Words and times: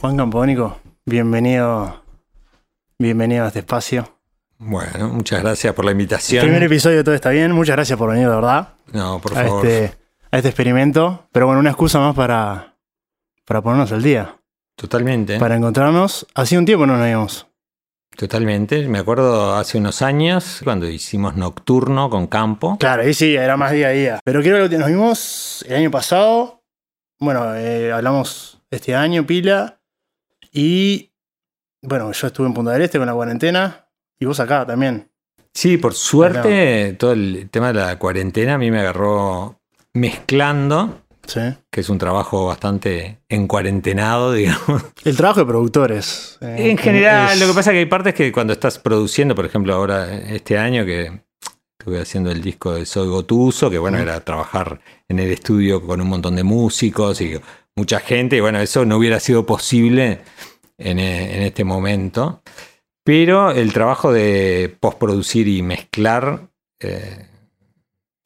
Juan 0.00 0.16
Campónico, 0.16 0.78
bienvenido, 1.06 2.04
bienvenido 3.00 3.44
a 3.44 3.48
este 3.48 3.58
espacio. 3.58 4.08
Bueno, 4.56 5.08
muchas 5.08 5.42
gracias 5.42 5.74
por 5.74 5.84
la 5.84 5.90
invitación. 5.90 6.42
Primer 6.42 6.62
episodio, 6.62 7.02
todo 7.02 7.16
está 7.16 7.30
bien. 7.30 7.50
Muchas 7.50 7.74
gracias 7.74 7.98
por 7.98 8.10
venir, 8.10 8.28
de 8.28 8.34
verdad. 8.36 8.74
No, 8.92 9.20
por 9.20 9.32
a 9.36 9.42
favor. 9.42 9.66
Este, 9.66 9.98
a 10.30 10.36
este 10.36 10.50
experimento. 10.50 11.26
Pero 11.32 11.46
bueno, 11.46 11.58
una 11.58 11.70
excusa 11.70 11.98
más 11.98 12.14
para, 12.14 12.76
para 13.44 13.60
ponernos 13.60 13.90
al 13.90 14.04
día. 14.04 14.36
Totalmente. 14.76 15.40
Para 15.40 15.56
encontrarnos. 15.56 16.28
Hacía 16.32 16.60
un 16.60 16.64
tiempo 16.64 16.86
no 16.86 16.92
nos 16.92 17.02
veíamos. 17.02 17.48
Totalmente. 18.16 18.86
Me 18.86 19.00
acuerdo 19.00 19.56
hace 19.56 19.78
unos 19.78 20.00
años 20.02 20.60
cuando 20.62 20.88
hicimos 20.88 21.34
Nocturno 21.34 22.08
con 22.08 22.28
Campo. 22.28 22.76
Claro, 22.78 23.02
ahí 23.02 23.14
sí, 23.14 23.34
era 23.34 23.56
más 23.56 23.72
día 23.72 23.88
a 23.88 23.90
día. 23.90 24.20
Pero 24.22 24.42
creo 24.42 24.68
que 24.68 24.78
nos 24.78 24.88
vimos 24.88 25.64
el 25.68 25.74
año 25.74 25.90
pasado. 25.90 26.62
Bueno, 27.18 27.52
eh, 27.56 27.90
hablamos 27.90 28.60
este 28.70 28.94
año, 28.94 29.26
pila. 29.26 29.77
Y 30.60 31.12
bueno, 31.82 32.10
yo 32.10 32.26
estuve 32.26 32.48
en 32.48 32.54
Punta 32.54 32.72
del 32.72 32.82
Este 32.82 32.98
con 32.98 33.06
la 33.06 33.14
cuarentena. 33.14 33.86
Y 34.18 34.24
vos 34.26 34.40
acá 34.40 34.66
también. 34.66 35.08
Sí, 35.54 35.76
por 35.76 35.94
suerte, 35.94 36.94
todo 36.98 37.12
el 37.12 37.48
tema 37.48 37.68
de 37.68 37.74
la 37.74 37.96
cuarentena 37.96 38.54
a 38.54 38.58
mí 38.58 38.68
me 38.72 38.80
agarró 38.80 39.60
mezclando, 39.94 41.02
Sí. 41.28 41.40
que 41.70 41.80
es 41.82 41.88
un 41.88 41.98
trabajo 41.98 42.46
bastante 42.46 43.20
encuarentenado, 43.28 44.32
digamos. 44.34 44.82
El 45.04 45.16
trabajo 45.16 45.40
de 45.40 45.46
productores. 45.46 46.38
eh, 46.40 46.70
En 46.70 46.76
general, 46.76 47.34
es- 47.34 47.40
lo 47.40 47.46
que 47.46 47.54
pasa 47.54 47.70
es 47.70 47.74
que 47.74 47.78
hay 47.78 47.86
partes 47.86 48.14
que 48.14 48.32
cuando 48.32 48.52
estás 48.52 48.80
produciendo, 48.80 49.36
por 49.36 49.46
ejemplo, 49.46 49.72
ahora 49.74 50.12
este 50.12 50.58
año 50.58 50.84
que 50.84 51.22
estuve 51.78 52.00
haciendo 52.00 52.32
el 52.32 52.42
disco 52.42 52.72
de 52.74 52.84
Soy 52.84 53.06
Gotuso, 53.06 53.70
que 53.70 53.78
bueno, 53.78 53.98
Mm. 53.98 54.02
era 54.02 54.20
trabajar 54.24 54.80
en 55.08 55.20
el 55.20 55.30
estudio 55.30 55.80
con 55.86 56.00
un 56.00 56.08
montón 56.08 56.34
de 56.34 56.42
músicos 56.42 57.20
y 57.20 57.38
mucha 57.78 58.00
gente, 58.00 58.36
y 58.36 58.40
bueno, 58.40 58.60
eso 58.60 58.84
no 58.84 58.98
hubiera 58.98 59.20
sido 59.20 59.46
posible 59.46 60.20
en, 60.76 60.98
eh, 60.98 61.36
en 61.36 61.42
este 61.42 61.64
momento. 61.64 62.42
Pero 63.04 63.52
el 63.52 63.72
trabajo 63.72 64.12
de 64.12 64.76
postproducir 64.80 65.48
y 65.48 65.62
mezclar, 65.62 66.50
eh, 66.80 67.26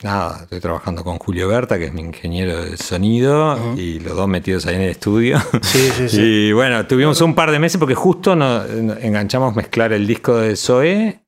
nada, 0.02 0.40
estoy 0.42 0.58
trabajando 0.58 1.04
con 1.04 1.18
Julio 1.18 1.46
Berta, 1.46 1.78
que 1.78 1.84
es 1.84 1.92
mi 1.92 2.00
ingeniero 2.00 2.64
de 2.64 2.76
sonido, 2.76 3.76
y 3.76 4.00
los 4.00 4.16
dos 4.16 4.26
metidos 4.26 4.66
ahí 4.66 4.74
en 4.74 4.80
el 4.80 4.90
estudio. 4.90 5.38
Sí, 5.62 5.88
sí, 5.96 6.08
sí. 6.08 6.20
Y 6.22 6.52
bueno, 6.52 6.84
tuvimos 6.88 7.20
un 7.20 7.36
par 7.36 7.52
de 7.52 7.60
meses 7.60 7.78
porque 7.78 7.94
justo 7.94 8.34
nos, 8.34 8.68
nos 8.70 8.98
enganchamos 8.98 9.54
mezclar 9.54 9.92
el 9.92 10.04
disco 10.04 10.36
de 10.36 10.56
Zoe 10.56 11.20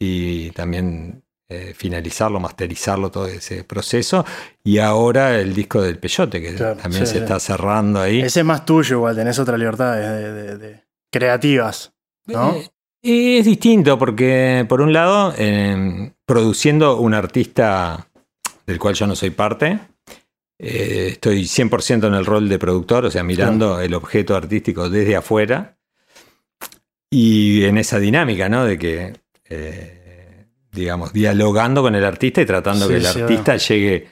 y 0.00 0.50
también 0.50 1.21
eh, 1.52 1.74
finalizarlo, 1.74 2.40
masterizarlo, 2.40 3.10
todo 3.10 3.26
ese 3.26 3.64
proceso. 3.64 4.24
Y 4.64 4.78
ahora 4.78 5.38
el 5.38 5.54
disco 5.54 5.82
del 5.82 5.98
Peyote, 5.98 6.40
que 6.40 6.54
Claro, 6.54 6.76
también 6.76 7.06
sí, 7.06 7.12
se 7.12 7.18
sí. 7.18 7.22
está 7.24 7.38
cerrando 7.40 8.00
ahí. 8.00 8.20
Ese 8.22 8.40
es 8.40 8.46
más 8.46 8.64
tuyo, 8.64 8.96
igual, 8.96 9.14
tenés 9.16 9.38
otra 9.38 9.56
libertad 9.58 9.94
de, 9.96 10.32
de- 10.32 10.58
de- 10.58 10.82
creativas. 11.10 11.92
¿no? 12.26 12.54
Eh, 12.54 12.68
y 13.02 13.36
es 13.38 13.44
distinto 13.44 13.98
porque, 13.98 14.64
por 14.68 14.80
un 14.80 14.92
lado, 14.92 15.34
eh, 15.36 16.12
produciendo 16.24 16.96
un 16.98 17.14
artista 17.14 18.06
del 18.66 18.78
cual 18.78 18.94
yo 18.94 19.06
no 19.06 19.16
soy 19.16 19.30
parte, 19.30 19.78
eh, 20.58 21.08
estoy 21.12 21.44
100% 21.44 22.06
en 22.06 22.14
el 22.14 22.24
rol 22.24 22.48
de 22.48 22.58
productor, 22.58 23.04
o 23.06 23.10
sea, 23.10 23.24
mirando 23.24 23.80
el 23.80 23.92
objeto 23.94 24.36
artístico 24.36 24.88
desde 24.88 25.16
afuera 25.16 25.76
y 27.10 27.64
en 27.64 27.76
esa 27.78 27.98
dinámica, 27.98 28.48
¿no? 28.48 28.64
De 28.64 28.78
que, 28.78 29.12
eh, 29.48 30.01
digamos, 30.72 31.12
dialogando 31.12 31.82
con 31.82 31.94
el 31.94 32.04
artista 32.04 32.40
y 32.42 32.46
tratando 32.46 32.86
Sí, 32.86 32.92
que 32.92 32.96
el 32.98 33.04
sí, 33.06 33.20
artista 33.20 33.56
llegue 33.56 34.08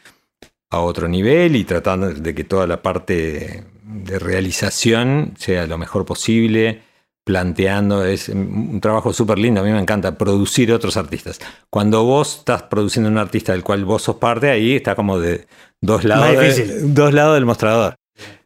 a 0.71 0.81
otro 0.81 1.09
nivel 1.09 1.57
y 1.57 1.65
tratando 1.65 2.11
de 2.13 2.35
que 2.35 2.45
toda 2.45 2.67
la 2.67 2.81
parte 2.83 3.65
de 3.83 4.19
realización 4.19 5.35
sea 5.39 5.67
lo 5.67 5.79
mejor 5.79 6.05
posible, 6.05 6.83
planteando, 7.25 8.05
es 8.05 8.29
un 8.29 8.81
trabajo 8.81 9.13
súper 9.13 9.39
lindo, 9.39 9.61
a 9.61 9.65
mí 9.65 9.71
me 9.71 9.79
encanta 9.81 10.17
producir 10.17 10.73
otros 10.73 10.97
artistas. 10.97 11.39
Cuando 11.71 12.05
vos 12.05 12.39
estás 12.39 12.63
produciendo 12.65 13.09
un 13.11 13.19
artista 13.19 13.53
del 13.53 13.63
cual 13.63 13.85
vos 13.85 14.03
sos 14.03 14.17
parte, 14.17 14.51
ahí 14.51 14.77
está 14.77 14.95
como 14.95 15.19
de 15.19 15.47
dos 15.81 16.05
lados, 16.05 16.37
de- 16.57 16.81
dos 16.83 17.13
lados 17.13 17.35
del 17.35 17.47
mostrador. 17.47 17.95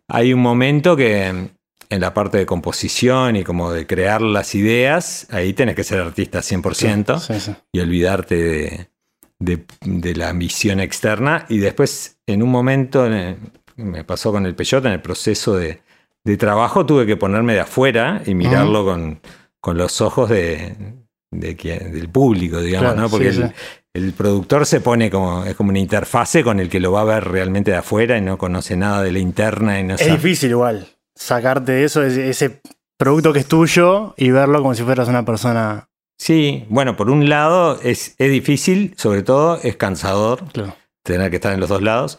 Hay 0.09 0.33
un 0.35 0.41
momento 0.41 0.97
que 0.97 1.51
en 1.95 2.01
la 2.01 2.13
parte 2.13 2.39
de 2.39 2.47
composición 2.47 3.37
y 3.37 3.45
como 3.45 3.73
de 3.73 3.87
crear 3.87 4.21
las 4.21 4.55
ideas, 4.55 5.27
ahí 5.31 5.53
tenés 5.53 5.75
que 5.77 5.85
ser 5.85 6.01
artista 6.01 6.41
100% 6.41 7.19
Sí, 7.21 7.41
sí. 7.41 7.55
y 7.73 7.81
olvidarte 7.81 8.35
de, 8.37 8.89
de- 9.39 9.65
de 9.85 10.15
la 10.17 10.29
ambición 10.31 10.81
externa. 10.81 11.47
Y 11.49 11.59
después, 11.59 12.19
en 12.27 12.43
un 12.43 12.51
momento, 12.51 13.09
me 13.77 14.05
pasó 14.05 14.33
con 14.33 14.47
el 14.47 14.55
Peyote, 14.55 14.89
en 14.89 14.95
el 14.95 15.01
proceso 15.03 15.57
de, 15.57 15.81
de 16.25 16.37
trabajo, 16.37 16.85
tuve 16.87 17.07
que 17.07 17.17
ponerme 17.17 17.55
de 17.55 17.61
afuera 17.61 18.23
y 18.27 18.35
mirarlo 18.35 18.85
con, 18.85 19.21
con 19.61 19.77
los 19.79 20.01
ojos 20.01 20.29
de, 20.31 20.75
quien- 21.57 21.93
del 21.93 22.09
público, 22.09 22.61
digamos, 22.61 22.93
Claro, 22.93 23.01
¿no? 23.03 23.09
Porque 23.11 23.33
el, 23.95 24.13
productor 24.13 24.67
se 24.67 24.81
pone 24.81 25.09
como, 25.11 25.45
es 25.45 25.55
como 25.55 25.71
una 25.71 25.79
interfase 25.79 26.43
con 26.43 26.59
el 26.61 26.69
que 26.69 26.81
lo 26.81 26.91
va 26.93 27.03
a 27.03 27.05
ver 27.05 27.25
realmente 27.25 27.71
de 27.71 27.77
afuera 27.77 28.19
y 28.19 28.21
no 28.21 28.39
conoce 28.39 28.77
nada 28.77 29.03
de 29.03 29.13
la 29.13 29.19
interna 29.21 29.79
y 29.79 29.85
no 29.85 29.95
Es 29.95 30.01
sabe- 30.01 30.13
difícil 30.13 30.51
igual 30.51 30.89
sacarte 31.15 31.73
de 31.73 31.85
eso, 31.85 32.03
ese, 32.03 32.29
ese 32.31 32.61
producto 32.97 33.33
que 33.33 33.41
es 33.41 33.47
tuyo 33.47 34.15
y 34.17 34.31
verlo 34.31 34.61
como 34.63 34.75
si 34.75 34.83
fueras 34.83 35.09
una 35.09 35.25
persona. 35.25 35.89
Sí, 36.19 36.65
bueno, 36.69 36.97
por 36.97 37.11
un 37.11 37.29
lado 37.29 37.79
es, 37.83 38.15
es 38.19 38.31
difícil, 38.31 38.95
sobre 38.97 39.23
todo 39.23 39.59
es 39.63 39.77
cansador. 39.77 40.45
Claro. 40.53 40.77
tener 41.03 41.29
que 41.31 41.37
estar 41.37 41.53
en 41.53 41.61
los 41.61 41.69
dos 41.69 41.83
lados. 41.83 42.19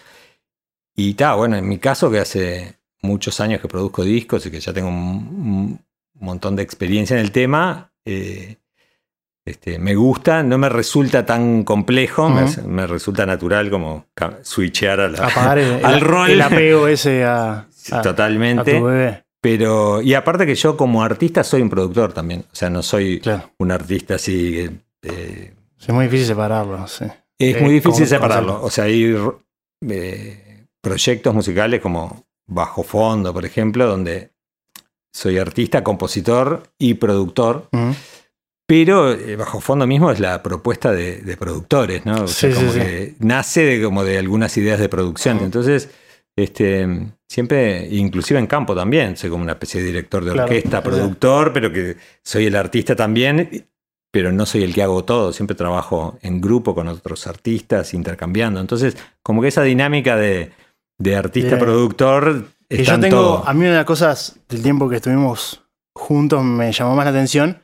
Y 0.95 1.11
está, 1.11 1.33
bueno, 1.35 1.55
en 1.57 1.67
mi 1.67 1.77
caso, 1.79 2.09
que 2.11 2.19
hace 2.19 2.77
muchos 3.01 3.39
años 3.39 3.61
que 3.61 3.67
produzco 3.67 4.03
discos 4.03 4.45
y 4.45 4.51
que 4.51 4.59
ya 4.59 4.73
tengo 4.73 4.89
un, 4.89 4.95
un 4.97 5.79
montón 6.25 6.55
de 6.55 6.63
experiencia 6.63 7.15
en 7.15 7.21
el 7.21 7.31
tema, 7.31 7.91
eh, 8.05 8.57
este, 9.45 9.77
me 9.79 9.93
gusta, 9.95 10.41
no 10.43 10.57
me 10.57 10.69
resulta 10.69 11.25
tan 11.25 11.63
complejo, 11.63 12.29
me- 12.29 12.87
resulta 12.87 13.25
natural 13.25 13.69
como 13.69 14.05
switchear 14.41 14.99
a 15.01 15.07
la- 15.09 15.25
Apagar 15.27 15.57
el, 15.59 15.85
al 15.85 15.93
el- 15.95 16.01
rol. 16.01 16.29
el 16.31 16.41
apego 16.41 16.87
ese 16.87 17.23
a, 17.25 17.67
a- 17.91 17.99
a 17.99 18.01
Totalmente. 18.01 18.77
tu 18.79 18.83
bebé. 18.85 19.23
Pero, 19.41 20.01
y 20.01 20.13
aparte 20.15 20.45
que 20.45 20.55
yo 20.55 20.75
como 20.75 21.03
artista 21.03 21.43
soy 21.43 21.61
un 21.61 21.69
productor 21.69 22.13
también. 22.13 22.41
O 22.51 22.55
sea, 22.55 22.69
no 22.69 22.81
soy 22.81 23.19
Claro. 23.19 23.51
un 23.59 23.71
artista 23.71 24.15
así. 24.15 24.69
eh, 25.03 25.53
Es 25.79 25.89
muy 25.89 26.05
difícil 26.05 26.25
separarlo. 26.27 26.87
Sí. 26.87 27.05
Es 27.37 27.57
Eh, 27.57 27.61
muy 27.61 27.73
difícil 27.75 28.07
separarlo. 28.07 28.63
O 28.63 28.69
sea, 28.71 28.85
hay 28.85 29.15
eh, 29.87 30.65
proyectos 30.81 31.33
musicales 31.35 31.79
como 31.81 32.25
Bajo 32.47 32.81
Fondo, 32.83 33.33
por 33.33 33.45
ejemplo, 33.45 33.85
donde 33.85 34.31
soy 35.13 35.37
artista, 35.37 35.83
compositor 35.83 36.63
y 36.79 36.95
productor. 36.95 37.69
Pero 38.67 39.15
Bajo 39.37 39.61
Fondo 39.61 39.85
mismo 39.85 40.09
es 40.09 40.19
la 40.19 40.41
propuesta 40.41 40.91
de, 40.91 41.21
de 41.21 41.37
productores, 41.37 42.03
¿no? 42.05 42.23
O 42.23 42.27
sea, 42.27 42.49
Sí, 42.49 42.55
como 42.55 42.71
sí. 42.71 42.79
que 42.79 43.13
nace 43.19 43.61
de, 43.63 43.83
como 43.83 44.03
de 44.03 44.17
algunas 44.17 44.57
ideas 44.57 44.79
de 44.79 44.89
producción. 44.89 45.39
Entonces, 45.39 45.89
este, 46.37 46.87
siempre, 47.29 47.87
inclusive 47.91 48.39
en 48.39 48.47
campo 48.47 48.75
también, 48.75 49.15
soy 49.15 49.29
como 49.29 49.43
una 49.43 49.53
especie 49.53 49.81
de 49.81 49.87
director 49.87 50.23
de 50.25 50.31
orquesta, 50.31 50.83
productor, 50.83 51.53
pero 51.53 51.71
que 51.71 51.95
soy 52.23 52.47
el 52.47 52.55
artista 52.55 52.95
también, 52.95 53.67
pero 54.11 54.31
no 54.31 54.45
soy 54.45 54.63
el 54.63 54.73
que 54.73 54.83
hago 54.83 55.05
todo. 55.05 55.31
Siempre 55.31 55.55
trabajo 55.55 56.17
en 56.21 56.41
grupo 56.41 56.75
con 56.75 56.87
otros 56.87 57.27
artistas, 57.27 57.93
intercambiando. 57.93 58.59
Entonces, 58.59 58.97
como 59.23 59.41
que 59.41 59.47
esa 59.47 59.63
dinámica 59.63 60.17
de, 60.17 60.51
artista-productor 61.15 62.49
está 62.67 62.83
yo 62.83 62.95
en 62.95 63.01
tengo, 63.01 63.15
todo. 63.15 63.47
a 63.47 63.53
mí 63.53 63.61
una 63.61 63.71
de 63.71 63.75
las 63.77 63.85
cosas 63.85 64.39
del 64.49 64.61
tiempo 64.61 64.89
que 64.89 64.97
estuvimos 64.97 65.63
juntos 65.93 66.43
me 66.43 66.71
llamó 66.73 66.95
más 66.95 67.05
la 67.05 67.11
atención, 67.11 67.61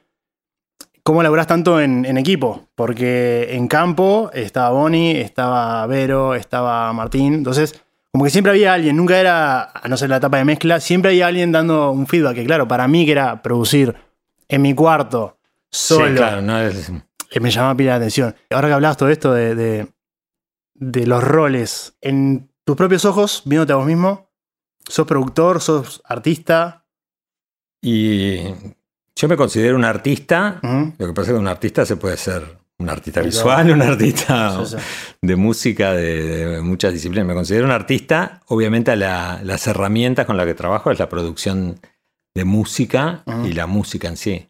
cómo 1.04 1.24
laburás 1.24 1.48
tanto 1.48 1.82
en, 1.82 2.06
en 2.06 2.18
equipo, 2.18 2.70
porque 2.76 3.50
en 3.52 3.68
campo 3.68 4.30
estaba 4.34 4.70
Bonnie, 4.70 5.20
estaba 5.20 5.86
Vero, 5.88 6.36
estaba 6.36 6.92
Martín, 6.94 7.34
entonces 7.34 7.82
como 8.12 8.26
que 8.26 8.30
siempre 8.30 8.52
había 8.52 8.74
alguien, 8.74 8.96
nunca 8.98 9.20
era, 9.20 9.64
a 9.74 9.88
no 9.88 9.96
ser 9.98 10.10
la 10.10 10.18
etapa 10.18 10.38
de 10.38 10.46
mezcla, 10.46 10.80
siempre 10.80 11.12
había 11.12 11.28
alguien 11.28 11.52
dando 11.52 11.92
un 11.92 12.08
feedback, 12.08 12.36
que 12.36 12.46
claro, 12.46 12.68
para 12.68 12.88
mí 12.88 13.06
que 13.06 13.14
era 13.14 13.42
producir 13.42 13.96
en 14.50 14.62
mi 14.62 14.74
cuarto, 14.76 15.38
solo, 15.72 16.08
Sí, 16.10 16.16
claro, 16.16 16.42
no 16.42 16.60
es- 16.60 16.92
eh, 17.32 17.40
me 17.40 17.50
llamaba 17.52 17.76
pila 17.78 17.92
la 17.92 17.96
atención. 17.98 18.36
Ahora 18.50 18.68
que 18.68 18.74
hablabas 18.74 18.98
todo 18.98 19.10
esto 19.10 19.32
de, 19.34 19.56
de, 19.56 19.88
de 20.76 21.08
los 21.08 21.24
roles, 21.24 21.96
en 22.02 22.50
tus 22.66 22.76
propios 22.76 23.06
ojos, 23.06 23.44
viéndote 23.46 23.72
a 23.72 23.78
vos 23.78 23.86
mismo, 23.86 24.30
sos 24.88 25.08
productor, 25.08 25.62
sos 25.62 26.02
artista. 26.06 26.86
Y 27.82 28.40
yo 29.16 29.28
me 29.30 29.38
considero 29.38 29.76
un 29.78 29.86
artista. 29.86 30.60
Lo 30.98 31.08
que 31.08 31.14
pasa 31.14 31.32
es 31.32 31.36
que 31.36 31.40
un 31.40 31.48
artista 31.48 31.86
se 31.86 31.96
puede 31.96 32.18
ser 32.18 32.58
un 32.82 32.90
artista 32.90 33.22
visual, 33.22 33.72
un 33.72 33.82
artista 33.82 34.66
Sí, 34.66 34.76
sí. 34.78 34.84
de 35.22 35.36
música, 35.36 35.94
de, 35.94 36.46
de 36.48 36.62
muchas 36.62 36.94
disciplinas. 36.94 37.28
Me 37.28 37.34
considero 37.34 37.66
un 37.66 37.72
artista. 37.72 38.42
Obviamente 38.48 38.96
la- 38.96 39.40
las 39.44 39.68
herramientas 39.68 40.26
con 40.26 40.38
las 40.38 40.46
que 40.46 40.54
trabajo 40.54 40.92
es 40.92 41.00
la 41.00 41.08
producción 41.10 41.80
de 42.36 42.44
música 42.46 43.24
y 43.46 43.54
la 43.54 43.68
música 43.68 44.08
en 44.08 44.18
sí. 44.18 44.48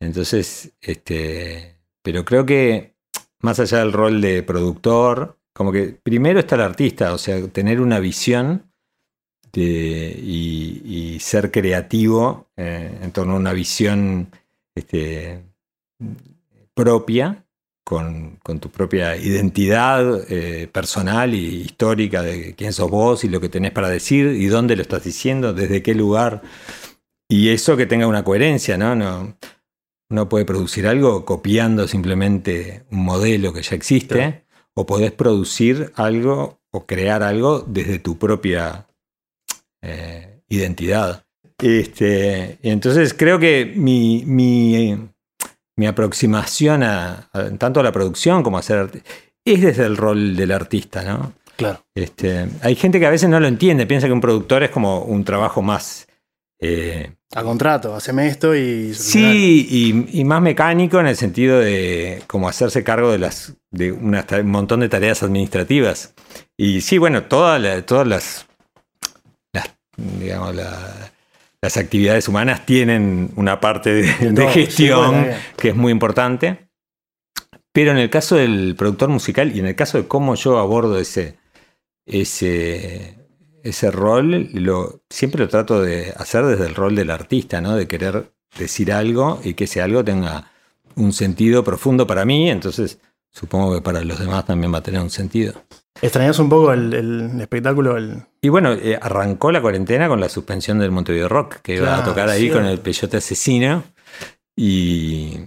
Entonces, 0.00 0.72
este, 0.80 1.76
pero 2.02 2.24
creo 2.24 2.46
que 2.46 2.94
más 3.40 3.58
allá 3.60 3.78
del 3.78 3.92
rol 3.92 4.20
de 4.20 4.42
productor, 4.44 5.38
como 5.52 5.72
que 5.72 5.98
primero 6.02 6.38
está 6.38 6.54
el 6.54 6.60
artista, 6.62 7.12
o 7.12 7.18
sea, 7.18 7.44
tener 7.48 7.80
una 7.80 7.98
visión 7.98 8.70
y, 9.52 11.18
ser 11.20 11.50
creativo 11.50 12.48
eh, 12.56 12.96
en 13.02 13.10
torno 13.12 13.32
a 13.34 13.36
una 13.36 13.52
visión 13.52 14.30
este, 14.74 15.42
propia, 16.74 17.44
con, 17.88 18.60
tu 18.60 18.68
propia 18.70 19.16
identidad 19.16 20.30
eh, 20.30 20.68
personal 20.70 21.32
y 21.32 21.62
histórica 21.62 22.20
de 22.20 22.54
quién 22.54 22.74
sos 22.74 22.90
vos 22.90 23.24
y 23.24 23.30
lo 23.30 23.40
que 23.40 23.48
tenés 23.48 23.72
para 23.72 23.88
decir 23.88 24.26
y 24.26 24.46
dónde 24.48 24.76
lo 24.76 24.82
estás 24.82 25.04
diciendo, 25.04 25.54
desde 25.54 25.82
qué 25.82 25.94
lugar. 25.94 26.42
Y 27.30 27.48
eso 27.48 27.78
que 27.78 27.86
tenga 27.86 28.06
una 28.06 28.24
coherencia, 28.24 28.76
¿no? 28.76 28.94
no 28.94 29.38
uno 30.10 30.28
puede 30.28 30.44
producir 30.44 30.86
algo 30.86 31.24
copiando 31.24 31.88
simplemente 31.88 32.84
un 32.90 33.04
modelo 33.04 33.54
que 33.54 33.62
ya 33.62 33.74
existe, 33.74 34.44
o 34.74 34.84
podés 34.84 35.12
producir 35.12 35.92
algo 35.96 36.60
o 36.70 36.84
crear 36.84 37.22
algo 37.22 37.60
desde 37.66 37.98
tu 37.98 38.18
propia 38.18 38.86
eh, 39.82 40.42
identidad. 40.48 41.24
Este, 41.58 42.58
entonces 42.62 43.14
creo 43.14 43.38
que 43.38 43.72
mi, 43.76 44.24
mi, 44.26 45.08
aproximación 45.86 46.82
a, 46.82 47.30
tanto 47.58 47.80
a 47.80 47.82
la 47.82 47.92
producción 47.92 48.42
como 48.42 48.56
a 48.56 48.60
hacer 48.60 48.78
arte 48.78 49.02
es 49.44 49.62
desde 49.62 49.86
el 49.86 49.96
rol 49.96 50.36
del 50.36 50.52
artista, 50.52 51.02
¿no? 51.02 51.32
Claro. 51.56 51.84
Este, 51.94 52.46
hay 52.62 52.76
gente 52.76 53.00
que 53.00 53.06
a 53.06 53.10
veces 53.10 53.28
no 53.28 53.40
lo 53.40 53.48
entiende, 53.48 53.86
piensa 53.86 54.06
que 54.06 54.12
un 54.12 54.20
productor 54.20 54.62
es 54.62 54.70
como 54.70 55.00
un 55.02 55.24
trabajo 55.24 55.62
más 55.62 56.06
eh, 56.60 57.12
a 57.34 57.42
contrato, 57.42 57.94
haceme 57.94 58.26
esto 58.26 58.56
y... 58.56 58.94
Sí, 58.94 60.06
y, 60.10 60.24
más 60.24 60.40
mecánico 60.40 60.98
en 60.98 61.08
el 61.08 61.16
sentido 61.16 61.58
de 61.58 62.22
como 62.26 62.48
hacerse 62.48 62.82
cargo 62.82 63.12
de, 63.12 63.18
las, 63.18 63.54
de 63.70 63.92
un 63.92 64.16
montón 64.46 64.80
de 64.80 64.88
tareas 64.88 65.22
administrativas. 65.22 66.14
Y 66.56 66.80
sí, 66.80 66.96
bueno, 66.96 67.24
todas 67.24 67.84
todas 67.84 68.08
las, 68.08 68.46
digamos, 69.96 70.54
las 71.60 71.76
actividades 71.76 72.28
humanas 72.28 72.64
tienen 72.66 73.30
una 73.36 73.60
parte 73.60 73.92
de, 73.92 74.48
gestión 74.48 75.26
que 75.56 75.70
es 75.70 75.76
muy 75.76 75.92
importante. 75.92 76.68
Pero 77.72 77.90
en 77.90 77.98
el 77.98 78.10
caso 78.10 78.36
del 78.36 78.74
productor 78.76 79.08
musical 79.08 79.54
y 79.54 79.60
en 79.60 79.66
el 79.66 79.76
caso 79.76 79.98
de 79.98 80.08
cómo 80.08 80.34
yo 80.34 80.58
abordo 80.58 80.98
ese, 80.98 81.38
ese, 82.06 83.16
ese 83.62 83.90
rol 83.90 84.48
lo, 84.52 85.02
siempre 85.10 85.42
lo 85.42 85.48
trato 85.48 85.82
de 85.82 86.12
hacer 86.16 86.44
desde 86.44 86.66
el 86.66 86.74
rol 86.74 86.94
del 86.96 87.10
artista, 87.10 87.60
¿no? 87.60 87.76
De 87.76 87.86
querer 87.86 88.32
decir 88.58 88.92
algo 88.92 89.40
y 89.44 89.54
que 89.54 89.64
ese 89.64 89.82
algo 89.82 90.04
tenga 90.04 90.50
un 90.96 91.12
sentido 91.12 91.62
profundo 91.62 92.06
para 92.06 92.24
mí, 92.24 92.50
entonces 92.50 92.98
supongo 93.30 93.74
que 93.74 93.82
para 93.82 94.02
los 94.02 94.18
demás 94.18 94.46
también 94.46 94.72
va 94.72 94.78
a 94.78 94.82
tener 94.82 95.00
un 95.00 95.10
sentido. 95.10 95.54
¿Extrañas 96.00 96.38
un 96.38 96.48
poco 96.48 96.72
el, 96.72 97.40
espectáculo? 97.40 97.96
Y 98.40 98.48
bueno, 98.48 98.72
eh, 98.72 98.98
arrancó 99.00 99.50
la 99.50 99.60
cuarentena 99.60 100.08
con 100.08 100.20
la 100.20 100.28
suspensión 100.28 100.78
del 100.78 100.90
Montevideo 100.90 101.28
Rock, 101.28 101.56
que 101.62 101.76
iba 101.76 101.96
a 101.96 102.04
tocar 102.04 102.28
ahí 102.28 102.50
con 102.50 102.64
el 102.64 102.78
Peyote 102.78 103.16
Asesino. 103.16 103.84
Y 104.56 105.38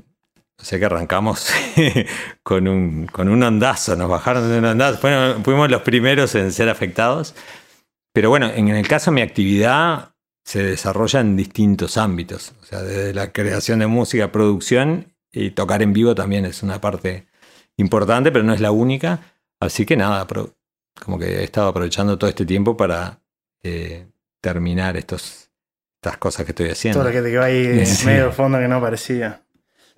o 0.62 0.64
sea 0.64 0.78
que 0.78 0.86
arrancamos 0.86 1.50
con 2.44 2.68
un, 2.68 3.08
con 3.08 3.30
un 3.30 3.42
ondazo, 3.42 3.96
nos 3.96 4.10
bajaron 4.10 4.50
de 4.50 4.60
un 4.60 4.66
ondazo. 4.66 5.00
fuimos 5.44 5.72
los 5.72 5.82
primeros 5.82 6.36
en 6.36 6.52
ser 6.52 6.70
afectados. 6.70 7.34
Pero 8.14 8.30
bueno, 8.30 8.50
en 8.54 8.68
el 8.70 8.88
caso 8.88 9.10
de 9.10 9.16
mi 9.16 9.22
actividad 9.22 10.14
se 10.44 10.64
desarrolla 10.64 11.22
en 11.22 11.36
distintos 11.36 11.98
ámbitos. 11.98 12.54
O 12.62 12.66
sea, 12.66 12.84
desde 12.84 13.14
la 13.14 13.32
creación 13.32 13.80
de 13.80 13.88
música, 13.88 14.32
producción 14.32 15.14
y 15.32 15.52
tocar 15.52 15.82
en 15.82 15.94
vivo 15.94 16.14
también 16.14 16.46
es 16.46 16.62
una 16.62 16.80
parte 16.80 17.26
importante, 17.78 18.32
pero 18.32 18.44
no 18.44 18.54
es 18.54 18.62
la 18.62 18.72
única. 18.72 19.31
Así 19.62 19.86
que 19.86 19.96
nada, 19.96 20.28
como 21.00 21.18
que 21.18 21.40
he 21.40 21.44
estado 21.44 21.70
aprovechando 21.70 22.18
todo 22.18 22.30
este 22.30 22.46
tiempo 22.46 22.76
para 22.76 23.22
eh, 23.64 24.08
terminar 24.42 24.98
estos, 24.98 25.50
estas 25.96 26.18
cosas 26.18 26.46
que 26.46 26.52
estoy 26.52 26.70
haciendo. 26.70 27.00
Todo 27.00 27.10
lo 27.10 27.16
que 27.16 27.22
te 27.22 27.32
quedó 27.32 27.44
ahí 27.44 27.84
medio 28.06 28.34
fondo 28.34 28.60
que 28.60 28.68
no 28.68 28.82
parecía. 28.82 29.44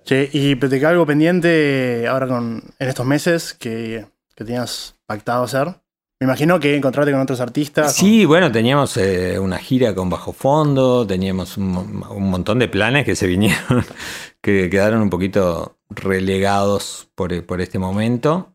Che, 0.04 0.28
y 0.32 0.54
te 0.54 0.68
queda 0.68 0.90
algo 0.90 1.06
pendiente 1.06 2.06
ahora 2.06 2.28
con, 2.28 2.62
en 2.78 2.88
estos 2.88 3.06
meses 3.06 3.54
que, 3.54 4.06
que 4.36 4.44
tenías 4.44 4.94
pactado 5.06 5.44
hacer. 5.44 5.74
Me 6.20 6.26
imagino 6.26 6.60
que 6.60 6.76
encontrarte 6.76 7.10
con 7.10 7.20
otros 7.20 7.40
artistas. 7.40 7.94
Sí, 7.94 8.24
bueno, 8.24 8.50
teníamos 8.50 8.96
eh, 8.96 9.38
una 9.38 9.58
gira 9.58 9.94
con 9.94 10.08
Bajo 10.08 10.32
Fondo, 10.32 11.06
teníamos 11.06 11.56
un, 11.58 12.02
montón 12.30 12.60
de 12.60 12.68
planes 12.68 13.04
que 13.04 13.16
se 13.16 13.26
vinieron, 13.26 13.84
que 14.40 14.70
quedaron 14.70 15.02
un 15.02 15.10
poquito 15.10 15.76
relegados 15.90 17.08
por, 17.14 17.32
este 17.60 17.78
momento. 17.78 18.53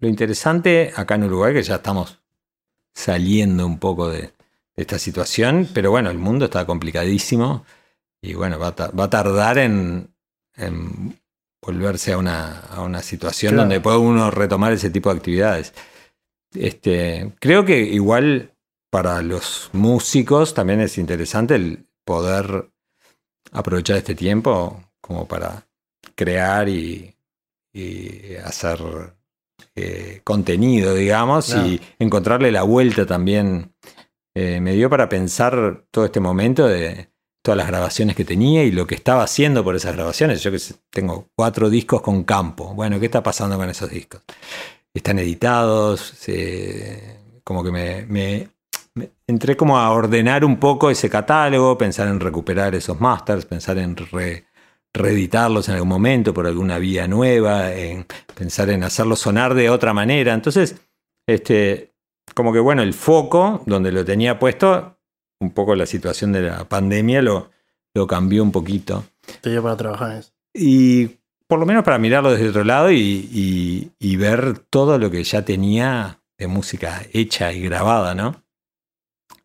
Lo 0.00 0.08
interesante 0.08 0.92
acá 0.96 1.14
en 1.14 1.24
Uruguay, 1.24 1.54
que 1.54 1.62
ya 1.62 1.76
estamos 1.76 2.18
saliendo 2.94 3.66
un 3.66 3.78
poco 3.78 4.08
de, 4.08 4.32
esta 4.80 4.98
situación, 4.98 5.68
pero 5.74 5.90
bueno, 5.90 6.10
el 6.10 6.18
mundo 6.18 6.46
está 6.46 6.64
complicadísimo 6.64 7.64
y 8.22 8.34
bueno, 8.34 8.58
va 8.58 8.68
a, 8.68 9.10
tardar 9.10 9.58
en, 9.58 10.14
volverse 11.60 12.12
a 12.14 12.18
una, 12.18 13.02
situación 13.02 13.56
donde 13.56 13.80
pueda 13.80 13.98
uno 13.98 14.30
retomar 14.30 14.72
ese 14.72 14.90
tipo 14.90 15.10
de 15.10 15.16
actividades. 15.16 15.74
Este, 16.54 17.32
creo 17.40 17.64
que 17.64 17.78
igual 17.78 18.52
para 18.90 19.22
los 19.22 19.70
músicos 19.72 20.54
también 20.54 20.80
es 20.80 20.98
interesante 20.98 21.54
el 21.54 21.86
poder 22.04 22.70
aprovechar 23.52 23.98
este 23.98 24.14
tiempo 24.14 24.82
como 25.00 25.28
para 25.28 25.66
crear 26.14 26.68
y, 26.68 27.14
hacer 28.44 28.80
eh, 29.74 30.20
contenido, 30.24 30.94
digamos, 30.94 31.54
y 31.54 31.80
encontrarle 31.98 32.50
la 32.50 32.62
vuelta 32.62 33.06
también. 33.06 33.72
Eh, 34.34 34.60
me 34.60 34.72
dio 34.74 34.88
para 34.88 35.08
pensar 35.08 35.84
todo 35.90 36.04
este 36.04 36.20
momento 36.20 36.66
de 36.66 37.10
todas 37.42 37.56
las 37.56 37.66
grabaciones 37.66 38.14
que 38.14 38.24
tenía 38.24 38.62
y 38.62 38.70
lo 38.70 38.86
que 38.86 38.94
estaba 38.94 39.24
haciendo 39.24 39.64
por 39.64 39.74
esas 39.74 39.94
grabaciones. 39.94 40.42
Yo 40.42 40.52
que 40.52 40.58
tengo 40.90 41.28
cuatro 41.34 41.68
discos 41.68 42.00
con 42.00 42.24
campo. 42.24 42.74
Bueno, 42.74 43.00
¿qué 43.00 43.06
está 43.06 43.22
pasando 43.22 43.56
con 43.56 43.68
esos 43.68 43.90
discos? 43.90 44.22
están 44.92 45.18
editados, 45.18 46.14
como 47.44 47.62
que 47.62 47.70
me, 47.70 48.48
entré 49.26 49.56
como 49.56 49.78
a 49.78 49.90
ordenar 49.90 50.44
un 50.44 50.58
poco 50.58 50.90
ese 50.90 51.08
catálogo, 51.08 51.78
pensar 51.78 52.08
en 52.08 52.20
recuperar 52.20 52.74
esos 52.74 53.00
masters, 53.00 53.46
pensar 53.46 53.78
en 53.78 53.96
reeditarlos 54.92 55.68
en 55.68 55.74
algún 55.74 55.88
momento 55.88 56.34
por 56.34 56.46
alguna 56.46 56.78
vía 56.78 57.06
nueva, 57.06 57.72
en 57.72 58.06
pensar 58.34 58.70
en 58.70 58.82
hacerlos 58.82 59.20
sonar 59.20 59.54
de 59.54 59.70
otra 59.70 59.94
manera. 59.94 60.34
Entonces, 60.34 60.76
este, 61.26 61.92
como 62.34 62.52
que 62.52 62.58
bueno, 62.60 62.82
el 62.82 62.94
foco 62.94 63.62
donde 63.66 63.92
lo 63.92 64.04
tenía 64.04 64.38
puesto, 64.38 64.98
un 65.40 65.52
poco 65.52 65.74
la 65.74 65.86
situación 65.86 66.32
de 66.32 66.42
la 66.42 66.68
pandemia 66.68 67.22
lo, 67.22 67.50
lo 67.94 68.06
cambió 68.06 68.42
un 68.42 68.52
poquito. 68.52 69.04
Te 69.40 69.50
dio 69.50 69.62
para 69.62 69.76
trabajar 69.76 70.12
en 70.12 70.18
eso. 70.18 70.32
Y 70.52 71.20
por 71.46 71.58
lo 71.58 71.66
menos 71.66 71.84
para 71.84 71.98
mirarlo 71.98 72.30
desde 72.30 72.48
otro 72.48 72.64
lado 72.64 72.92
y, 72.92 73.90
ver 74.00 74.58
todo 74.70 74.98
lo 74.98 75.10
que 75.10 75.24
ya 75.24 75.44
tenía 75.44 76.20
de 76.38 76.46
música 76.46 77.02
hecha 77.12 77.52
y 77.52 77.62
grabada, 77.62 78.14
¿no? 78.14 78.44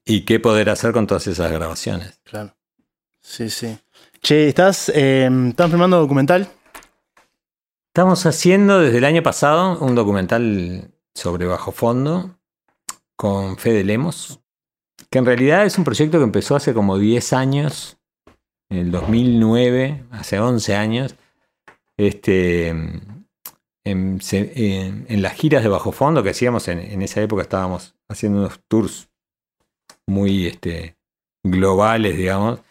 Y 0.06 0.22
qué 0.22 0.40
poder 0.40 0.70
hacer 0.70 0.92
con 0.92 1.08
todas 1.08 1.26
esas 1.26 1.52
grabaciones. 1.52 2.20
Claro. 2.24 2.56
Sí, 3.22 3.50
sí. 3.50 3.80
Che, 4.26 4.48
¿estás, 4.48 4.90
eh, 4.96 5.30
¿estás 5.50 5.70
filmando 5.70 6.00
documental? 6.00 6.50
Estamos 7.90 8.26
haciendo 8.26 8.80
desde 8.80 8.98
el 8.98 9.06
año 9.06 9.22
pasado 9.22 9.78
un 9.78 9.94
documental 9.94 10.96
sobre 11.14 11.46
bajo 11.46 11.72
fondo 11.72 12.36
con 13.16 13.58
Fede 13.58 13.84
Lemos, 13.84 14.40
que 15.12 15.20
en 15.20 15.28
realidad 15.28 15.68
es 15.68 15.78
un 15.78 15.84
proyecto 15.84 16.18
que 16.18 16.24
empezó 16.24 16.56
hace 16.56 16.74
como 16.74 16.98
10 16.98 17.34
años, 17.34 18.00
en 18.70 18.80
el 18.80 18.90
2009, 18.90 20.06
hace 20.10 20.40
11 20.40 20.76
años, 20.76 21.16
este, 21.96 22.70
en, 22.70 24.20
las 25.22 25.34
giras 25.34 25.62
de 25.62 25.70
bajo 25.70 25.92
fondo 25.92 26.24
que 26.24 26.32
hacíamos 26.32 26.68
en, 26.68 27.00
esa 27.04 27.22
época 27.22 27.44
estábamos 27.44 27.94
haciendo 28.10 28.40
unos 28.40 28.60
tours 28.68 29.08
muy 30.08 30.48
este, 30.48 30.98
globales, 31.44 32.18
digamos, 32.18 32.62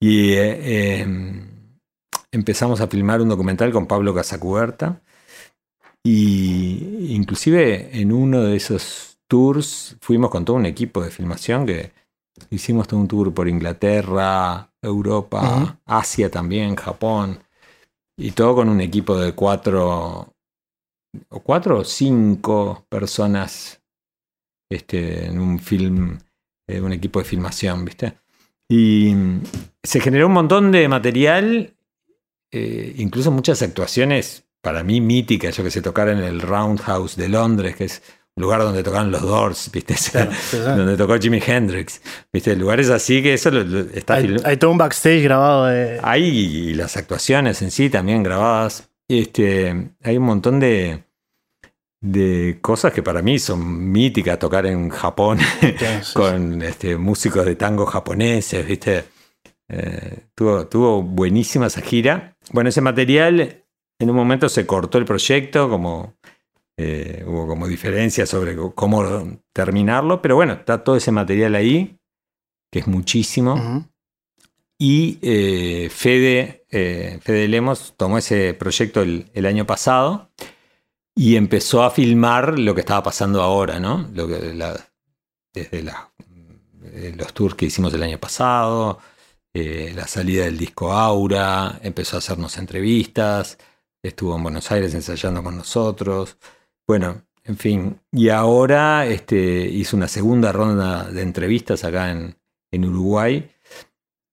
y 0.00 0.32
eh, 0.32 1.00
em, 1.00 1.46
empezamos 2.32 2.80
a 2.80 2.88
filmar 2.88 3.20
un 3.20 3.28
documental 3.28 3.70
con 3.70 3.86
Pablo 3.86 4.14
Casacuberta 4.14 5.00
y 6.02 7.14
inclusive 7.14 8.00
en 8.00 8.12
uno 8.12 8.42
de 8.42 8.56
esos 8.56 9.18
tours 9.28 9.96
fuimos 10.00 10.30
con 10.30 10.44
todo 10.44 10.56
un 10.56 10.66
equipo 10.66 11.02
de 11.02 11.10
filmación 11.10 11.66
que 11.66 11.92
hicimos 12.50 12.88
todo 12.88 13.00
un 13.00 13.08
tour 13.08 13.34
por 13.34 13.48
Inglaterra, 13.48 14.70
Europa, 14.82 15.78
Asia 15.84 16.30
también, 16.30 16.76
Japón. 16.76 17.38
Y 18.18 18.32
todo 18.32 18.56
con 18.56 18.68
un 18.68 18.80
equipo 18.80 19.16
de 19.16 19.34
cuatro, 19.34 20.34
o 21.28 21.40
cuatro 21.40 21.78
o 21.78 21.84
cinco 21.84 22.84
personas 22.88 23.80
este, 24.70 25.26
en 25.26 25.38
un 25.38 25.58
film, 25.58 26.18
eh, 26.68 26.80
un 26.80 26.92
equipo 26.92 27.18
de 27.18 27.24
filmación, 27.24 27.84
¿viste? 27.84 28.18
Y 28.68 29.14
se 29.82 30.00
generó 30.00 30.26
un 30.26 30.32
montón 30.34 30.72
de 30.72 30.88
material, 30.88 31.74
eh, 32.52 32.94
incluso 32.98 33.30
muchas 33.30 33.62
actuaciones 33.62 34.44
para 34.62 34.82
mí 34.84 35.00
míticas, 35.00 35.56
yo 35.56 35.64
que 35.64 35.70
sé, 35.70 35.80
tocar 35.82 36.08
en 36.08 36.18
el 36.18 36.40
Roundhouse 36.42 37.16
de 37.16 37.28
Londres, 37.28 37.76
que 37.76 37.84
es 37.84 38.02
lugar 38.36 38.60
donde 38.60 38.82
tocaron 38.82 39.10
los 39.10 39.22
Doors, 39.22 39.70
¿viste? 39.72 39.94
Claro, 40.50 40.76
donde 40.76 40.96
tocó 40.96 41.18
Jimi 41.18 41.40
Hendrix, 41.44 42.00
¿viste? 42.32 42.54
Lugares 42.56 42.90
así 42.90 43.22
que 43.22 43.34
eso 43.34 43.50
lo- 43.50 43.64
lo- 43.64 43.80
está 43.92 44.14
Hay, 44.14 44.36
hay 44.44 44.56
todo 44.56 44.70
un 44.70 44.78
backstage 44.78 45.22
grabado 45.22 45.66
de. 45.66 45.98
Ahí 46.02 46.28
y 46.70 46.74
las 46.74 46.96
actuaciones 46.96 47.60
en 47.62 47.70
sí 47.70 47.88
también 47.90 48.22
grabadas. 48.22 48.88
Este, 49.08 49.90
hay 50.02 50.16
un 50.18 50.24
montón 50.24 50.60
de, 50.60 51.02
de 52.00 52.58
cosas 52.60 52.92
que 52.92 53.02
para 53.02 53.20
mí 53.22 53.38
son 53.38 53.90
míticas, 53.90 54.38
tocar 54.38 54.66
en 54.66 54.88
Japón 54.88 55.38
Sí, 55.60 55.74
sí, 56.02 56.12
con 56.14 56.62
este, 56.62 56.96
músicos 56.96 57.44
de 57.44 57.56
tango 57.56 57.86
japoneses, 57.86 58.66
¿viste? 58.66 59.04
Eh, 59.72 60.26
tuvo, 60.34 60.66
tuvo 60.66 61.02
buenísima 61.02 61.66
esa 61.68 61.80
gira. 61.80 62.36
Bueno, 62.52 62.68
ese 62.70 62.80
material 62.80 63.64
en 64.00 64.10
un 64.10 64.16
momento 64.16 64.48
se 64.48 64.66
cortó 64.66 64.98
el 64.98 65.04
proyecto, 65.04 65.68
como 65.68 66.14
eh, 66.76 67.22
hubo 67.26 67.46
como 67.46 67.68
diferencias 67.68 68.28
sobre 68.28 68.56
cómo 68.74 69.38
terminarlo, 69.52 70.20
pero 70.22 70.34
bueno, 70.36 70.54
está 70.54 70.82
todo 70.82 70.96
ese 70.96 71.12
material 71.12 71.54
ahí, 71.54 71.98
que 72.72 72.80
es 72.80 72.86
muchísimo. 72.88 73.86
Y 74.78 75.18
eh, 75.22 75.88
Fede, 75.90 76.64
Fede 76.70 77.48
Lemos 77.48 77.94
tomó 77.98 78.16
ese 78.18 78.54
proyecto 78.54 79.02
el, 79.02 79.30
el 79.34 79.44
año 79.46 79.66
pasado 79.66 80.30
y 81.14 81.36
empezó 81.36 81.82
a 81.84 81.90
filmar 81.90 82.58
lo 82.58 82.74
que 82.74 82.80
estaba 82.80 83.02
pasando 83.02 83.42
ahora, 83.42 83.78
¿no? 83.78 84.08
Lo 84.14 84.26
que, 84.26 84.54
la- 84.54 84.88
desde 85.52 85.82
la- 85.82 86.10
los 87.16 87.34
tours 87.34 87.54
que 87.54 87.66
hicimos 87.66 87.92
el 87.92 88.02
año 88.02 88.18
pasado, 88.18 88.98
eh, 89.54 89.92
la 89.94 90.06
salida 90.06 90.44
del 90.44 90.58
disco 90.58 90.92
Aura, 90.92 91.78
empezó 91.82 92.16
a 92.16 92.18
hacernos 92.20 92.56
entrevistas, 92.58 93.58
estuvo 94.02 94.36
en 94.36 94.42
Buenos 94.42 94.70
Aires 94.70 94.94
ensayando 94.94 95.42
con 95.42 95.56
nosotros. 95.56 96.36
Bueno, 96.86 97.22
en 97.44 97.56
fin. 97.56 98.00
Y 98.12 98.28
ahora 98.28 99.06
este, 99.06 99.36
hizo 99.66 99.96
una 99.96 100.08
segunda 100.08 100.52
ronda 100.52 101.04
de 101.04 101.22
entrevistas 101.22 101.84
acá 101.84 102.10
en, 102.10 102.36
en 102.70 102.84
Uruguay. 102.84 103.50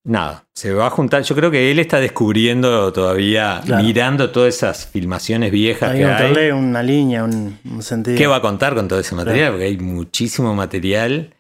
Nada, 0.04 0.48
se 0.54 0.72
va 0.74 0.88
a 0.88 0.90
juntar. 0.90 1.24
Yo 1.24 1.36
creo 1.36 1.52
que 1.52 1.70
él 1.70 1.80
está 1.80 2.00
descubriendo 2.00 2.94
todavía, 2.94 3.62
Claro. 3.66 3.84
mirando 3.84 4.32
todas 4.32 4.56
esas 4.56 4.88
filmaciones 4.88 5.52
viejas 5.52 5.92
Hay 5.92 5.98
que 6.00 6.06
hay. 6.06 6.52
una 6.52 6.82
línea, 6.82 7.26
un, 7.26 7.60
un 7.70 7.84
sentido. 7.84 8.18
¿Qué 8.18 8.26
va 8.26 8.38
a 8.38 8.42
contar 8.42 8.74
con 8.74 8.88
todo 8.88 9.00
ese 9.00 9.16
material? 9.16 9.40
Claro. 9.40 9.54
Porque 9.56 9.66
hay 9.66 9.78
muchísimo 9.78 10.56
material. 10.56 11.36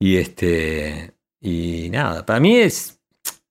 Y 0.00 0.16
este. 0.16 1.12
Y 1.40 1.88
nada, 1.90 2.26
para 2.26 2.40
mí 2.40 2.56
es. 2.56 2.97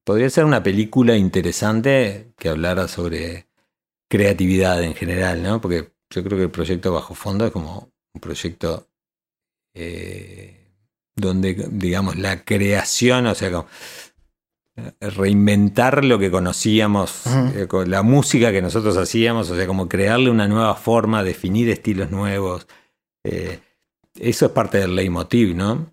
Podría 0.08 0.30
ser 0.30 0.46
una 0.46 0.64
película 0.64 1.18
interesante 1.18 2.32
que 2.38 2.48
hablara 2.48 2.88
sobre 2.88 3.50
creatividad 4.08 4.82
en 4.82 4.96
general, 4.96 5.44
¿no? 5.44 5.60
Porque 5.60 5.92
yo 6.10 6.24
creo 6.24 6.38
que 6.38 6.46
el 6.46 6.50
proyecto 6.50 6.94
Bajo 6.94 7.14
Fondo 7.14 7.46
es 7.46 7.52
como 7.52 7.92
un 8.14 8.22
proyecto 8.22 8.88
eh, 9.74 10.72
donde, 11.14 11.68
digamos, 11.72 12.16
la 12.16 12.46
creación, 12.46 13.28
o 13.28 13.36
sea, 13.36 13.52
como 13.52 13.68
eh, 14.78 14.94
reinventar 15.10 16.06
lo 16.06 16.18
que 16.18 16.32
conocíamos, 16.32 17.28
eh, 17.54 17.68
con 17.68 17.92
la 17.92 18.02
música 18.02 18.54
que 18.54 18.62
nosotros 18.62 18.96
hacíamos, 18.96 19.50
o 19.50 19.58
sea, 19.58 19.68
como 19.68 19.90
crearle 19.90 20.30
una 20.30 20.48
nueva 20.48 20.76
forma, 20.76 21.22
definir 21.22 21.70
estilos 21.70 22.12
nuevos. 22.12 22.66
eh, 23.26 23.60
eso 24.18 24.46
es 24.46 24.52
parte 24.54 24.78
del 24.78 24.96
leitmotiv, 24.96 25.54
¿no? 25.54 25.92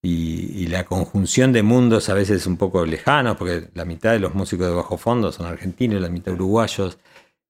Y, 0.00 0.52
y 0.62 0.66
la 0.68 0.84
conjunción 0.84 1.52
de 1.52 1.62
mundos 1.64 2.08
a 2.08 2.14
veces 2.14 2.46
un 2.46 2.56
poco 2.56 2.86
lejanos, 2.86 3.36
porque 3.36 3.64
la 3.74 3.84
mitad 3.84 4.12
de 4.12 4.20
los 4.20 4.34
músicos 4.34 4.68
de 4.68 4.72
bajo 4.74 4.96
fondo 4.96 5.32
son 5.32 5.46
argentinos, 5.46 6.00
la 6.00 6.08
mitad 6.08 6.32
uruguayos, 6.34 6.98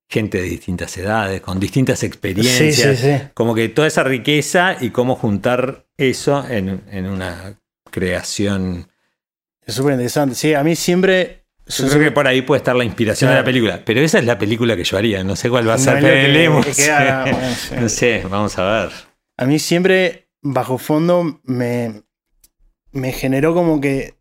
gente 0.09 0.39
de 0.39 0.45
distintas 0.45 0.97
edades, 0.97 1.43
con 1.43 1.61
distintas 1.61 2.03
experiencias. 2.03 2.99
sí, 2.99 3.19
sí. 3.19 3.23
Como 3.35 3.55
que 3.55 3.69
toda 3.69 3.87
esa 3.87 4.03
riqueza 4.03 4.77
y 4.81 4.89
cómo 4.91 5.15
juntar 5.15 5.85
eso 5.99 6.43
en, 6.49 6.83
en 6.91 7.07
una 7.07 7.59
creación. 7.91 8.89
Es 9.67 9.75
súper 9.75 9.93
interesante. 9.93 10.35
Sí, 10.35 10.55
a 10.55 10.63
mí 10.65 10.75
siempre. 10.77 11.45
Yo 11.67 11.87
creo 11.87 12.01
que 12.03 12.13
por 12.13 12.27
ahí 12.27 12.41
puede 12.41 12.59
estar 12.61 12.75
la 12.75 12.85
inspiración 12.85 13.29
de 13.29 13.37
la 13.37 13.45
película. 13.45 13.83
Pero 13.85 14.01
esa 14.01 14.19
es 14.21 14.25
la 14.25 14.39
película 14.39 14.75
que 14.75 14.85
yo 14.85 14.97
haría. 14.97 15.23
No 15.23 15.37
sé 15.37 15.51
cuál 15.51 15.69
va 15.69 15.75
a 15.75 15.77
No 15.77 15.83
ser 15.85 16.01
Fede 16.01 16.23
que- 16.23 16.29
Lemos. 16.33 16.65
que 16.65 16.73
queda, 16.73 17.25
bueno, 17.31 17.55
sí. 17.55 17.75
no 17.79 17.89
sé, 17.91 18.23
vamos 18.31 18.57
a 18.59 18.65
ver. 18.65 18.91
A 19.37 19.45
mí 19.45 19.59
siempre, 19.59 20.31
bajo 20.41 20.79
fondo, 20.79 21.43
me, 21.45 22.05
me 22.93 23.13
generó 23.13 23.55
como 23.55 23.81
que. 23.81 24.15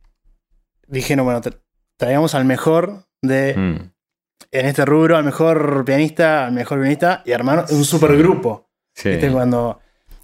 Dije, 0.87 1.15
no, 1.15 1.23
bueno, 1.23 1.41
tra- 1.41 1.59
traigamos 1.97 2.35
al 2.35 2.45
mejor 2.45 3.03
de. 3.21 3.53
Mm, 3.55 3.91
En 4.51 4.65
este 4.65 4.85
rubro, 4.85 5.17
al 5.17 5.23
mejor 5.23 5.83
pianista, 5.85 6.45
al 6.45 6.53
mejor 6.53 6.79
pianista 6.79 7.21
y 7.25 7.31
armar 7.33 7.65
un 7.69 7.83
supergrupo. 7.83 8.69
sí. 8.93 9.09
¿Viste? 9.09 9.31
Cuando. 9.31 9.79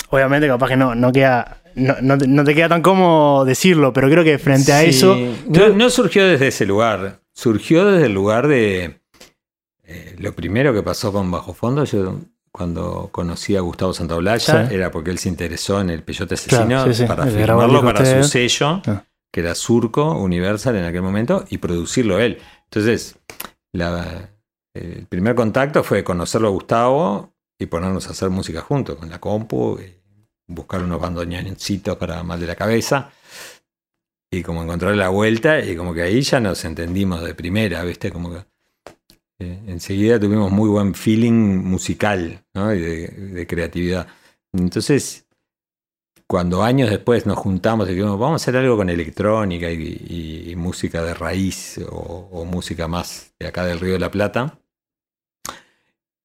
Obviamente, 0.09 0.47
capaz 0.47 0.67
que 0.69 0.77
no, 0.77 0.93
no 0.95 1.11
queda. 1.11 1.57
No, 1.75 1.95
no 2.01 2.17
te, 2.19 2.27
no 2.27 2.43
te 2.43 2.53
queda 2.53 2.69
tan 2.69 2.83
cómodo 2.83 3.45
decirlo, 3.45 3.91
pero 3.93 4.07
creo 4.09 4.23
que 4.23 4.37
frente 4.37 4.71
a 4.71 4.81
Sí. 4.81 4.89
eso. 4.89 5.15
No, 5.47 5.69
no 5.69 5.89
surgió 5.89 6.23
desde 6.27 6.47
ese 6.49 6.65
lugar. 6.67 7.21
Surgió 7.33 7.85
desde 7.85 8.05
el 8.05 8.13
lugar 8.13 8.47
de. 8.47 9.01
eh, 9.83 10.15
lo 10.19 10.33
primero 10.33 10.71
que 10.73 10.83
pasó 10.83 11.11
con 11.11 11.31
Bajo 11.31 11.53
Fondo, 11.55 11.83
yo 11.83 12.19
cuando 12.53 13.09
conocí 13.11 13.55
a 13.55 13.61
Gustavo 13.61 13.93
Santaolalla, 13.93 14.67
Sí. 14.67 14.75
era 14.75 14.91
porque 14.91 15.09
él 15.11 15.17
se 15.17 15.27
interesó 15.29 15.81
en 15.81 15.89
el 15.89 16.03
Peyote 16.03 16.35
Asesino 16.35 16.65
Claro, 16.67 16.93
sí, 16.93 17.01
sí. 17.01 17.07
para 17.07 17.23
el 17.23 17.31
firmarlo 17.31 17.81
para 17.83 18.05
su 18.23 18.29
sello, 18.29 18.81
Ah. 18.85 19.03
que 19.31 19.39
era 19.41 19.55
Surco 19.55 20.11
Universal 20.19 20.75
en 20.75 20.85
aquel 20.85 21.01
momento, 21.01 21.45
y 21.49 21.57
producirlo 21.57 22.19
él. 22.19 22.37
Entonces, 22.65 23.15
la- 23.73 24.29
el 24.75 25.07
primer 25.07 25.33
contacto 25.35 25.83
fue 25.83 26.03
conocerlo 26.03 26.47
a 26.47 26.51
Gustavo 26.51 27.33
y 27.59 27.65
ponernos 27.65 28.07
a 28.07 28.11
hacer 28.11 28.29
música 28.29 28.61
juntos, 28.61 28.97
con 28.97 29.09
la 29.09 29.19
compu, 29.19 29.79
y 29.79 29.95
buscar 30.47 30.83
unos 30.83 31.01
bandoneoncitos 31.01 31.97
para 31.97 32.21
mal 32.23 32.39
de 32.39 32.47
la 32.47 32.55
cabeza. 32.55 33.09
Y 34.31 34.41
como 34.43 34.63
encontrar 34.63 34.95
la 34.95 35.09
vuelta, 35.09 35.59
y 35.59 35.75
como 35.75 35.93
que 35.93 36.01
ahí 36.03 36.21
ya 36.21 36.39
nos 36.39 36.65
entendimos 36.65 37.23
de 37.23 37.33
primera, 37.35 37.83
¿viste? 37.83 38.11
Como 38.11 38.31
que 38.31 38.45
enseguida 39.67 40.19
tuvimos 40.19 40.51
muy 40.51 40.69
buen 40.69 40.93
feeling 40.93 41.63
musical. 41.63 42.43
Y 42.55 42.79
de, 42.79 43.47
creatividad. 43.47 44.07
Entonces, 44.53 45.25
cuando 46.27 46.63
años 46.63 46.89
después 46.89 47.25
nos 47.25 47.37
juntamos 47.37 47.87
y 47.87 47.93
dijimos, 47.93 48.19
vamos 48.19 48.41
a 48.41 48.43
hacer 48.43 48.57
algo 48.57 48.77
con 48.77 48.89
electrónica 48.89 49.71
y, 49.71 50.53
música 50.55 51.03
de 51.03 51.13
raíz 51.13 51.79
o, 51.89 52.29
o 52.31 52.45
música 52.45 52.87
más 52.87 53.33
de 53.39 53.47
acá 53.47 53.65
del 53.65 53.79
Río 53.79 53.93
de 53.93 53.99
la 53.99 54.11
Plata. 54.11 54.59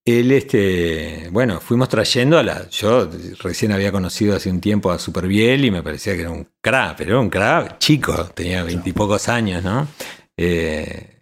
Él, 0.08 0.32
este, 0.32 1.28
bueno, 1.32 1.60
fuimos 1.60 1.90
trayendo 1.90 2.38
a 2.38 2.42
la. 2.42 2.66
Yo 2.70 3.10
recién 3.42 3.72
había 3.72 3.92
conocido 3.92 4.34
hace 4.34 4.48
un 4.50 4.58
tiempo 4.58 4.90
a 4.90 4.98
Superbiel 4.98 5.66
y 5.66 5.70
me 5.70 5.82
parecía 5.82 6.14
que 6.14 6.22
era 6.22 6.30
un 6.30 6.48
crack, 6.62 6.96
pero 6.96 7.10
era 7.10 7.20
un 7.20 7.28
crack 7.28 7.78
chico, 7.78 8.24
tenía 8.34 8.62
veintipocos 8.62 9.28
años, 9.28 9.62
¿no? 9.62 9.86
Eh, 10.34 11.17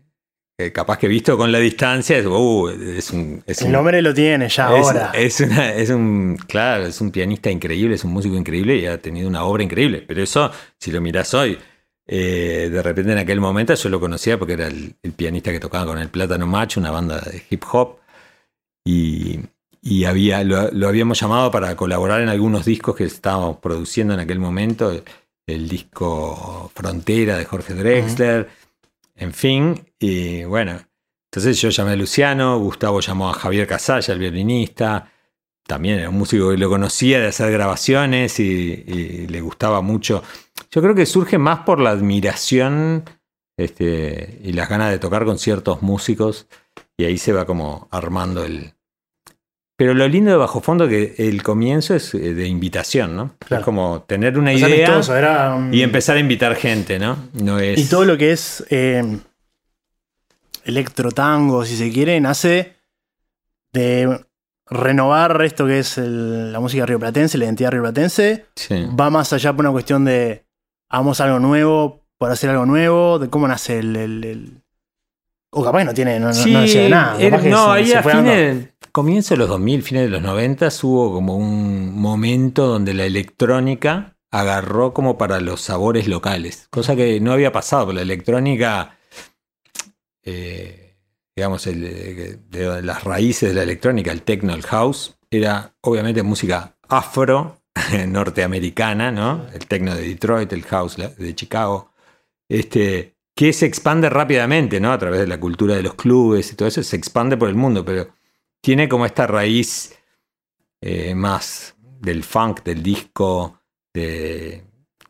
eh, 0.59 0.73
capaz 0.73 0.99
que 0.99 1.07
visto 1.09 1.37
con 1.37 1.53
la 1.53 1.59
distancia, 1.59 2.17
es, 2.17 2.27
uh, 2.27 2.69
es 2.69 3.11
un. 3.11 3.43
es 3.47 3.61
El 3.61 3.67
un- 3.67 3.73
nombre 3.73 4.01
lo 4.01 4.15
tiene 4.15 4.49
ya 4.49 4.77
es, 4.79 4.87
ahora. 4.87 5.11
es 5.15 5.41
una- 5.41 5.73
es 5.75 5.91
un, 5.91 6.39
claro, 6.49 6.87
es 6.87 7.01
un 7.01 7.11
pianista 7.11 7.51
increíble, 7.51 7.95
es 7.97 8.05
un 8.05 8.13
músico 8.13 8.35
increíble 8.37 8.77
y 8.77 8.87
ha 8.87 8.99
tenido 8.99 9.29
una 9.29 9.45
obra 9.45 9.63
increíble. 9.63 10.03
Pero 10.07 10.23
eso, 10.23 10.51
si 10.79 10.91
lo 10.93 11.01
mirás 11.01 11.35
hoy, 11.35 11.59
eh, 12.07 12.69
de 12.73 12.83
repente 12.83 13.13
en 13.13 13.19
aquel 13.19 13.41
momento 13.41 13.75
yo 13.75 13.89
lo 13.91 14.01
conocía 14.01 14.39
porque 14.39 14.55
era 14.55 14.67
el, 14.69 14.95
el 15.03 15.13
pianista 15.13 15.53
que 15.53 15.61
tocaba 15.61 15.87
con 15.87 15.99
el 15.99 16.09
Plátano 16.09 16.47
Macho, 16.47 16.81
una 16.81 16.91
banda 16.91 17.21
de 17.21 17.43
hip 17.51 17.63
hop. 17.73 17.97
Y, 18.85 19.41
y 19.83 20.05
había, 20.05 20.43
lo, 20.45 20.71
lo 20.71 20.89
habíamos 20.89 21.21
llamado 21.21 21.51
para 21.51 21.75
colaborar 21.77 22.21
en 22.21 22.29
algunos 22.29 22.65
discos 22.65 22.97
que 22.97 23.05
estábamos 23.05 23.59
produciendo 23.59 24.15
en 24.15 24.21
aquel 24.21 24.39
momento. 24.39 24.91
El, 24.91 25.03
el 25.49 25.69
disco 25.69 26.71
Frontera 26.75 27.37
de 27.37 27.45
Jorge 27.45 27.75
Drexler. 27.75 28.49
En 29.17 29.33
fin, 29.33 29.93
y 29.99 30.45
bueno, 30.45 30.79
entonces 31.31 31.61
yo 31.61 31.71
llamé 31.71 31.93
a 31.93 31.97
Luciano, 31.97 32.59
Gustavo 32.59 33.01
llamó 33.01 33.31
a 33.31 33.35
Javier 33.35 33.67
Casalla, 33.67 34.15
el 34.15 34.21
violinista. 34.21 35.11
También 35.67 35.99
era 35.99 36.09
un 36.09 36.19
músico 36.19 36.51
que 36.51 36.57
lo 36.57 36.69
conocía 36.69 37.21
de 37.21 37.27
hacer 37.27 37.51
grabaciones 37.51 38.39
y, 38.39 39.27
le 39.27 39.41
gustaba 39.41 39.81
mucho. 39.81 40.23
Yo 40.71 40.81
creo 40.81 40.95
que 40.95 41.07
surge 41.07 41.39
más 41.39 41.61
por 41.61 41.81
la 41.81 41.91
admiración 41.91 43.05
este, 43.57 44.41
y 44.45 44.53
las 44.53 44.69
ganas 44.69 44.91
de 44.91 44.99
tocar 44.99 45.25
con 45.25 45.39
ciertos 45.39 45.83
músicos. 45.83 46.47
Y 46.97 47.05
ahí 47.05 47.19
se 47.19 47.33
va 47.33 47.45
como 47.45 47.89
armando 47.91 48.45
el. 48.45 48.76
Pero 49.79 49.93
lo 49.93 50.09
lindo 50.09 50.31
de 50.31 50.37
Bajo 50.39 50.61
Fondo 50.63 50.85
es 50.85 50.91
que 51.15 51.29
el 51.29 51.43
comienzo 51.43 51.95
es 51.95 52.15
eh, 52.15 52.33
de 52.35 52.47
invitación, 52.49 53.15
¿no? 53.15 53.35
Claro. 53.41 53.61
Es 53.61 53.65
como 53.65 54.03
tener 54.09 54.39
una 54.39 54.53
idea 54.55 54.87
amistoso, 54.87 55.15
era 55.15 55.55
un- 55.55 55.73
y 55.75 55.83
empezar 55.83 56.17
a 56.17 56.21
invitar 56.21 56.55
gente, 56.57 56.99
¿no? 56.99 57.17
No 57.35 57.59
es. 57.59 57.79
Y 57.79 57.85
todo 57.85 58.05
lo 58.07 58.17
que 58.17 58.33
es 58.33 58.65
eh, 58.71 59.19
electrotango, 60.65 61.65
si 61.65 61.77
se 61.77 61.91
quiere, 61.93 62.19
nace 62.21 62.77
de 63.73 64.25
renovar 64.69 65.41
esto 65.43 65.67
que 65.67 65.79
es 65.81 65.99
el- 65.99 66.53
la 66.53 66.61
música 66.61 66.87
rioplatense, 66.87 67.39
la 67.39 67.45
identidad 67.45 67.71
rioplatense. 67.73 68.47
Sí. 68.57 68.87
Va 68.99 69.11
más 69.11 69.33
allá 69.33 69.53
por 69.53 69.65
una 69.65 69.73
cuestión 69.73 70.05
de 70.05 70.45
hagamos 70.89 71.21
algo 71.21 71.39
nuevo, 71.39 72.03
por 72.19 72.31
hacer 72.31 72.51
algo 72.51 72.67
nuevo, 72.67 73.19
de 73.19 73.29
cómo 73.29 73.47
nace 73.47 73.79
el, 73.79 73.95
el- 73.97 74.25
el- 74.25 74.63
O 75.59 75.65
capaz 75.65 75.79
que 75.81 75.85
no 75.87 75.95
tiene, 75.95 76.21
no, 76.21 76.27
no- 76.27 76.33
Sí, 76.35 76.53
no 76.53 76.61
decía 76.61 76.89
nada. 76.89 77.19
era- 77.21 77.39
capaz 77.39 77.49
no, 77.51 77.65
se- 77.65 77.71
ahí 77.73 77.87
se 77.87 77.97
a 77.97 78.03
fines, 78.03 78.69
comienzo 78.93 79.35
de 79.35 79.39
los 79.39 79.49
2000, 79.49 79.83
fines 79.83 80.03
de 80.05 80.09
los 80.11 80.23
90, 80.23 80.69
hubo 80.83 81.13
como 81.15 81.37
un 81.37 81.99
momento 81.99 82.67
donde 82.67 82.93
la 82.95 83.05
electrónica 83.07 84.17
agarró 84.31 84.93
como 84.93 85.17
para 85.17 85.41
los 85.41 85.63
sabores 85.63 86.09
locales, 86.09 86.67
cosa 86.71 86.95
que 86.95 87.21
no 87.21 87.33
había 87.33 87.53
pasado, 87.53 87.93
la 87.93 88.03
electrónica, 88.03 88.99
eh, 90.25 90.97
digamos, 91.35 91.67
el, 91.67 92.51
de 92.51 92.83
las 92.83 93.05
raíces 93.05 93.51
de 93.51 93.55
la 93.55 93.63
electrónica, 93.63 94.13
el 94.13 94.23
techno, 94.23 94.55
el 94.55 94.63
house, 94.63 95.17
era 95.31 95.75
obviamente 95.83 96.23
música 96.23 96.77
afro, 96.89 97.63
norteamericana, 98.09 99.11
¿no? 99.11 99.47
El 99.53 99.67
techno 99.67 99.95
de 99.95 100.03
Detroit, 100.09 100.53
el 100.53 100.65
house 100.65 100.97
de 100.97 101.35
Chicago, 101.35 101.93
este, 102.49 103.16
que 103.37 103.53
se 103.53 103.67
expande 103.67 104.09
rápidamente, 104.09 104.81
¿no? 104.81 104.91
A 104.93 104.99
través 104.99 105.21
de 105.21 105.27
la 105.27 105.39
cultura 105.39 105.77
de 105.77 105.83
los 105.83 105.95
clubes 105.95 106.51
y 106.51 106.57
todo 106.57 106.67
eso, 106.67 106.83
se 106.83 106.97
expande 106.97 107.37
por 107.37 107.51
el 107.51 107.55
mundo, 107.55 107.85
pero 107.85 108.09
tiene 108.63 108.89
como 108.89 109.05
esta 109.05 109.27
raíz 109.27 109.95
eh, 110.81 111.15
más 111.15 111.77
del 112.01 112.25
funk, 112.25 112.63
del 112.65 112.83
disco, 112.83 113.61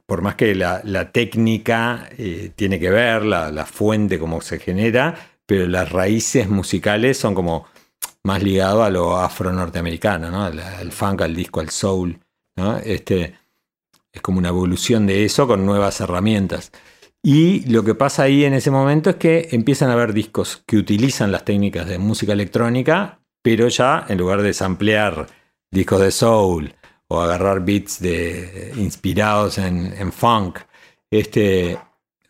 por 0.07 0.23
más 0.23 0.35
que 0.35 0.55
la, 0.55 1.11
técnica 1.13 2.09
eh, 2.19 2.51
tiene 2.55 2.81
que 2.81 2.91
ver, 2.91 3.25
la, 3.25 3.67
fuente, 3.67 4.19
cómo 4.19 4.41
se 4.41 4.59
genera, 4.59 5.15
pero 5.47 5.69
las 5.69 5.91
raíces 5.91 6.49
musicales 6.49 7.19
son 7.19 7.35
como 7.35 7.67
más 8.25 8.43
ligado 8.43 8.83
a 8.83 8.91
lo 8.91 9.19
afro-norteamericano, 9.19 10.33
¿no? 10.33 10.45
Al, 10.45 10.91
funk, 10.91 11.23
al 11.23 11.35
disco, 11.35 11.61
al 11.61 11.71
soul. 11.71 12.19
Este, 12.85 13.35
es 14.13 14.21
como 14.21 14.39
una 14.39 14.49
evolución 14.49 15.07
de 15.07 15.25
eso 15.25 15.47
con 15.47 15.65
nuevas 15.65 16.01
herramientas. 16.01 16.73
Y 17.29 17.69
lo 17.69 17.83
que 17.83 17.97
pasa 17.97 18.23
ahí 18.23 18.45
en 18.45 18.55
ese 18.55 18.71
momento 18.71 19.11
es 19.11 19.17
que 19.17 19.49
empiezan 19.51 19.91
a 19.91 19.95
haber 19.95 20.13
discos 20.13 20.63
que 20.65 20.77
utilizan 20.77 21.33
las 21.33 21.45
técnicas 21.45 21.89
de 21.89 21.99
música 21.99 22.33
electrónica, 22.33 23.19
pero 23.43 23.67
ya 23.67 24.07
en 24.09 24.19
lugar 24.19 24.43
de 24.43 24.55
samplear 24.55 25.27
discos 25.69 26.03
de 26.03 26.13
soul 26.13 26.73
o 27.09 27.21
agarrar 27.21 27.65
beats 27.65 27.99
de, 27.99 28.73
inspirados 28.77 29.59
en, 29.59 30.13
funk, 30.13 30.61
este, 31.11 31.77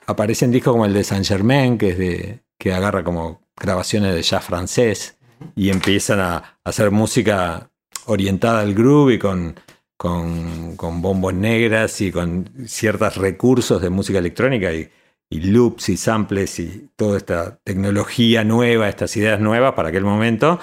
aparecen 0.07 0.50
discos 0.50 0.73
como 0.73 0.87
el 0.87 0.95
de 0.95 1.05
Saint 1.05 1.26
Germain, 1.26 1.76
que, 1.76 1.91
es 1.91 1.99
de, 1.99 2.41
que 2.59 2.73
agarra 2.73 3.05
como 3.05 3.43
grabaciones 3.55 4.15
de 4.15 4.23
jazz 4.23 4.47
francés 4.47 5.19
y 5.55 5.69
empiezan 5.69 6.21
a 6.21 6.59
hacer 6.65 6.91
música 6.91 7.71
orientada 8.07 8.61
al 8.61 8.73
groove 8.73 9.12
y 9.12 9.19
con, 9.19 9.57
con, 9.97 10.76
con 10.76 11.00
bombos 11.03 11.35
negras 11.35 12.00
y 12.00 12.12
con 12.12 12.50
ciertos 12.67 13.17
recursos 13.17 13.81
de 13.81 13.91
música 13.91 14.19
electrónica 14.19 14.73
y, 14.73 14.88
y 15.31 15.41
loops 15.41 15.88
y 15.88 15.97
samples 15.97 16.59
y 16.59 16.88
toda 16.97 17.17
esta 17.19 17.59
tecnología 17.65 18.45
nueva, 18.45 18.88
estas 18.88 19.17
ideas 19.17 19.41
nuevas 19.41 19.73
para 19.75 19.88
aquel 19.88 20.05
momento, 20.05 20.61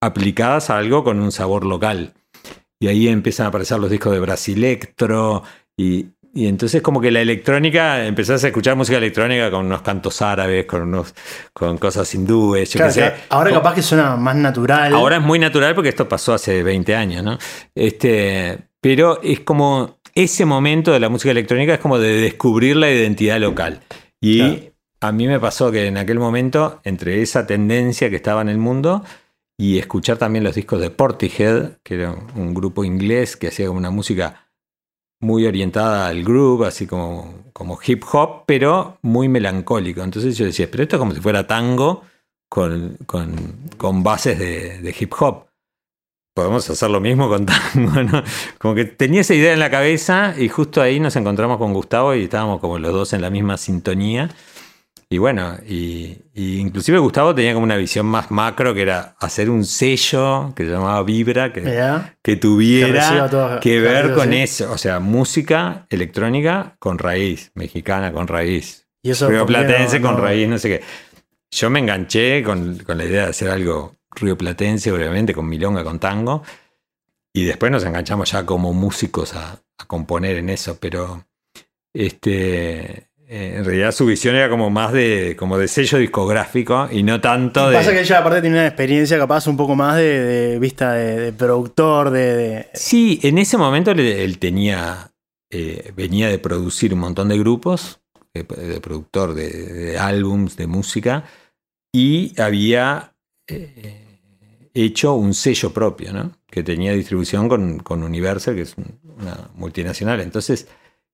aplicadas 0.00 0.70
a 0.70 0.78
algo 0.78 1.04
con 1.04 1.20
un 1.20 1.32
sabor 1.32 1.64
local. 1.64 2.14
Y 2.78 2.88
ahí 2.88 3.08
empiezan 3.08 3.46
a 3.46 3.48
aparecer 3.48 3.78
los 3.78 3.90
discos 3.90 4.12
de 4.12 4.20
Brasilectro 4.20 5.42
y, 5.76 6.06
y 6.34 6.46
entonces 6.46 6.82
como 6.82 7.00
que 7.00 7.10
la 7.10 7.20
electrónica, 7.22 8.04
empezás 8.06 8.44
a 8.44 8.48
escuchar 8.48 8.76
música 8.76 8.98
electrónica 8.98 9.50
con 9.50 9.64
unos 9.66 9.80
cantos 9.82 10.20
árabes, 10.20 10.66
con 10.66 10.82
unos 10.82 11.14
con 11.54 11.78
cosas 11.78 12.14
hindúes, 12.14 12.70
yo 12.70 12.78
Claro, 12.78 12.92
qué 12.92 13.00
sé. 13.00 13.14
ahora 13.30 13.50
capaz 13.52 13.74
que 13.74 13.82
suena 13.82 14.16
más 14.16 14.36
natural. 14.36 14.94
Ahora 14.94 15.16
es 15.16 15.22
muy 15.22 15.38
natural 15.38 15.74
porque 15.74 15.88
esto 15.88 16.06
pasó 16.08 16.34
hace 16.34 16.62
20 16.62 16.94
años, 16.94 17.24
¿no? 17.24 17.38
Este, 17.74 18.58
pero 18.86 19.20
es 19.20 19.40
como 19.40 19.98
ese 20.14 20.44
momento 20.44 20.92
de 20.92 21.00
la 21.00 21.08
música 21.08 21.32
electrónica 21.32 21.74
es 21.74 21.80
como 21.80 21.98
de 21.98 22.20
descubrir 22.20 22.76
la 22.76 22.88
identidad 22.88 23.40
local. 23.40 23.80
Y 24.20 24.38
Claro. 24.38 24.72
a 25.00 25.10
mí 25.10 25.26
me 25.26 25.40
pasó 25.40 25.72
que 25.72 25.88
en 25.88 25.96
aquel 25.96 26.20
momento, 26.20 26.78
entre 26.84 27.20
esa 27.20 27.48
tendencia 27.48 28.08
que 28.10 28.14
estaba 28.14 28.42
en 28.42 28.48
el 28.48 28.58
mundo 28.58 29.02
y 29.58 29.78
escuchar 29.78 30.18
también 30.18 30.44
los 30.44 30.54
discos 30.54 30.80
de 30.80 30.90
Portishead, 30.90 31.78
que 31.82 31.94
era 31.94 32.14
un 32.36 32.54
grupo 32.54 32.84
inglés 32.84 33.36
que 33.36 33.48
hacía 33.48 33.72
una 33.72 33.90
música 33.90 34.50
muy 35.20 35.46
orientada 35.46 36.06
al 36.06 36.22
groove, 36.22 36.68
así 36.68 36.86
como, 36.86 37.50
como 37.52 37.80
hip 37.84 38.04
hop, 38.12 38.44
pero 38.46 38.98
muy 39.02 39.28
melancólico. 39.28 40.00
Entonces 40.04 40.38
yo 40.38 40.44
decía, 40.44 40.68
pero 40.70 40.84
esto 40.84 40.94
es 40.94 41.00
como 41.00 41.12
si 41.12 41.20
fuera 41.20 41.44
tango 41.44 42.04
con, 42.48 42.98
con, 43.06 43.34
con 43.78 44.04
bases 44.04 44.38
de, 44.38 44.78
de 44.78 44.94
hip 44.96 45.12
hop. 45.18 45.45
Podemos 46.36 46.68
hacer 46.68 46.90
lo 46.90 47.00
mismo 47.00 47.30
con 47.30 47.46
tango, 47.74 48.02
¿no? 48.02 48.22
Como 48.58 48.74
que 48.74 48.84
tenía 48.84 49.22
esa 49.22 49.32
idea 49.32 49.54
en 49.54 49.58
la 49.58 49.70
cabeza 49.70 50.34
y 50.36 50.50
justo 50.50 50.82
ahí 50.82 51.00
nos 51.00 51.16
encontramos 51.16 51.56
con 51.56 51.72
Gustavo 51.72 52.14
y 52.14 52.24
estábamos 52.24 52.60
como 52.60 52.78
los 52.78 52.92
dos 52.92 53.14
en 53.14 53.22
la 53.22 53.30
misma 53.30 53.56
sintonía. 53.56 54.28
Y 55.08 55.16
bueno, 55.16 55.56
y, 55.66 56.18
y 56.34 56.58
inclusive 56.58 56.98
Gustavo 56.98 57.34
tenía 57.34 57.54
como 57.54 57.64
una 57.64 57.76
visión 57.76 58.04
más 58.04 58.30
macro 58.30 58.74
que 58.74 58.82
era 58.82 59.14
hacer 59.18 59.48
un 59.48 59.64
sello 59.64 60.52
que 60.54 60.64
se 60.66 60.72
llamaba 60.72 61.02
Vibra, 61.04 61.54
que, 61.54 61.62
Mirá, 61.62 62.16
que 62.22 62.32
Que 62.32 62.36
tuviera 62.36 63.30
todo- 63.30 63.60
que 63.60 63.80
ver 63.80 64.12
con 64.12 64.30
sí. 64.30 64.36
eso. 64.36 64.70
O 64.72 64.76
sea, 64.76 65.00
música 65.00 65.86
electrónica 65.88 66.76
con 66.80 66.98
raíz, 66.98 67.50
mexicana 67.54 68.12
con 68.12 68.26
raíz, 68.28 68.88
y 69.02 69.10
eso 69.12 69.30
rioplatense 69.30 70.00
no- 70.00 70.08
con 70.08 70.16
no- 70.18 70.22
raíz, 70.24 70.48
no 70.48 70.58
sé 70.58 70.68
qué. 70.68 70.82
Yo 71.52 71.70
me 71.70 71.78
enganché 71.78 72.42
con, 72.42 72.76
con 72.78 72.98
la 72.98 73.04
idea 73.04 73.22
de 73.24 73.30
hacer 73.30 73.48
algo 73.48 73.94
rioplatense, 74.16 74.90
obviamente, 74.92 75.34
con 75.34 75.48
milonga, 75.48 75.84
con 75.84 75.98
tango. 75.98 76.42
Y 77.32 77.44
después 77.44 77.70
nos 77.70 77.84
enganchamos 77.84 78.30
ya 78.32 78.44
como 78.44 78.72
músicos 78.72 79.34
a, 79.34 79.60
a 79.78 79.86
componer 79.86 80.36
en 80.36 80.48
eso. 80.48 80.78
Pero 80.80 81.24
este, 81.92 83.06
eh, 83.28 83.54
en 83.56 83.64
realidad 83.64 83.90
su 83.90 84.06
visión 84.06 84.36
era 84.36 84.48
como 84.48 84.70
más 84.70 84.92
de, 84.92 85.34
como 85.36 85.58
de 85.58 85.66
sello 85.66 85.98
discográfico 85.98 86.88
y 86.92 87.02
no 87.02 87.20
tanto 87.20 87.68
de. 87.68 87.76
Pasa 87.76 87.90
que 87.90 88.02
ella 88.02 88.18
aparte 88.18 88.40
tiene 88.40 88.56
una 88.56 88.66
experiencia 88.68 89.18
capaz 89.18 89.48
un 89.48 89.56
poco 89.56 89.74
más 89.74 89.96
de, 89.96 90.20
de 90.20 90.58
vista 90.60 90.92
de, 90.92 91.18
de 91.18 91.32
productor, 91.32 92.10
de, 92.10 92.68
Sí, 92.74 93.18
en 93.24 93.38
ese 93.38 93.56
momento 93.56 93.90
él, 93.90 94.38
tenía, 94.38 95.10
eh, 95.50 95.92
venía 95.96 96.28
de 96.28 96.38
producir 96.38 96.94
un 96.94 97.00
montón 97.00 97.28
de 97.28 97.36
grupos, 97.36 98.00
de, 98.32 98.44
productor 98.44 99.34
de, 99.34 99.50
de 99.50 99.98
álbums, 99.98 100.56
de 100.56 100.68
música, 100.68 101.24
y 101.92 102.40
había 102.40 103.12
eh, 103.48 104.05
hecho 104.84 105.14
un 105.14 105.32
sello 105.34 105.72
propio, 105.72 106.12
¿no? 106.12 106.32
Que 106.50 106.62
tenía 106.62 106.92
distribución 106.92 107.48
con, 107.48 107.78
con 107.80 108.02
Universal, 108.02 108.54
que 108.54 108.62
es 108.62 108.76
un- 108.76 109.00
una 109.18 109.50
multinacional. 109.54 110.20
Entonces, 110.20 110.68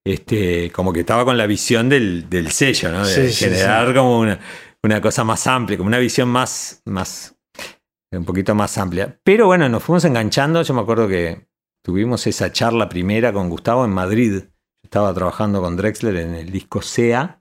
este, 0.05 0.71
como 0.73 0.93
que 0.93 1.01
estaba 1.01 1.25
con 1.25 1.37
la 1.39 1.47
visión 1.47 1.89
del, 1.89 2.29
del 2.29 2.51
sello, 2.51 2.91
¿no? 2.91 3.07
De 3.07 3.29
Sí, 3.29 3.33
sí, 3.33 3.45
generar 3.45 3.95
como 3.95 4.19
una, 4.21 4.41
una 4.83 5.01
cosa 5.01 5.23
más 5.25 5.47
amplia, 5.47 5.79
como 5.79 5.89
una 5.89 5.99
visión 5.99 6.29
más, 6.29 6.83
más, 6.85 7.37
un 8.11 8.25
poquito 8.25 8.55
más 8.55 8.77
amplia. 8.79 9.19
Pero 9.23 9.47
bueno, 9.47 9.69
nos 9.69 9.83
fuimos 9.83 10.05
enganchando. 10.05 10.63
Yo 10.63 10.75
me 10.75 10.81
acuerdo 10.81 11.07
que 11.09 11.47
tuvimos 11.85 12.27
esa 12.27 12.51
charla 12.53 12.89
primera 12.89 13.33
con 13.33 13.49
Gustavo 13.49 13.85
en 13.85 13.93
Madrid. 13.93 14.43
Estaba 14.83 15.15
trabajando 15.15 15.61
con 15.63 15.77
Drexler 15.77 16.17
en 16.17 16.35
el 16.35 16.51
disco 16.51 16.83
SEA. 16.83 17.41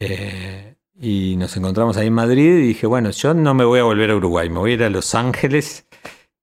Eh, 0.00 0.71
y 0.98 1.36
nos 1.36 1.56
encontramos 1.56 1.96
ahí 1.96 2.06
en 2.08 2.12
Madrid 2.14 2.58
y 2.58 2.66
dije, 2.68 2.86
bueno, 2.86 3.10
yo 3.10 3.34
no 3.34 3.54
me 3.54 3.64
voy 3.64 3.80
a 3.80 3.84
volver 3.84 4.10
a 4.10 4.16
Uruguay, 4.16 4.48
me 4.50 4.58
voy 4.58 4.72
a 4.72 4.74
ir 4.74 4.82
a 4.84 4.90
Los 4.90 5.14
Ángeles 5.14 5.86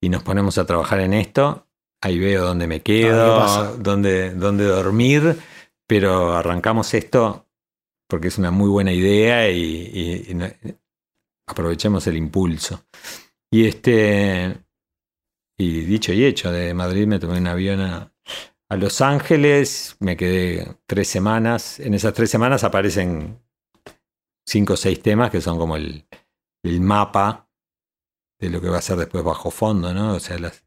y 0.02 0.10
nos 0.10 0.24
ponemos 0.24 0.58
a 0.58 0.66
trabajar 0.66 1.00
en 1.02 1.14
esto. 1.14 1.68
Ahí 2.02 2.18
veo 2.18 2.46
dónde 2.46 2.68
me 2.68 2.82
quedo, 2.82 3.76
dónde, 3.78 4.34
dónde 4.34 4.64
dormir, 4.66 5.38
pero 5.88 6.34
arrancamos 6.34 6.94
esto 6.94 7.46
porque 8.08 8.30
es 8.30 8.38
una 8.38 8.52
muy 8.52 8.70
buena 8.70 8.92
idea 8.92 9.50
y, 9.52 9.62
y- 9.62 10.38
aprovechemos 11.48 12.06
el 12.08 12.18
impulso. 12.18 12.86
Y 13.52 13.68
este, 13.68 14.58
y 15.58 15.82
dicho 15.82 16.14
y 16.14 16.24
hecho, 16.26 16.52
de 16.52 16.74
Madrid 16.74 17.08
me 17.08 17.20
tomé 17.20 17.38
un 17.40 17.48
avión 17.48 17.82
a, 17.82 18.14
a 18.70 18.76
Los 18.78 19.02
Ángeles, 19.02 19.98
me 20.00 20.16
quedé 20.16 20.78
tres 20.86 21.08
semanas. 21.08 21.80
En 21.80 21.94
esas 21.94 22.14
tres 22.14 22.30
semanas 22.30 22.64
aparecen 22.64 23.40
cinco 24.50 24.74
o 24.74 24.78
seis 24.78 25.02
temas 25.02 25.30
que 25.32 25.42
son 25.42 25.58
como 25.58 25.76
el, 25.78 26.06
el 26.64 26.82
mapa 26.82 27.48
de 28.40 28.50
lo 28.50 28.60
que 28.62 28.70
va 28.70 28.78
a 28.78 28.82
ser 28.82 28.98
después 28.98 29.24
bajo 29.24 29.52
fondo, 29.52 29.94
¿no? 29.94 30.16
O 30.16 30.20
sea, 30.20 30.40
las, 30.40 30.64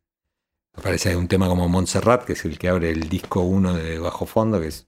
aparece 0.77 1.17
un 1.17 1.29
tema 1.29 1.49
como 1.49 1.69
Montserrat, 1.69 2.25
que 2.25 2.35
es 2.35 2.45
el 2.45 2.59
que 2.59 2.69
abre 2.69 2.91
el 2.91 3.09
disco 3.09 3.41
1 3.41 3.75
de 3.75 3.99
bajo 3.99 4.27
fondo, 4.27 4.61
que 4.61 4.69
es 4.69 4.87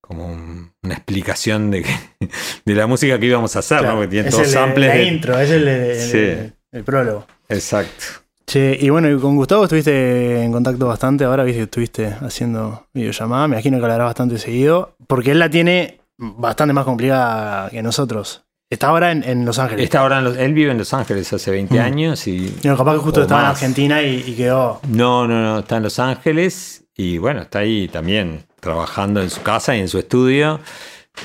como 0.00 0.26
un- 0.26 0.72
una 0.82 0.94
explicación 0.94 1.70
de, 1.70 1.82
que- 1.82 1.98
de 2.64 2.74
la 2.74 2.86
música 2.86 3.18
que 3.18 3.26
íbamos 3.26 3.56
a 3.56 3.58
hacer, 3.60 3.78
claro, 3.78 3.94
¿no? 3.94 3.98
Porque 4.00 4.10
tiene 4.10 4.28
es 4.28 4.34
todos 4.34 4.46
el 4.48 4.52
samples 4.52 4.88
la 4.88 4.94
de- 4.94 5.04
intro, 5.04 5.38
es 5.38 5.50
el, 5.50 5.64
de- 5.64 5.92
el- 5.92 6.10
Sí. 6.10 6.18
el- 6.18 6.52
el 6.72 6.84
prólogo. 6.84 7.26
Exacto. 7.48 8.04
Che, 8.46 8.78
y 8.80 8.90
bueno, 8.90 9.10
y 9.10 9.18
con 9.18 9.34
Gustavo 9.34 9.64
estuviste 9.64 10.40
en 10.42 10.52
contacto 10.52 10.86
bastante, 10.86 11.24
ahora 11.24 11.42
viste 11.42 11.58
que 11.58 11.64
estuviste 11.64 12.06
haciendo 12.20 12.86
videollamada, 12.94 13.48
me 13.48 13.56
imagino 13.56 13.78
que 13.78 13.84
hablarás 13.84 14.06
bastante 14.06 14.38
seguido, 14.38 14.94
porque 15.08 15.32
él 15.32 15.40
la 15.40 15.50
tiene 15.50 15.95
bastante 16.18 16.72
más 16.72 16.84
complicada 16.84 17.70
que 17.70 17.82
nosotros. 17.82 18.42
Está 18.68 18.88
ahora 18.88 19.12
en, 19.12 19.22
en 19.22 19.44
Los 19.44 19.58
Ángeles. 19.60 19.84
Está 19.84 20.00
ahora 20.00 20.18
en 20.18 20.24
Los- 20.24 20.36
él 20.38 20.52
vive 20.52 20.72
en 20.72 20.78
Los 20.78 20.92
Ángeles 20.92 21.32
hace 21.32 21.50
20 21.52 21.78
Mm. 21.78 21.82
años 21.82 22.26
y 22.26 22.56
No, 22.64 22.76
capaz 22.76 22.94
que 22.94 22.98
justo 22.98 23.22
estaba 23.22 23.42
en. 23.42 23.46
Argentina 23.46 24.02
y, 24.02 24.24
y 24.26 24.34
quedó. 24.34 24.80
No, 24.88 25.26
no, 25.28 25.40
no, 25.40 25.58
está 25.60 25.76
en 25.76 25.84
Los 25.84 25.98
Ángeles 26.00 26.84
y 26.96 27.18
bueno, 27.18 27.42
está 27.42 27.60
ahí 27.60 27.86
también 27.88 28.44
trabajando 28.58 29.22
en 29.22 29.30
su 29.30 29.42
casa 29.42 29.76
y 29.76 29.80
en 29.80 29.88
su 29.88 29.98
estudio 30.00 30.58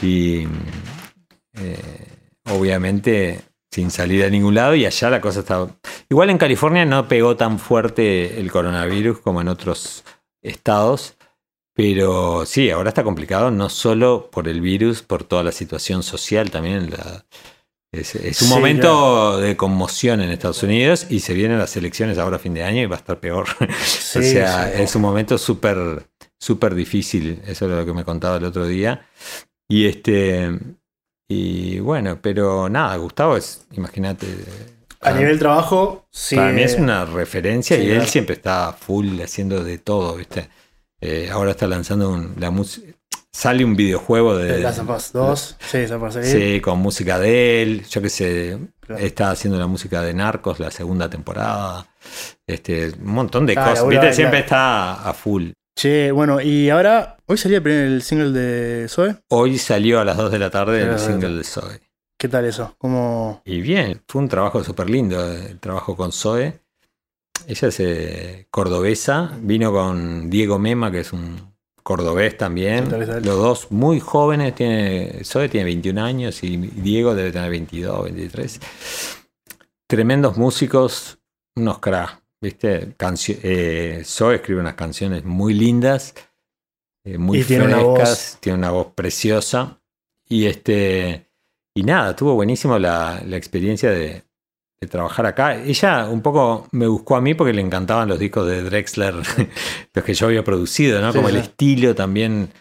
y 0.03 0.45
eh, 1.55 2.07
obviamente 2.51 3.41
sin 3.71 3.89
salir 3.89 4.23
a 4.25 4.29
ningún 4.29 4.53
lado 4.53 4.75
y 4.75 4.85
allá 4.85 5.09
la 5.09 5.21
cosa 5.21 5.39
estaba... 5.39 5.67
Igual 6.09 6.29
en 6.29 6.37
California 6.37 6.85
no 6.85 7.07
pegó 7.07 7.37
tan 7.37 7.57
fuerte 7.57 8.39
el 8.39 8.51
coronavirus 8.51 9.19
como 9.19 9.39
en 9.41 9.47
otros 9.47 10.03
estados, 10.41 11.15
pero 11.81 12.45
sí, 12.45 12.69
ahora 12.69 12.89
está 12.89 13.03
complicado 13.03 13.49
no 13.49 13.67
solo 13.67 14.29
por 14.31 14.47
el 14.47 14.61
virus, 14.61 15.01
por 15.01 15.23
toda 15.23 15.41
la 15.43 15.51
situación 15.51 16.03
social 16.03 16.51
también. 16.51 16.91
La, 16.91 17.25
es, 17.91 18.13
es, 18.13 18.39
un 18.43 18.49
Sí, 18.49 18.53
momento 18.53 19.39
de 19.39 19.57
conmoción 19.57 20.21
en 20.21 20.29
Estados 20.29 20.61
Unidos 20.61 21.07
y 21.09 21.21
se 21.21 21.33
vienen 21.33 21.57
las 21.57 21.75
elecciones 21.75 22.19
ahora 22.19 22.35
a 22.35 22.39
fin 22.39 22.53
de 22.53 22.63
año 22.63 22.83
y 22.83 22.85
va 22.85 22.97
a 22.97 22.99
estar 22.99 23.19
peor. 23.19 23.47
Sí, 23.83 24.19
o 24.19 24.21
sea, 24.21 24.71
sí. 24.71 24.83
es 24.83 24.95
un 24.95 25.01
momento 25.01 25.39
súper, 25.39 26.05
súper 26.39 26.75
difícil. 26.75 27.41
Eso 27.47 27.65
es 27.65 27.71
lo 27.71 27.83
que 27.83 27.93
me 27.93 28.03
contaba 28.05 28.37
el 28.37 28.45
otro 28.45 28.67
día. 28.67 29.07
Y 29.67 29.87
este, 29.87 30.51
y 31.27 31.79
bueno, 31.79 32.19
pero 32.21 32.69
nada, 32.69 32.95
Gustavo 32.97 33.37
es, 33.37 33.65
imagínate. 33.71 34.27
A 34.99 35.05
para- 35.05 35.17
nivel 35.17 35.39
trabajo, 35.39 36.05
sí. 36.11 36.35
para 36.35 36.51
mí 36.51 36.61
es 36.61 36.75
una 36.75 37.05
referencia 37.05 37.75
y 37.77 37.87
él 37.87 37.95
claro. 37.95 38.07
siempre 38.07 38.35
está 38.35 38.71
full 38.71 39.19
haciendo 39.19 39.63
de 39.63 39.79
todo, 39.79 40.15
¿viste? 40.15 40.47
Eh, 41.01 41.29
ahora 41.31 41.51
está 41.51 41.67
lanzando 41.67 42.09
un- 42.09 42.35
la 42.37 42.51
música. 42.51 42.93
Sale 43.33 43.63
un 43.65 43.75
videojuego 43.75 44.37
de. 44.37 44.59
Last 44.59 44.79
of 44.79 44.89
Us 44.89 45.11
2. 45.13 45.57
Sí. 45.59 45.85
Sí, 46.23 46.59
con 46.61 46.79
música 46.79 47.17
de 47.17 47.61
él. 47.63 47.85
Yo 47.89 48.01
qué 48.01 48.09
sé. 48.09 48.57
Claro. 48.81 49.01
Está 49.03 49.31
haciendo 49.31 49.57
la 49.57 49.67
música 49.67 50.01
de 50.01 50.13
Narcos, 50.13 50.59
la 50.59 50.69
segunda 50.69 51.09
temporada. 51.09 51.87
Este, 52.45 52.89
un 53.01 53.11
montón 53.13 53.45
de 53.45 53.53
Ah, 53.57 53.69
cosas. 53.69 53.87
¿Viste? 53.87 54.13
Siempre 54.13 54.39
está 54.39 55.07
a 55.07 55.13
full. 55.13 55.51
Che, 55.79 56.11
bueno, 56.11 56.41
y 56.41 56.69
ahora, 56.69 57.17
hoy 57.25 57.37
salía 57.37 57.57
el, 57.57 57.63
primer- 57.63 57.85
el 57.85 58.01
single 58.03 58.31
de 58.31 58.87
Zoe. 58.89 59.15
Hoy 59.29 59.57
salió 59.57 60.01
a 60.01 60.05
las 60.05 60.17
2 60.17 60.29
de 60.31 60.37
la 60.39 60.49
tarde 60.49 60.81
el 60.83 60.99
single 60.99 61.37
de 61.37 61.43
Zoe. 61.45 61.79
¿Qué 62.19 62.27
tal 62.27 62.45
eso? 62.45 62.75
¿Cómo? 62.77 63.41
Y 63.45 63.61
bien, 63.61 64.03
fue 64.07 64.21
un 64.21 64.27
trabajo 64.27 64.63
súper 64.63 64.89
lindo, 64.89 65.25
el 65.31 65.57
trabajo 65.59 65.95
con 65.95 66.11
Zoe. 66.11 66.59
Ella 67.47 67.67
es 67.67 67.79
eh, 67.79 68.47
cordobesa, 68.51 69.37
vino 69.41 69.71
con 69.71 70.29
Diego 70.29 70.59
Mema, 70.59 70.91
que 70.91 71.01
es 71.01 71.11
un 71.13 71.51
cordobés 71.83 72.37
también. 72.37 72.85
Los 73.25 73.37
dos 73.37 73.71
muy 73.71 73.99
jóvenes, 73.99 74.55
tiene, 74.55 75.21
Zoe 75.23 75.49
tiene 75.49 75.65
21 75.65 76.01
años 76.01 76.43
y 76.43 76.57
Diego 76.57 77.15
debe 77.15 77.31
tener 77.31 77.49
22, 77.49 78.03
23. 78.05 78.59
Tremendos 79.87 80.37
músicos, 80.37 81.19
unos 81.55 81.79
cracks, 81.79 82.21
¿viste? 82.41 82.93
Cancio- 82.97 83.37
eh, 83.43 84.03
Zoe 84.05 84.35
escribe 84.35 84.61
unas 84.61 84.75
canciones 84.75 85.25
muy 85.25 85.53
lindas, 85.53 86.13
eh, 87.03 87.17
muy 87.17 87.39
Y 87.39 87.43
tiene 87.43 87.65
una 87.65 87.77
frescas, 87.79 88.09
voz. 88.09 88.37
tiene 88.41 88.57
una 88.59 88.71
voz 88.71 88.87
preciosa. 88.95 89.81
Y 90.29 90.45
este. 90.45 91.27
Y 91.75 91.83
nada, 91.83 92.15
tuvo 92.15 92.35
buenísimo 92.35 92.77
la, 92.79 93.21
la 93.25 93.37
experiencia 93.37 93.91
de, 93.91 94.23
de 94.81 94.87
trabajar 94.87 95.27
acá. 95.27 95.55
Ella 95.55 96.07
un 96.09 96.21
poco 96.21 96.67
me 96.71 96.87
buscó 96.87 97.15
a 97.15 97.21
mí 97.21 97.35
porque 97.35 97.53
le 97.53 97.61
encantaban 97.61 98.09
los 98.09 98.17
discos 98.17 98.47
de 98.47 98.63
Drexler, 98.63 99.13
los 99.93 100.05
que 100.05 100.13
yo 100.13 100.25
había 100.25 100.43
producido, 100.43 100.99
¿no? 100.99 101.11
Sí, 101.11 101.17
Como 101.19 101.29
el 101.29 101.37
estilo 101.37 101.93
también 101.93 102.51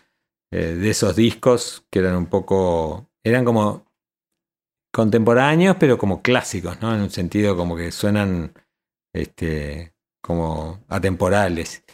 eh, 0.52 0.74
de 0.74 0.90
esos 0.90 1.16
discos 1.16 1.86
que 1.90 2.00
eran 2.00 2.16
un 2.16 2.26
poco. 2.26 3.08
eran 3.24 3.44
como 3.44 3.86
contemporáneos, 4.92 5.76
pero 5.80 5.96
como 5.96 6.20
clásicos, 6.20 6.80
¿no? 6.82 6.94
En 6.94 7.00
un 7.00 7.10
sentido 7.10 7.56
como 7.56 7.74
que 7.74 7.90
suenan 7.90 8.52
este, 9.14 9.94
como 10.22 10.84
atemporales. 10.88 11.84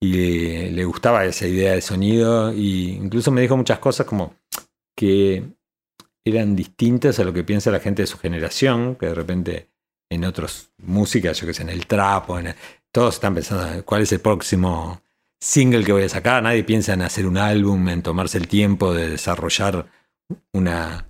Y 0.00 0.12
le, 0.12 0.70
le 0.70 0.84
gustaba 0.84 1.24
esa 1.24 1.46
idea 1.46 1.72
de 1.72 1.82
sonido. 1.82 2.52
Y 2.54 2.92
incluso 2.92 3.30
me 3.30 3.42
dijo 3.42 3.56
muchas 3.56 3.80
cosas 3.80 4.06
como 4.06 4.34
que 4.96 5.44
eran 6.24 6.56
distintas 6.56 7.18
a 7.18 7.24
lo 7.24 7.34
que 7.34 7.44
piensa 7.44 7.70
la 7.70 7.80
gente 7.80 8.02
de 8.02 8.06
su 8.06 8.16
generación, 8.16 8.96
que 8.96 9.06
de 9.06 9.14
repente 9.14 9.73
en 10.10 10.24
otras 10.24 10.70
músicas, 10.78 11.40
yo 11.40 11.46
que 11.46 11.54
sé, 11.54 11.62
en 11.62 11.70
el 11.70 11.86
trap, 11.86 12.30
o 12.30 12.38
en 12.38 12.48
el- 12.48 12.54
todos 12.92 13.14
están 13.14 13.34
pensando 13.34 13.84
cuál 13.84 14.02
es 14.02 14.12
el 14.12 14.20
próximo 14.20 15.00
single 15.40 15.84
que 15.84 15.92
voy 15.92 16.04
a 16.04 16.08
sacar. 16.08 16.42
Nadie 16.42 16.64
piensa 16.64 16.94
en 16.94 17.02
hacer 17.02 17.26
un 17.26 17.36
álbum, 17.38 17.88
en 17.88 18.02
tomarse 18.02 18.38
el 18.38 18.48
tiempo 18.48 18.94
de 18.94 19.10
desarrollar 19.10 19.86
una 20.52 21.06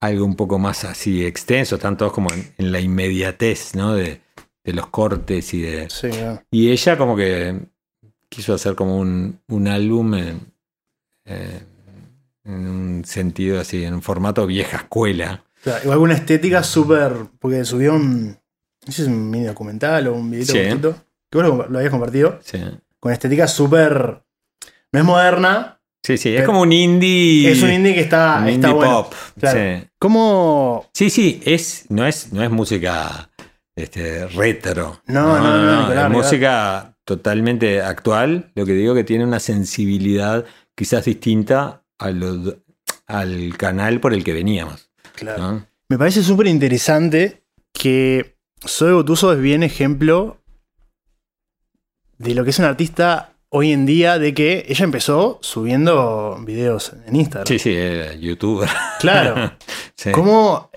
algo 0.00 0.24
un 0.24 0.36
poco 0.36 0.58
más 0.58 0.84
así 0.84 1.24
extenso. 1.24 1.76
Están 1.76 1.96
todos 1.96 2.12
como 2.12 2.30
en, 2.32 2.52
en 2.58 2.72
la 2.72 2.80
inmediatez, 2.80 3.74
¿no? 3.74 3.94
De, 3.94 4.20
de 4.64 4.72
los 4.72 4.88
cortes 4.88 5.52
y 5.54 5.62
de. 5.62 5.88
Sí. 5.90 6.10
Y 6.50 6.70
ella 6.70 6.96
como 6.98 7.16
que 7.16 7.60
quiso 8.28 8.54
hacer 8.54 8.74
como 8.74 8.98
un, 8.98 9.40
un 9.48 9.68
álbum 9.68 10.14
en, 10.14 10.52
eh, 11.24 11.60
en 12.44 12.68
un 12.68 13.04
sentido 13.04 13.60
así, 13.60 13.84
en 13.84 13.94
un 13.94 14.02
formato 14.02 14.46
vieja 14.46 14.78
escuela. 14.78 15.44
Claro, 15.66 15.82
igual 15.84 15.98
una 15.98 16.14
estética 16.14 16.62
súper. 16.62 17.12
Porque 17.40 17.64
subió 17.64 17.94
un. 17.94 18.28
No 18.86 18.92
sé 18.92 18.92
si 18.92 19.02
es 19.02 19.08
un 19.08 19.28
mini 19.30 19.46
documental 19.46 20.06
o 20.06 20.14
un 20.14 20.30
videito 20.30 20.52
Sí. 20.52 20.60
cortito, 20.64 20.94
Que 21.30 21.38
vos 21.38 21.46
lo, 21.46 21.68
lo 21.68 21.78
habías 21.78 21.90
compartido. 21.90 22.38
Sí, 22.42 22.58
Con 23.00 23.12
estética 23.12 23.48
súper. 23.48 24.22
No 24.92 25.00
es 25.00 25.04
moderna. 25.04 25.80
sí, 26.04 26.16
sí, 26.16 26.36
es 26.36 26.44
como 26.44 26.60
un 26.60 26.72
indie. 26.72 27.50
Es 27.50 27.62
un 27.62 27.72
indie 27.72 27.94
que 27.94 28.02
está, 28.02 28.38
un 28.42 28.48
está 28.48 28.68
indie 28.68 28.72
bueno. 28.74 28.92
pop. 29.04 29.14
Claro. 29.40 29.58
Sí. 29.80 29.88
¿Cómo. 29.98 30.88
Sí, 30.94 31.10
sí, 31.10 31.40
es, 31.44 31.86
no, 31.88 32.06
es, 32.06 32.32
no 32.32 32.44
es 32.44 32.50
música 32.50 33.28
este, 33.74 34.28
retro. 34.28 35.02
No, 35.08 35.36
no, 35.36 35.62
no, 35.62 35.86
hablar, 35.86 36.06
es 36.06 36.12
música 36.16 36.96
totalmente 37.04 37.82
actual. 37.82 38.52
Lo 38.54 38.64
que 38.64 38.72
digo 38.72 38.94
que 38.94 39.02
tiene 39.04 39.24
una 39.24 39.40
sensibilidad 39.40 40.44
quizás 40.76 41.04
distinta 41.06 41.82
a 41.98 42.10
lo- 42.10 42.56
al 43.08 43.56
canal 43.56 43.98
por 44.00 44.14
el 44.14 44.22
que 44.22 44.32
veníamos. 44.32 44.85
Claro. 45.16 45.42
¿no? 45.52 45.66
Me 45.88 45.98
parece 45.98 46.22
súper 46.22 46.46
interesante 46.46 47.42
que 47.72 48.36
Zoe 48.66 48.92
Gotuso 48.92 49.32
es 49.32 49.40
bien 49.40 49.62
ejemplo 49.62 50.38
de 52.18 52.34
lo 52.34 52.44
que 52.44 52.50
es 52.50 52.58
un 52.58 52.64
artista 52.64 53.32
hoy 53.48 53.72
en 53.72 53.86
día, 53.86 54.18
de 54.18 54.34
que 54.34 54.64
ella 54.68 54.84
empezó 54.84 55.38
subiendo 55.42 56.38
videos 56.44 56.92
en 57.06 57.16
Instagram. 57.16 57.46
Sí, 57.46 57.58
sí, 57.58 57.74
era 57.74 58.14
youtuber. 58.14 58.68
Claro. 59.00 59.52
Sí. 59.96 60.10
¿Cómo 60.12 60.70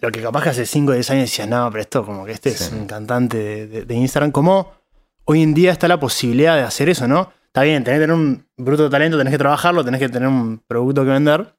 lo 0.00 0.10
que 0.12 0.22
capaz 0.22 0.42
que 0.44 0.48
hace 0.50 0.64
5 0.66 0.92
o 0.92 0.94
10 0.94 1.10
años 1.10 1.22
decías, 1.24 1.48
no, 1.48 1.68
pero 1.70 1.80
esto 1.82 2.04
como 2.04 2.24
que 2.24 2.32
este 2.32 2.50
es 2.50 2.70
un 2.72 2.86
cantante 2.86 3.36
de, 3.36 3.66
de- 3.66 3.84
de 3.84 3.94
Instagram, 3.94 4.30
¿cómo 4.30 4.72
hoy 5.24 5.42
en 5.42 5.54
día 5.54 5.72
está 5.72 5.88
la 5.88 5.98
posibilidad 6.00 6.54
de 6.56 6.62
hacer 6.62 6.88
eso, 6.88 7.08
no? 7.08 7.32
Está 7.46 7.62
bien, 7.62 7.82
tenés 7.82 7.98
que 7.98 8.04
tener 8.04 8.14
un 8.16 8.46
bruto 8.56 8.88
talento, 8.88 9.18
tenés 9.18 9.32
que 9.32 9.38
trabajarlo, 9.38 9.84
tenés 9.84 9.98
que 10.00 10.08
tener 10.08 10.28
un 10.28 10.62
producto 10.66 11.02
que 11.04 11.10
vender, 11.10 11.52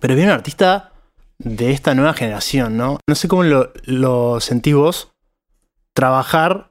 pero 0.00 0.14
viene 0.14 0.30
un 0.30 0.36
artista 0.36 0.92
de 1.38 1.70
esta 1.72 1.94
nueva 1.94 2.14
generación, 2.14 2.76
¿no? 2.76 2.98
No 3.06 3.14
sé 3.14 3.28
cómo 3.28 3.44
lo, 3.44 3.72
lo 3.84 4.40
sentís 4.40 4.74
vos 4.74 5.12
trabajar 5.92 6.70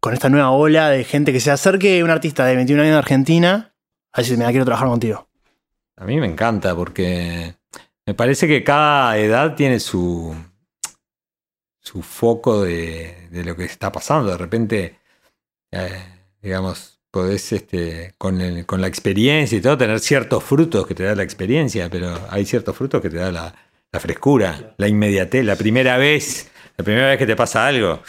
con 0.00 0.14
esta 0.14 0.28
nueva 0.28 0.50
ola 0.50 0.88
de 0.88 1.04
gente 1.04 1.32
que 1.32 1.40
se 1.40 1.50
acerque 1.50 2.02
un 2.02 2.10
artista 2.10 2.44
de 2.44 2.56
21 2.56 2.82
años 2.82 2.94
de 2.94 2.98
Argentina 2.98 3.74
a 4.12 4.20
decir, 4.20 4.36
mira, 4.36 4.50
quiero 4.50 4.64
trabajar 4.64 4.88
contigo. 4.88 5.28
A 5.96 6.04
mí 6.04 6.18
me 6.18 6.26
encanta 6.26 6.74
porque 6.74 7.54
me 8.06 8.14
parece 8.14 8.48
que 8.48 8.64
cada 8.64 9.16
edad 9.18 9.54
tiene 9.54 9.78
su, 9.78 10.34
su 11.78 12.02
foco 12.02 12.62
de, 12.62 13.28
de 13.30 13.44
lo 13.44 13.54
que 13.54 13.64
está 13.64 13.92
pasando. 13.92 14.30
De 14.30 14.38
repente, 14.38 14.98
eh, 15.70 16.04
digamos, 16.40 16.91
este, 17.52 18.14
con, 18.16 18.64
con 18.64 18.80
la 18.80 18.86
experiencia 18.86 19.58
y 19.58 19.60
todo 19.60 19.76
tener 19.76 20.00
ciertos 20.00 20.42
frutos 20.42 20.86
que 20.86 20.94
te 20.94 21.04
da 21.04 21.14
la 21.14 21.22
experiencia, 21.22 21.88
pero 21.90 22.18
hay 22.30 22.46
ciertos 22.46 22.74
frutos 22.76 23.02
que 23.02 23.10
te 23.10 23.18
da 23.18 23.30
la, 23.30 23.54
frescura, 24.00 24.74
la 24.78 24.88
inmediatez, 24.88 25.44
la 25.44 25.56
primera 25.56 25.98
vez, 25.98 26.50
la 26.78 26.84
primera 26.84 27.08
vez 27.08 27.18
que 27.18 27.26
te 27.26 27.36
pasa 27.36 27.66
algo. 27.66 28.00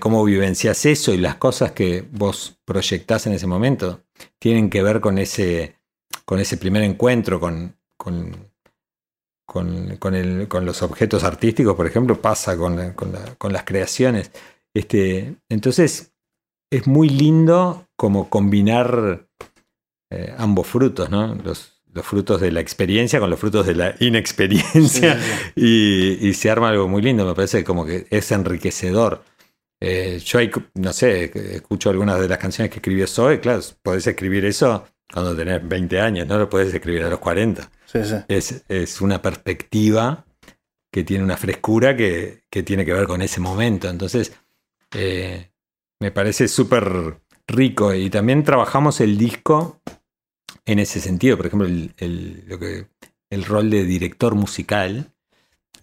cómo 0.00 0.24
vivencias 0.24 0.84
eso 0.86 1.14
y 1.14 1.18
las 1.18 1.36
cosas 1.36 1.70
que 1.72 2.04
vos 2.10 2.58
proyectás 2.64 3.28
en 3.28 3.34
ese 3.34 3.46
momento 3.46 4.02
tienen 4.40 4.68
que 4.68 4.82
ver 4.82 5.00
con 5.00 5.18
ese, 5.18 5.76
con 6.24 6.40
ese 6.40 6.56
primer 6.56 6.82
encuentro 6.82 7.38
con, 7.38 7.76
con, 7.96 8.50
con, 9.46 9.96
con 9.98 10.66
los 10.66 10.82
objetos 10.82 11.22
artísticos, 11.22 11.76
por 11.76 11.86
ejemplo, 11.86 12.20
pasa 12.20 12.56
con, 12.56 12.92
con 12.92 13.52
las 13.52 13.64
creaciones. 13.64 14.32
Este, 14.74 15.36
entonces, 15.48 16.09
es 16.70 16.86
muy 16.86 17.08
lindo 17.08 17.86
como 17.96 18.30
combinar 18.30 19.26
eh, 20.10 20.34
ambos 20.38 20.66
frutos, 20.66 21.10
¿no? 21.10 21.34
Los, 21.34 21.82
los 21.92 22.06
frutos 22.06 22.40
de 22.40 22.52
la 22.52 22.60
experiencia 22.60 23.20
con 23.20 23.30
los 23.30 23.40
frutos 23.40 23.66
de 23.66 23.74
la 23.74 23.94
inexperiencia. 24.00 25.14
Sí, 25.14 25.20
sí, 25.20 25.32
sí. 25.54 26.18
Y, 26.20 26.28
y 26.28 26.34
se 26.34 26.50
arma 26.50 26.70
algo 26.70 26.88
muy 26.88 27.02
lindo, 27.02 27.26
me 27.26 27.34
parece 27.34 27.64
como 27.64 27.84
que 27.84 28.06
es 28.10 28.30
enriquecedor. 28.32 29.24
Eh, 29.80 30.20
yo 30.24 30.38
hay, 30.38 30.50
no 30.74 30.92
sé, 30.92 31.32
escucho 31.54 31.90
algunas 31.90 32.20
de 32.20 32.28
las 32.28 32.38
canciones 32.38 32.70
que 32.70 32.76
escribió 32.76 33.06
Zoe, 33.06 33.40
claro, 33.40 33.60
podés 33.82 34.06
escribir 34.06 34.44
eso 34.44 34.84
cuando 35.12 35.34
tenés 35.34 35.66
20 35.66 36.00
años, 36.00 36.26
no 36.26 36.38
lo 36.38 36.48
podés 36.48 36.72
escribir 36.72 37.02
a 37.04 37.08
los 37.08 37.18
40. 37.18 37.70
Sí, 37.86 38.04
sí. 38.04 38.16
Es, 38.28 38.62
es 38.68 39.00
una 39.00 39.20
perspectiva 39.22 40.26
que 40.92 41.02
tiene 41.04 41.24
una 41.24 41.36
frescura 41.36 41.96
que, 41.96 42.42
que 42.50 42.62
tiene 42.62 42.84
que 42.84 42.92
ver 42.92 43.06
con 43.06 43.22
ese 43.22 43.40
momento. 43.40 43.88
Entonces, 43.88 44.32
eh, 44.94 45.49
me 46.00 46.10
parece 46.10 46.48
súper 46.48 47.20
rico. 47.46 47.94
Y 47.94 48.10
también 48.10 48.42
trabajamos 48.44 49.00
el 49.00 49.18
disco 49.18 49.80
en 50.66 50.78
ese 50.78 51.00
sentido. 51.00 51.36
Por 51.36 51.46
ejemplo, 51.46 51.68
el, 51.68 51.94
el- 51.98 53.44
rol 53.44 53.70
de 53.70 53.84
director 53.84 54.34
musical 54.34 55.12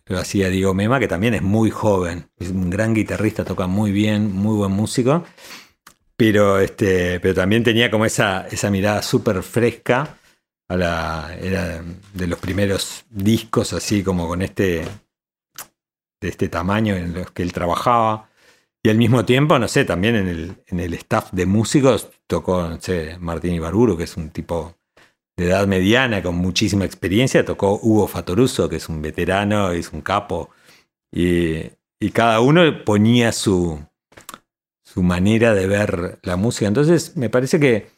lo 0.08 0.20
hacía 0.20 0.50
Diego 0.50 0.74
Mema, 0.74 1.00
que 1.00 1.08
también 1.08 1.34
es 1.36 1.42
muy 1.42 1.72
joven. 1.72 2.30
Es 2.38 2.50
un 2.50 2.70
gran 2.70 2.94
guitarrista, 2.94 3.46
toca 3.46 3.68
muy 3.68 3.92
bien, 3.92 4.34
muy 4.34 4.56
buen 4.56 4.72
músico. 4.72 5.26
Pero, 6.18 6.60
este, 6.60 7.20
pero 7.20 7.36
también 7.36 7.64
tenía 7.64 7.92
como 7.92 8.06
esa, 8.06 8.48
esa 8.48 8.72
mirada 8.72 9.02
súper 9.02 9.44
fresca. 9.44 10.18
Era 10.70 11.84
de 12.14 12.28
los 12.28 12.40
primeros 12.40 13.06
discos, 13.10 13.74
así 13.74 14.04
como 14.04 14.28
con 14.28 14.42
este, 14.42 14.84
de 16.22 16.28
este 16.30 16.50
tamaño 16.50 16.96
en 16.96 17.14
los 17.14 17.32
que 17.32 17.44
él 17.44 17.54
trabajaba. 17.54 18.30
Y 18.88 18.90
al 18.90 18.96
mismo 18.96 19.26
tiempo, 19.26 19.60
no 19.60 19.68
sé, 19.68 19.84
también 19.84 20.16
en 20.16 20.28
el, 20.30 20.64
en 20.66 20.80
el 20.80 20.94
staff 20.94 21.34
de 21.34 21.46
músicos 21.46 22.10
tocó, 22.26 22.70
no 22.70 22.80
sé, 22.80 23.18
Martín 23.20 23.54
Ibarburu, 23.54 23.98
que 23.98 24.06
es 24.06 24.16
un 24.16 24.30
tipo 24.30 24.78
de 25.36 25.48
edad 25.48 25.68
mediana 25.68 26.24
con 26.24 26.36
muchísima 26.36 26.86
experiencia. 26.86 27.44
Tocó 27.44 27.78
Hugo 27.84 28.08
Fatoruso, 28.08 28.70
que 28.70 28.78
es 28.78 28.88
un 28.88 29.02
veterano, 29.02 29.72
es 29.72 29.92
un 29.92 30.00
capo. 30.00 30.52
Y, 31.12 31.64
y 32.00 32.12
cada 32.12 32.40
uno 32.40 32.62
ponía 32.86 33.34
su, 33.34 33.78
su 34.86 35.04
manera 35.04 35.54
de 35.54 35.68
ver 35.68 36.20
la 36.24 36.38
música. 36.38 36.68
Entonces, 36.68 37.18
me 37.18 37.30
parece 37.30 37.60
que 37.60 37.90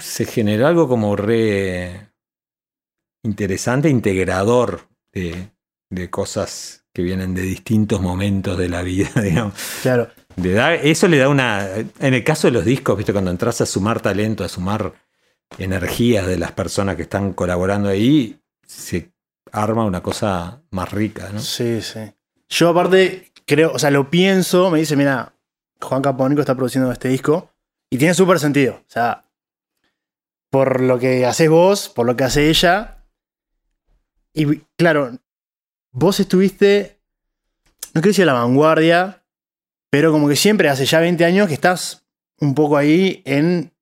se 0.00 0.24
generó 0.24 0.66
algo 0.66 0.88
como 0.88 1.14
re 1.14 2.08
interesante, 3.22 3.90
integrador 3.90 4.88
de, 5.12 5.50
de 5.90 6.08
cosas 6.08 6.81
que 6.92 7.02
vienen 7.02 7.34
de 7.34 7.42
distintos 7.42 8.00
momentos 8.00 8.58
de 8.58 8.68
la 8.68 8.82
vida, 8.82 9.10
digamos. 9.22 9.54
Claro. 9.82 10.08
Le 10.36 10.52
da- 10.52 10.74
eso 10.74 11.08
le 11.08 11.18
da 11.18 11.28
una. 11.28 11.66
En 11.98 12.14
el 12.14 12.24
caso 12.24 12.46
de 12.48 12.52
los 12.52 12.64
discos, 12.64 12.96
viste, 12.96 13.12
cuando 13.12 13.30
entras 13.30 13.60
a 13.60 13.66
sumar 13.66 14.00
talento, 14.00 14.44
a 14.44 14.48
sumar 14.48 14.92
energías 15.58 16.26
de 16.26 16.38
las 16.38 16.52
personas 16.52 16.96
que 16.96 17.02
están 17.02 17.32
colaborando 17.34 17.88
ahí, 17.88 18.40
se 18.66 19.12
arma 19.52 19.84
una 19.84 20.02
cosa 20.02 20.62
más 20.70 20.90
rica, 20.92 21.28
¿no? 21.32 21.40
Sí, 21.40 21.82
sí. 21.82 22.00
Yo 22.48 22.70
aparte 22.70 23.32
creo, 23.46 23.72
o 23.72 23.78
sea, 23.78 23.90
lo 23.90 24.08
pienso, 24.08 24.70
me 24.70 24.78
dice, 24.78 24.96
mira, 24.96 25.34
Juan 25.80 26.00
Caponico 26.00 26.40
está 26.40 26.54
produciendo 26.54 26.90
este 26.90 27.08
disco 27.08 27.50
y 27.90 27.98
tiene 27.98 28.14
súper 28.14 28.38
sentido. 28.38 28.74
O 28.74 28.84
sea, 28.90 29.24
por 30.50 30.80
lo 30.80 30.98
que 30.98 31.26
haces 31.26 31.50
vos, 31.50 31.88
por 31.90 32.06
lo 32.06 32.16
que 32.16 32.24
hace 32.24 32.48
ella. 32.48 33.04
Y 34.34 34.60
claro, 34.78 35.18
vos 35.92 36.18
estuviste, 36.18 36.98
no 37.94 38.00
quiero 38.00 38.08
decir 38.08 38.24
a 38.24 38.32
la 38.32 38.40
vanguardia, 38.40 39.22
pero 39.90 40.10
como 40.10 40.28
que 40.28 40.36
siempre 40.36 40.68
hace 40.68 40.86
ya 40.86 41.00
20 41.00 41.24
años 41.24 41.48
que 41.48 41.54
estás 41.54 42.04
un 42.40 42.54
poco 42.54 42.76
ahí 42.76 43.22
en 43.24 43.72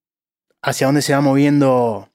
hacia 0.62 0.86
dónde 0.86 1.02
se 1.02 1.14
va 1.14 1.20
moviendo 1.20 2.10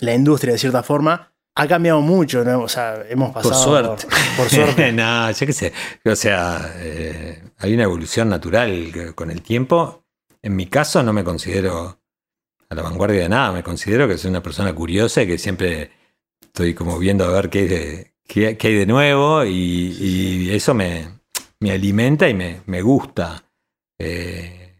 la 0.00 0.14
industria 0.14 0.52
de 0.52 0.58
cierta 0.58 0.82
forma. 0.82 1.32
Ha 1.56 1.66
cambiado 1.66 2.00
mucho, 2.00 2.44
¿no? 2.44 2.60
O 2.62 2.68
sea, 2.68 3.04
hemos 3.08 3.32
Por 3.32 3.42
pasado 3.42 3.64
suerte. 3.64 4.06
Por, 4.06 4.36
por 4.36 4.48
suerte. 4.48 4.92
no, 4.92 5.30
yo 5.32 5.46
qué 5.46 5.52
sé. 5.52 5.72
O 6.04 6.14
sea, 6.14 6.72
eh, 6.76 7.42
hay 7.58 7.74
una 7.74 7.82
evolución 7.82 8.28
natural 8.28 9.12
con 9.16 9.32
el 9.32 9.42
tiempo. 9.42 10.04
En 10.40 10.54
mi 10.54 10.66
caso 10.66 11.02
no 11.02 11.12
me 11.12 11.24
considero 11.24 12.00
a 12.70 12.74
la 12.74 12.82
vanguardia 12.82 13.22
de 13.22 13.28
nada. 13.28 13.50
Me 13.50 13.64
considero 13.64 14.06
que 14.06 14.16
soy 14.16 14.30
una 14.30 14.42
persona 14.42 14.72
curiosa 14.72 15.22
y 15.22 15.26
que 15.26 15.36
siempre 15.36 15.90
estoy 16.40 16.74
como 16.74 16.96
viendo 16.96 17.24
a 17.24 17.32
ver 17.32 17.50
qué, 17.50 18.12
qué- 18.28 18.56
qué 18.56 18.68
hay 18.68 18.74
de 18.74 18.86
nuevo 18.86 19.44
y, 19.44 19.50
y 19.98 20.50
eso 20.54 20.74
me, 20.74 21.08
me 21.60 21.72
alimenta 21.72 22.28
y 22.28 22.34
me, 22.34 22.60
me 22.66 22.80
gusta. 22.82 23.42
Eh, 23.98 24.74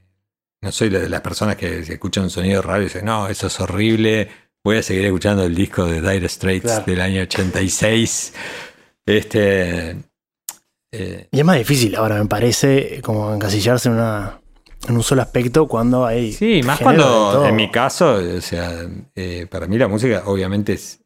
no 0.63 0.71
soy 0.71 0.89
de 0.91 1.09
las 1.09 1.21
personas 1.23 1.57
que 1.57 1.81
escuchan 1.81 2.25
un 2.25 2.31
sonido 2.31 2.63
raro 2.63 2.83
y 2.83 2.85
dicen, 2.85 3.05
no, 3.07 3.27
eso 3.29 3.47
es 3.49 3.59
horrible. 3.61 4.29
Voy 4.65 4.77
a 4.77 4.83
seguir 4.83 5.05
escuchando 5.07 5.45
el 5.45 5.55
disco 5.55 5.87
de 5.87 6.01
Dire 6.01 6.29
Straits 6.29 6.63
Claro. 6.65 6.85
del 6.87 7.01
año 7.01 7.23
86. 7.23 8.35
Este. 9.07 9.97
eh, 10.93 11.29
Y 11.31 11.39
es 11.39 11.45
más 11.45 11.57
difícil 11.59 11.95
ahora, 11.97 12.17
me 12.23 12.27
parece, 12.29 13.01
como 13.03 13.33
encasillarse 13.35 13.89
en, 13.89 13.95
una, 13.95 14.41
en 14.89 14.97
un 14.97 15.03
solo 15.03 15.23
aspecto 15.23 15.67
cuando 15.69 16.05
hay. 16.05 16.33
sí, 16.33 16.61
más 16.63 16.81
cuando 16.81 17.47
en 17.47 17.57
mi 17.57 17.71
caso, 17.71 18.15
o 18.15 18.41
sea, 18.41 18.87
eh, 19.15 19.47
para 19.51 19.67
mí 19.67 19.79
la 19.79 19.89
música, 19.89 20.25
obviamente, 20.27 20.75
es, 20.75 21.01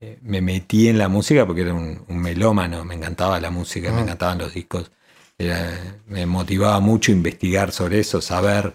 eh, 0.00 0.18
me 0.22 0.40
metí 0.40 0.88
en 0.88 0.98
la 0.98 1.08
música 1.08 1.46
porque 1.46 1.62
era 1.62 1.74
un, 1.74 2.04
un 2.08 2.18
melómano, 2.18 2.84
me 2.84 2.94
encantaba 2.94 3.40
la 3.40 3.50
música, 3.50 3.90
me 3.90 4.00
Mm. 4.00 4.04
encantaban 4.04 4.38
los 4.38 4.54
discos. 4.54 4.90
Era- 5.38 6.00
me 6.06 6.26
motivaba 6.26 6.80
mucho 6.80 7.12
investigar 7.12 7.70
sobre 7.72 8.00
eso, 8.00 8.20
saber. 8.20 8.74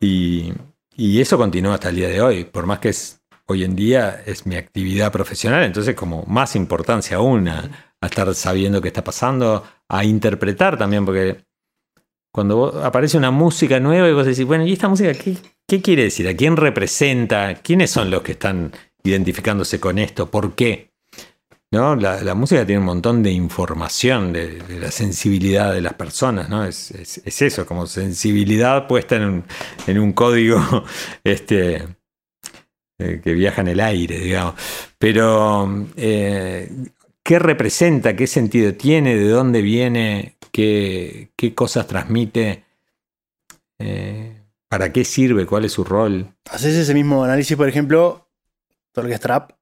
Y, 0.00 0.52
y 0.96 1.20
eso 1.20 1.38
continúa 1.38 1.74
hasta 1.74 1.90
el 1.90 1.96
día 1.96 2.08
de 2.08 2.20
hoy, 2.20 2.44
por 2.44 2.66
más 2.66 2.78
que 2.80 2.88
es 2.90 3.20
hoy 3.46 3.64
en 3.64 3.76
día 3.76 4.22
es 4.26 4.46
mi 4.46 4.56
actividad 4.56 5.12
profesional, 5.12 5.62
entonces 5.64 5.94
como 5.94 6.24
más 6.26 6.56
importancia 6.56 7.18
aún 7.18 7.48
a, 7.48 7.92
a 8.00 8.06
estar 8.06 8.34
sabiendo 8.34 8.80
qué 8.80 8.88
está 8.88 9.04
pasando, 9.04 9.64
a 9.88 10.04
interpretar 10.04 10.78
también, 10.78 11.04
porque 11.04 11.44
cuando 12.32 12.56
vos- 12.56 12.84
aparece 12.84 13.16
una 13.18 13.30
música 13.30 13.78
nueva 13.78 14.08
y 14.08 14.12
vos 14.12 14.26
decís, 14.26 14.44
bueno, 14.44 14.66
¿y 14.66 14.72
esta 14.72 14.88
música 14.88 15.12
qué, 15.12 15.36
qué 15.68 15.82
quiere 15.82 16.04
decir? 16.04 16.26
¿A 16.28 16.34
quién 16.36 16.56
representa? 16.56 17.54
¿Quiénes 17.56 17.90
son 17.90 18.10
los 18.10 18.22
que 18.22 18.32
están 18.32 18.72
identificándose 19.04 19.80
con 19.80 19.98
esto? 19.98 20.30
¿Por 20.30 20.54
qué? 20.54 20.90
¿No? 21.72 21.96
La, 21.96 22.34
música 22.34 22.66
tiene 22.66 22.80
un 22.80 22.84
montón 22.86 23.22
de 23.22 23.30
información 23.32 24.32
de, 24.32 24.62
la 24.78 24.90
sensibilidad 24.90 25.72
de 25.72 25.80
las 25.80 25.94
personas, 25.94 26.50
¿no? 26.50 26.64
Es, 26.66 26.90
es- 26.90 27.22
es 27.24 27.42
eso, 27.42 27.64
como 27.64 27.86
sensibilidad 27.86 28.86
puesta 28.86 29.16
en 29.16 29.22
un, 29.24 29.44
en 29.86 29.98
un 29.98 30.12
código 30.12 30.60
este, 31.24 31.88
eh, 32.98 33.20
que 33.24 33.32
viaja 33.32 33.62
en 33.62 33.68
el 33.68 33.80
aire, 33.80 34.18
digamos. 34.18 34.54
Pero, 34.98 35.86
eh, 35.96 36.70
¿qué 37.22 37.38
representa? 37.38 38.14
¿Qué 38.14 38.26
sentido 38.26 38.74
tiene? 38.74 39.16
¿De 39.16 39.28
dónde 39.28 39.62
viene? 39.62 40.36
¿Qué, 40.52 41.30
qué 41.36 41.54
cosas 41.54 41.86
transmite? 41.86 42.64
Eh, 43.78 44.36
¿Para 44.68 44.92
qué 44.92 45.04
sirve? 45.04 45.46
¿Cuál 45.46 45.64
es 45.64 45.72
su 45.72 45.84
rol? 45.84 46.34
Haces 46.50 46.74
ese 46.76 46.94
mismo 46.94 47.24
análisis, 47.24 47.56
por 47.56 47.68
ejemplo, 47.68 48.28
todo 48.92 49.04
lo 49.04 49.08
que 49.08 49.14
es 49.14 49.20
trap. 49.20 49.52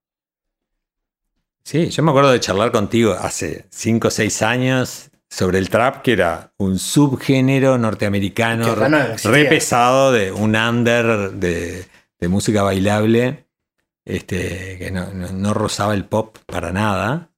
Sí, 1.65 1.91
yo 1.91 2.03
me 2.03 2.11
acuerdo 2.11 2.33
de 2.33 2.41
charlar 2.41 2.73
contigo 2.73 3.13
hace 3.13 3.67
5 3.71 4.09
o 4.09 4.11
6 4.11 4.43
años 4.43 5.11
sobre 5.29 5.59
el 5.59 5.69
trap, 5.71 6.03
que 6.03 6.13
era 6.13 6.53
un 6.57 6.79
subgénero 6.79 7.79
norteamericano 7.79 8.65
no 8.67 8.75
re, 9.31 9.45
pesado 9.51 10.11
de 10.13 10.33
un 10.33 10.57
under 10.57 11.31
de, 11.33 11.87
de 12.19 12.29
música 12.29 12.63
bailable, 12.63 13.47
este, 14.05 14.79
que 14.79 14.91
no, 14.91 15.13
no- 15.13 15.31
no 15.31 15.55
rozaba 15.55 15.95
el 15.95 16.05
pop 16.07 16.39
para 16.47 16.73
nada. 16.73 17.31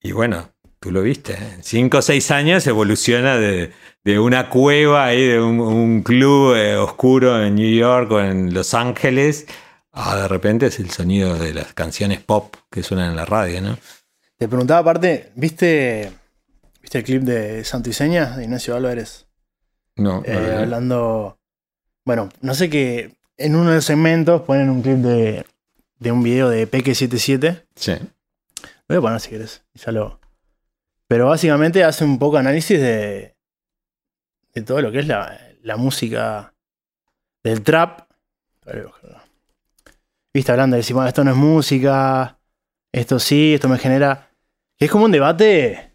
Y 0.00 0.12
bueno, 0.12 0.50
tú 0.78 0.92
lo 0.92 1.02
viste, 1.02 1.34
en 1.34 1.64
5 1.64 1.98
o 1.98 2.02
6 2.02 2.30
años 2.30 2.66
evoluciona 2.68 3.36
de, 3.36 3.72
de 4.04 4.18
una 4.20 4.48
cueva 4.48 5.06
ahí, 5.06 5.26
de 5.26 5.40
un, 5.40 5.58
un 5.58 6.02
club 6.02 6.54
eh, 6.54 6.76
oscuro 6.76 7.42
en 7.42 7.56
New 7.56 7.74
York 7.74 8.12
o 8.12 8.20
en 8.20 8.54
Los 8.54 8.74
Ángeles, 8.74 9.46
a 9.96 10.16
de 10.16 10.28
repente 10.28 10.66
es 10.66 10.78
el 10.78 10.90
sonido 10.90 11.38
de 11.38 11.54
las 11.54 11.72
canciones 11.72 12.20
pop 12.20 12.54
que 12.70 12.82
suenan 12.82 13.10
en 13.10 13.16
la 13.16 13.24
radio, 13.24 13.62
¿no? 13.62 13.78
Te 14.36 14.46
preguntaba 14.46 14.80
aparte, 14.80 15.32
¿viste, 15.34 16.12
¿viste 16.82 16.98
el 16.98 17.04
clip 17.04 17.22
de 17.22 17.64
Santo 17.64 17.88
y 17.88 17.94
Seña 17.94 18.36
de 18.36 18.44
Ignacio 18.44 18.76
Álvarez? 18.76 19.26
No, 19.96 20.18
no 20.18 20.22
Eh, 20.26 20.56
hablando. 20.58 21.38
Bueno, 22.04 22.28
no 22.42 22.54
sé 22.54 22.68
qué. 22.68 23.14
En 23.38 23.56
uno 23.56 23.70
de 23.70 23.76
los 23.76 23.86
segmentos 23.86 24.42
ponen 24.42 24.68
un 24.68 24.82
clip 24.82 24.98
de, 24.98 25.46
de 25.98 26.12
un 26.12 26.22
video 26.22 26.50
de 26.50 26.70
Peque77. 26.70 27.64
Sí. 27.74 27.92
Lo 27.92 28.68
voy 28.88 28.96
a 28.98 29.00
poner 29.00 29.20
si 29.20 29.30
querés. 29.30 29.62
Ya 29.74 29.92
lo. 29.92 30.20
Pero 31.08 31.28
básicamente 31.28 31.84
hace 31.84 32.04
un 32.04 32.18
poco 32.18 32.36
análisis 32.36 32.78
de. 32.78 33.34
de 34.54 34.62
todo 34.62 34.82
lo 34.82 34.92
que 34.92 34.98
es 34.98 35.06
la, 35.06 35.40
la 35.62 35.78
música 35.78 36.52
del 37.42 37.62
trap. 37.62 38.06
Viste, 40.36 40.52
hablando 40.52 40.74
de 40.76 40.80
decir, 40.82 40.92
bueno, 40.94 41.08
esto 41.08 41.24
no 41.24 41.30
es 41.30 41.36
música, 41.36 42.38
esto 42.92 43.18
sí, 43.18 43.54
esto 43.54 43.70
me 43.70 43.78
genera. 43.78 44.28
Es 44.78 44.90
como 44.90 45.06
un 45.06 45.12
debate 45.12 45.92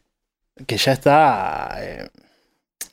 que 0.66 0.78
ya 0.78 0.94
está. 0.94 1.76
eh, 1.78 2.10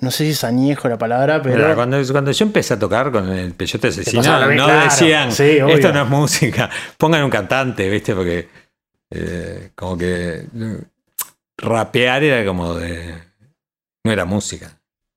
no 0.01 0.11
sé 0.11 0.25
si 0.27 0.31
es 0.33 0.45
añejo 0.45 0.89
la 0.91 0.99
palabra, 0.99 1.41
pero. 1.41 1.57
Mira, 1.57 1.75
cuando, 1.75 1.97
cuando 2.13 2.31
yo 2.33 2.45
empecé 2.45 2.75
a 2.75 2.79
tocar 2.79 3.11
con 3.11 3.31
el 3.31 3.55
peyote 3.55 3.89
asesino, 3.89 4.23
no, 4.23 4.47
claro. 4.53 4.85
decían, 4.85 5.33
Sí, 5.33 5.57
esto 5.69 5.91
no 5.93 6.03
es 6.03 6.09
música, 6.11 6.69
pongan 6.99 7.25
un 7.25 7.31
cantante, 7.31 7.89
¿viste? 7.89 8.15
Porque 8.15 8.49
eh, 9.11 9.71
como 9.75 9.97
que 9.97 10.45
eh, 10.55 10.83
rapear 11.57 12.23
era 12.25 12.45
como 12.47 12.75
de... 12.75 13.15
no 14.05 14.13
era 14.13 14.25
música. 14.27 14.71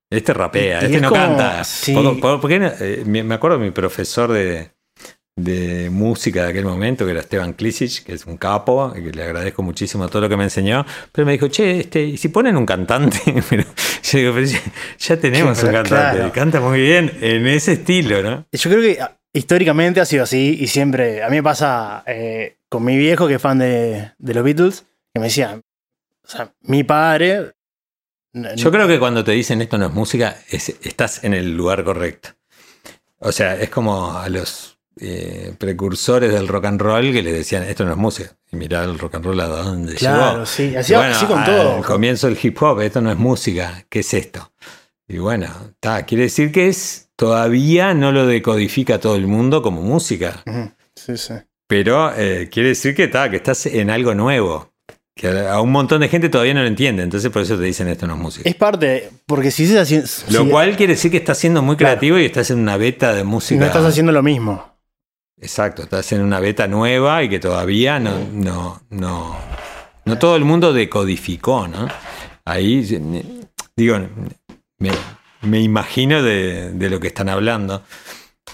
Este 0.10 0.34
rapea, 0.34 0.80
Y- 0.80 0.84
y 0.84 0.86
este 0.86 0.96
es 0.96 1.02
no 1.02 1.10
como- 1.10 1.22
canta. 1.22 1.64
sí. 1.66 1.94
¿Por- 1.94 2.20
por- 2.22 2.40
por 2.42 2.50
qué 2.50 2.60
no? 2.60 2.72
Me 3.06 3.22
me 3.24 3.36
acuerdo 3.36 3.58
de 3.60 3.66
mi 3.66 3.72
profesor 3.72 4.32
de, 4.32 4.72
de 5.38 5.90
música 5.90 6.44
de 6.44 6.50
aquel 6.50 6.66
momento, 6.66 7.06
que 7.06 7.12
era 7.12 7.22
Esteban 7.22 7.54
Klisic, 7.54 8.04
que 8.04 8.14
es 8.14 8.26
un 8.26 8.38
capo, 8.38 8.94
y 8.96 9.02
que 9.04 9.12
le 9.12 9.24
agradezco 9.24 9.64
muchísimo 9.64 10.08
todo 10.10 10.24
lo 10.24 10.30
que 10.30 10.38
me 10.38 10.44
enseñó, 10.44 10.86
pero 11.12 11.26
me 11.26 11.32
dijo, 11.34 11.48
che, 11.48 11.80
este, 11.80 12.04
¿y 12.04 12.18
si 12.18 12.28
ponen 12.30 12.58
un 12.58 12.66
cantante? 12.66 13.20
Pero 13.50 13.64
yo 14.04 14.20
digo, 14.20 14.34
pero 14.34 14.46
ya, 14.46 14.60
ya 15.00 15.18
tenemos 15.18 15.58
Sí, 15.58 15.66
un 15.66 15.72
cantante, 15.72 16.18
claro. 16.18 16.32
canta 16.34 16.60
muy 16.60 16.82
bien 16.82 17.12
en 17.22 17.48
ese 17.48 17.74
estilo, 17.74 18.22
¿no? 18.22 18.46
Yo 18.52 18.70
creo 18.70 18.82
que 18.82 19.02
ah, 19.02 19.18
históricamente 19.34 20.02
ha 20.02 20.06
sido 20.06 20.24
así 20.24 20.58
y 20.60 20.68
siempre. 20.68 21.24
A 21.24 21.30
mí 21.30 21.38
me 21.38 21.44
pasa 21.44 22.04
eh, 22.08 22.58
con 22.68 22.84
mi 22.84 22.98
viejo, 22.98 23.28
que 23.28 23.36
es 23.36 23.42
fan 23.42 23.60
de, 23.60 24.12
de 24.18 24.34
los 24.34 24.44
Beatles, 24.44 24.86
que 25.14 25.20
me 25.22 25.28
decía: 25.28 25.62
O 26.26 26.28
sea, 26.28 26.52
mi 26.62 26.84
padre. 26.84 27.52
Yo 28.56 28.72
creo 28.72 28.88
que 28.88 29.00
cuando 29.00 29.24
te 29.24 29.32
dicen 29.32 29.62
esto 29.62 29.78
no 29.78 29.88
es 29.88 29.94
música, 29.94 30.38
es- 30.50 30.76
estás 30.84 31.24
en 31.24 31.34
el 31.34 31.56
lugar 31.56 31.84
correcto. 31.84 32.30
O 33.20 33.32
sea, 33.32 33.56
es 33.56 33.70
como 33.70 34.18
a 34.18 34.28
los 34.30 34.80
eh, 35.00 35.54
precursores 35.58 36.32
del 36.34 36.48
rock 36.48 36.66
and 36.66 36.82
roll 36.82 37.12
que 37.12 37.22
les 37.24 37.34
decían 37.34 37.64
esto 37.64 37.86
no 37.86 37.92
es 37.92 37.98
música. 37.98 38.32
Y 38.52 38.58
mirá 38.58 38.84
el 38.84 39.00
rock 39.00 39.16
and 39.16 39.26
roll 39.26 39.40
a 39.40 39.48
dónde 39.48 39.96
Claro, 39.96 40.34
llegó. 40.34 40.46
sí, 40.46 40.76
así, 40.76 40.94
así 40.94 41.26
con 41.26 41.40
al 41.40 41.46
todo. 41.46 41.82
comienzo 41.84 42.28
del 42.28 42.38
hip 42.42 42.62
hop, 42.62 42.82
esto 42.82 43.02
no 43.02 43.12
es 43.12 43.18
música, 43.18 43.86
¿qué 43.90 44.00
es 44.00 44.14
esto? 44.14 44.52
Y 45.08 45.18
bueno, 45.18 45.48
está, 45.72 46.04
quiere 46.06 46.24
decir 46.24 46.52
que 46.52 46.68
es 46.70 47.10
todavía 47.16 47.94
no 47.94 48.12
lo 48.12 48.26
decodifica 48.26 49.00
todo 49.00 49.16
el 49.16 49.28
mundo 49.28 49.62
como 49.62 49.82
música, 49.82 50.44
Sí, 50.96 51.18
sí. 51.18 51.34
pero 51.68 52.14
eh, 52.16 52.50
quiere 52.52 52.70
decir 52.70 52.96
que, 52.96 53.06
está, 53.06 53.30
que 53.30 53.38
estás 53.38 53.66
en 53.66 53.90
algo 53.90 54.14
nuevo, 54.16 54.72
que 55.16 55.28
a 55.28 55.60
un 55.62 55.72
montón 55.72 56.02
de 56.02 56.08
gente 56.10 56.30
todavía 56.30 56.54
no 56.54 56.62
lo 56.62 56.68
entiende, 56.68 57.04
entonces 57.04 57.30
por 57.30 57.42
eso 57.42 57.58
te 57.58 57.64
dicen 57.64 57.88
esto 57.90 58.08
no 58.08 58.14
es 58.16 58.20
música. 58.20 58.50
Es 58.50 58.56
parte, 58.56 59.10
porque 59.26 59.52
si 59.52 59.64
estás 59.66 59.82
haciendo. 59.84 60.08
Lo 60.30 60.46
si 60.46 60.50
cual 60.50 60.76
quiere 60.78 60.94
decir 60.94 61.12
que 61.12 61.18
estás 61.18 61.38
siendo 61.38 61.62
muy 61.62 61.76
Claro. 61.76 61.92
creativo 62.00 62.18
y 62.18 62.26
estás 62.26 62.50
en 62.52 62.60
una 62.60 62.78
beta 62.78 63.14
de 63.14 63.24
música. 63.24 63.60
no 63.60 63.66
estás 63.66 63.86
haciendo 63.86 64.12
lo 64.14 64.24
mismo. 64.24 64.71
Exacto, 65.42 65.82
estás 65.84 66.12
en 66.12 66.22
una 66.22 66.40
beta 66.40 66.68
nueva 66.68 67.24
y 67.24 67.30
que 67.30 67.40
todavía 67.40 68.00
no, 68.00 68.12
no, 68.32 68.82
no, 68.92 69.36
no 70.06 70.18
todo 70.20 70.36
el 70.36 70.46
mundo 70.46 70.72
decodificó, 70.72 71.68
¿no? 71.68 71.88
Ahí, 72.46 72.84
digo, 73.76 74.00
me, 74.78 74.92
me 75.42 75.60
imagino 75.60 76.22
de, 76.22 76.72
de 76.74 76.90
lo 76.90 77.00
que 77.00 77.08
están 77.08 77.28
hablando. 77.30 77.82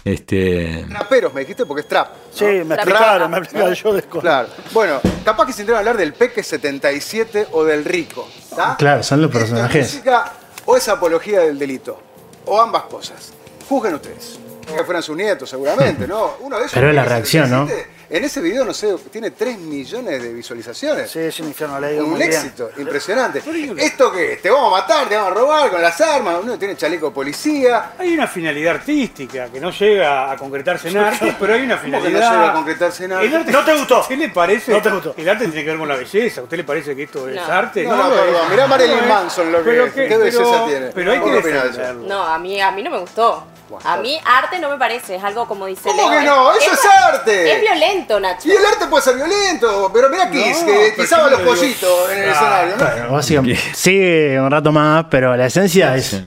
Este, 0.06 0.86
Traperos, 0.88 1.34
me 1.34 1.42
dijiste, 1.42 1.66
porque 1.66 1.82
es 1.82 1.88
trap. 1.90 2.08
¿no? 2.10 2.16
Sí, 2.32 2.46
me 2.66 2.76
explicaron, 2.76 3.30
me 3.32 3.38
explicaron, 3.40 3.74
yo 3.74 3.94
desconozco. 3.94 4.22
Claro. 4.22 4.48
Bueno, 4.72 5.02
capaz 5.26 5.46
que 5.48 5.52
se 5.54 5.62
entran 5.64 5.76
a 5.76 5.80
hablar 5.80 5.98
del 5.98 6.14
Peque 6.14 6.42
77 6.42 7.48
o 7.52 7.66
del 7.66 7.84
Rico. 7.84 8.26
¿tá? 8.56 8.78
Claro, 8.78 9.04
son 9.04 9.22
los 9.22 9.30
¿Esto 9.30 9.40
es 9.44 9.50
personajes. 9.50 9.94
música 9.94 10.32
o 10.66 10.78
es 10.78 10.88
apología 10.88 11.42
del 11.42 11.60
delito? 11.60 12.02
O 12.46 12.62
ambas 12.62 12.84
cosas. 12.84 13.34
Juzguen 13.68 13.96
ustedes. 13.96 14.40
Que 14.76 14.84
fueran 14.84 15.02
sus 15.02 15.16
nietos, 15.16 15.50
seguramente, 15.50 16.08
¿no? 16.08 16.34
Uno 16.42 16.58
de 16.58 16.64
esos. 16.66 16.74
Pero 16.74 16.90
es 16.90 16.96
la 16.96 17.06
reacción, 17.06 17.50
¿no? 17.50 17.66
77, 17.68 17.98
En 18.10 18.24
ese 18.24 18.40
video, 18.42 18.64
no 18.64 18.74
sé, 18.74 18.96
tiene 19.12 19.32
3 19.32 19.58
millones 19.60 20.22
de 20.22 20.34
visualizaciones. 20.34 21.10
Sí, 21.12 21.20
es 21.20 21.40
un 21.42 21.48
infierno 21.48 21.78
leído 21.80 22.04
Un 22.06 22.12
muy 22.12 22.20
bien. 22.20 22.32
éxito, 22.32 22.70
impresionante. 22.78 23.42
¿Esto 23.78 24.12
qué? 24.12 24.34
es? 24.34 24.42
¿Te 24.42 24.50
vamos 24.50 24.74
a 24.74 24.82
matar? 24.82 25.10
¿Te 25.10 25.16
vamos 25.16 25.32
a 25.32 25.36
robar 25.36 25.70
con 25.72 25.82
las 25.82 26.00
armas? 26.00 26.38
Uno 26.42 26.58
tiene 26.58 26.76
chaleco 26.78 27.08
de 27.08 27.12
policía. 27.12 27.92
Hay 27.98 28.14
una 28.14 28.28
finalidad 28.28 28.76
artística 28.76 29.48
que 29.50 29.60
no 29.60 29.72
llega 29.72 30.32
a 30.32 30.38
concretarse 30.38 30.88
en 30.90 30.98
arte, 30.98 31.36
pero 31.40 31.54
hay 31.54 31.62
una 31.64 31.76
¿Cómo 31.82 31.92
que 31.92 31.98
finalidad. 31.98 32.30
no 32.32 32.36
llega 32.38 32.50
a 32.50 32.54
concretarse 32.54 33.06
en 33.06 33.12
El 33.12 33.18
algo? 33.18 33.38
arte- 33.38 33.52
¿No 33.52 33.64
te 33.66 33.74
gustó? 33.74 33.96
¿A 33.98 34.00
usted 34.02 34.18
le 34.18 34.30
parece? 34.30 34.72
No 34.72 34.82
te 34.82 34.90
gustó. 34.90 35.14
El 35.18 35.28
arte 35.30 35.46
tiene 35.48 35.64
que 35.64 35.70
ver 35.72 35.80
con 35.80 35.88
la 35.90 35.96
belleza. 35.96 36.42
¿A 36.42 36.44
usted 36.46 36.58
le 36.58 36.64
parece 36.64 36.96
que 36.96 37.04
esto 37.04 37.28
es 37.28 37.36
No. 37.36 37.44
arte? 37.46 37.84
No, 37.84 37.96
no, 37.98 38.10
perdón. 38.10 38.26
es. 38.46 38.50
Mirá 38.52 38.68
Marilyn. 38.68 39.08
Manson 39.08 39.52
lo 39.52 39.58
que 39.60 39.64
Pero 39.72 39.86
es. 39.86 39.94
¿Qué 39.94 40.18
belleza 40.18 40.40
pero- 40.44 40.66
tiene? 40.66 40.86
Pero 40.94 41.12
hay 41.12 41.20
¿Vos 41.20 41.28
que 41.28 41.34
qué 41.34 41.40
opinás 41.40 41.64
de 41.64 41.70
eso? 41.70 41.78
defenderlo. 41.80 42.08
No, 42.08 42.24
a 42.24 42.40
mí, 42.40 42.62
a 42.62 42.72
mí 42.72 42.84
no 42.84 42.90
me 42.92 43.00
gustó. 43.00 43.44
A 43.84 43.98
mí 43.98 44.18
arte 44.26 44.60
no 44.60 44.70
me 44.70 44.78
parece, 44.78 45.16
es 45.16 45.24
algo 45.24 45.48
como 45.48 45.66
dice 45.66 45.90
¿Cómo 45.90 46.10
Leo, 46.10 46.20
que 46.20 46.26
no? 46.26 46.54
¡Eso 46.54 46.72
es 46.74 46.80
arte! 46.86 47.52
Es 47.54 47.62
violento, 47.62 48.20
Nacho. 48.20 48.48
Y 48.48 48.52
el 48.52 48.66
arte 48.66 48.88
puede 48.88 49.04
ser 49.04 49.16
violento, 49.16 49.90
pero 49.94 50.10
mira 50.10 50.30
Kiss, 50.32 50.62
No, 50.62 50.68
que 50.68 50.94
pisaba 50.98 51.30
los 51.30 51.42
pollitos 51.42 52.12
en 52.12 52.24
el 52.24 52.30
Ah, 52.30 52.32
escenario, 52.32 52.76
¿no? 52.78 53.10
Bueno, 53.10 53.54
sigue 53.74 54.40
un 54.40 54.52
rato 54.52 54.72
más, 54.72 55.06
pero 55.10 55.36
la 55.36 55.46
esencia 55.48 55.96
es, 55.96 56.22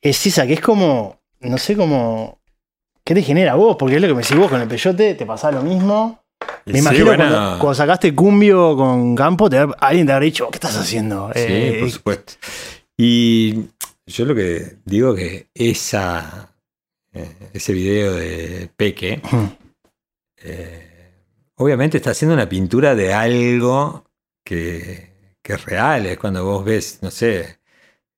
es 0.00 0.26
esa, 0.26 0.46
que 0.46 0.54
es 0.54 0.60
como, 0.60 1.20
no 1.40 1.58
sé 1.58 1.76
cómo, 1.76 2.38
¿qué 3.04 3.14
te 3.14 3.22
genera 3.22 3.54
vos? 3.54 3.76
Porque 3.78 3.96
es 3.96 4.00
lo 4.02 4.08
que 4.08 4.14
me 4.14 4.22
decís 4.22 4.36
vos 4.36 4.50
con 4.50 4.60
el 4.60 4.68
peyote, 4.68 5.14
te 5.14 5.26
pasaba 5.26 5.54
lo 5.54 5.62
mismo. 5.62 6.20
Me 6.66 6.74
Sí, 6.74 6.78
imagino 6.78 7.06
bueno. 7.06 7.24
cuando, 7.24 7.58
cuando 7.58 7.74
sacaste 7.74 8.14
cumbio 8.14 8.76
con 8.76 9.14
Campo, 9.14 9.48
te, 9.50 9.58
alguien 9.80 10.06
te 10.06 10.12
habrá 10.12 10.24
dicho, 10.24 10.48
¿qué 10.50 10.56
estás 10.56 10.76
haciendo? 10.76 11.28
Sí, 11.34 11.40
Eh, 11.40 11.76
por 11.80 11.90
supuesto. 11.90 12.32
Y 12.96 13.66
yo 14.06 14.24
lo 14.24 14.34
que 14.34 14.76
digo 14.84 15.14
que 15.14 15.48
esa, 15.54 16.54
eh, 17.12 17.30
ese 17.52 17.72
video 17.72 18.14
de 18.14 18.70
Peque, 18.76 19.20
eh, 20.38 21.12
obviamente 21.56 21.96
está 21.98 22.10
haciendo 22.10 22.34
una 22.34 22.48
pintura 22.48 22.94
de 22.94 23.12
algo 23.12 24.04
que, 24.44 25.36
que 25.42 25.52
es 25.54 25.64
real. 25.64 26.06
Es 26.06 26.18
cuando 26.18 26.44
vos 26.44 26.64
ves, 26.64 26.98
no 27.02 27.10
sé, 27.10 27.58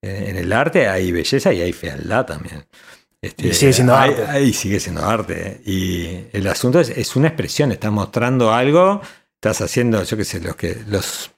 eh, 0.01 0.25
en 0.29 0.35
el 0.37 0.51
arte 0.53 0.87
hay 0.87 1.11
belleza 1.11 1.53
y 1.53 1.61
hay 1.61 1.73
fealdad 1.73 2.25
también. 2.25 2.65
Este, 3.21 3.47
Y 3.47 3.53
sigue 3.53 3.73
siendo 3.73 3.95
hay- 3.95 4.11
arte. 4.11 4.25
hay- 4.27 4.53
sigue 4.53 4.79
siendo 4.79 5.03
arte. 5.05 5.61
Y 5.65 6.25
el 6.33 6.47
asunto 6.47 6.79
es, 6.79 6.89
es 6.89 7.15
una 7.15 7.29
expresión, 7.29 7.71
estás 7.71 7.91
mostrando 7.91 8.53
algo, 8.53 9.01
estás 9.35 9.61
haciendo, 9.61 10.03
yo 10.03 10.17
qué 10.17 10.25
sé, 10.25 10.39
los 10.39 10.55
que 10.55 10.77
los, 10.87 11.31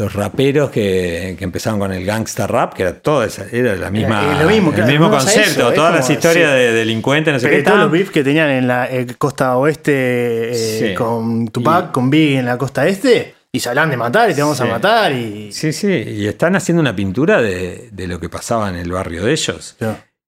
los 0.00 0.12
raperos 0.14 0.70
que, 0.70 1.34
que 1.36 1.44
empezaron 1.44 1.80
con 1.80 1.92
el 1.92 2.04
gangsta 2.04 2.46
rap, 2.46 2.72
que 2.74 2.82
era 2.84 2.94
toda 2.94 3.26
esa, 3.26 3.46
era 3.50 3.74
la 3.74 3.90
misma, 3.90 4.22
Era 4.30 4.44
lo 4.44 4.48
mismo, 4.48 4.68
el 4.70 4.76
claro, 4.76 4.90
mismo 4.92 5.10
concepto, 5.10 5.40
eso, 5.68 5.72
todas 5.72 5.92
las 5.92 6.08
historias 6.08 6.52
sí. 6.52 6.56
de 6.56 6.72
delincuentes, 6.72 7.34
no 7.34 7.40
sé 7.40 7.48
Pero 7.48 7.58
qué. 7.58 7.64
todos 7.64 7.78
los 7.80 7.90
beefs 7.90 8.10
que 8.12 8.22
tenían 8.22 8.48
en 8.50 8.68
la 8.68 8.88
eh, 8.88 9.06
costa 9.18 9.56
oeste 9.56 10.50
eh, 10.52 10.88
Sí. 10.90 10.94
con 10.94 11.48
Tupac, 11.48 11.88
Y- 11.88 11.92
con 11.92 12.10
Biggie 12.10 12.38
en 12.38 12.46
la 12.46 12.56
costa 12.56 12.86
este, 12.86 13.34
y 13.50 13.58
se 13.58 13.68
hablan 13.70 13.90
de 13.90 13.96
matar 13.96 14.30
y 14.30 14.34
te 14.34 14.40
vamos 14.42 14.60
a 14.60 14.66
matar 14.66 15.10
y... 15.12 15.50
Sí, 15.50 15.72
sí, 15.72 15.88
y 15.88 16.28
están 16.28 16.54
haciendo 16.54 16.80
una 16.80 16.94
pintura 16.94 17.42
de, 17.42 17.88
de 17.90 18.06
lo 18.06 18.20
que 18.20 18.28
pasaba 18.28 18.68
en 18.68 18.76
el 18.76 18.92
barrio 18.92 19.24
de 19.24 19.32
ellos. 19.32 19.76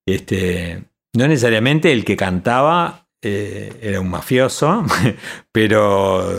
Este, 0.05 0.83
no 1.15 1.27
necesariamente 1.29 1.93
el 1.93 2.03
que 2.03 2.17
cantaba 2.17 3.00
eh, 3.23 3.71
era 3.81 3.99
un 4.01 4.09
mafioso, 4.09 4.83
pero 5.51 6.31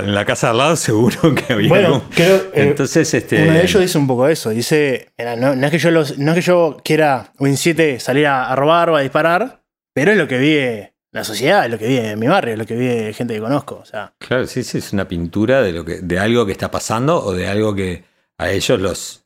en 0.00 0.14
la 0.14 0.24
casa 0.24 0.48
de 0.48 0.50
al 0.52 0.58
lado 0.58 0.76
seguro 0.76 1.34
que 1.34 1.52
había 1.52 1.68
Bueno, 1.68 1.86
algún- 1.94 2.08
creo, 2.10 2.36
eh, 2.36 2.50
Entonces, 2.54 3.12
este, 3.14 3.42
Uno 3.42 3.52
de 3.52 3.62
ellos 3.62 3.80
dice 3.82 3.98
un 3.98 4.06
poco 4.06 4.28
eso. 4.28 4.50
Dice, 4.50 5.12
mira, 5.18 5.36
no, 5.36 5.54
no 5.54 5.64
es 5.66 5.70
que 5.70 5.78
yo 5.78 5.90
los, 5.90 6.18
no 6.18 6.32
es 6.32 6.36
que 6.36 6.42
yo 6.42 6.76
quiera 6.84 7.32
Win 7.38 7.56
7 7.56 8.00
salir 8.00 8.26
a, 8.26 8.50
a 8.50 8.56
robar 8.56 8.90
o 8.90 8.96
a 8.96 9.00
disparar, 9.02 9.62
pero 9.94 10.12
es 10.12 10.18
lo 10.18 10.26
que 10.28 10.38
vi 10.38 10.88
la 11.12 11.22
sociedad, 11.22 11.64
es 11.66 11.70
lo 11.70 11.78
que 11.78 11.86
vi 11.86 11.98
en 11.98 12.18
mi 12.18 12.26
barrio, 12.26 12.54
es 12.54 12.58
lo 12.58 12.66
que 12.66 12.74
vi 12.74 13.12
gente 13.14 13.34
que 13.34 13.40
conozco. 13.40 13.76
O 13.80 13.84
sea, 13.84 14.12
Claro, 14.18 14.46
sí, 14.48 14.64
sí, 14.64 14.78
es 14.78 14.92
una 14.92 15.06
pintura 15.06 15.62
de 15.62 15.72
lo 15.72 15.84
que, 15.84 16.00
de 16.00 16.18
algo 16.18 16.44
que 16.46 16.52
está 16.52 16.70
pasando 16.70 17.22
o 17.24 17.32
de 17.32 17.46
algo 17.46 17.74
que 17.74 18.02
a 18.38 18.50
ellos 18.50 18.80
los 18.80 19.22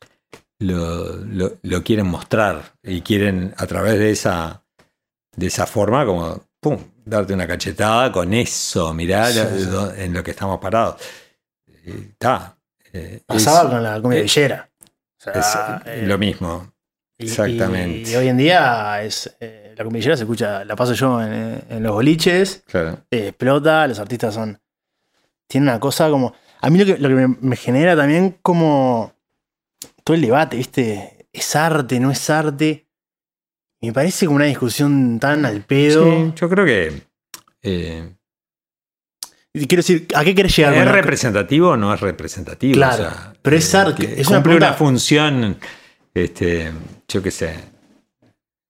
lo, 0.59 1.15
lo- 1.25 1.53
lo 1.63 1.83
quieren 1.83 2.05
mostrar 2.05 2.73
y 2.83 3.01
quieren 3.01 3.53
a 3.57 3.65
través 3.65 3.97
de 3.97 4.11
esa 4.11 4.63
de 5.35 5.47
esa 5.47 5.65
forma 5.65 6.05
como 6.05 6.43
pum, 6.59 6.77
darte 7.05 7.33
una 7.33 7.47
cachetada 7.47 8.11
con 8.11 8.33
eso, 8.33 8.93
mirá 8.93 9.27
Sí, 9.31 9.39
sí. 9.39 9.69
en 9.97 10.13
lo 10.13 10.23
que 10.23 10.31
estamos 10.31 10.59
parados. 10.59 11.01
Está. 11.85 12.55
eh, 12.93 13.21
pasaba 13.25 13.63
es- 13.63 13.69
con 13.69 13.83
la 13.83 14.01
comida 14.01 14.19
eh, 14.19 14.23
villera. 14.23 14.69
O 14.81 15.21
sea, 15.21 15.33
es 15.85 15.85
eh, 15.85 16.03
lo 16.07 16.17
mismo. 16.17 16.73
y- 17.17 17.25
exactamente. 17.25 18.11
Y, 18.11 18.15
hoy 18.15 18.27
en 18.29 18.37
día 18.37 19.01
es 19.03 19.35
eh, 19.39 19.73
la 19.77 19.83
comida 19.83 19.99
villera 19.99 20.17
se 20.17 20.23
escucha, 20.23 20.63
la 20.65 20.75
paso 20.75 20.93
yo 20.93 21.21
en, 21.21 21.63
en 21.69 21.83
los 21.83 21.91
boliches, 21.93 22.63
Claro. 22.67 22.99
explota, 23.11 23.87
los 23.87 23.99
artistas 23.99 24.33
son. 24.33 24.59
Tienen 25.47 25.69
una 25.69 25.79
cosa 25.79 26.09
como. 26.09 26.33
A 26.61 26.69
mí 26.69 26.77
lo 26.79 26.85
que, 26.85 26.97
lo 26.99 27.07
que 27.09 27.15
me, 27.15 27.27
me 27.41 27.55
genera 27.55 27.95
también 27.95 28.37
como. 28.41 29.13
Todo 30.03 30.15
el 30.15 30.21
debate, 30.21 30.57
¿viste? 30.57 31.27
¿Es 31.31 31.55
arte? 31.55 31.99
¿No 31.99 32.11
es 32.11 32.29
arte? 32.29 32.87
Me 33.81 33.93
parece 33.93 34.25
como 34.25 34.35
una 34.37 34.45
discusión 34.45 35.19
tan 35.19 35.45
al 35.45 35.61
pedo. 35.61 36.03
Sí, 36.05 36.33
yo 36.35 36.49
creo 36.49 36.65
que 36.65 37.01
eh, 37.63 38.09
Quiero 39.53 39.77
decir, 39.81 40.07
¿a 40.13 40.23
qué 40.23 40.35
querés 40.35 40.55
llegar 40.55 40.75
¿Es 40.75 40.91
representativo 40.91 41.69
o 41.69 41.77
no 41.77 41.93
es 41.93 41.99
representativo? 41.99 42.73
Claro, 42.75 43.03
O 43.07 43.09
sea, 43.09 43.33
pero 43.41 43.55
es 43.55 43.73
eh, 43.73 43.77
arte, 43.77 44.21
es 44.21 44.27
una 44.27 44.73
función, 44.73 45.57
este, 46.13 46.71
yo 47.07 47.23
qué 47.23 47.31
sé. 47.31 47.55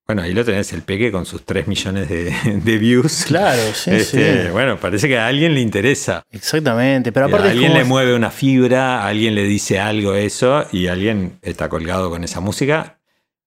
Bueno, 0.08 0.24
ahí 0.24 0.34
lo 0.34 0.44
tenés 0.44 0.72
el 0.74 0.82
peque 0.82 1.12
con 1.12 1.26
sus 1.26 1.46
3 1.46 1.68
millones 1.68 2.08
de, 2.10 2.34
de 2.64 2.78
views. 2.78 3.26
Claro, 3.28 3.62
sí, 3.74 3.92
Este, 3.92 4.46
sí. 4.46 4.50
Bueno, 4.52 4.80
parece 4.80 5.08
que 5.08 5.18
a 5.20 5.28
alguien 5.28 5.54
le 5.54 5.60
interesa. 5.60 6.24
Exactamente, 6.32 7.12
pero 7.12 7.26
a 7.26 7.30
aparte 7.30 7.48
es 7.48 7.52
alguien 7.54 7.72
como- 7.74 7.80
le 7.84 7.86
mueve 7.88 8.16
una 8.16 8.32
fibra, 8.32 9.04
a 9.04 9.08
alguien 9.10 9.36
le 9.36 9.44
dice 9.44 9.80
algo 9.80 10.16
eso 10.16 10.66
y 10.72 10.88
alguien 10.88 11.38
está 11.42 11.68
colgado 11.70 12.10
con 12.10 12.24
esa 12.24 12.40
música 12.40 13.00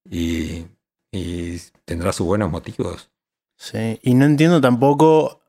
y, 0.09 0.67
y 1.13 1.59
tendrá 1.85 2.13
sus 2.13 2.27
buenos 2.27 2.51
motivos. 2.51 3.11
Sí, 3.57 4.01
y 4.03 4.15
no 4.15 4.25
entiendo 4.25 4.61
tampoco 4.61 5.41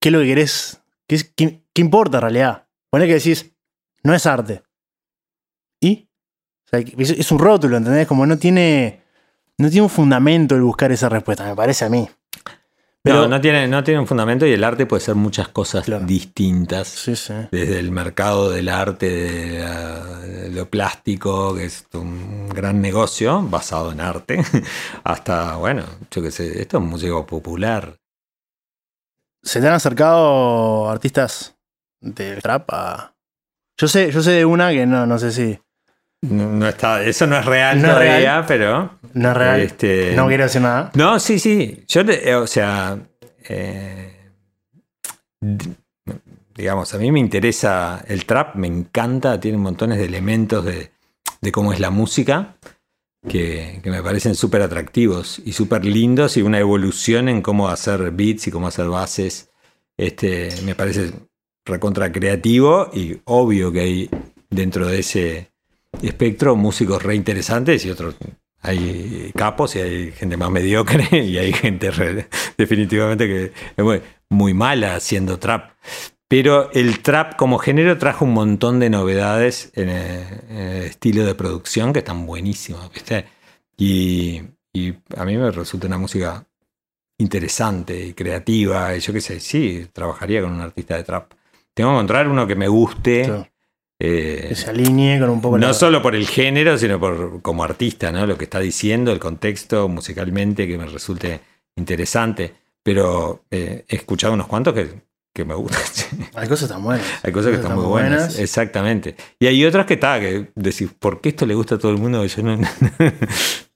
qué 0.00 0.08
es 0.08 0.12
lo 0.12 0.20
que 0.20 0.26
querés. 0.26 0.80
¿Qué, 1.06 1.20
qué- 1.34 1.62
importa 1.80 2.18
en 2.18 2.22
realidad? 2.22 2.68
Poner 2.90 3.08
que 3.08 3.14
decís, 3.14 3.52
no 4.02 4.14
es 4.14 4.24
arte. 4.26 4.62
¿Y? 5.80 6.08
Es 6.72 7.32
un 7.32 7.38
rótulo, 7.38 7.76
¿entendés? 7.76 8.06
Como 8.06 8.24
no 8.26 8.38
tiene. 8.38 9.02
No 9.58 9.68
tiene 9.68 9.82
un 9.82 9.90
fundamento 9.90 10.54
el 10.54 10.62
buscar 10.62 10.90
esa 10.92 11.08
respuesta, 11.08 11.44
me 11.44 11.54
parece 11.56 11.84
a 11.84 11.88
mí. 11.90 12.08
Pero. 13.02 13.22
no, 13.22 13.28
no 13.28 13.40
tiene, 13.40 13.66
no 13.66 13.82
tiene 13.82 13.98
un 14.00 14.06
fundamento 14.06 14.44
y 14.46 14.52
el 14.52 14.62
arte 14.62 14.84
puede 14.84 15.00
ser 15.00 15.14
muchas 15.14 15.48
cosas 15.48 15.84
Claro. 15.86 16.04
distintas. 16.04 16.86
Sí, 16.88 17.16
sí. 17.16 17.32
desde 17.50 17.78
el 17.78 17.90
mercado 17.92 18.50
del 18.50 18.68
arte, 18.68 19.08
de, 19.08 19.58
la- 19.60 20.18
de 20.20 20.50
lo 20.50 20.68
plástico, 20.68 21.54
que 21.54 21.64
es 21.64 21.86
un 21.94 22.48
gran 22.50 22.82
negocio 22.82 23.40
basado 23.42 23.92
en 23.92 24.00
arte, 24.02 24.42
hasta, 25.04 25.56
bueno, 25.56 25.84
yo 26.10 26.20
qué 26.22 26.30
sé, 26.30 26.60
esto 26.60 26.76
es 26.78 26.84
música 26.84 27.24
popular. 27.24 27.96
¿Se 29.42 29.60
te 29.62 29.68
han 29.68 29.74
acercado 29.74 30.90
artistas 30.90 31.56
del 32.02 32.42
trap 32.42 32.68
a.? 32.72 33.14
Yo 33.78 33.88
sé, 33.88 34.10
yo 34.12 34.20
sé 34.20 34.32
de 34.32 34.44
una 34.44 34.70
que 34.72 34.84
no, 34.84 35.06
no 35.06 35.18
sé 35.18 35.32
si. 35.32 35.58
No, 36.22 36.50
no 36.52 36.68
está, 36.68 37.02
eso 37.02 37.26
no 37.26 37.38
es 37.38 37.46
real 37.46 37.80
No 37.80 37.88
todavía, 37.88 38.16
real. 38.18 38.44
pero. 38.46 38.98
No 39.14 39.30
es 39.30 39.36
real. 39.36 39.60
Este, 39.60 40.14
No 40.14 40.26
quiero 40.28 40.44
decir 40.44 40.60
nada. 40.60 40.90
No, 40.94 41.18
sí, 41.18 41.38
sí. 41.38 41.82
Yo, 41.88 42.02
eh, 42.02 42.34
o 42.34 42.46
sea, 42.46 42.98
eh, 43.48 44.30
digamos, 46.54 46.92
a 46.94 46.98
mí 46.98 47.10
me 47.10 47.20
interesa 47.20 48.04
el 48.06 48.26
trap, 48.26 48.54
me 48.56 48.66
encanta, 48.66 49.40
tiene 49.40 49.58
montones 49.58 49.98
de 49.98 50.04
elementos 50.04 50.64
de, 50.64 50.90
de 51.40 51.52
cómo 51.52 51.72
es 51.72 51.80
la 51.80 51.90
música 51.90 52.56
que, 53.28 53.80
que 53.82 53.90
me 53.90 54.02
parecen 54.02 54.34
súper 54.34 54.62
atractivos 54.62 55.40
y 55.44 55.52
súper 55.52 55.84
lindos 55.84 56.36
y 56.36 56.42
una 56.42 56.58
evolución 56.58 57.28
en 57.28 57.42
cómo 57.42 57.68
hacer 57.68 58.10
beats 58.10 58.46
y 58.46 58.50
cómo 58.50 58.66
hacer 58.68 58.86
bases. 58.88 59.50
Este, 59.96 60.50
me 60.64 60.74
parece 60.74 61.12
recontra 61.64 62.10
creativo 62.12 62.90
y 62.92 63.20
obvio 63.24 63.72
que 63.72 63.80
hay 63.80 64.10
dentro 64.48 64.86
de 64.86 64.98
ese 65.00 65.49
espectro 66.02 66.56
músicos 66.56 67.02
re 67.02 67.14
interesantes 67.14 67.84
y 67.84 67.90
otros 67.90 68.16
hay 68.62 69.32
capos 69.34 69.76
y 69.76 69.80
hay 69.80 70.12
gente 70.12 70.36
más 70.36 70.50
mediocre 70.50 71.08
y 71.24 71.38
hay 71.38 71.52
gente 71.52 71.90
definitivamente 72.56 73.26
que 73.26 73.52
es 73.76 74.02
muy, 74.28 74.54
mala 74.54 74.96
haciendo 74.96 75.38
trap. 75.38 75.72
Pero 76.28 76.70
el 76.72 77.00
trap 77.00 77.34
como 77.36 77.58
género 77.58 77.98
trajo 77.98 78.24
un 78.24 78.34
montón 78.34 78.78
de 78.78 78.88
novedades 78.88 79.72
en 79.74 79.88
el, 79.88 80.26
en 80.48 80.58
el 80.58 80.82
estilo 80.84 81.24
de 81.24 81.34
producción 81.34 81.92
que 81.92 82.00
están 82.00 82.24
buenísimas. 82.24 82.88
Y, 83.76 84.42
a 85.16 85.24
mí 85.24 85.36
me 85.36 85.50
resulta 85.50 85.88
una 85.88 85.98
música 85.98 86.46
interesante 87.18 88.06
y 88.06 88.12
creativa. 88.12 88.94
Y 88.94 89.00
yo 89.00 89.12
qué 89.12 89.20
sé, 89.20 89.40
sí, 89.40 89.88
trabajaría 89.92 90.42
con 90.42 90.52
un 90.52 90.60
artista 90.60 90.96
de 90.96 91.02
trap. 91.02 91.32
Tengo 91.74 91.90
que 91.90 91.94
encontrar 91.94 92.28
uno 92.28 92.46
que 92.46 92.54
me 92.54 92.68
guste. 92.68 93.50
Eh, 94.00 94.46
Que 94.48 94.54
se 94.56 94.70
alinee 94.70 95.20
con 95.20 95.28
un 95.30 95.40
poco 95.40 95.58
no 95.58 95.68
la- 95.68 95.74
solo 95.74 96.00
por 96.02 96.14
el 96.16 96.26
género, 96.26 96.76
sino 96.78 96.98
por 96.98 97.40
como 97.42 97.62
artista, 97.62 98.10
¿no? 98.10 98.26
Lo 98.26 98.36
que 98.38 98.44
está 98.44 98.58
diciendo, 98.58 99.12
el 99.12 99.18
contexto 99.20 99.88
musicalmente 99.88 100.66
que 100.66 100.76
me 100.78 100.86
resulte 100.86 101.40
interesante. 101.76 102.54
Pero 102.82 103.44
eh, 103.50 103.84
he 103.88 103.96
escuchado 103.96 104.32
unos 104.32 104.46
cuantos 104.46 104.72
que, 104.72 104.88
que 105.34 105.44
me 105.44 105.54
gustan. 105.54 105.84
Hay 106.34 106.48
cosas 106.48 106.70
tan 106.70 106.82
buenas. 106.82 107.04
hay 107.22 107.30
cosas 107.30 107.50
que 107.50 107.56
están 107.58 107.76
muy 107.76 107.84
buenas. 107.84 108.38
Exactamente. 108.38 109.14
Y 109.38 109.46
hay 109.46 109.62
otras 109.66 109.84
que 109.84 109.94
está, 109.94 110.18
que 110.18 110.48
decís, 110.54 110.88
¿por 110.98 111.20
qué 111.20 111.28
esto 111.28 111.44
le 111.44 111.54
gusta 111.54 111.74
a 111.74 111.78
todo 111.78 111.92
el 111.92 111.98
mundo? 111.98 112.24
Yo 112.24 112.42
no, 112.42 112.56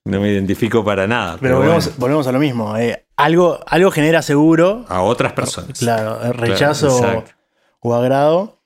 no 0.05 0.21
me 0.21 0.33
identifico 0.33 0.83
para 0.85 1.07
nada. 1.07 1.37
Pero 1.41 1.59
volvemos, 1.59 1.97
volvemos 1.99 2.27
a 2.27 2.33
lo 2.33 2.39
mismo. 2.39 2.77
eh, 2.79 3.05
algo, 3.17 3.61
algo 3.67 3.91
genera 3.91 4.23
seguro. 4.23 4.85
a 4.89 5.03
otras 5.03 5.33
personas. 5.35 5.79
Claro, 5.79 6.33
rechazo 6.33 6.99
Claro, 6.99 7.25
o 7.81 7.95
agrado. 7.95 8.61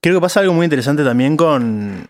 Creo 0.00 0.14
que 0.16 0.20
pasa 0.20 0.40
algo 0.40 0.52
muy 0.54 0.64
interesante 0.64 1.02
también 1.04 1.36
con. 1.36 2.08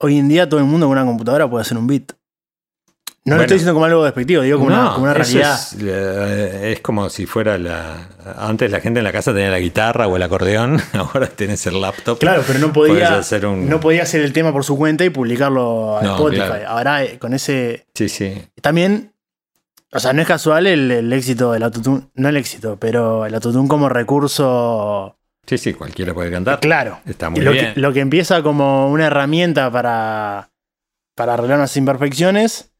Hoy 0.00 0.18
en 0.18 0.28
día 0.28 0.48
todo 0.48 0.60
el 0.60 0.66
mundo 0.66 0.86
con 0.86 0.96
una 0.96 1.04
computadora 1.06 1.48
puede 1.48 1.62
hacer 1.62 1.76
un 1.76 1.86
beat. 1.86 2.12
No 3.24 3.34
lo 3.36 3.42
estoy 3.42 3.56
diciendo 3.56 3.74
como 3.74 3.84
algo 3.84 4.04
despectivo, 4.04 4.42
digo 4.42 4.58
como, 4.58 4.70
una, 4.70 4.92
como 4.92 5.02
una 5.04 5.12
realidad. 5.12 5.52
Es, 5.54 5.76
eh, 5.82 6.72
es 6.72 6.80
como 6.80 7.10
si 7.10 7.26
fuera 7.26 7.58
la. 7.58 8.08
Antes 8.38 8.70
la 8.70 8.80
gente 8.80 9.00
en 9.00 9.04
la 9.04 9.12
casa 9.12 9.34
tenía 9.34 9.50
la 9.50 9.58
guitarra 9.58 10.06
o 10.06 10.16
el 10.16 10.22
acordeón, 10.22 10.80
ahora 10.94 11.26
tenés 11.26 11.66
el 11.66 11.78
laptop. 11.78 12.18
Claro, 12.18 12.42
pero 12.46 12.58
no 12.58 12.72
podía, 12.72 13.18
hacer 13.18 13.44
un- 13.44 13.68
no 13.68 13.80
podía 13.80 14.04
hacer 14.04 14.22
el 14.22 14.32
tema 14.32 14.50
por 14.52 14.64
su 14.64 14.78
cuenta 14.78 15.04
y 15.04 15.10
publicarlo 15.10 15.98
a 15.98 16.02
No, 16.02 16.14
Spotify. 16.14 16.42
claro. 16.46 16.68
Ahora 16.68 17.04
eh, 17.04 17.18
con 17.18 17.34
ese. 17.34 17.86
Sí, 17.94 18.08
sí. 18.08 18.40
También. 18.62 19.12
O 19.92 19.98
sea, 20.00 20.12
no 20.14 20.22
es 20.22 20.28
casual 20.28 20.66
el, 20.66 20.90
el 20.90 21.12
éxito 21.12 21.52
del 21.52 21.62
autotune. 21.64 22.08
No 22.14 22.28
el 22.30 22.36
éxito, 22.38 22.76
pero 22.80 23.26
el 23.26 23.34
autotune 23.34 23.68
como 23.68 23.88
recurso. 23.90 25.17
Sí, 25.48 25.56
sí, 25.58 25.72
cualquiera 25.72 26.12
puede 26.12 26.30
cantar. 26.30 26.60
Claro. 26.60 27.00
Está 27.06 27.30
muy 27.30 27.40
lo, 27.40 27.52
bien. 27.52 27.72
Que, 27.74 27.80
lo 27.80 27.92
que 27.92 28.00
empieza 28.00 28.42
como 28.42 28.90
una 28.90 29.06
herramienta 29.06 29.70
para, 29.70 30.50
para 31.14 31.34
arreglar 31.34 31.58
unas 31.58 31.76
imperfecciones, 31.76 32.70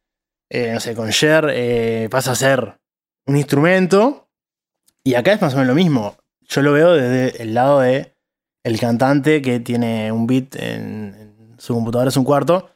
eh, 0.50 0.72
no 0.74 0.80
sé, 0.80 0.94
con 0.94 1.10
Cher 1.10 1.46
eh, 1.50 2.08
pasa 2.10 2.32
a 2.32 2.34
ser 2.34 2.78
un 3.26 3.36
instrumento. 3.36 4.28
Y 5.02 5.14
acá 5.14 5.32
es 5.32 5.40
más 5.40 5.54
o 5.54 5.56
menos 5.56 5.68
lo 5.68 5.74
mismo. 5.74 6.16
Yo 6.42 6.60
lo 6.62 6.72
veo 6.72 6.92
desde 6.92 7.42
el 7.42 7.54
lado 7.54 7.80
de 7.80 8.14
el 8.64 8.78
cantante 8.78 9.40
que 9.40 9.60
tiene 9.60 10.12
un 10.12 10.26
beat 10.26 10.54
en, 10.56 11.34
en 11.38 11.54
su 11.58 11.72
computadora, 11.72 12.08
es 12.10 12.16
un 12.18 12.24
cuarto. 12.24 12.70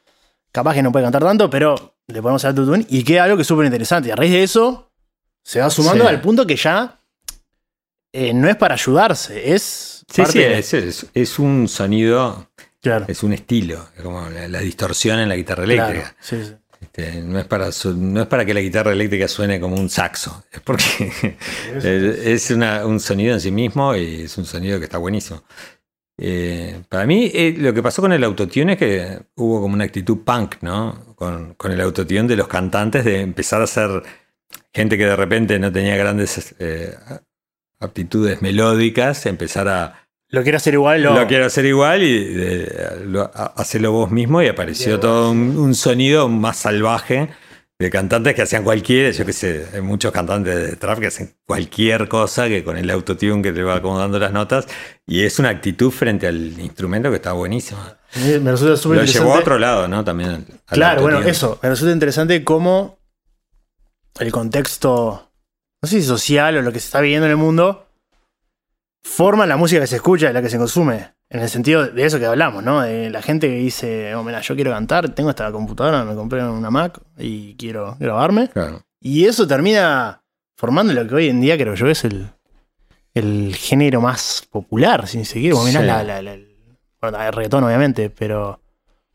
Capaz 0.51 0.73
que 0.73 0.81
no 0.81 0.91
puede 0.91 1.05
cantar 1.05 1.21
tanto, 1.23 1.49
pero 1.49 1.95
le 2.07 2.21
podemos 2.21 2.43
hacer 2.43 2.57
autotune 2.57 2.85
y 2.89 3.03
queda 3.03 3.25
algo 3.25 3.35
que 3.35 3.41
es 3.43 3.47
súper 3.47 3.65
interesante. 3.65 4.09
Y 4.09 4.11
a 4.11 4.15
raíz 4.15 4.31
de 4.31 4.43
eso, 4.43 4.91
se 5.43 5.59
va 5.59 5.69
sumando 5.69 6.03
Sí. 6.05 6.09
al 6.09 6.21
punto 6.21 6.47
que 6.47 6.55
ya 6.55 6.99
eh, 8.13 8.33
no 8.33 8.47
es 8.47 8.55
para 8.55 8.75
ayudarse, 8.75 9.53
es. 9.53 10.05
Sí, 10.09 10.21
parte 10.21 10.31
sí, 10.33 10.39
de- 10.39 10.57
es, 10.59 10.73
es- 10.73 11.05
es 11.13 11.39
un 11.39 11.67
sonido, 11.67 12.49
Claro. 12.81 13.05
es 13.07 13.23
un 13.23 13.33
estilo, 13.33 13.87
es 13.95 14.03
como 14.03 14.29
la, 14.29 14.47
la 14.47 14.59
distorsión 14.59 15.19
en 15.19 15.27
la 15.29 15.35
guitarra 15.35 15.63
Claro, 15.65 15.89
eléctrica. 15.91 16.15
sí, 16.21 16.43
sí. 16.45 16.53
Este, 16.81 17.21
no, 17.21 17.39
es 17.39 17.45
para, 17.45 17.71
su- 17.71 17.95
no 17.95 18.21
es 18.21 18.27
para 18.27 18.43
que 18.45 18.53
la 18.53 18.59
guitarra 18.59 18.91
eléctrica 18.91 19.27
suene 19.29 19.59
como 19.59 19.75
un 19.77 19.89
saxo, 19.89 20.43
es 20.51 20.59
porque 20.59 20.83
es, 21.77 21.85
es 21.85 22.51
una- 22.51 22.85
un 22.85 22.99
sonido 22.99 23.33
en 23.33 23.39
sí 23.41 23.51
mismo 23.51 23.95
y 23.95 24.23
es 24.23 24.37
un 24.37 24.45
sonido 24.45 24.77
que 24.79 24.85
está 24.85 24.97
buenísimo. 24.97 25.43
Eh, 26.17 26.83
para 26.89 27.05
mí, 27.07 27.31
eh, 27.33 27.55
lo 27.57 27.73
que 27.73 27.81
pasó 27.81 28.01
con 28.01 28.13
el 28.13 28.23
autotune 28.23 28.73
es 28.73 28.77
que 28.79 29.19
hubo 29.35 29.61
como 29.61 29.73
una 29.73 29.85
actitud 29.85 30.19
punk, 30.23 30.57
¿no? 30.61 31.15
Con, 31.15 31.55
con 31.55 31.71
el 31.71 31.81
autotune 31.81 32.23
de 32.27 32.35
los 32.35 32.47
cantantes 32.47 33.03
de 33.05 33.21
empezar 33.21 33.61
a 33.61 33.67
ser 33.67 34.03
gente 34.73 34.97
que 34.97 35.05
de 35.05 35.15
repente 35.15 35.57
no 35.57 35.71
tenía 35.71 35.95
grandes 35.95 36.53
eh, 36.59 36.95
aptitudes 37.83 38.41
melódicas, 38.41 39.25
empezar 39.25 39.67
a, 39.67 40.05
Lo 40.29 40.41
quiero 40.43 40.57
hacer 40.57 40.73
igual, 40.73 41.03
lo, 41.03 41.13
lo 41.19 41.27
quiero 41.27 41.45
hacer 41.45 41.65
igual 41.65 42.01
y 42.03 42.33
de- 42.33 43.01
lo- 43.05 43.29
a- 43.33 43.53
hacerlo 43.57 43.91
vos 43.91 44.09
mismo 44.11 44.41
y 44.41 44.47
apareció 44.47 44.99
todo 44.99 45.31
un, 45.31 45.57
un 45.57 45.75
sonido 45.75 46.27
más 46.29 46.57
salvaje 46.57 47.29
de 47.79 47.89
cantantes 47.89 48.33
que 48.35 48.41
hacían 48.43 48.63
cualquier, 48.63 49.11
yo 49.13 49.25
qué 49.25 49.33
sé, 49.33 49.65
hay 49.73 49.81
muchos 49.81 50.11
cantantes 50.13 50.55
de 50.55 50.75
trap 50.77 50.99
que 50.99 51.07
hacen 51.07 51.33
cualquier 51.45 52.07
cosa 52.07 52.47
que 52.47 52.63
con 52.63 52.77
el 52.77 52.89
autotune 52.89 53.41
que 53.41 53.51
te 53.51 53.61
va 53.61 53.75
acomodando 53.75 54.17
las 54.19 54.31
notas 54.31 54.67
y 55.05 55.23
es 55.23 55.37
una 55.39 55.49
actitud 55.49 55.91
frente 55.91 56.25
al 56.27 56.37
instrumento 56.59 57.09
que 57.09 57.17
está 57.17 57.33
buenísima. 57.33 57.97
me 58.15 58.51
resulta 58.51 58.77
súper 58.77 58.99
Lo 58.99 59.03
llevó 59.05 59.33
a 59.35 59.39
otro 59.39 59.57
lado, 59.59 59.87
¿no? 59.89 60.03
También. 60.03 60.45
Claro, 60.67 61.01
bueno, 61.01 61.19
eso. 61.21 61.59
Me 61.61 61.69
resulta 61.69 61.91
interesante 61.91 62.43
cómo 62.43 62.99
el 64.19 64.31
contexto, 64.31 65.31
no 65.83 65.87
sé 65.89 66.01
si 66.01 66.07
social 66.07 66.55
o 66.57 66.61
lo 66.61 66.71
que 66.71 66.79
se 66.79 66.85
está 66.85 67.01
viviendo 67.01 67.25
en 67.25 67.31
el 67.31 67.37
mundo, 67.37 67.85
forma 69.03 69.45
la 69.45 69.57
música 69.57 69.81
que 69.81 69.87
se 69.87 69.97
escucha 69.97 70.29
y 70.29 70.33
la 70.33 70.41
que 70.41 70.49
se 70.49 70.57
consume. 70.57 71.11
En 71.29 71.41
el 71.41 71.49
sentido 71.49 71.87
de 71.87 72.05
eso 72.05 72.19
que 72.19 72.25
hablamos, 72.25 72.63
¿no? 72.63 72.81
De 72.81 73.09
la 73.09 73.21
gente 73.21 73.47
que 73.47 73.55
dice, 73.55 74.13
oh, 74.15 74.23
mira, 74.23 74.39
yo 74.41 74.55
quiero 74.55 74.71
cantar, 74.71 75.09
tengo 75.09 75.29
esta 75.29 75.51
computadora, 75.51 76.03
me 76.05 76.15
compré 76.15 76.43
una 76.43 76.69
Mac 76.69 76.99
y 77.17 77.55
quiero 77.55 77.97
grabarme. 77.99 78.49
Claro. 78.49 78.83
Y 79.01 79.25
eso 79.25 79.47
termina 79.47 80.21
formando 80.55 80.93
lo 80.93 81.07
que 81.07 81.15
hoy 81.15 81.29
en 81.29 81.41
día 81.41 81.57
creo 81.57 81.73
yo 81.73 81.87
es 81.87 82.05
el, 82.05 82.29
el 83.15 83.55
género 83.55 83.99
más 83.99 84.47
popular, 84.49 85.07
sin 85.07 85.25
seguir. 85.25 85.53
Sí. 85.81 85.85
la, 85.87 86.03
la- 86.03 86.21
la- 86.21 86.33
el- 86.33 86.77
bueno, 87.01 87.21
el 87.21 87.33
reggaetón, 87.33 87.63
obviamente, 87.65 88.09
pero. 88.09 88.61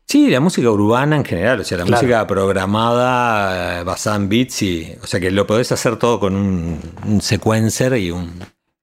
Sí, 0.09 0.27
la 0.29 0.39
música 0.39 0.71
urbana 0.71 1.17
en 1.17 1.23
general, 1.23 1.59
o 1.59 1.63
sea, 1.63 1.77
la 1.77 1.83
Claro. 1.85 2.01
música 2.01 2.25
programada, 2.25 3.81
eh, 3.81 3.83
basada 3.83 4.15
en 4.15 4.27
beats, 4.27 4.61
y, 4.63 4.95
o 5.03 5.05
sea 5.05 5.19
que 5.19 5.29
lo 5.29 5.45
podés 5.45 5.71
hacer 5.71 5.97
todo 5.97 6.19
con 6.19 6.35
un, 6.35 6.79
un 7.05 7.21
sequencer 7.21 7.95
y, 7.97 8.09
un, 8.09 8.39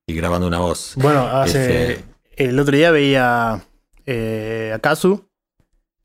y 0.06 0.14
grabando 0.14 0.46
una 0.46 0.60
voz. 0.60 0.92
Bueno, 0.96 1.26
hace. 1.26 1.92
Este- 1.94 2.04
El 2.36 2.58
otro 2.60 2.76
día 2.76 2.90
veía 2.92 3.60
eh, 4.04 4.70
a 4.74 4.78
Kazu, 4.78 5.26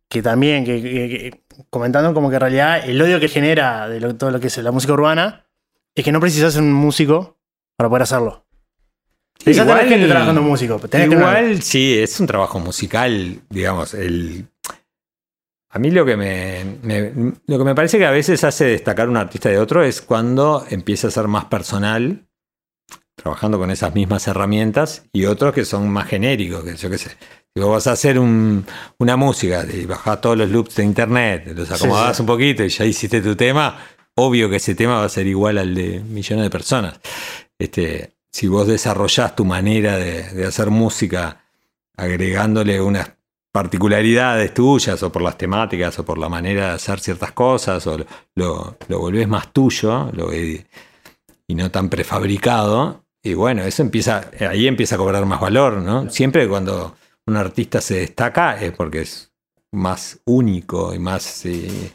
que 0.09 0.23
también, 0.23 0.65
que, 0.65 0.81
que- 0.81 0.89
que- 1.09 1.41
comentando 1.69 2.13
como 2.15 2.29
que 2.29 2.35
en 2.37 2.41
realidad 2.41 2.89
el 2.89 2.99
odio 2.99 3.19
que 3.19 3.27
genera 3.27 3.87
de 3.89 3.99
lo- 3.99 4.15
todo 4.15 4.31
lo 4.31 4.39
que 4.39 4.47
es 4.47 4.57
la 4.57 4.71
música 4.71 4.93
urbana 4.93 5.45
es 5.93 6.03
que 6.03 6.11
no 6.11 6.19
precisas 6.19 6.53
ser 6.53 6.63
un 6.63 6.73
músico 6.73 7.37
para 7.77 7.89
poder 7.89 8.03
hacerlo. 8.03 8.45
Gente 9.43 10.07
trabajando 10.07 10.41
músico. 10.41 10.79
que 10.79 10.97
Igual, 11.03 11.61
sí, 11.61 11.97
es 11.99 12.19
un 12.19 12.27
trabajo 12.27 12.59
musical, 12.59 13.39
digamos. 13.49 13.93
El, 13.93 14.47
a 15.71 15.79
mí 15.79 15.89
lo 15.91 16.05
que 16.05 16.17
me, 16.17 16.77
me- 16.83 17.11
lo 17.47 17.57
que 17.57 17.63
me 17.63 17.73
parece 17.75 17.97
que 17.97 18.05
a 18.05 18.11
veces 18.11 18.43
hace 18.43 18.65
destacar 18.65 19.07
un 19.09 19.17
artista 19.17 19.49
de 19.49 19.57
otro 19.59 19.83
es 19.83 20.01
cuando 20.01 20.65
empieza 20.69 21.07
a 21.07 21.11
ser 21.11 21.27
más 21.27 21.45
personal, 21.45 22.27
trabajando 23.15 23.57
con 23.59 23.71
esas 23.71 23.93
mismas 23.95 24.27
herramientas, 24.27 25.03
y 25.13 25.25
otros 25.25 25.53
que 25.53 25.63
son 25.65 25.89
más 25.89 26.07
genéricos, 26.07 26.63
que 26.63 26.75
yo 26.75 26.89
qué 26.89 26.97
sé. 26.97 27.11
Si 27.53 27.61
vos 27.61 27.69
vas 27.69 27.87
a 27.87 27.91
hacer 27.91 28.17
un- 28.19 28.65
una 28.97 29.15
música 29.15 29.65
y 29.71 29.85
bajás 29.85 30.21
todos 30.21 30.37
los 30.37 30.49
loops 30.49 30.75
de 30.75 30.83
internet, 30.83 31.51
los 31.55 31.67
Sí, 31.67 31.73
acomodás 31.73 32.17
sí. 32.17 32.21
un 32.21 32.27
poquito 32.27 32.63
y 32.63 32.69
ya 32.69 32.85
hiciste 32.85 33.21
tu 33.21 33.35
tema, 33.35 33.77
obvio 34.15 34.49
que 34.49 34.55
ese 34.57 34.73
tema 34.75 34.97
va 34.99 35.05
a 35.05 35.09
ser 35.09 35.27
igual 35.27 35.57
al 35.57 35.75
de 35.75 35.99
millones 35.99 36.43
de 36.45 36.49
personas. 36.49 36.99
Este, 37.59 38.13
si 38.31 38.47
vos 38.47 38.67
desarrollás 38.67 39.35
tu 39.35 39.45
manera 39.45 39.97
de, 39.97 40.23
de 40.33 40.45
hacer 40.45 40.69
música 40.69 41.43
agregándole 41.97 42.81
unas 42.81 43.11
particularidades 43.51 44.53
tuyas 44.53 45.01
o 45.03 45.11
por 45.11 45.21
las 45.21 45.37
temáticas 45.37 45.99
o 45.99 46.05
por 46.05 46.17
la 46.17 46.29
manera 46.29 46.67
de 46.67 46.71
hacer 46.73 46.99
ciertas 46.99 47.33
cosas 47.33 47.85
o 47.87 47.97
lo, 48.35 48.77
lo, 48.87 48.99
volvés 48.99 49.27
más 49.27 49.51
tuyo 49.51 50.09
lo- 50.13 50.33
y, 50.33 50.65
y 51.47 51.55
no 51.55 51.69
tan 51.69 51.89
prefabricado 51.89 53.03
y 53.23 53.33
bueno, 53.33 53.63
eso 53.63 53.83
empieza, 53.83 54.31
ahí 54.49 54.67
empieza 54.67 54.95
a 54.95 54.97
cobrar 54.97 55.25
más 55.25 55.39
valor, 55.39 55.77
¿no? 55.77 56.09
Siempre 56.09 56.47
cuando 56.47 56.95
un 57.27 57.37
artista 57.37 57.79
se 57.79 57.95
destaca 57.99 58.59
es 58.59 58.71
porque 58.71 59.01
es 59.01 59.31
más 59.71 60.19
único 60.25 60.93
y 60.93 60.99
más 60.99 61.45
eh, 61.45 61.91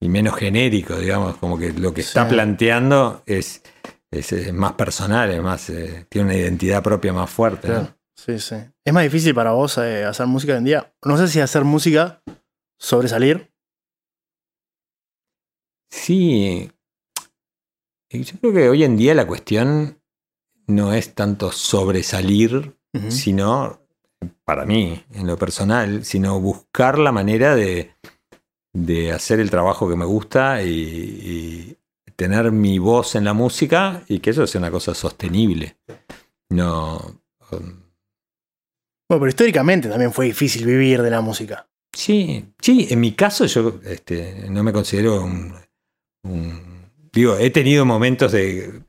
y 0.00 0.08
menos 0.08 0.36
genérico, 0.36 0.96
digamos, 0.96 1.36
como 1.36 1.58
que 1.58 1.72
lo 1.72 1.92
que 1.94 2.02
está 2.02 2.28
planteando 2.28 3.22
es, 3.26 3.62
es, 4.10 4.52
más 4.52 4.72
personal, 4.72 5.30
es 5.30 5.42
más, 5.42 5.70
eh, 5.70 6.06
tiene 6.08 6.26
una 6.26 6.36
identidad 6.36 6.82
propia 6.82 7.12
más 7.12 7.30
fuerte. 7.30 7.68
¿no? 7.68 7.97
Sí, 8.18 8.40
sí. 8.40 8.56
Es 8.84 8.92
más 8.92 9.04
difícil 9.04 9.32
para 9.32 9.52
vos 9.52 9.78
eh, 9.78 10.04
hacer 10.04 10.26
música 10.26 10.52
hoy 10.52 10.58
en 10.58 10.64
día. 10.64 10.92
No 11.04 11.16
sé 11.16 11.28
si 11.28 11.38
hacer 11.38 11.62
música, 11.62 12.20
sobresalir. 12.76 13.52
Sí, 15.88 16.68
y 18.10 18.22
yo 18.24 18.38
creo 18.40 18.52
que 18.52 18.68
hoy 18.68 18.82
en 18.82 18.96
día 18.96 19.14
la 19.14 19.26
cuestión 19.26 20.02
no 20.66 20.92
es 20.92 21.14
tanto 21.14 21.52
sobresalir, 21.52 22.76
sino, 23.08 23.86
para 24.44 24.66
mí, 24.66 25.04
en 25.12 25.26
lo 25.26 25.38
personal, 25.38 26.04
sino 26.04 26.40
buscar 26.40 26.98
la 26.98 27.12
manera 27.12 27.54
de, 27.54 27.94
de 28.72 29.12
hacer 29.12 29.38
el 29.38 29.50
trabajo 29.50 29.88
que 29.88 29.96
me 29.96 30.04
gusta 30.04 30.62
y, 30.62 31.78
y 32.06 32.10
tener 32.16 32.50
mi 32.50 32.78
voz 32.78 33.14
en 33.14 33.24
la 33.24 33.32
música 33.32 34.02
y 34.08 34.18
que 34.18 34.30
eso 34.30 34.46
sea 34.46 34.58
una 34.58 34.72
cosa 34.72 34.92
sostenible. 34.94 35.78
No. 36.50 37.22
um, 37.52 37.87
Bueno, 39.08 39.20
pero 39.20 39.28
históricamente 39.28 39.88
también 39.88 40.12
fue 40.12 40.26
difícil 40.26 40.66
vivir 40.66 41.02
de 41.02 41.10
la 41.10 41.20
música. 41.20 41.66
Sí, 41.92 42.44
sí, 42.60 42.86
en 42.90 43.00
mi 43.00 43.12
caso 43.12 43.46
yo 43.46 43.80
este, 43.84 44.46
no 44.50 44.62
me 44.62 44.72
considero 44.72 45.22
un, 45.22 45.54
Digo, 47.12 47.36
he 47.38 47.50
tenido 47.50 47.86
momentos 47.86 48.32
de 48.32 48.82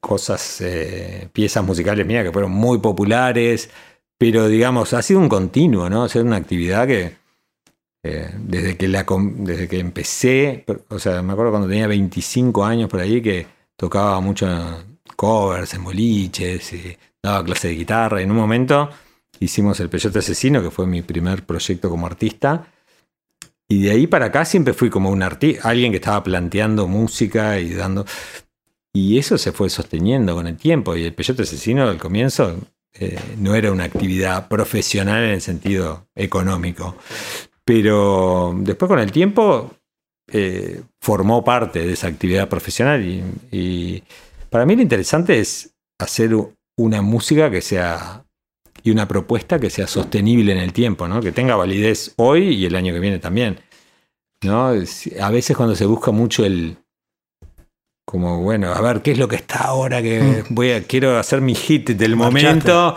cosas, 0.00 0.60
eh, 0.62 1.28
piezas 1.32 1.62
musicales 1.62 2.06
mías 2.06 2.24
que 2.24 2.32
fueron 2.32 2.50
muy 2.50 2.78
populares, 2.78 3.70
pero 4.18 4.48
digamos, 4.48 4.94
ha 4.94 5.02
sido 5.02 5.20
un 5.20 5.28
continuo, 5.28 5.90
¿no? 5.90 6.04
O 6.04 6.08
sea, 6.08 6.22
una 6.22 6.36
actividad 6.36 6.86
que 6.86 7.16
eh, 8.02 8.30
desde, 8.38 8.76
que 8.76 8.88
la, 8.88 9.06
desde 9.36 9.68
que 9.68 9.78
empecé, 9.78 10.64
o 10.88 10.98
sea, 10.98 11.22
me 11.22 11.32
acuerdo 11.34 11.52
cuando 11.52 11.68
tenía 11.68 11.86
25 11.86 12.64
años 12.64 12.88
por 12.88 13.00
ahí 13.00 13.20
que 13.20 13.46
tocaba 13.76 14.20
mucho 14.20 14.46
covers 15.16 15.74
en 15.74 15.84
boliches 15.84 16.72
y 16.72 16.96
daba 17.22 17.44
clase 17.44 17.68
de 17.68 17.74
guitarra 17.74 18.20
y 18.20 18.24
en 18.24 18.30
un 18.30 18.36
momento 18.36 18.90
hicimos 19.44 19.80
El 19.80 19.88
Peyote 19.88 20.18
Asesino, 20.18 20.62
que 20.62 20.70
fue 20.70 20.86
mi 20.86 21.02
primer 21.02 21.44
proyecto 21.44 21.88
como 21.90 22.06
artista. 22.06 22.66
Y 23.68 23.82
de 23.82 23.92
ahí 23.92 24.06
para 24.06 24.26
acá 24.26 24.44
siempre 24.44 24.74
fui 24.74 24.90
como 24.90 25.10
un 25.10 25.22
artista, 25.22 25.68
alguien 25.68 25.92
que 25.92 25.96
estaba 25.96 26.22
planteando 26.22 26.86
música 26.88 27.58
y 27.58 27.72
dando... 27.74 28.04
Y 28.92 29.18
eso 29.18 29.38
se 29.38 29.50
fue 29.52 29.70
sosteniendo 29.70 30.34
con 30.34 30.46
el 30.46 30.56
tiempo. 30.56 30.96
Y 30.96 31.04
el 31.04 31.14
Peyote 31.14 31.42
Asesino 31.42 31.88
al 31.88 31.98
comienzo 31.98 32.56
eh, 32.92 33.18
no 33.38 33.54
era 33.54 33.72
una 33.72 33.84
actividad 33.84 34.48
profesional 34.48 35.24
en 35.24 35.30
el 35.30 35.40
sentido 35.40 36.06
económico. 36.14 36.96
Pero 37.64 38.54
después 38.56 38.88
con 38.88 39.00
el 39.00 39.10
tiempo 39.10 39.74
eh, 40.28 40.82
formó 41.00 41.42
parte 41.42 41.84
de 41.84 41.92
esa 41.92 42.06
actividad 42.06 42.48
profesional. 42.48 43.04
Y, 43.04 43.24
y 43.50 44.02
para 44.48 44.64
mí 44.64 44.76
lo 44.76 44.82
interesante 44.82 45.40
es 45.40 45.74
hacer 45.98 46.30
una 46.76 47.02
música 47.02 47.50
que 47.50 47.62
sea 47.62 48.23
y 48.84 48.90
una 48.92 49.08
propuesta 49.08 49.58
que 49.58 49.70
sea 49.70 49.86
sostenible 49.88 50.52
en 50.52 50.58
el 50.58 50.72
tiempo, 50.72 51.08
¿no? 51.08 51.20
Que 51.20 51.32
tenga 51.32 51.56
validez 51.56 52.12
hoy 52.18 52.50
y 52.54 52.66
el 52.66 52.76
año 52.76 52.92
que 52.94 53.00
viene 53.00 53.18
también. 53.18 53.58
¿no? 54.42 54.66
A 54.66 55.30
veces 55.30 55.56
cuando 55.56 55.74
se 55.74 55.86
busca 55.86 56.10
mucho 56.12 56.44
el 56.44 56.76
como 58.06 58.42
bueno, 58.42 58.72
a 58.72 58.80
ver 58.82 59.00
qué 59.02 59.12
es 59.12 59.18
lo 59.18 59.26
que 59.28 59.36
está 59.36 59.60
ahora 59.60 60.02
que 60.02 60.44
voy 60.50 60.72
a 60.72 60.82
quiero 60.84 61.18
hacer 61.18 61.40
mi 61.40 61.54
hit 61.54 61.90
del 61.90 62.16
momento 62.16 62.94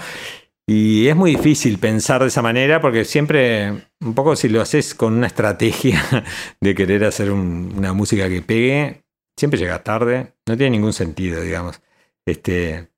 y 0.68 1.08
es 1.08 1.16
muy 1.16 1.36
difícil 1.36 1.78
pensar 1.78 2.22
de 2.22 2.28
esa 2.28 2.42
manera 2.42 2.82
porque 2.82 3.06
siempre 3.06 3.88
un 4.02 4.14
poco 4.14 4.36
si 4.36 4.50
lo 4.50 4.62
haces 4.62 4.94
con 4.94 5.14
una 5.14 5.28
estrategia 5.28 6.04
de 6.62 6.76
querer 6.76 7.06
hacer 7.06 7.32
un- 7.32 7.74
una 7.78 7.94
música 7.94 8.28
que 8.28 8.42
pegue, 8.42 9.04
siempre 9.40 9.58
llega 9.58 9.82
tarde, 9.82 10.34
no 10.46 10.58
tiene 10.58 10.72
ningún 10.72 10.92
sentido, 10.94 11.42
digamos. 11.42 11.82
Este, 12.26 12.90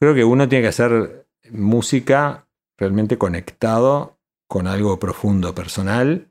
creo 0.00 0.14
que 0.14 0.22
uno 0.22 0.48
tiene 0.48 0.62
que 0.62 0.68
hacer 0.68 1.17
música 1.52 2.46
realmente 2.78 3.18
conectado 3.18 4.18
con 4.48 4.66
algo 4.66 4.98
profundo, 4.98 5.54
personal. 5.54 6.30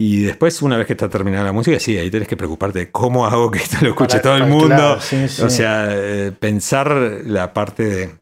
Y 0.00 0.22
después, 0.22 0.62
una 0.62 0.76
vez 0.76 0.86
que 0.86 0.92
está 0.92 1.08
terminada 1.08 1.44
la 1.44 1.52
música, 1.52 1.80
sí, 1.80 1.98
ahí 1.98 2.10
tenés 2.10 2.28
que 2.28 2.36
preocuparte 2.36 2.78
de 2.78 2.90
cómo 2.92 3.26
hago 3.26 3.50
que 3.50 3.58
esto 3.58 3.78
lo 3.82 3.88
escuche 3.90 4.18
Para- 4.18 4.22
todo 4.22 4.34
el 4.36 4.40
para- 4.42 4.52
mundo. 4.54 4.66
claro, 4.68 5.00
sí, 5.00 5.28
sí. 5.28 5.42
O 5.42 5.50
sea, 5.50 5.88
eh, 5.90 6.32
pensar 6.38 6.88
la 7.24 7.52
parte 7.52 7.82
de, 7.84 8.18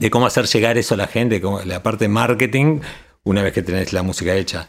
de 0.00 0.10
cómo 0.10 0.24
hacer 0.26 0.46
llegar 0.46 0.78
eso 0.78 0.94
a 0.94 0.96
la 0.96 1.06
gente, 1.06 1.40
cómo- 1.42 1.60
la 1.60 1.82
parte 1.82 2.04
de 2.06 2.08
marketing, 2.08 2.80
una 3.24 3.42
vez 3.42 3.52
que 3.52 3.62
tenés 3.62 3.92
la 3.92 4.02
música 4.02 4.34
hecha. 4.34 4.68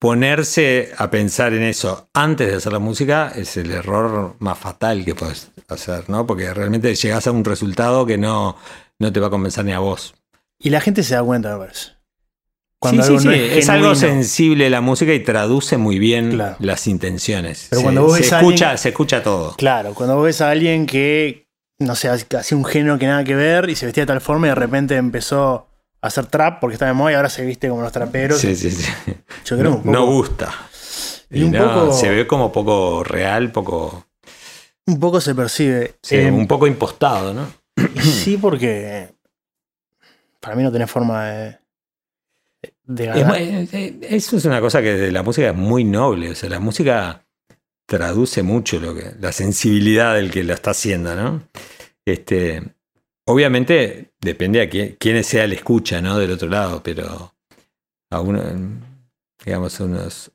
Ponerse 0.00 0.92
a 0.96 1.10
pensar 1.10 1.52
en 1.52 1.62
eso 1.62 2.08
antes 2.14 2.48
de 2.48 2.56
hacer 2.56 2.72
la 2.72 2.78
música 2.78 3.32
es 3.36 3.56
el 3.58 3.70
error 3.70 4.34
más 4.38 4.58
fatal 4.58 5.04
que 5.04 5.14
puedes 5.14 5.52
hacer, 5.68 6.08
¿no? 6.08 6.26
Porque 6.26 6.52
realmente 6.54 6.94
llegás 6.94 7.26
a 7.26 7.32
un 7.32 7.44
resultado 7.44 8.06
que 8.06 8.16
no, 8.18 8.56
no 9.00 9.12
te 9.12 9.18
va 9.18 9.26
a 9.26 9.30
convencer 9.30 9.64
ni 9.64 9.72
a 9.72 9.80
vos. 9.80 10.14
Y 10.60 10.70
la 10.70 10.80
gente 10.80 11.02
se 11.02 11.14
da 11.14 11.22
cuenta, 11.24 11.52
me 11.52 11.58
parece. 11.58 11.80
sí, 12.82 12.90
sí, 12.90 13.00
algo 13.00 13.18
sí, 13.18 13.26
no 13.26 13.32
es, 13.32 13.68
algo 13.68 13.94
sensible 13.96 14.70
la 14.70 14.80
música 14.80 15.12
y 15.12 15.20
traduce 15.20 15.76
muy 15.76 15.98
bien 15.98 16.30
Claro. 16.32 16.56
las 16.60 16.86
intenciones. 16.86 17.66
Pero 17.70 17.80
se, 17.80 17.84
cuando 17.84 18.02
vos 18.04 18.14
se 18.16 18.20
ves 18.22 18.32
a 18.32 18.38
escucha, 18.40 18.64
alguien- 18.66 18.78
se 18.78 18.88
escucha 18.90 19.22
todo. 19.22 19.54
Claro, 19.56 19.94
cuando 19.94 20.14
vos 20.16 20.24
ves 20.24 20.40
a 20.40 20.50
alguien 20.50 20.86
que, 20.86 21.46
no 21.78 21.94
sé, 21.96 22.08
hacía 22.08 22.56
un 22.56 22.64
género 22.64 22.98
que 22.98 23.06
nada 23.06 23.24
que 23.24 23.34
ver 23.34 23.68
y 23.70 23.74
se 23.74 23.86
vestía 23.86 24.02
de 24.04 24.06
tal 24.08 24.20
forma 24.20 24.46
y 24.46 24.50
de 24.50 24.54
repente 24.54 24.96
empezó 24.96 25.66
a 26.02 26.06
hacer 26.06 26.26
trap 26.26 26.60
porque 26.60 26.74
estaba 26.74 26.90
de 26.90 26.94
moda 26.96 27.12
y 27.12 27.14
ahora 27.14 27.28
se 27.30 27.44
viste 27.44 27.68
como 27.68 27.82
los 27.82 27.92
traperos. 27.92 28.38
Sí, 28.38 28.54
sí, 28.56 28.70
sí. 28.70 28.84
Yo 29.44 29.56
creo 29.58 29.70
No, 29.70 29.76
un 29.76 29.82
poco, 29.82 29.90
no 29.92 30.06
gusta. 30.06 30.50
Y 31.30 31.40
Y 31.40 31.42
un 31.44 31.52
no, 31.52 31.72
poco- 31.72 31.92
se 31.92 32.08
ve 32.10 32.26
como 32.26 32.50
poco 32.52 33.02
real, 33.04 33.50
poco, 33.52 34.06
un 34.86 34.98
poco 35.00 35.20
se 35.20 35.34
percibe. 35.34 35.94
sí, 36.02 36.16
Eh, 36.16 36.30
un 36.30 36.46
poco 36.46 36.66
impostado, 36.66 37.32
¿no? 37.32 37.46
Sí, 38.02 38.36
porque 38.36 39.14
para 40.40 40.56
mí 40.56 40.62
no 40.62 40.72
tenés 40.72 40.90
forma 40.90 41.26
de, 41.26 41.58
ganar. 43.06 43.40
eh, 43.40 43.68
eh, 43.72 43.98
eso 44.02 44.36
es 44.36 44.44
una 44.44 44.60
cosa 44.60 44.82
que 44.82 44.94
de 44.94 45.12
la 45.12 45.22
música 45.22 45.50
es 45.50 45.56
muy 45.56 45.84
noble. 45.84 46.30
O 46.30 46.34
sea, 46.34 46.48
la 46.48 46.60
música 46.60 47.24
traduce 47.86 48.42
mucho 48.42 48.80
lo 48.80 48.94
que, 48.94 49.12
la 49.20 49.32
sensibilidad 49.32 50.14
del 50.14 50.30
que 50.30 50.44
la 50.44 50.54
está 50.54 50.70
haciendo, 50.70 51.14
¿no? 51.14 51.42
Este, 52.04 52.62
obviamente 53.26 54.12
depende 54.20 54.62
a 54.62 54.70
quién, 54.70 54.96
quién 54.98 55.22
sea 55.24 55.44
el 55.44 55.52
escucha, 55.52 56.00
¿no? 56.00 56.18
Del 56.18 56.32
otro 56.32 56.48
lado, 56.48 56.82
pero 56.82 57.34
a 58.10 58.20
uno, 58.20 58.42
digamos, 59.44 59.78
unos 59.80 60.32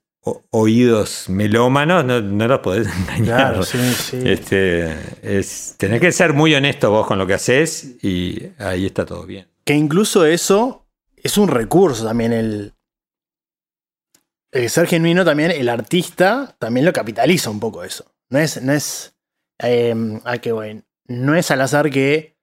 oídos 0.50 1.30
melómanos 1.30 2.04
no, 2.04 2.22
no 2.22 2.48
los 2.48 2.60
podés 2.60 2.88
engañar. 3.00 3.54
Claro, 3.54 3.64
sí, 3.64 3.78
sí. 3.94 4.22
Este, 4.26 4.96
es, 5.22 5.76
tenés 5.78 6.02
que 6.02 6.12
ser 6.12 6.34
muy 6.34 6.54
honesto 6.56 6.90
vos 6.92 7.08
con 7.08 7.18
lo 7.20 7.28
que 7.28 7.36
haces 7.36 8.04
y 8.04 8.52
ahí 8.58 8.86
está 8.86 9.06
todo 9.06 9.26
bien. 9.26 9.48
Que 9.64 9.74
incluso 9.74 10.26
eso 10.26 10.88
es 11.16 11.38
un 11.38 11.48
recurso 11.48 12.06
también. 12.06 12.34
El, 12.34 12.74
el 14.52 14.70
ser 14.70 14.88
genuino 14.88 15.26
también, 15.26 15.52
el 15.52 15.70
artista 15.70 16.56
también 16.60 16.86
lo 16.86 16.94
capitaliza 16.94 17.50
un 17.50 17.60
poco 17.60 17.84
eso. 17.84 18.12
No 18.30 18.40
es, 18.40 18.62
no 18.62 18.74
es, 18.74 19.16
eh, 19.60 20.20
ah, 20.24 20.38
qué 20.40 20.52
bueno. 20.52 20.84
No 21.08 21.36
es 21.36 21.52
al 21.52 21.62
azar 21.62 21.92
que 21.92 22.36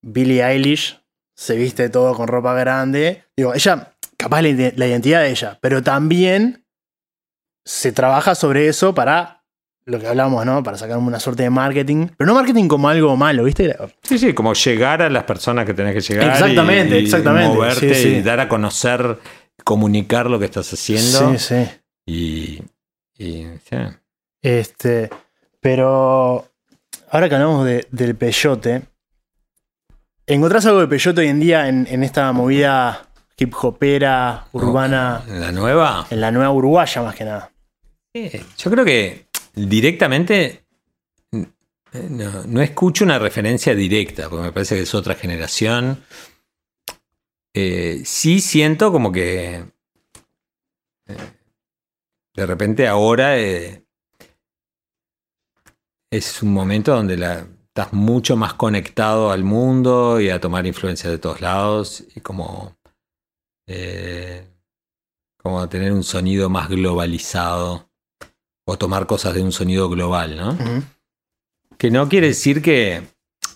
Billie 0.00 0.44
Eilish 0.44 1.00
se 1.34 1.56
viste 1.56 1.90
todo 1.90 2.14
con 2.14 2.28
ropa 2.28 2.54
grande. 2.54 3.24
Digo, 3.36 3.54
ella, 3.54 3.94
capaz 4.16 4.42
la, 4.42 4.72
la 4.76 4.86
identidad 4.86 5.20
de 5.20 5.30
ella, 5.30 5.58
pero 5.60 5.82
también 5.82 6.61
se 7.64 7.92
trabaja 7.92 8.34
sobre 8.34 8.68
eso 8.68 8.94
para 8.94 9.42
lo 9.84 9.98
que 9.98 10.06
hablamos, 10.06 10.46
¿no? 10.46 10.62
Para 10.62 10.78
sacar 10.78 10.98
una 10.98 11.18
suerte 11.18 11.42
de 11.42 11.50
marketing. 11.50 12.08
Pero 12.16 12.26
no 12.28 12.34
marketing 12.34 12.68
como 12.68 12.88
algo 12.88 13.16
malo, 13.16 13.44
¿viste? 13.44 13.76
Sí, 14.02 14.18
sí, 14.18 14.32
como 14.32 14.52
llegar 14.54 15.02
a 15.02 15.10
las 15.10 15.24
personas 15.24 15.66
que 15.66 15.74
tenés 15.74 15.94
que 15.94 16.00
llegar. 16.00 16.30
Exactamente, 16.30 16.96
y, 16.98 17.02
y 17.02 17.04
exactamente, 17.04 17.54
Moverte 17.54 17.94
sí, 17.94 18.02
sí. 18.02 18.08
y 18.16 18.22
dar 18.22 18.38
a 18.40 18.48
conocer, 18.48 19.18
comunicar 19.64 20.30
lo 20.30 20.38
que 20.38 20.44
estás 20.46 20.72
haciendo. 20.72 21.36
Sí, 21.36 21.38
sí. 21.38 21.68
Y, 22.06 22.62
y. 23.18 23.46
Este, 24.40 25.10
pero 25.60 26.48
ahora 27.10 27.28
que 27.28 27.34
hablamos 27.36 27.64
de- 27.64 27.86
del 27.90 28.14
peyote, 28.16 28.82
¿encontrás 30.26 30.66
algo 30.66 30.80
de 30.80 30.88
peyote 30.88 31.20
hoy 31.20 31.28
en 31.28 31.40
día 31.40 31.68
en, 31.68 31.86
en 31.90 32.02
esta 32.04 32.30
movida 32.32 33.02
hip 33.36 33.54
hopera, 33.60 34.46
urbana, 34.52 35.22
La 35.28 35.52
nueva. 35.52 36.06
en 36.10 36.20
la 36.20 36.30
nueva 36.30 36.50
uruguaya 36.52 37.02
más 37.02 37.14
que 37.14 37.24
nada? 37.24 37.50
Eh, 38.14 38.44
Yo 38.58 38.70
creo 38.70 38.84
que 38.84 39.26
directamente 39.54 40.64
eh, 41.32 42.08
no, 42.10 42.44
no 42.44 42.60
escucho 42.62 43.04
una 43.04 43.18
referencia 43.18 43.74
directa, 43.74 44.28
porque 44.28 44.44
me 44.46 44.52
parece 44.52 44.76
que 44.76 44.82
es 44.82 44.94
otra 44.94 45.14
generación. 45.14 46.04
Eh, 47.54 48.02
sí 48.04 48.40
siento 48.40 48.90
como 48.92 49.12
que 49.12 49.64
de 52.34 52.46
repente 52.46 52.86
ahora 52.88 53.36
es 56.10 56.42
un 56.42 56.52
momento 56.52 56.94
donde 56.94 57.16
la- 57.16 57.46
estás 57.68 57.92
mucho 57.94 58.36
más 58.36 58.54
conectado 58.54 59.30
al 59.30 59.44
mundo 59.44 60.20
y 60.20 60.28
a 60.28 60.40
tomar 60.40 60.66
influencia 60.66 61.08
de 61.10 61.18
todos 61.18 61.40
lados 61.40 62.04
y 62.14 62.20
como 62.20 62.76
como 65.42 65.68
tener 65.68 65.92
un 65.92 66.04
sonido 66.04 66.48
más 66.50 66.68
globalizado 66.68 67.91
o 68.64 68.78
tomar 68.78 69.06
cosas 69.06 69.34
de 69.34 69.42
un 69.42 69.52
sonido 69.52 69.88
global, 69.88 70.36
¿no? 70.36 70.56
Que 71.78 71.90
no 71.90 72.08
quiere 72.08 72.28
decir 72.28 72.62
que, 72.62 73.02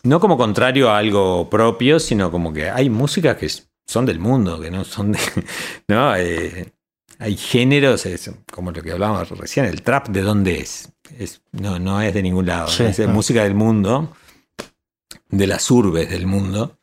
no 0.03 0.21
como 0.21 0.37
contrario 0.37 0.91
a 0.91 0.99
algo 0.99 1.49
propio, 1.49 2.01
sino 2.01 2.31
como 2.31 2.53
que 2.53 2.71
hay 2.71 2.91
músicas 2.91 3.37
que 3.37 3.49
son 3.87 4.07
del 4.07 4.19
mundo, 4.19 4.61
que 4.61 4.71
no 4.71 4.85
son 4.85 5.13
de, 5.13 5.19
¿no? 5.89 6.17
Eh, 6.17 6.73
hay 7.19 7.37
géneros, 7.37 8.05
es 8.07 8.31
como 8.53 8.73
lo 8.73 8.83
que 8.83 8.93
hablábamos 8.93 9.29
recién, 9.31 9.67
el 9.67 9.83
trap 9.83 10.09
de 10.09 10.23
dónde 10.23 10.59
es, 10.61 10.93
es 11.19 11.41
no, 11.53 11.79
no 11.79 12.01
es 12.03 12.13
de 12.13 12.23
ningún 12.23 12.47
lado, 12.47 12.69
Sí, 12.69 12.83
es 12.83 12.97
claro. 12.97 13.13
música 13.13 13.45
del 13.45 13.55
mundo, 13.55 14.15
de 15.29 15.47
las 15.47 15.71
urbes 15.71 16.11
del 16.11 16.27
mundo. 16.27 16.79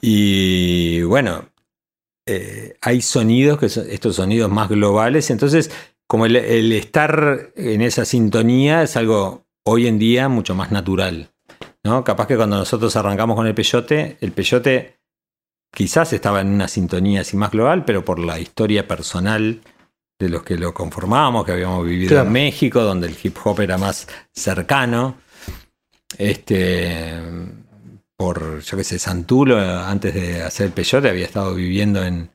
Y 0.00 1.02
bueno, 1.02 1.46
eh, 2.26 2.76
hay 2.80 3.00
sonidos 3.00 3.58
que 3.58 3.68
son 3.68 3.86
estos 3.88 4.16
sonidos 4.16 4.50
más 4.50 4.68
globales, 4.68 5.30
entonces 5.30 5.70
como 6.14 6.26
el, 6.26 6.36
el 6.36 6.70
estar 6.70 7.50
en 7.56 7.82
esa 7.82 8.04
sintonía 8.04 8.84
es 8.84 8.96
algo 8.96 9.48
hoy 9.64 9.88
en 9.88 9.98
día 9.98 10.28
mucho 10.28 10.54
más 10.54 10.70
natural. 10.70 11.32
¿no? 11.82 12.04
Capaz 12.04 12.28
que 12.28 12.36
cuando 12.36 12.56
nosotros 12.56 12.94
arrancamos 12.94 13.34
con 13.34 13.48
el 13.48 13.54
peyote, 13.56 14.16
el 14.20 14.30
peyote 14.30 15.00
quizás 15.72 16.12
estaba 16.12 16.40
en 16.40 16.54
una 16.54 16.68
sintonía 16.68 17.22
así 17.22 17.36
más 17.36 17.50
global, 17.50 17.84
pero 17.84 18.04
por 18.04 18.20
la 18.20 18.38
historia 18.38 18.86
personal 18.86 19.60
de 20.16 20.28
los 20.28 20.44
que 20.44 20.56
lo 20.56 20.72
conformábamos, 20.72 21.44
que 21.44 21.50
habíamos 21.50 21.84
vivido 21.84 22.10
Claro. 22.10 22.28
en 22.28 22.32
México, 22.32 22.80
donde 22.82 23.08
el 23.08 23.16
hip 23.20 23.36
hop 23.42 23.58
era 23.62 23.76
más 23.76 24.06
cercano. 24.30 25.16
Este, 26.16 27.12
por, 28.16 28.60
yo 28.60 28.76
qué 28.76 28.84
sé, 28.84 29.00
Santulo, 29.00 29.58
antes 29.58 30.14
de 30.14 30.44
hacer 30.44 30.66
el 30.66 30.72
peyote, 30.74 31.08
había 31.08 31.24
estado 31.24 31.56
viviendo 31.56 32.04
en, 32.04 32.30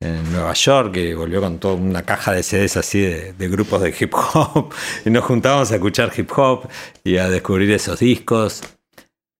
en 0.00 0.30
Nueva 0.32 0.52
York 0.52 0.96
y 0.96 1.14
volvió 1.14 1.40
con 1.40 1.58
toda 1.58 1.74
una 1.74 2.04
caja 2.04 2.32
de 2.32 2.42
CDs 2.42 2.76
así 2.76 3.00
de, 3.00 3.32
de 3.32 3.48
grupos 3.48 3.82
de 3.82 3.94
hip 3.98 4.12
hop. 4.14 4.72
Y 5.04 5.10
nos 5.10 5.24
juntábamos 5.24 5.72
a 5.72 5.76
escuchar 5.76 6.12
hip 6.16 6.30
hop 6.36 6.68
y 7.04 7.16
a 7.16 7.28
descubrir 7.28 7.70
esos 7.70 8.00
discos. 8.00 8.62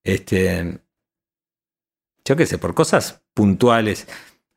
Este, 0.04 0.80
yo 2.24 2.36
qué 2.36 2.46
sé, 2.46 2.58
por 2.58 2.74
cosas 2.74 3.22
puntuales. 3.34 4.06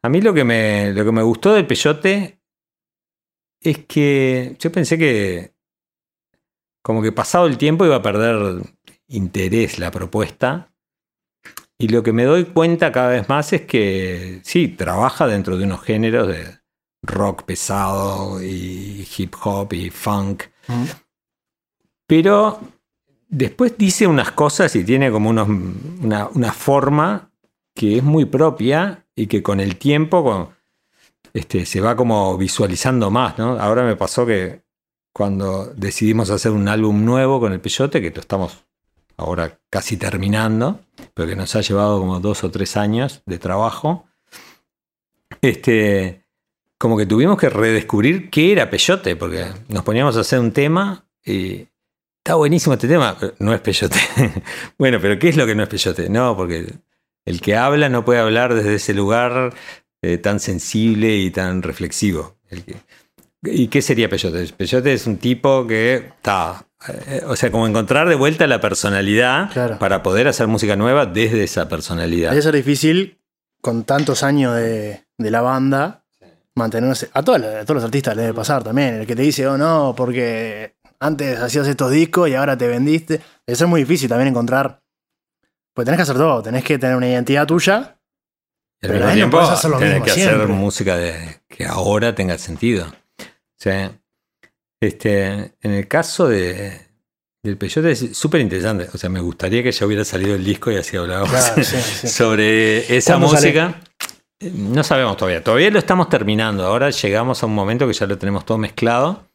A 0.04 0.10
mí 0.10 0.22
lo 0.22 0.34
que 0.34 0.43
me, 0.43 0.91
lo 0.93 1.04
que 1.04 1.12
me 1.12 1.24
gustó 1.24 1.54
del 1.54 1.68
peyote 1.68 2.41
es 3.62 3.86
que 3.86 4.56
yo 4.60 4.72
pensé 4.72 4.97
que 4.97 5.54
como 6.82 7.02
que 7.02 7.12
pasado 7.12 7.45
el 7.45 7.58
tiempo 7.58 7.86
iba 7.86 7.97
a 7.97 8.02
perder 8.02 8.64
interés 9.08 9.80
la 9.80 9.91
propuesta. 9.91 10.68
Y 11.82 11.88
lo 11.88 12.03
que 12.03 12.11
me 12.11 12.25
doy 12.25 12.43
cuenta 12.45 12.91
cada 12.91 13.09
vez 13.09 13.30
más 13.30 13.53
es 13.53 13.61
que 13.61 14.41
sí, 14.43 14.67
trabaja 14.67 15.27
dentro 15.27 15.57
de 15.57 15.63
unos 15.63 15.82
géneros 15.82 16.27
de 16.27 16.59
rock 17.01 17.43
pesado 17.43 18.43
y 18.43 19.07
hip 19.17 19.34
hop 19.43 19.71
y 19.73 19.89
funk. 19.89 20.43
Pero 22.05 22.59
después 23.30 23.77
dice 23.77 24.07
unas 24.07 24.32
cosas 24.32 24.75
y 24.75 24.84
tiene 24.84 25.09
como 25.11 25.30
unos, 25.30 25.47
una, 25.47 26.27
una 26.27 26.51
forma 26.51 27.32
que 27.73 27.97
es 27.97 28.03
muy 28.03 28.25
propia 28.25 29.05
y 29.15 29.27
que 29.27 29.41
con 29.41 29.59
el 29.59 29.77
tiempo 29.77 30.23
con- 30.23 30.49
este, 31.34 31.65
se 31.65 31.80
va 31.80 31.95
como 31.95 32.38
visualizando 32.38 33.09
más. 33.11 33.38
¿no? 33.38 33.57
Ahora 33.59 33.84
me 33.84 33.95
pasó 33.95 34.25
que 34.25 34.63
cuando 35.13 35.67
decidimos 35.75 36.30
hacer 36.30 36.51
un 36.51 36.67
álbum 36.67 37.05
nuevo 37.05 37.39
con 37.39 37.53
el 37.53 37.61
Peyote, 37.61 38.01
que 38.01 38.09
lo 38.11 38.19
estamos 38.21 38.65
ahora 39.20 39.59
casi 39.70 39.97
terminando, 39.97 40.80
pero 41.13 41.28
que 41.28 41.36
nos 41.36 41.55
ha 41.55 41.61
llevado 41.61 41.99
como 41.99 42.20
dos 42.20 42.43
o 42.43 42.51
tres 42.51 42.78
años 42.78 43.22
de 43.26 43.38
trabajo, 43.38 44.07
este, 45.41 46.24
como 46.78 46.97
que 46.97 47.05
tuvimos 47.05 47.38
que 47.38 47.49
redescubrir 47.49 48.30
qué 48.30 48.53
era 48.53 48.70
Peyote, 48.70 49.15
porque 49.15 49.45
nos 49.67 49.84
poníamos 49.84 50.15
a 50.15 50.22
hacer 50.22 50.39
un 50.39 50.51
tema 50.51 51.05
y 51.24 51.67
está 52.17 52.36
buenísimo 52.36 52.74
este 52.74 52.88
tema, 52.88 53.17
no 53.39 53.53
es 53.53 53.59
Peyote. 53.59 53.99
bueno, 54.78 54.99
pero 55.01 55.20
¿qué 55.20 55.30
es 55.30 55.36
lo 55.36 55.45
que 55.45 55.55
no 55.55 55.63
es 55.63 55.70
Peyote? 55.70 56.09
No, 56.09 56.38
porque 56.38 56.74
el 57.26 57.41
que 57.41 57.55
habla 57.57 57.89
no 57.89 58.05
puede 58.05 58.22
hablar 58.22 58.55
desde 58.55 58.76
ese 58.76 58.93
lugar 58.93 59.53
eh, 60.01 60.17
tan 60.17 60.39
sensible 60.39 61.17
y 61.17 61.30
tan 61.30 61.61
reflexivo. 61.61 62.38
¿Y 63.43 63.67
qué 63.69 63.81
sería 63.81 64.09
Peyote? 64.09 64.51
Peyote 64.53 64.93
es 64.93 65.07
un 65.07 65.17
tipo 65.17 65.65
que 65.65 65.95
está. 65.95 66.65
eh, 67.07 67.21
o 67.25 67.35
sea, 67.35 67.51
como 67.51 67.67
encontrar 67.67 68.07
de 68.09 68.15
vuelta 68.15 68.47
la 68.47 68.59
personalidad 68.59 69.51
Claro. 69.51 69.79
para 69.79 70.01
poder 70.03 70.27
hacer 70.27 70.47
música 70.47 70.75
nueva 70.75 71.05
desde 71.05 71.43
esa 71.43 71.67
personalidad. 71.69 72.31
Debe 72.31 72.41
ser 72.41 72.55
difícil 72.55 73.19
con 73.61 73.83
tantos 73.83 74.23
años 74.23 74.55
de, 74.55 75.03
de 75.17 75.31
la 75.31 75.41
banda 75.41 76.03
mantenerse. 76.55 77.09
A, 77.13 77.23
todas 77.23 77.39
las- 77.41 77.55
a 77.55 77.61
todos 77.63 77.75
los 77.75 77.83
artistas 77.83 78.15
les 78.15 78.25
debe 78.25 78.35
pasar 78.35 78.63
también. 78.63 78.95
El 78.95 79.07
que 79.07 79.15
te 79.15 79.21
dice, 79.21 79.47
oh 79.47 79.57
no, 79.57 79.93
porque 79.95 80.75
antes 80.99 81.39
hacías 81.39 81.67
estos 81.67 81.91
discos 81.91 82.27
y 82.29 82.35
ahora 82.35 82.57
te 82.57 82.67
vendiste. 82.67 83.21
Debe 83.47 83.55
ser 83.57 83.67
muy 83.67 83.81
difícil 83.81 84.09
también 84.09 84.27
encontrar. 84.29 84.81
Pues 85.73 85.85
tenés 85.85 85.97
que 85.97 86.01
hacer 86.03 86.15
todo. 86.17 86.41
Tenés 86.43 86.63
que 86.63 86.77
tener 86.77 86.95
una 86.97 87.07
identidad 87.07 87.45
tuya. 87.47 87.97
Y 88.81 88.87
al 88.87 88.93
mismo 88.93 89.07
no 89.07 89.13
tiempo, 89.13 89.37
podés 89.37 89.49
hacer 89.51 89.71
lo 89.71 89.77
tenés 89.77 89.93
mismo 89.95 90.05
que 90.05 90.11
hacer 90.11 90.47
música 90.47 90.97
de, 90.97 91.39
que 91.49 91.65
ahora 91.65 92.15
tenga 92.15 92.37
sentido. 92.37 92.85
Sea, 93.60 93.91
este, 94.82 95.53
en 95.62 95.72
el 95.72 95.88
caso 95.88 96.28
de, 96.28 96.80
del 97.43 97.57
Peyote 97.57 97.91
es 97.91 98.18
súper 98.18 98.41
interesante. 98.41 98.88
O 98.93 98.97
sea, 98.97 99.10
me 99.10 99.20
gustaría 99.20 99.62
que 99.64 99.72
ya 99.72 99.86
hubiera 99.86 100.05
salido 100.05 100.36
el 100.36 100.43
disco 100.43 100.72
y 100.72 100.78
así 100.78 100.95
hablábamos 100.97 101.30
Claro, 101.30 101.64
sí, 101.64 101.76
sí. 101.78 102.07
sobre 102.07 102.95
esa 102.95 103.18
música. 103.18 103.82
Eh, 104.39 104.51
No 104.53 104.84
sabemos 104.84 105.18
todavía. 105.18 105.43
Todavía 105.43 105.70
lo 105.72 105.80
estamos 105.80 106.10
terminando. 106.10 106.66
Ahora 106.66 106.89
llegamos 106.89 107.43
a 107.43 107.45
un 107.45 107.53
momento 107.55 107.88
que 107.88 107.93
ya 107.93 108.05
lo 108.07 108.18
tenemos 108.18 108.45
todo 108.45 108.57
mezclado. 108.57 109.28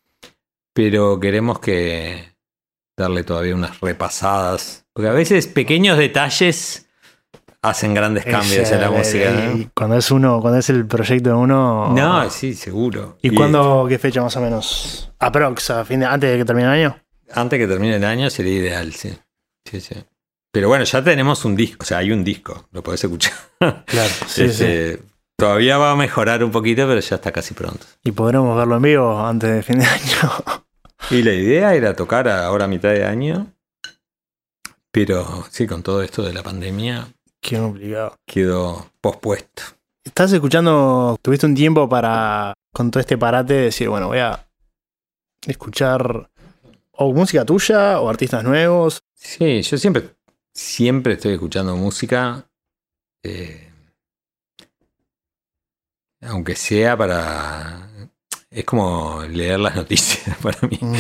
Pero 0.73 1.21
queremos 1.21 1.61
que 1.61 2.33
darle 2.97 3.23
todavía 3.23 3.55
unas 3.55 3.81
repasadas. 3.81 4.87
Porque 4.93 5.09
a 5.09 5.13
veces 5.13 5.47
pequeños 5.47 5.99
detalles 5.99 6.84
hacen 7.65 7.95
grandes 7.95 8.25
cambios 8.27 8.71
en 8.71 8.81
la 8.81 8.91
música. 8.91 9.31
¿no? 9.31 9.57
y 9.57 9.71
Cuando 9.75 9.97
es 9.97 10.11
uno, 10.11 10.41
cuando 10.41 10.59
es 10.59 10.69
el 10.69 10.87
proyecto 10.87 11.31
de 11.31 11.37
uno. 11.37 11.93
No, 11.95 12.29
sí, 12.29 12.55
seguro. 12.55 13.17
¿Y, 13.23 13.31
cuándo, 13.31 13.87
qué 13.89 13.99
fecha 13.99 14.23
más 14.23 14.37
o 14.37 14.41
menos? 14.41 15.11
Aprox, 15.19 15.71
a 15.71 15.85
fin 15.85 16.01
de, 16.01 16.07
antes 16.07 16.31
de 16.31 16.39
que 16.39 16.45
termine 16.45 16.69
el 16.69 16.75
año. 16.75 16.99
Antes 17.33 17.59
que 17.59 17.67
termine 17.67 17.97
el 17.97 18.05
año 18.05 18.29
sería 18.29 18.55
ideal, 18.55 18.93
sí. 18.93 19.17
Sí, 19.65 19.81
sí. 19.81 19.95
Pero 20.53 20.69
bueno, 20.69 20.85
ya 20.85 21.03
tenemos 21.03 21.45
un 21.45 21.57
disco, 21.57 21.79
o 21.83 21.87
sea, 21.87 21.99
hay 21.99 22.13
un 22.13 22.23
disco, 22.23 22.69
lo 22.71 22.83
podés 22.83 23.03
escuchar. 23.03 23.33
Claro, 23.59 24.13
sí, 24.27 24.51
sí. 24.51 24.65
Este, 24.65 25.03
Todavía 25.37 25.79
va 25.79 25.91
a 25.91 25.97
mejorar 25.97 26.45
un 26.45 26.53
poquito, 26.53 26.87
pero 26.87 27.01
ya 27.01 27.17
está 27.17 27.33
casi 27.33 27.55
pronto. 27.55 27.85
Y 28.05 28.13
podremos 28.13 28.57
verlo 28.57 28.77
en 28.77 28.83
vivo 28.83 29.27
antes 29.27 29.53
de 29.53 29.63
fin 29.63 29.79
de 29.81 29.87
año. 29.87 30.31
Y 31.11 31.23
la 31.23 31.33
idea 31.33 31.75
era 31.75 31.97
tocar 31.97 32.29
ahora 32.29 32.67
a 32.67 32.69
mitad 32.69 32.91
de 32.91 33.05
año, 33.05 33.49
pero 34.93 35.45
sí, 35.51 35.67
con 35.67 35.83
todo 35.83 36.03
esto 36.03 36.23
de 36.23 36.33
la 36.33 36.45
pandemia 36.45 37.09
Qué 37.45 37.59
complicado. 37.59 38.17
quedó 38.25 38.91
pospuesto. 39.03 39.65
¿Estás 40.03 40.33
escuchando? 40.33 41.19
¿Tuviste 41.21 41.45
un 41.45 41.55
tiempo 41.55 41.87
para, 41.87 42.55
con 42.73 42.91
todo 42.91 43.01
este 43.01 43.19
parate, 43.19 43.53
decir, 43.53 43.91
bueno, 43.91 44.09
voy 44.09 44.21
a 44.21 44.49
escuchar 45.47 46.31
o 46.93 47.13
música 47.13 47.45
tuya 47.45 48.01
o 48.01 48.09
artistas 48.09 48.43
nuevos? 48.45 49.03
Sí, 49.13 49.61
yo 49.61 49.77
siempre, 49.77 50.15
siempre 50.55 51.13
estoy 51.15 51.35
escuchando 51.35 51.77
música. 51.77 52.49
eh, 53.23 53.71
aunque 56.23 56.57
sea 56.57 56.97
para. 56.97 57.91
Es 58.51 58.65
como 58.65 59.23
leer 59.25 59.61
las 59.61 59.77
noticias 59.77 60.35
para 60.43 60.59
mí. 60.67 60.79
Mm. 60.81 60.95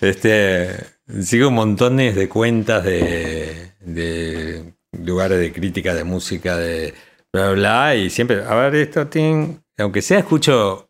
Este, 0.00 0.76
sigo 1.22 1.50
montón 1.50 1.98
de 1.98 2.28
cuentas 2.30 2.84
de, 2.84 3.72
de 3.80 4.79
lugares 5.04 5.38
de 5.38 5.52
crítica 5.52 5.94
de 5.94 6.04
música, 6.04 6.56
de 6.56 6.94
bla, 7.32 7.50
bla, 7.52 7.94
y 7.96 8.10
siempre, 8.10 8.42
a 8.44 8.54
ver, 8.54 8.74
esto, 8.76 9.08
aunque 9.78 10.02
sea, 10.02 10.18
escucho. 10.18 10.86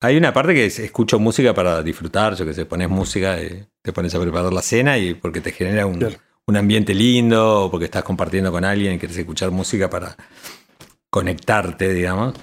Hay 0.00 0.16
una 0.16 0.32
parte 0.32 0.54
que 0.54 0.66
es- 0.66 0.78
escucho 0.78 1.18
música 1.18 1.52
para 1.54 1.82
disfrutar, 1.82 2.34
yo 2.36 2.44
que 2.46 2.54
sé, 2.54 2.66
pones 2.66 2.88
música 2.88 3.40
y 3.42 3.64
te 3.82 3.92
pones 3.92 4.14
a 4.14 4.20
preparar 4.20 4.52
la 4.52 4.62
cena 4.62 4.96
y 4.96 5.14
porque 5.14 5.40
te 5.40 5.50
genera 5.50 5.86
un, 5.86 5.98
Claro. 5.98 6.16
un 6.46 6.56
ambiente 6.56 6.94
lindo, 6.94 7.64
o 7.64 7.70
porque 7.70 7.86
estás 7.86 8.04
compartiendo 8.04 8.52
con 8.52 8.64
alguien 8.64 8.94
y 8.94 8.98
quieres 8.98 9.18
escuchar 9.18 9.50
música 9.50 9.90
para 9.90 10.16
conectarte, 11.10 11.92
digamos. 11.92 12.34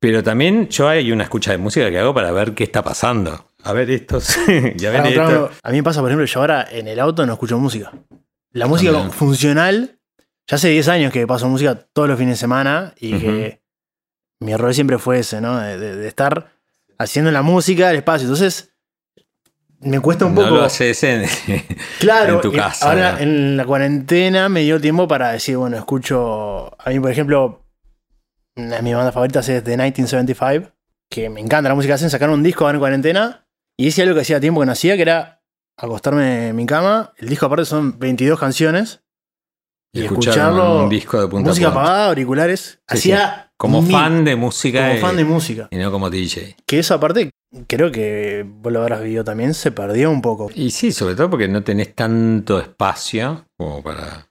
Pero 0.00 0.22
también 0.22 0.68
yo 0.68 0.88
hay 0.88 1.10
una 1.10 1.24
escucha 1.24 1.50
de 1.52 1.58
música 1.58 1.90
que 1.90 1.98
hago 1.98 2.14
para 2.14 2.30
ver 2.30 2.54
qué 2.54 2.64
está 2.64 2.82
pasando. 2.82 3.50
A 3.64 3.72
ver 3.72 3.90
esto, 3.90 4.18
ya 4.76 4.90
ven 4.90 5.02
Para 5.02 5.08
esto. 5.08 5.50
a 5.62 5.70
mí 5.70 5.78
me 5.78 5.82
pasa, 5.82 6.00
por 6.00 6.10
ejemplo, 6.10 6.26
yo 6.26 6.40
ahora 6.40 6.68
en 6.70 6.86
el 6.86 7.00
auto 7.00 7.24
no 7.26 7.32
escucho 7.32 7.58
música. 7.58 7.90
La 8.54 8.66
música 8.66 8.90
También. 8.92 9.12
funcional, 9.12 9.98
ya 10.46 10.54
hace 10.56 10.68
10 10.70 10.88
años 10.88 11.12
que 11.12 11.26
paso 11.26 11.48
música 11.48 11.74
todos 11.74 12.08
los 12.08 12.18
fines 12.18 12.34
de 12.34 12.40
semana 12.40 12.94
y 12.98 13.18
que 13.18 13.62
mi 14.40 14.52
error 14.52 14.72
siempre 14.74 14.98
fue 14.98 15.18
ese, 15.18 15.40
¿no? 15.40 15.58
De, 15.58 15.78
de- 15.78 15.96
de 15.96 16.08
estar 16.08 16.52
haciendo 16.98 17.30
la 17.30 17.42
música, 17.42 17.90
el 17.90 17.96
espacio. 17.96 18.24
Entonces, 18.26 18.72
me 19.80 20.00
cuesta 20.00 20.24
un 20.24 20.34
no 20.34 20.42
poco. 20.42 20.54
lo 20.56 20.64
haces 20.64 21.02
en, 21.04 21.24
Claro, 22.00 22.36
en 22.36 22.40
tu 22.40 22.52
casa. 22.52 22.88
ahora 22.88 23.20
en 23.20 23.56
la 23.56 23.64
cuarentena 23.66 24.48
me 24.48 24.60
dio 24.60 24.80
tiempo 24.80 25.06
para 25.08 25.32
decir, 25.32 25.56
bueno, 25.56 25.76
escucho. 25.76 26.74
A 26.78 26.90
mí, 26.90 27.00
por 27.00 27.10
ejemplo, 27.10 27.66
una 28.56 28.76
de 28.76 28.82
mis 28.82 28.94
bandas 28.94 29.12
favoritas 29.12 29.48
es 29.48 29.64
The 29.64 29.70
1975, 29.76 30.70
que 31.10 31.28
me 31.28 31.40
encanta 31.40 31.68
la 31.68 31.74
música 31.74 31.90
que 31.90 31.94
hacen, 31.96 32.10
sacaron 32.10 32.36
un 32.36 32.42
disco 32.44 32.64
ahora 32.64 32.76
en 32.76 32.80
cuarentena, 32.80 33.46
y 33.76 33.88
hice 33.88 34.02
algo 34.02 34.14
que 34.14 34.20
hacía 34.20 34.38
tiempo 34.40 34.60
que 34.60 34.66
no 34.66 34.72
hacía, 34.72 34.94
que 34.96 35.02
era 35.02 35.33
acostarme 35.76 36.48
en 36.48 36.56
mi 36.56 36.66
cama. 36.66 37.12
El 37.16 37.28
disco 37.28 37.46
aparte 37.46 37.64
son 37.64 37.98
22 37.98 38.38
canciones. 38.38 39.00
Y, 39.92 40.02
escuchar 40.02 40.32
escucharlo. 40.34 40.82
un 40.84 40.88
disco 40.88 41.20
de 41.20 41.28
punta 41.28 41.50
música 41.50 41.68
apagada, 41.68 42.08
auriculares. 42.08 42.80
Sí, 42.88 43.12
hacía 43.12 43.52
Como 43.56 43.80
mil- 43.80 43.92
fan 43.92 44.24
de 44.24 44.34
música. 44.34 44.80
como 44.88 44.98
y- 44.98 45.00
fan 45.00 45.16
de 45.16 45.24
música. 45.24 45.68
Y 45.70 45.76
no 45.76 45.92
como 45.92 46.10
DJ. 46.10 46.56
Que 46.66 46.80
eso 46.80 46.94
aparte, 46.94 47.30
creo 47.68 47.92
que 47.92 48.44
vos 48.44 48.72
lo 48.72 48.80
habrás 48.80 49.02
vivido 49.02 49.22
también, 49.22 49.54
se 49.54 49.70
perdió 49.70 50.10
un 50.10 50.20
poco. 50.20 50.50
Y 50.52 50.72
sí, 50.72 50.90
sobre 50.90 51.14
todo 51.14 51.30
porque 51.30 51.46
no 51.46 51.62
tenés 51.62 51.94
tanto 51.94 52.58
espacio 52.58 53.46
como 53.56 53.82
para. 53.84 54.26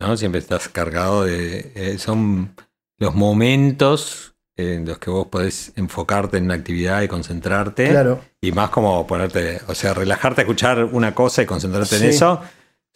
¿No? 0.00 0.16
Siempre 0.16 0.38
estás 0.38 0.68
cargado 0.68 1.24
de. 1.24 1.72
eh, 1.74 1.98
son 1.98 2.54
los 3.00 3.16
momentos 3.16 4.36
en 4.58 4.84
los 4.84 4.98
que 4.98 5.08
vos 5.08 5.28
podés 5.28 5.72
enfocarte 5.76 6.36
en 6.36 6.44
una 6.44 6.54
actividad 6.54 7.00
y 7.02 7.08
concentrarte. 7.08 7.88
Claro. 7.88 8.20
Y 8.42 8.52
más 8.52 8.70
como 8.70 9.06
ponerte. 9.06 9.60
O 9.68 9.74
sea, 9.74 9.94
relajarte 9.94 10.40
a 10.40 10.44
escuchar 10.44 10.84
una 10.84 11.14
cosa 11.14 11.42
y 11.42 11.46
concentrarte 11.46 11.96
en 11.96 12.04
eso. 12.04 12.42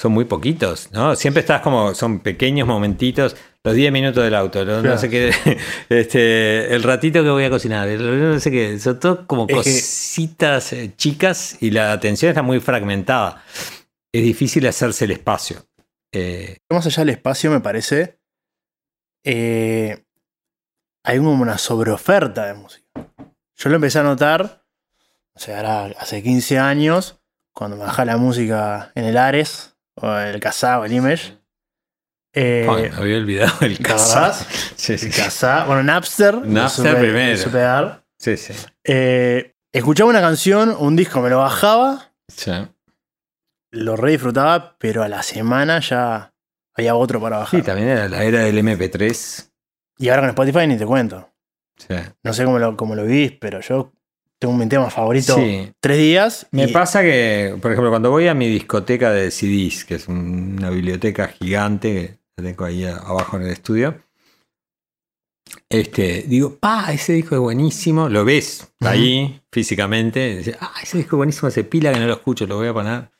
Son 0.01 0.11
muy 0.11 0.25
poquitos, 0.25 0.89
¿no? 0.93 1.15
Siempre 1.15 1.41
estás 1.41 1.61
como. 1.63 1.95
Son 1.95 2.19
pequeños 2.21 2.67
momentitos. 2.67 3.37
Los 3.65 3.77
10 3.77 3.93
minutos 3.93 4.25
del 4.25 4.35
auto, 4.35 4.65
los- 4.65 4.83
no 4.83 4.99
sé 4.99 5.09
qué. 5.09 5.31
Este, 5.89 6.75
el 6.75 6.83
ratito 6.83 7.23
que 7.23 7.31
voy 7.31 7.45
a 7.45 7.51
cocinar, 7.51 7.87
el- 7.89 8.33
no 8.33 8.41
sé 8.41 8.51
qué. 8.51 8.81
Son 8.81 8.99
todo 8.99 9.25
como 9.29 9.47
Es 9.49 9.55
cositas 9.55 10.73
eh, 10.73 10.93
chicas 10.97 11.59
y 11.61 11.71
la 11.71 11.93
atención 11.93 12.31
está 12.31 12.43
muy 12.43 12.59
fragmentada. 12.59 13.45
Es 14.13 14.25
difícil 14.25 14.67
hacerse 14.67 15.05
el 15.05 15.13
espacio. 15.13 15.65
Eh, 16.13 16.57
Más 16.71 16.85
allá 16.87 17.03
del 17.05 17.11
espacio, 17.11 17.51
me 17.53 17.61
parece, 17.61 18.19
eh, 19.25 20.03
hay 21.05 21.19
como 21.19 21.33
una 21.33 21.59
sobreoferta 21.59 22.47
de 22.47 22.55
música. 22.55 22.87
Yo 23.57 23.69
lo 23.71 23.77
empecé 23.77 23.99
a 23.99 24.03
notar, 24.03 24.65
o 25.35 25.39
sea, 25.39 25.59
ahora 25.59 25.97
hace 25.99 26.23
15 26.23 26.59
años, 26.59 27.21
cuando 27.53 27.77
me 27.77 27.85
bajaba 27.85 28.07
la 28.07 28.17
música 28.17 28.91
en 28.95 29.05
el 29.05 29.17
Ares, 29.17 29.77
o 29.95 30.11
el 30.17 30.41
Kazaa 30.41 30.81
o 30.81 30.85
el 30.85 30.93
Image. 30.93 31.39
Eh, 32.35 32.67
ay, 32.69 32.91
me 32.91 32.97
había 32.97 33.17
olvidado 33.19 33.53
el 33.61 33.77
¿te 33.77 33.83
caso. 33.85 34.13
acordás? 34.19 34.47
Sí, 34.77 34.97
sí. 34.97 35.07
El 35.07 35.15
Kazaa, 35.15 35.65
bueno, 35.67 35.83
Napster. 35.83 36.35
Napster 36.47 36.97
supe- 36.97 37.01
primero. 37.01 38.03
Sí, 38.19 38.37
sí. 38.37 38.55
Eh, 38.85 39.55
escuchaba 39.73 40.09
una 40.11 40.21
canción, 40.21 40.75
un 40.79 40.97
disco, 40.97 41.21
me 41.21 41.29
lo 41.29 41.39
bajaba, 41.39 42.13
Sí. 42.29 42.53
lo 43.73 43.97
re 43.97 44.13
disfrutaba, 44.13 44.77
pero 44.79 45.03
a 45.03 45.09
la 45.09 45.23
semana 45.23 45.81
ya 45.81 46.33
había 46.75 46.95
otro 46.95 47.21
para 47.21 47.39
bajar. 47.39 47.61
Sí, 47.61 47.67
también 47.67 47.89
era 47.89 48.09
la 48.09 48.25
era 48.25 48.41
del 48.41 48.59
MP3. 48.59 49.52
Y 49.99 50.09
ahora 50.09 50.22
con 50.22 50.30
Spotify 50.30 50.66
ni 50.66 50.76
te 50.76 50.86
cuento. 50.86 51.28
Sí. 51.76 51.95
No 52.22 52.32
sé 52.32 52.45
cómo 52.45 52.59
lo, 52.59 52.76
cómo 52.76 52.95
lo 52.95 53.05
vivís, 53.05 53.32
pero 53.40 53.61
yo 53.61 53.93
tengo 54.38 54.55
mi 54.55 54.66
tema 54.68 54.90
favorito 54.90 55.36
Sí. 55.36 55.72
tres 55.80 55.99
días. 55.99 56.47
Me 56.51 56.64
y- 56.64 56.72
pasa 56.72 57.03
que, 57.03 57.57
por 57.61 57.70
ejemplo, 57.72 57.90
cuando 57.90 58.11
voy 58.11 58.28
a 58.28 58.34
mi 58.34 58.49
discoteca 58.49 59.11
de 59.12 59.30
CDs, 59.30 59.84
que 59.84 59.95
es 59.97 60.09
un- 60.09 60.57
una 60.59 60.70
biblioteca 60.70 61.28
gigante 61.28 62.18
que 62.36 62.43
tengo 62.43 62.64
ahí 62.64 62.84
abajo 62.84 63.36
en 63.36 63.45
el 63.45 63.51
estudio, 63.51 64.03
este, 65.68 66.22
digo, 66.26 66.57
pa, 66.59 66.93
ese 66.93 67.12
disco 67.14 67.34
es 67.34 67.40
buenísimo, 67.40 68.09
lo 68.09 68.24
ves 68.24 68.72
ahí 68.80 69.40
físicamente, 69.51 70.36
dices, 70.38 70.57
ah, 70.61 70.72
ese 70.82 70.99
disco 70.99 71.16
es 71.16 71.18
buenísimo, 71.18 71.49
ese 71.49 71.64
pila 71.64 71.93
que 71.93 72.01
no 72.01 72.07
lo 72.07 72.14
escucho, 72.14 72.47
lo 72.47 72.57
voy 72.57 72.68
a 72.68 72.72
poner. 72.74 73.11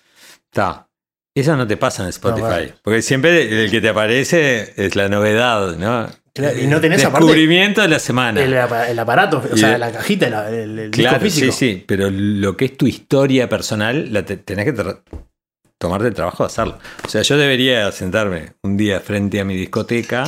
Está. 0.50 0.88
Eso 1.34 1.56
no 1.56 1.66
te 1.66 1.76
pasa 1.78 2.02
en 2.02 2.10
Spotify, 2.10 2.42
bueno. 2.46 2.72
porque 2.82 3.00
siempre 3.02 3.64
el 3.64 3.70
que 3.70 3.80
te 3.80 3.88
aparece 3.88 4.74
es 4.76 4.96
la 4.96 5.08
novedad, 5.08 5.76
¿no? 5.76 6.08
Claro, 6.35 6.59
y 6.59 6.66
no 6.66 6.80
tenés 6.80 7.05
aparte 7.05 7.26
Descubrimiento 7.26 7.83
de 7.83 7.89
la 7.89 7.99
semana. 7.99 8.43
el, 8.43 8.57
apa- 8.57 8.89
el 8.89 8.99
aparato, 8.99 9.43
o 9.53 9.57
sea, 9.57 9.74
el- 9.74 9.80
la 9.80 9.93
cajita, 9.93 10.30
la- 10.30 10.49
el, 10.49 10.78
el 10.78 10.91
Claro, 10.91 11.18
disco 11.18 11.24
físico. 11.24 11.53
sí, 11.53 11.74
sí, 11.74 11.85
pero 11.87 12.09
lo 12.11 12.57
que 12.57 12.64
es 12.66 12.76
tu 12.76 12.87
historia 12.87 13.49
personal, 13.51 14.11
la 14.12 14.24
te- 14.24 14.39
tenés 14.39 14.64
que 14.64 14.72
tomarte 15.78 16.09
el 16.09 16.14
trabajo 16.14 16.43
de 16.43 16.47
hacerlo. 16.47 16.78
O 17.05 17.09
sea, 17.09 17.20
yo 17.22 17.37
debería 17.37 17.91
sentarme 17.93 18.55
un 18.62 18.76
día 18.78 19.01
frente 19.01 19.41
a 19.41 19.45
mi 19.45 19.57
discoteca 19.57 20.24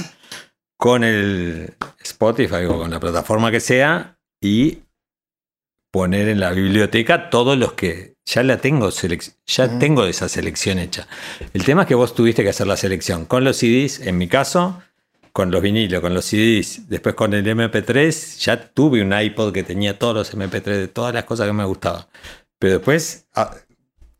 con 0.78 1.04
el 1.04 1.72
Spotify 2.02 2.64
o 2.68 2.76
con 2.78 2.90
la 2.90 3.00
plataforma 3.00 3.50
que 3.50 3.60
sea 3.60 4.18
y 4.42 4.80
poner 5.90 6.28
en 6.28 6.40
la 6.40 6.50
biblioteca 6.50 7.30
todos 7.30 7.56
los 7.56 7.72
que 7.74 8.14
ya 8.26 8.42
la 8.42 8.58
tengo 8.58 8.90
ya 9.46 9.78
tengo 9.78 10.04
esa 10.06 10.28
selección 10.28 10.78
hecha. 10.78 11.06
El 11.54 11.64
tema 11.64 11.82
es 11.82 11.88
que 11.88 11.94
vos 11.94 12.14
tuviste 12.14 12.42
que 12.42 12.48
hacer 12.50 12.66
la 12.66 12.76
selección 12.76 13.24
con 13.26 13.44
los 13.44 13.56
CDs, 13.58 14.00
en 14.00 14.18
mi 14.18 14.28
caso, 14.28 14.82
con 15.34 15.50
los 15.50 15.60
vinilos, 15.60 16.00
con 16.00 16.14
los 16.14 16.24
CDs, 16.24 16.88
después 16.88 17.16
con 17.16 17.34
el 17.34 17.44
MP3, 17.44 18.38
ya 18.38 18.70
tuve 18.72 19.02
un 19.02 19.12
iPod 19.12 19.52
que 19.52 19.64
tenía 19.64 19.98
todos 19.98 20.14
los 20.14 20.34
MP3 20.34 20.62
de 20.62 20.88
todas 20.88 21.12
las 21.12 21.24
cosas 21.24 21.46
que 21.48 21.52
me 21.52 21.64
gustaban. 21.64 22.04
Pero 22.58 22.74
después 22.74 23.26
ah, 23.34 23.52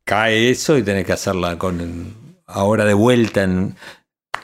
cae 0.05 0.51
eso 0.51 0.77
y 0.77 0.83
tenés 0.83 1.07
que 1.07 1.13
hacerla 1.13 1.57
con 1.57 2.15
ahora 2.47 2.85
de 2.85 2.95
vuelta 2.95 3.45
en 3.45 3.77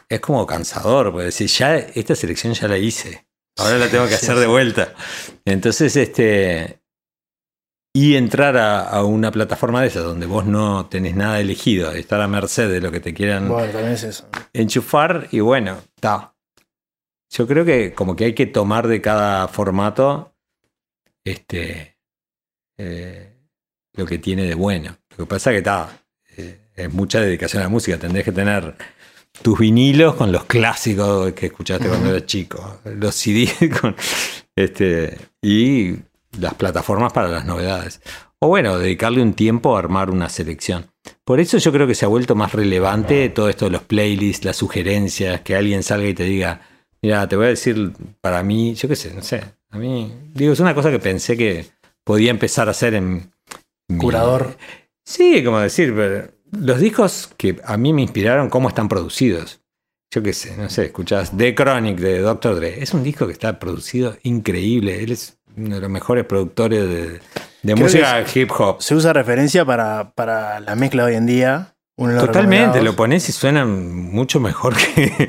es 0.09 0.21
como 0.21 0.47
cansador, 0.47 1.11
porque 1.11 1.27
decir, 1.27 1.49
ya 1.49 1.77
esta 1.77 2.15
selección 2.15 2.55
ya 2.55 2.69
la 2.69 2.79
hice. 2.79 3.27
Ahora 3.59 3.77
la 3.79 3.89
tengo 3.89 4.05
que 4.05 4.11
Sí, 4.17 4.25
hacer 4.27 4.37
sí. 4.37 4.41
de 4.41 4.47
vuelta. 4.47 4.95
Entonces, 5.45 5.97
este. 5.97 6.81
Y 7.93 8.15
entrar 8.15 8.57
a, 8.57 8.89
a 8.89 9.05
una 9.05 9.33
plataforma 9.33 9.83
de 9.83 9.89
esas 9.89 10.05
donde 10.05 10.27
vos 10.27 10.47
no 10.47 10.87
tenés 10.87 11.17
nada 11.17 11.41
elegido, 11.41 11.91
estar 11.93 12.21
a 12.21 12.29
merced 12.29 12.71
de 12.71 12.81
lo 12.81 12.93
que 12.93 13.01
te 13.01 13.13
quieran 13.13 13.49
Bueno, 13.49 13.73
también 13.73 13.95
es 13.95 14.05
eso. 14.05 14.29
enchufar 14.53 15.27
y 15.33 15.41
bueno, 15.41 15.77
está. 15.97 16.33
Yo 17.31 17.47
creo 17.47 17.65
que 17.65 17.93
como 17.93 18.17
que 18.17 18.25
hay 18.25 18.35
que 18.35 18.47
tomar 18.47 18.89
de 18.89 19.01
cada 19.01 19.47
formato 19.49 20.35
este 21.25 21.97
eh, 22.77 23.37
lo 23.95 24.07
que 24.07 24.19
tiene 24.19 24.45
de 24.45 24.55
bueno. 24.55 24.97
Lo 25.11 25.25
que 25.25 25.27
pasa 25.27 25.51
que 25.51 25.59
está, 25.59 26.05
eh, 26.37 26.71
es 26.75 26.93
mucha 26.93 27.21
dedicación 27.21 27.61
a 27.63 27.67
la 27.67 27.71
música. 27.71 27.99
Tendrás 27.99 28.25
que 28.25 28.33
tener 28.33 28.75
tus 29.43 29.59
vinilos 29.59 30.17
con 30.17 30.33
los 30.33 30.45
clásicos 30.45 31.33
que 31.33 31.47
escuchaste 31.47 31.89
cuando 31.89 32.11
eras 32.11 32.27
chico, 32.27 32.81
los 32.85 33.15
CD 33.15 33.49
con 33.81 33.95
este 34.57 35.19
y 35.41 35.95
las 36.39 36.55
plataformas 36.55 37.13
para 37.13 37.29
las 37.29 37.45
novedades. 37.45 38.01
O 38.39 38.49
bueno, 38.49 38.79
dedicarle 38.79 39.23
un 39.23 39.35
tiempo 39.35 39.77
a 39.77 39.79
armar 39.79 40.11
una 40.11 40.29
selección. 40.29 40.91
Por 41.25 41.41
eso 41.41 41.59
yo 41.59 41.73
creo 41.73 41.87
que 41.87 41.95
se 41.95 42.07
ha 42.07 42.09
vuelto 42.09 42.35
más 42.35 42.53
relevante 42.53 43.29
todo 43.29 43.49
esto 43.49 43.67
de 43.67 43.73
los 43.73 43.83
playlists, 43.83 44.45
las 44.45 44.57
sugerencias, 44.57 45.43
que 45.43 45.57
alguien 45.57 45.83
salga 45.83 46.09
y 46.09 46.15
te 46.15 46.25
diga, 46.25 46.63
mira, 47.03 47.29
te 47.29 47.37
voy 47.37 47.47
a 47.47 47.51
decir 47.51 47.93
para 48.21 48.43
mí, 48.43 48.75
yo 48.75 48.89
qué 48.89 48.97
sé, 48.97 49.13
no 49.15 49.23
sé, 49.23 49.43
a 49.71 49.79
mí, 49.79 50.13
digo, 50.35 50.53
es 50.53 50.61
una 50.61 50.75
cosa 50.75 50.91
que 50.91 50.99
pensé 50.99 51.37
que 51.37 51.67
podía 52.05 52.31
empezar 52.31 52.69
a 52.69 52.73
hacer 52.73 52.95
en... 52.95 53.31
mi- 53.89 53.99
Curador. 53.99 54.57
Sí, 55.05 55.43
como 55.45 55.59
decir, 55.59 55.93
pero 55.95 56.29
los 56.53 56.81
discos 56.81 57.31
que 57.37 57.61
a 57.65 57.77
mí 57.77 57.93
me 57.93 58.03
inspiraron, 58.03 58.49
cómo 58.49 58.69
están 58.69 58.89
producidos. 58.89 59.61
Yo 60.13 60.23
qué 60.23 60.33
sé, 60.33 60.57
no 60.57 60.69
sé, 60.69 60.87
escuchás 60.87 61.37
The 61.37 61.55
Chronic 61.55 61.99
de 61.99 62.19
Dr. 62.19 62.57
Dre. 62.57 62.83
Es 62.83 62.95
un 62.95 63.05
disco 63.05 63.27
que 63.27 63.33
está 63.33 63.61
producido 63.61 64.17
increíble. 64.25 65.03
Él 65.05 65.13
es 65.13 65.39
uno 65.57 65.77
de 65.77 65.81
los 65.81 65.91
mejores 65.91 66.25
productores 66.25 67.21
de, 67.63 67.75
música 67.77 68.25
hip 68.35 68.51
hop. 68.59 68.83
Se 68.83 68.95
usa 68.97 69.13
referencia 69.13 69.65
para, 69.65 70.13
para 70.13 70.59
la 70.61 70.75
mezcla 70.75 71.05
hoy 71.05 71.15
en 71.15 71.27
día. 71.27 71.77
Totalmente, 71.97 72.83
lo 72.83 72.97
pones 72.97 73.29
y 73.29 73.33
suena 73.33 73.65
mucho 73.67 74.41
mejor 74.41 74.75
que, 74.95 75.29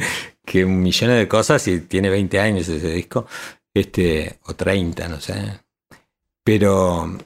que 0.51 0.65
un 0.65 0.81
millón 0.81 1.11
de 1.11 1.29
cosas 1.29 1.65
y 1.69 1.79
tiene 1.81 2.09
20 2.09 2.39
años 2.39 2.67
ese 2.67 2.91
disco, 2.91 3.25
este, 3.73 4.39
o 4.43 4.53
30, 4.53 5.07
no 5.07 5.21
sé. 5.21 5.61
Pero, 6.43 7.17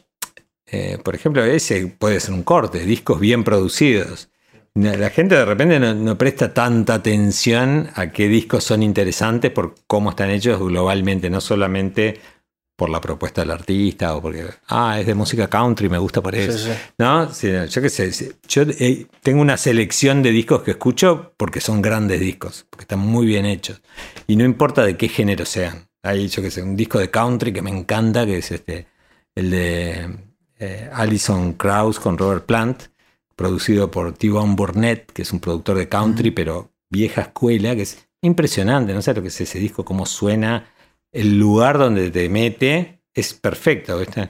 eh, 0.68 1.00
por 1.04 1.16
ejemplo, 1.16 1.44
ese 1.44 1.88
puede 1.88 2.20
ser 2.20 2.36
un 2.36 2.44
corte, 2.44 2.86
discos 2.86 3.20
bien 3.20 3.44
producidos. 3.44 4.30
La 4.76 5.10
gente 5.10 5.36
de 5.36 5.46
repente 5.46 5.80
no, 5.80 5.96
no 5.96 6.18
presta 6.18 6.54
tanta 6.54 6.96
atención 6.96 7.90
a 7.96 8.12
qué 8.12 8.28
discos 8.28 8.64
son 8.66 8.84
interesantes 8.84 9.50
por 9.50 9.74
cómo 9.88 10.12
están 10.12 10.30
hechos 10.30 10.60
globalmente, 10.60 11.30
no 11.30 11.42
solamente 11.42 12.20
por 12.76 12.90
la 12.90 13.00
propuesta 13.00 13.42
del 13.42 13.52
artista 13.52 14.16
o 14.16 14.22
porque, 14.22 14.46
ah, 14.68 15.00
es 15.00 15.06
de 15.06 15.16
música 15.16 15.48
country, 15.48 15.88
me 15.90 15.98
gusta 15.98 16.22
por 16.22 16.36
eso. 16.36 16.58
Sí, 16.58 16.66
sí. 16.66 16.78
No, 16.98 17.32
Sí, 17.34 17.52
yo 17.70 17.82
qué 17.82 17.90
sé. 17.90 18.12
Yo 18.48 18.64
eh, 18.64 19.08
tengo 19.22 19.42
una 19.42 19.58
selección 19.58 20.22
de 20.22 20.32
discos 20.32 20.62
que 20.64 20.72
escucho 20.72 21.34
porque 21.38 21.62
son 21.62 21.82
grandes 21.82 22.20
discos, 22.20 22.66
porque 22.70 22.84
están 22.84 23.00
muy 23.00 23.26
bien 23.26 23.46
hechos. 23.46 23.82
Y 24.28 24.36
no 24.36 24.44
importa 24.44 24.84
de 24.84 24.98
qué 24.98 25.08
género 25.08 25.46
sean. 25.46 25.88
Hay, 26.04 26.28
yo 26.28 26.42
qué 26.42 26.52
sé, 26.52 26.62
un 26.62 26.76
disco 26.76 27.00
de 27.00 27.10
country 27.10 27.54
que 27.54 27.62
me 27.62 27.72
encanta, 27.72 28.26
que 28.26 28.38
es 28.38 28.52
este, 28.52 28.88
el 29.36 29.52
de 29.52 30.10
eh, 30.60 30.90
Alison 30.94 31.54
Krauss 31.54 32.00
con 32.00 32.18
Robert 32.18 32.46
Plant, 32.46 32.84
producido 33.36 33.90
por 33.90 34.14
T-Bone 34.14 34.56
Burnett, 34.56 35.12
que 35.12 35.22
es 35.24 35.32
un 35.34 35.40
productor 35.40 35.78
de 35.78 35.88
country, 35.88 36.32
pero 36.32 36.72
vieja 36.90 37.22
escuela, 37.22 37.76
que 37.76 37.84
es 37.84 38.08
impresionante. 38.22 38.94
No 38.94 39.02
sé 39.02 39.14
lo 39.14 39.22
que 39.22 39.30
es 39.30 39.42
ese 39.42 39.60
disco, 39.60 39.84
cómo 39.86 40.06
suena, 40.06 40.68
el 41.16 41.40
lugar 41.40 41.78
donde 41.78 42.12
te 42.12 42.28
mete, 42.30 43.02
es 43.14 43.34
perfecto, 43.34 43.98
¿viste? 44.00 44.30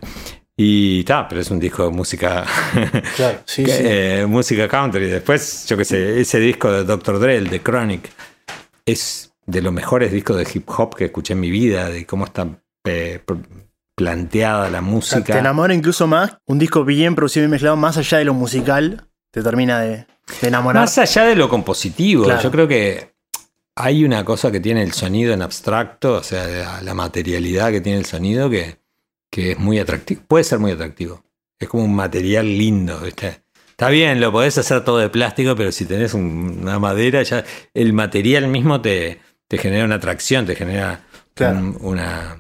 Y 0.58 1.00
está, 1.00 1.28
pero 1.28 1.42
es 1.42 1.52
un 1.52 1.60
disco 1.60 1.84
de 1.86 1.90
música. 1.92 2.46
Claro, 3.18 3.40
sí, 3.46 3.64
que, 3.66 3.72
sí. 3.72 3.84
eh, 3.86 4.26
música 4.28 4.68
country. 4.70 5.08
Después, 5.08 5.66
yo 5.68 5.76
qué 5.78 5.84
sé, 5.86 6.22
ese 6.22 6.40
disco 6.40 6.72
de 6.72 6.84
Dr. 6.86 7.20
Dre, 7.20 7.36
el 7.38 7.50
de 7.50 7.62
Chronic, 7.62 8.10
es 8.86 9.34
de 9.46 9.62
los 9.62 9.74
mejores 9.74 10.12
discos 10.12 10.38
de 10.38 10.48
hip 10.54 10.70
hop 10.70 10.96
que 10.96 11.06
escuché 11.06 11.34
en 11.34 11.40
mi 11.42 11.50
vida, 11.52 11.90
de 11.90 12.06
cómo 12.06 12.26
está 12.26 12.48
eh, 12.86 13.20
planteada 13.96 14.70
la 14.70 14.80
O 14.80 14.82
sea, 14.82 14.92
música. 14.92 15.34
te 15.34 15.40
enamora 15.40 15.74
incluso 15.74 16.08
más. 16.08 16.38
Un 16.46 16.60
disco 16.60 16.84
bien 16.86 17.16
producido 17.16 17.46
y 17.46 17.50
mezclado, 17.50 17.76
más 17.76 17.98
allá 17.98 18.18
de 18.20 18.26
lo 18.26 18.34
musical, 18.34 19.08
te 19.32 19.42
termina 19.42 19.80
de, 19.82 20.06
de 20.42 20.48
enamorar. 20.48 20.84
Más 20.84 20.98
allá 20.98 21.24
de 21.26 21.36
lo 21.36 21.50
compositivo, 21.50 22.26
Claro. 22.26 22.42
yo 22.42 22.52
creo 22.52 22.68
que 22.68 23.15
hay 23.76 24.06
una 24.06 24.24
cosa 24.24 24.52
que 24.52 24.60
tiene 24.60 24.82
el 24.84 24.94
sonido 24.94 25.34
en 25.34 25.42
abstracto, 25.42 26.14
o 26.16 26.24
sea, 26.24 26.48
la, 26.48 26.82
la 26.82 26.94
materialidad 26.94 27.72
que 27.72 27.82
tiene 27.82 28.00
el 28.00 28.06
sonido 28.06 28.50
que, 28.50 28.78
que 29.30 29.52
es 29.52 29.60
muy 29.60 29.80
atractivo. 29.80 30.22
Puede 30.28 30.44
ser 30.44 30.60
muy 30.60 30.72
atractivo. 30.72 31.24
Es 31.60 31.68
como 31.68 31.84
un 31.84 31.96
material 31.96 32.46
lindo, 32.46 33.00
¿viste? 33.00 33.42
Está 33.70 33.90
bien, 33.90 34.22
lo 34.22 34.32
podés 34.32 34.58
hacer 34.58 34.84
todo 34.86 35.00
de 35.00 35.10
plástico, 35.10 35.56
pero 35.56 35.72
si 35.72 35.86
tenés 35.86 36.14
un- 36.14 36.60
una 36.62 36.80
madera, 36.80 37.22
ya 37.24 37.44
el 37.74 37.92
material 37.92 38.48
mismo 38.48 38.80
te, 38.82 39.20
te 39.50 39.58
genera 39.58 39.84
una 39.86 39.96
atracción, 39.96 40.46
te 40.46 40.56
genera 40.56 41.06
Claro. 41.34 41.58
un- 41.60 41.78
una, 41.82 42.38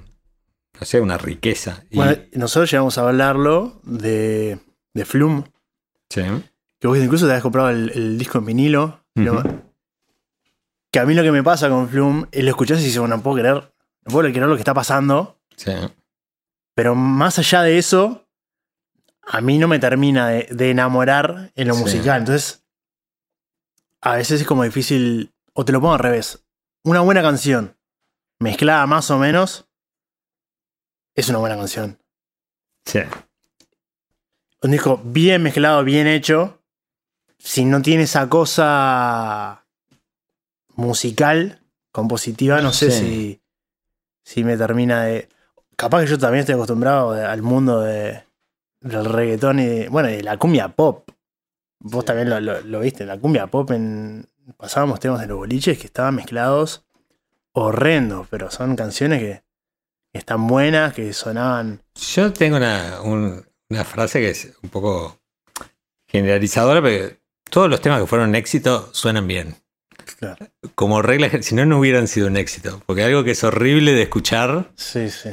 no 0.79 0.85
sé, 0.85 1.01
una 1.01 1.17
riqueza. 1.17 1.83
Y- 1.89 1.97
Bueno, 1.97 2.15
nosotros 2.33 2.71
llegamos 2.71 2.97
a 2.97 3.01
hablarlo 3.01 3.81
de, 3.83 4.59
de 4.93 5.05
Flume, 5.05 5.43
sí. 6.09 6.21
que 6.79 6.87
vos 6.87 6.97
incluso 6.97 7.25
te 7.25 7.31
habías 7.33 7.43
comprado 7.43 7.69
el, 7.69 7.91
el 7.93 8.17
disco 8.17 8.37
en 8.37 8.45
vinilo. 8.45 9.01
Que 10.95 10.99
a 11.01 11.05
mí 11.05 11.13
lo 11.13 11.23
que 11.23 11.31
me 11.33 11.43
pasa 11.43 11.67
con 11.67 11.89
Flume 11.89 12.25
es 12.31 12.41
lo 12.41 12.51
escuchás 12.51 12.79
y 12.79 12.85
dices, 12.85 12.99
bueno, 12.99 13.17
no 13.17 13.21
puedo 13.21 13.35
creer, 13.39 13.55
no 13.55 14.11
puedo 14.13 14.29
creer 14.29 14.47
lo 14.47 14.55
que 14.55 14.61
está 14.61 14.73
pasando. 14.73 15.37
sí. 15.57 15.73
Pero 16.73 16.95
más 16.95 17.37
allá 17.37 17.63
de 17.63 17.77
eso, 17.77 18.29
a 19.21 19.41
mí 19.41 19.57
no 19.57 19.67
me 19.67 19.77
termina 19.77 20.29
de, 20.29 20.47
de 20.51 20.69
enamorar 20.71 21.51
en 21.55 21.67
lo 21.67 21.73
Sí. 21.73 21.81
musical. 21.81 22.19
Entonces, 22.21 22.63
a 23.99 24.15
veces 24.15 24.39
es 24.39 24.47
como 24.47 24.63
difícil, 24.63 25.33
o 25.51 25.65
te 25.65 25.73
lo 25.73 25.81
pongo 25.81 25.95
al 25.95 25.99
revés. 25.99 26.45
Una 26.85 27.01
buena 27.01 27.21
canción, 27.21 27.77
mezclada 28.39 28.85
más 28.87 29.11
o 29.11 29.17
menos, 29.17 29.67
es 31.13 31.27
una 31.27 31.39
buena 31.39 31.57
canción. 31.57 31.99
sí. 32.85 32.99
Un 34.61 34.71
disco 34.71 35.01
bien 35.03 35.43
mezclado, 35.43 35.83
bien 35.83 36.07
hecho, 36.07 36.63
si 37.37 37.65
no 37.65 37.81
tiene 37.81 38.03
esa 38.03 38.29
cosa 38.29 39.64
musical, 40.75 41.61
compositiva, 41.91 42.61
no 42.61 42.73
sé 42.73 42.91
Sí. 42.91 42.99
si, 42.99 43.41
si 44.23 44.43
me 44.43 44.57
termina 44.57 45.03
de... 45.03 45.29
Capaz 45.75 46.01
que 46.01 46.07
yo 46.07 46.17
también 46.17 46.41
estoy 46.41 46.55
acostumbrado 46.55 47.11
al 47.11 47.41
mundo 47.41 47.81
de, 47.81 48.23
del 48.81 49.05
reggaetón 49.05 49.59
y 49.59 49.65
de, 49.65 49.89
bueno, 49.89 50.09
y 50.09 50.17
de 50.17 50.23
la 50.23 50.37
cumbia 50.37 50.69
pop. 50.69 51.09
Vos 51.79 52.05
también 52.05 52.29
lo, 52.29 52.39
lo- 52.39 52.61
lo 52.61 52.79
viste, 52.79 53.05
la 53.05 53.17
cumbia 53.17 53.47
pop 53.47 53.71
en... 53.71 54.27
Pasábamos 54.57 54.99
temas 54.99 55.19
de 55.21 55.27
los 55.27 55.37
boliches 55.37 55.77
que 55.77 55.87
estaban 55.87 56.15
mezclados 56.15 56.85
horrendos, 57.51 58.27
pero 58.29 58.51
son 58.51 58.75
canciones 58.75 59.19
que 59.19 59.43
están 60.13 60.47
buenas, 60.47 60.93
que 60.93 61.11
sonaban... 61.13 61.81
Yo 61.95 62.31
tengo 62.31 62.57
una, 62.57 63.01
un- 63.01 63.45
una 63.69 63.83
frase 63.83 64.19
que 64.19 64.29
es 64.29 64.53
un 64.61 64.69
poco 64.69 65.19
generalizadora, 66.07 66.81
pero 66.81 67.15
todos 67.49 67.69
los 67.69 67.81
temas 67.81 67.99
que 68.01 68.07
fueron 68.07 68.35
éxito 68.35 68.89
suenan 68.93 69.27
bien. 69.27 69.55
Claro. 70.19 70.47
Como 70.75 71.01
regla, 71.01 71.29
si 71.41 71.55
no, 71.55 71.65
no 71.65 71.79
hubieran 71.79 72.07
sido 72.07 72.27
un 72.27 72.37
éxito. 72.37 72.81
Porque 72.85 73.03
algo 73.03 73.23
que 73.23 73.31
es 73.31 73.43
horrible 73.43 73.93
de 73.93 74.03
escuchar, 74.03 74.71
Sí, 74.75 75.09
sí. 75.09 75.29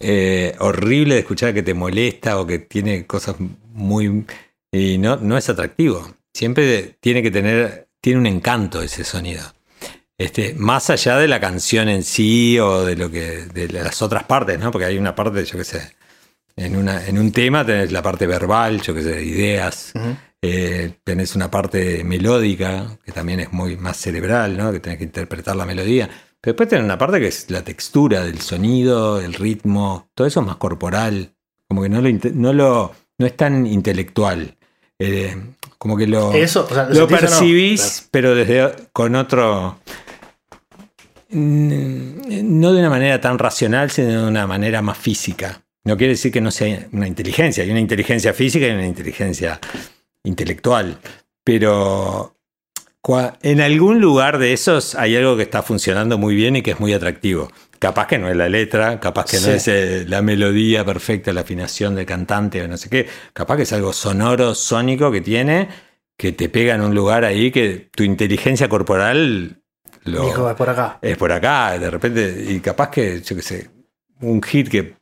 eh, 0.00 0.54
horrible 0.58 1.14
de 1.14 1.20
escuchar 1.20 1.54
que 1.54 1.62
te 1.62 1.74
molesta 1.74 2.38
o 2.38 2.46
que 2.46 2.58
tiene 2.58 3.06
cosas 3.06 3.36
muy... 3.72 4.24
Y 4.72 4.98
no, 4.98 5.16
no 5.16 5.36
es 5.38 5.48
atractivo. 5.48 6.14
Siempre 6.32 6.96
tiene 7.00 7.22
que 7.22 7.30
tener, 7.30 7.88
tiene 8.00 8.18
un 8.18 8.26
encanto 8.26 8.82
ese 8.82 9.04
sonido. 9.04 9.42
Este, 10.18 10.54
más 10.54 10.90
allá 10.90 11.16
de 11.18 11.28
la 11.28 11.40
canción 11.40 11.88
en 11.88 12.02
sí 12.04 12.58
o 12.58 12.84
de 12.84 12.96
lo 12.96 13.10
que 13.10 13.46
de 13.52 13.68
las 13.68 14.00
otras 14.02 14.24
partes, 14.24 14.58
¿no? 14.58 14.70
Porque 14.70 14.86
hay 14.86 14.96
una 14.98 15.14
parte, 15.14 15.44
yo 15.44 15.58
qué 15.58 15.64
sé, 15.64 15.92
en, 16.56 16.76
una, 16.76 17.06
en 17.06 17.18
un 17.18 17.32
tema 17.32 17.64
tenés 17.64 17.92
la 17.92 18.02
parte 18.02 18.26
verbal, 18.26 18.80
yo 18.80 18.94
qué 18.94 19.02
sé, 19.02 19.24
ideas, 19.24 19.92
eh, 20.42 20.94
tenés 21.04 21.34
una 21.34 21.50
parte 21.50 22.04
melódica, 22.04 22.98
que 23.04 23.12
también 23.12 23.40
es 23.40 23.52
muy 23.52 23.76
más 23.76 23.96
cerebral, 23.96 24.56
¿no? 24.56 24.72
Que 24.72 24.80
tenés 24.80 24.98
que 24.98 25.04
interpretar 25.04 25.56
la 25.56 25.66
melodía. 25.66 26.08
Pero 26.40 26.52
después 26.52 26.68
tenés 26.68 26.84
una 26.84 26.98
parte 26.98 27.20
que 27.20 27.28
es 27.28 27.50
la 27.50 27.62
textura 27.62 28.24
del 28.24 28.40
sonido, 28.40 29.20
el 29.20 29.34
ritmo, 29.34 30.10
todo 30.14 30.26
eso 30.26 30.40
es 30.40 30.46
más 30.46 30.56
corporal. 30.56 31.34
Como 31.68 31.82
que 31.82 31.88
no 31.88 32.00
lo, 32.02 32.10
no 32.34 32.52
lo 32.52 32.94
no 33.18 33.26
es 33.26 33.36
tan 33.36 33.66
intelectual. 33.66 34.56
Eh, 34.98 35.36
como 35.78 35.96
que 35.96 36.06
lo, 36.06 36.32
Eso, 36.32 36.66
o 36.70 36.74
sea, 36.74 36.84
lo 36.84 37.00
no? 37.00 37.08
percibís, 37.08 38.08
pero 38.10 38.34
desde 38.34 38.72
con 38.92 39.14
otro. 39.16 39.78
No 41.30 42.72
de 42.72 42.78
una 42.78 42.90
manera 42.90 43.20
tan 43.20 43.38
racional, 43.38 43.90
sino 43.90 44.22
de 44.22 44.28
una 44.28 44.46
manera 44.46 44.82
más 44.82 44.96
física. 44.98 45.63
No 45.84 45.96
quiere 45.96 46.14
decir 46.14 46.32
que 46.32 46.40
no 46.40 46.50
sea 46.50 46.86
una 46.92 47.06
inteligencia. 47.06 47.62
Hay 47.62 47.70
una 47.70 47.80
inteligencia 47.80 48.32
física 48.32 48.66
y 48.66 48.70
una 48.70 48.86
inteligencia 48.86 49.60
intelectual. 50.22 50.98
Pero 51.44 52.36
en 53.42 53.60
algún 53.60 54.00
lugar 54.00 54.38
de 54.38 54.54
esos 54.54 54.94
hay 54.94 55.14
algo 55.16 55.36
que 55.36 55.42
está 55.42 55.62
funcionando 55.62 56.16
muy 56.16 56.34
bien 56.34 56.56
y 56.56 56.62
que 56.62 56.70
es 56.70 56.80
muy 56.80 56.92
atractivo. 56.94 57.50
Capaz 57.78 58.06
que 58.06 58.18
no 58.18 58.30
es 58.30 58.36
la 58.36 58.48
letra, 58.48 58.98
capaz 58.98 59.26
que 59.26 59.36
no 59.36 59.42
Sí. 59.42 59.50
es 59.50 59.68
eh, 59.68 60.04
la 60.08 60.22
melodía 60.22 60.84
perfecta, 60.86 61.32
la 61.34 61.42
afinación 61.42 61.94
del 61.94 62.06
cantante 62.06 62.62
o 62.62 62.68
no 62.68 62.78
sé 62.78 62.88
qué. 62.88 63.06
Capaz 63.34 63.56
que 63.56 63.62
es 63.64 63.72
algo 63.74 63.92
sonoro, 63.92 64.54
sónico 64.54 65.12
que 65.12 65.20
tiene, 65.20 65.68
que 66.16 66.32
te 66.32 66.48
pega 66.48 66.76
en 66.76 66.80
un 66.80 66.94
lugar 66.94 67.24
ahí 67.24 67.50
que 67.50 67.90
tu 67.94 68.04
inteligencia 68.04 68.70
corporal 68.70 69.60
lo, 70.04 70.24
Dijo, 70.24 70.48
es 70.48 70.56
por 70.56 70.70
acá. 70.70 70.98
es 71.02 71.16
por 71.18 71.30
acá, 71.32 71.78
de 71.78 71.90
repente, 71.90 72.44
y 72.48 72.60
capaz 72.60 72.90
que, 72.90 73.20
yo 73.20 73.36
qué 73.36 73.42
sé, 73.42 73.70
un 74.20 74.42
hit 74.42 74.68
que 74.68 74.94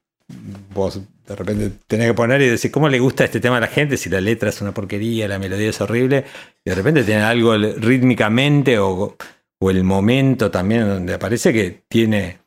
vos 0.74 1.00
de 1.26 1.36
repente 1.36 1.70
tenés 1.86 2.08
que 2.08 2.14
poner 2.14 2.40
y 2.42 2.48
decir, 2.48 2.70
¿cómo 2.70 2.88
le 2.88 2.98
gusta 2.98 3.24
este 3.24 3.40
tema 3.40 3.58
a 3.58 3.60
la 3.60 3.68
gente 3.68 3.96
si 3.96 4.10
la 4.10 4.20
letra 4.20 4.48
es 4.48 4.60
una 4.60 4.72
porquería, 4.72 5.28
la 5.28 5.38
melodía 5.38 5.70
es 5.70 5.80
horrible? 5.80 6.24
Y 6.64 6.70
de 6.70 6.76
repente 6.76 7.04
tiene 7.04 7.22
algo 7.22 7.56
rítmicamente 7.56 8.78
o, 8.78 9.16
o 9.60 9.70
el 9.70 9.84
momento 9.84 10.50
también 10.50 10.88
donde 10.88 11.14
aparece 11.14 11.52
que 11.52 11.84
tiene 11.88 12.40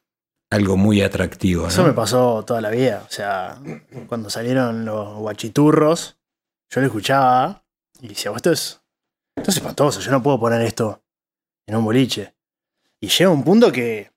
algo 0.52 0.78
muy 0.78 1.02
atractivo. 1.02 1.64
¿no? 1.64 1.70
Eso 1.70 1.84
me 1.84 1.94
pasó 1.94 2.44
toda 2.46 2.62
la 2.62 2.70
vida. 2.70 3.04
O 3.08 3.12
sea, 3.12 3.58
cuando 4.08 4.30
salieron 4.30 4.86
los 4.86 5.18
guachiturros, 5.18 6.18
yo 6.70 6.82
lo 6.82 6.88
escuchaba 6.88 7.64
y 8.02 8.10
decía, 8.10 8.32
"Oh, 8.32 8.36
esto 8.36 8.52
es, 8.52 8.82
esto 9.36 9.52
es 9.52 9.58
espantoso, 9.58 10.00
yo 10.00 10.12
no 10.12 10.22
puedo 10.22 10.40
poner 10.40 10.62
esto 10.62 11.02
en 11.68 11.76
un 11.76 11.86
boliche. 11.86 12.34
Y 13.02 13.08
llega 13.08 13.30
un 13.30 13.44
punto 13.44 13.72
que, 13.72 14.12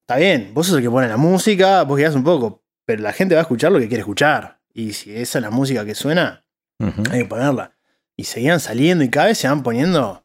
está 0.00 0.16
bien, 0.16 0.52
vos 0.54 0.66
sos 0.66 0.76
el 0.76 0.82
que 0.82 0.90
pone 0.90 1.08
la 1.08 1.16
música, 1.16 1.82
vos 1.84 1.98
quedás 1.98 2.14
un 2.14 2.24
poco, 2.24 2.61
pero 2.84 3.02
la 3.02 3.12
gente 3.12 3.34
va 3.34 3.40
a 3.40 3.42
escuchar 3.42 3.72
lo 3.72 3.78
que 3.78 3.88
quiere 3.88 4.00
escuchar. 4.00 4.60
Y 4.74 4.92
si 4.94 5.14
esa 5.14 5.38
es 5.38 5.42
la 5.42 5.50
música 5.50 5.84
que 5.84 5.94
suena, 5.94 6.44
hay 6.78 7.20
que 7.20 7.24
ponerla. 7.26 7.72
Y 8.16 8.24
seguían 8.24 8.60
saliendo 8.60 9.04
y 9.04 9.10
cada 9.10 9.26
vez 9.26 9.38
se 9.38 9.48
van 9.48 9.62
poniendo... 9.62 10.24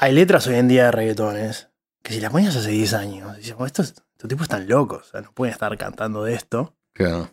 Hay 0.00 0.12
letras 0.12 0.46
hoy 0.46 0.56
en 0.56 0.68
día 0.68 0.84
de 0.86 0.90
reggaetones 0.92 1.68
que 2.02 2.14
si 2.14 2.20
las 2.20 2.30
ponías 2.32 2.54
hace 2.56 2.70
10 2.70 2.94
años, 2.94 3.36
dices, 3.36 3.54
"Oh, 3.56 3.64
estos, 3.64 3.90
estos 4.12 4.28
tipos 4.28 4.42
están 4.42 4.68
locos, 4.68 5.06
o 5.08 5.10
sea, 5.12 5.20
no 5.22 5.32
pueden 5.32 5.52
estar 5.52 5.76
cantando 5.78 6.24
de 6.24 6.34
esto. 6.34 6.74
Claro. 6.92 7.30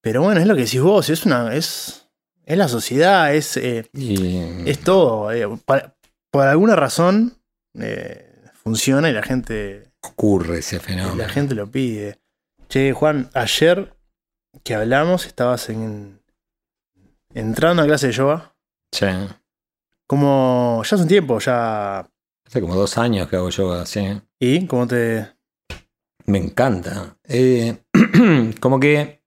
Pero 0.00 0.22
bueno, 0.22 0.40
es 0.40 0.46
lo 0.46 0.54
que 0.56 0.62
decís 0.62 0.80
vos, 0.80 1.08
es 1.10 1.24
una. 1.26 1.54
es. 1.54 2.08
es 2.44 2.58
la 2.58 2.68
sociedad, 2.68 3.34
es. 3.34 3.56
eh, 3.56 3.86
Y- 3.92 4.68
es 4.68 4.80
todo. 4.80 5.30
eh, 5.32 5.46
para- 5.64 5.94
por 6.30 6.46
alguna 6.46 6.74
razón 6.74 7.38
eh, 7.78 8.42
funciona 8.54 9.08
y 9.10 9.12
la 9.12 9.22
gente. 9.22 9.90
ocurre 10.00 10.58
ese 10.58 10.80
fenómeno. 10.80 11.16
La 11.16 11.28
gente 11.28 11.54
lo 11.54 11.70
pide. 11.70 12.18
Che, 12.74 12.92
Juan, 12.92 13.30
ayer 13.34 13.96
que 14.64 14.74
hablamos, 14.74 15.26
estabas 15.26 15.68
en. 15.68 16.20
entrando 17.32 17.82
a 17.82 17.86
clase 17.86 18.08
de 18.08 18.14
yoga. 18.14 18.56
Sí. 18.90 19.06
Como. 20.08 20.82
ya 20.84 20.96
hace 20.96 21.04
un 21.04 21.08
tiempo, 21.08 21.38
ya. 21.38 22.00
Hace 22.44 22.60
como 22.60 22.74
dos 22.74 22.98
años 22.98 23.28
que 23.28 23.36
hago 23.36 23.48
yoga, 23.50 23.86
sí. 23.86 24.20
¿Y 24.40 24.66
cómo 24.66 24.88
te.? 24.88 25.24
Me 26.26 26.38
encanta. 26.38 27.16
Eh, 27.22 27.76
como 28.60 28.80
que 28.80 29.22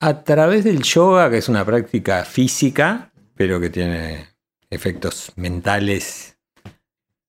a 0.00 0.24
través 0.24 0.64
del 0.64 0.82
yoga, 0.82 1.30
que 1.30 1.38
es 1.38 1.48
una 1.48 1.64
práctica 1.64 2.24
física, 2.24 3.12
pero 3.36 3.60
que 3.60 3.70
tiene 3.70 4.30
efectos 4.68 5.30
mentales 5.36 6.40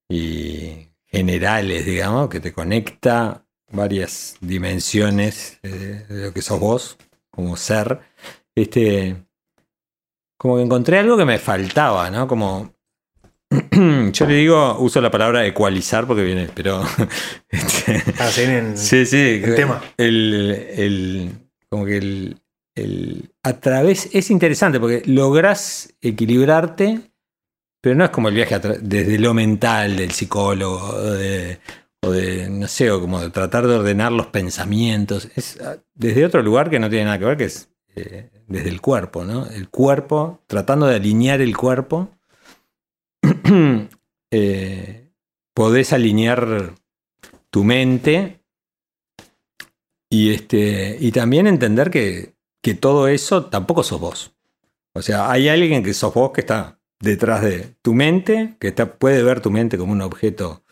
y 0.10 0.88
generales, 1.06 1.86
digamos, 1.86 2.30
que 2.30 2.40
te 2.40 2.52
conecta 2.52 3.45
varias 3.72 4.36
dimensiones 4.42 5.60
eh, 5.64 6.06
de 6.08 6.26
lo 6.28 6.34
que 6.34 6.42
sos 6.42 6.60
vos 6.60 6.98
como 7.32 7.58
ser, 7.58 8.00
este, 8.56 9.16
como 10.38 10.56
que 10.58 10.64
encontré 10.64 11.00
algo 11.00 11.18
que 11.18 11.26
me 11.26 11.38
faltaba, 11.40 12.10
¿no? 12.10 12.28
Como 12.28 12.74
yo 14.12 14.26
le 14.26 14.36
digo, 14.36 14.78
uso 14.80 15.02
la 15.02 15.12
palabra 15.12 15.46
ecualizar 15.46 16.08
porque 16.08 16.24
viene, 16.24 16.50
pero 16.54 16.84
este, 17.50 18.04
Ah, 18.20 18.30
Sí, 18.76 19.06
sí. 19.06 19.42
el 19.44 19.56
tema. 19.56 19.82
El, 19.98 20.34
el- 20.76 21.32
como 21.70 21.86
que 21.86 21.98
el, 21.98 22.38
el- 22.76 23.32
a 23.44 23.54
través 23.60 24.10
es 24.14 24.32
interesante 24.32 24.80
porque 24.80 25.04
lográs 25.06 25.94
equilibrarte, 26.02 27.02
pero 27.82 27.96
no 27.96 28.06
es 28.06 28.12
como 28.12 28.30
el 28.30 28.36
viaje 28.36 28.60
desde 28.82 29.20
lo 29.20 29.34
mental 29.34 29.98
del 29.98 30.12
psicólogo 30.12 31.02
de, 31.12 31.60
o 32.06 32.12
de, 32.12 32.50
no 32.50 32.68
sé, 32.68 32.92
o 32.92 33.02
como 33.02 33.20
de 33.20 33.32
tratar 33.32 33.66
de 33.66 33.76
ordenar 33.76 34.12
los 34.12 34.28
pensamientos. 34.28 35.30
Es 35.36 35.60
ah, 35.62 35.78
desde 35.96 36.26
otro 36.26 36.44
lugar 36.44 36.70
que 36.70 36.80
no 36.80 36.90
tiene 36.90 37.06
nada 37.06 37.18
que 37.18 37.26
ver, 37.26 37.38
que 37.38 37.46
es 37.46 37.70
eh, 37.96 38.30
desde 38.48 38.70
el 38.70 38.80
cuerpo, 38.80 39.26
¿no? 39.26 39.48
El 39.48 39.70
cuerpo, 39.70 40.44
tratando 40.48 40.86
de 40.86 40.96
alinear 40.96 41.42
el 41.42 41.58
cuerpo, 41.58 42.10
eh, 44.32 45.10
podés 45.54 45.94
alinear 45.94 46.74
tu 47.50 47.64
mente 47.64 48.42
y, 50.10 50.34
este, 50.34 50.98
y 51.00 51.12
también 51.12 51.48
entender 51.48 51.90
que, 51.90 52.36
que 52.62 52.76
todo 52.76 53.08
eso 53.08 53.46
tampoco 53.46 53.82
sos 53.82 54.00
vos. 54.00 54.36
O 54.94 55.02
sea, 55.02 55.32
hay 55.32 55.50
alguien 55.50 55.84
que 55.84 55.94
sos 55.94 56.14
vos 56.14 56.32
que 56.32 56.42
está 56.42 56.80
detrás 57.00 57.42
de 57.42 57.76
tu 57.82 57.94
mente, 57.94 58.56
que 58.60 58.68
está, 58.68 58.98
puede 58.98 59.24
ver 59.24 59.42
tu 59.42 59.50
mente 59.50 59.78
como 59.78 59.92
un 59.92 60.02
objeto 60.02 60.65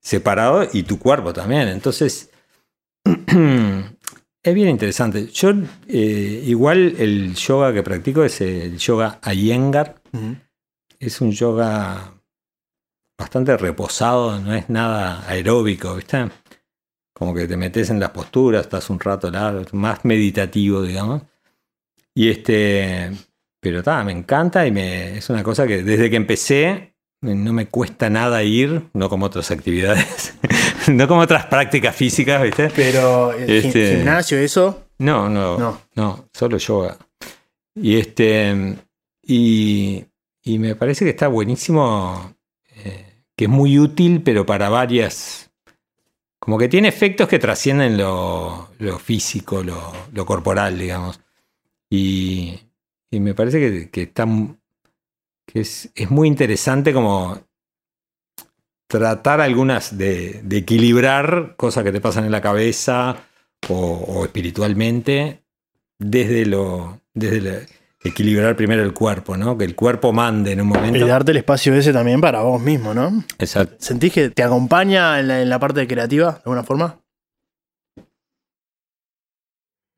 separado 0.00 0.66
y 0.72 0.82
tu 0.82 0.98
cuerpo 0.98 1.32
también. 1.32 1.68
Entonces, 1.68 2.30
es 3.04 4.54
bien 4.54 4.68
interesante. 4.68 5.26
Yo, 5.28 5.50
eh, 5.88 6.44
igual 6.46 6.96
el 6.98 7.34
yoga 7.34 7.72
que 7.72 7.82
practico 7.82 8.24
es 8.24 8.40
el 8.40 8.78
yoga 8.78 9.20
Iyengar. 9.24 10.02
Es 10.98 11.20
un 11.20 11.32
yoga 11.32 12.14
bastante 13.18 13.56
reposado, 13.56 14.40
no 14.40 14.54
es 14.54 14.68
nada 14.70 15.28
aeróbico, 15.28 15.94
¿viste? 15.94 16.28
Como 17.12 17.34
que 17.34 17.46
te 17.46 17.56
metes 17.56 17.90
en 17.90 18.00
las 18.00 18.10
posturas, 18.10 18.62
estás 18.62 18.88
un 18.88 18.98
rato 18.98 19.30
largo, 19.30 19.62
más 19.72 20.04
meditativo, 20.04 20.82
digamos. 20.82 21.22
Y 22.14 22.30
este, 22.30 23.12
pero 23.60 23.80
está, 23.80 24.02
me 24.04 24.12
encanta 24.12 24.66
y 24.66 24.72
me, 24.72 25.18
es 25.18 25.28
una 25.28 25.42
cosa 25.42 25.66
que 25.66 25.82
desde 25.82 26.08
que 26.08 26.16
empecé 26.16 26.94
no 27.22 27.52
me 27.52 27.66
cuesta 27.66 28.08
nada 28.10 28.42
ir, 28.42 28.84
no 28.94 29.08
como 29.08 29.26
otras 29.26 29.50
actividades, 29.50 30.34
no 30.88 31.06
como 31.08 31.20
otras 31.20 31.46
prácticas 31.46 31.94
físicas, 31.94 32.42
¿viste? 32.42 32.70
Pero 32.74 33.32
el 33.32 33.48
Este- 33.50 33.96
gimnasio, 33.96 34.38
eso. 34.38 34.84
No, 34.98 35.28
no, 35.28 35.58
No. 35.58 35.80
no, 35.94 36.28
solo 36.32 36.58
yoga. 36.58 36.96
Y 37.74 37.96
este, 37.98 38.76
y, 39.22 40.04
y 40.42 40.58
me 40.58 40.74
parece 40.74 41.04
que 41.04 41.10
está 41.10 41.28
buenísimo, 41.28 42.34
eh, 42.84 43.06
que 43.36 43.44
es 43.44 43.50
muy 43.50 43.78
útil, 43.78 44.22
pero 44.22 44.44
para 44.44 44.68
varias, 44.68 45.50
como 46.38 46.58
que 46.58 46.68
tiene 46.68 46.88
efectos 46.88 47.28
que 47.28 47.38
trascienden 47.38 47.96
lo, 47.96 48.70
lo 48.78 48.98
físico, 48.98 49.62
lo, 49.62 49.92
lo 50.12 50.26
corporal, 50.26 50.78
digamos. 50.78 51.20
Y, 51.88 52.58
y 53.10 53.20
me 53.20 53.34
parece 53.34 53.58
que, 53.60 53.90
que 53.90 54.02
está, 54.02 54.26
que 55.52 55.60
es, 55.60 55.90
es 55.94 56.10
muy 56.10 56.28
interesante 56.28 56.92
como 56.92 57.38
tratar 58.88 59.40
algunas 59.40 59.96
de, 59.96 60.40
de 60.42 60.56
equilibrar 60.58 61.54
cosas 61.56 61.84
que 61.84 61.92
te 61.92 62.00
pasan 62.00 62.24
en 62.24 62.32
la 62.32 62.40
cabeza 62.40 63.16
o, 63.68 63.74
o 63.76 64.24
espiritualmente 64.24 65.44
desde 65.98 66.46
lo 66.46 67.00
desde 67.14 67.40
la- 67.40 67.58
equilibrar 68.02 68.56
primero 68.56 68.82
el 68.82 68.94
cuerpo, 68.94 69.36
¿no? 69.36 69.58
Que 69.58 69.64
el 69.66 69.76
cuerpo 69.76 70.10
mande 70.12 70.52
en 70.52 70.62
un 70.62 70.68
Y 70.68 70.70
momento. 70.72 71.06
darte 71.06 71.32
el 71.32 71.36
espacio 71.36 71.74
ese 71.74 71.92
también 71.92 72.20
para 72.20 72.40
vos 72.40 72.60
mismo, 72.60 72.94
¿no? 72.94 73.22
Exacto. 73.38 73.76
¿Sentís 73.78 74.12
que 74.14 74.30
te 74.30 74.42
acompaña 74.42 75.20
en 75.20 75.28
la, 75.28 75.42
en 75.42 75.50
la 75.50 75.58
parte 75.58 75.86
creativa 75.86 76.32
de 76.32 76.38
alguna 76.46 76.62
forma? 76.62 76.98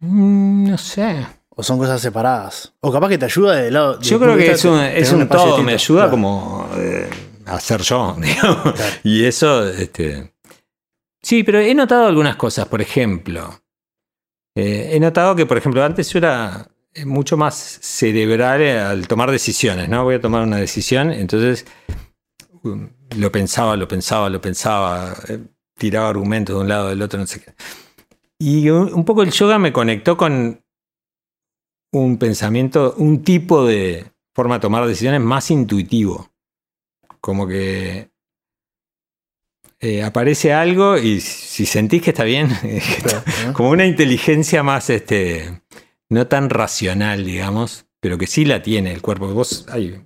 Mm, 0.01 0.69
No 0.71 0.79
sé. 0.79 1.27
¿O 1.55 1.63
son 1.63 1.79
cosas 1.79 2.01
separadas? 2.01 2.73
O 2.81 2.91
capaz 2.91 3.09
que 3.11 3.19
te 3.19 3.27
ayuda 3.27 3.57
del 3.57 3.75
lado. 3.75 4.01
Yo 4.01 4.19
creo 4.19 4.37
que 4.37 4.51
es 4.53 4.65
un, 4.65 4.79
es 4.81 5.13
un 5.13 5.29
todo, 5.29 5.63
me 5.63 5.75
ayuda 5.75 6.03
Claro. 6.03 6.11
como 6.11 6.69
eh, 6.77 7.11
a 7.47 7.61
ser 7.61 7.83
yo, 7.83 8.17
digamos. 8.21 8.73
Claro. 8.73 8.93
Y 9.05 9.25
eso, 9.25 9.69
este. 9.69 10.33
Sí, 11.23 11.43
pero 11.45 11.61
he 11.61 11.75
notado 11.75 12.07
algunas 12.07 12.37
cosas, 12.37 12.67
por 12.67 12.81
ejemplo. 12.81 13.61
eh, 14.57 14.91
he 14.93 15.01
notado 15.01 15.37
que, 15.37 15.45
por 15.47 15.59
ejemplo, 15.59 15.85
antes 15.85 16.09
yo 16.11 16.19
era 16.19 16.67
eh, 16.95 17.05
mucho 17.05 17.37
más 17.37 17.55
cerebral 17.83 18.61
eh, 18.63 18.81
al 18.81 19.07
tomar 19.07 19.31
decisiones, 19.31 19.89
¿no? 19.91 20.05
Voy 20.05 20.15
a 20.17 20.21
tomar 20.21 20.43
una 20.43 20.57
decisión, 20.57 21.11
entonces 21.13 21.67
um, 22.63 22.89
lo 23.17 23.31
pensaba, 23.31 23.77
lo 23.77 23.87
pensaba, 23.87 24.31
lo 24.31 24.41
pensaba, 24.41 25.15
eh, 25.29 25.39
tiraba 25.79 26.09
argumentos 26.09 26.57
de 26.57 26.63
un 26.63 26.69
lado 26.69 26.89
del 26.89 27.03
otro, 27.03 27.21
no 27.21 27.27
sé 27.27 27.41
qué. 27.41 27.53
Y 28.39 28.69
un, 28.71 28.93
un 28.93 29.05
poco 29.05 29.23
el 29.23 29.31
yoga 29.31 29.59
me 29.59 29.73
conectó 29.73 30.17
con 30.17 30.62
un 31.93 32.19
pensamiento, 32.19 32.95
un 32.97 33.23
tipo 33.23 33.65
de 33.67 34.07
forma 34.35 34.55
de 34.57 34.61
tomar 34.61 34.87
decisiones 34.87 35.21
más 35.21 35.51
intuitivo. 35.51 36.31
Como 37.21 37.47
que 37.47 38.11
eh, 39.81 40.03
aparece 40.03 40.53
algo 40.53 40.97
y 40.97 41.21
si 41.21 41.67
sentís 41.67 42.03
que 42.03 42.11
está 42.11 42.25
bien, 42.25 42.49
como 43.53 43.71
una 43.71 43.87
inteligencia 43.87 44.63
más, 44.63 44.91
este, 44.91 45.61
no 46.09 46.27
tan 46.27 46.51
racional, 46.51 47.25
digamos, 47.25 47.87
pero 48.01 48.17
que 48.19 48.27
sí 48.27 48.45
la 48.45 48.63
tiene 48.63 48.93
el 48.93 49.03
cuerpo. 49.03 49.29
Vos 49.29 49.67
hay 49.69 50.05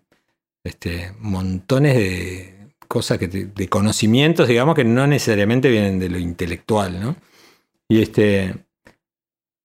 este, 0.64 1.12
montones 1.20 1.94
de 1.96 2.68
cosas 2.88 3.18
que 3.18 3.28
te- 3.28 3.46
de 3.46 3.68
conocimientos, 3.68 4.48
digamos, 4.48 4.74
que 4.74 4.84
no 4.84 5.06
necesariamente 5.06 5.68
vienen 5.70 5.98
de 5.98 6.08
lo 6.08 6.18
intelectual, 6.18 7.00
¿no? 7.00 7.16
Y 7.88 8.02
este. 8.02 8.54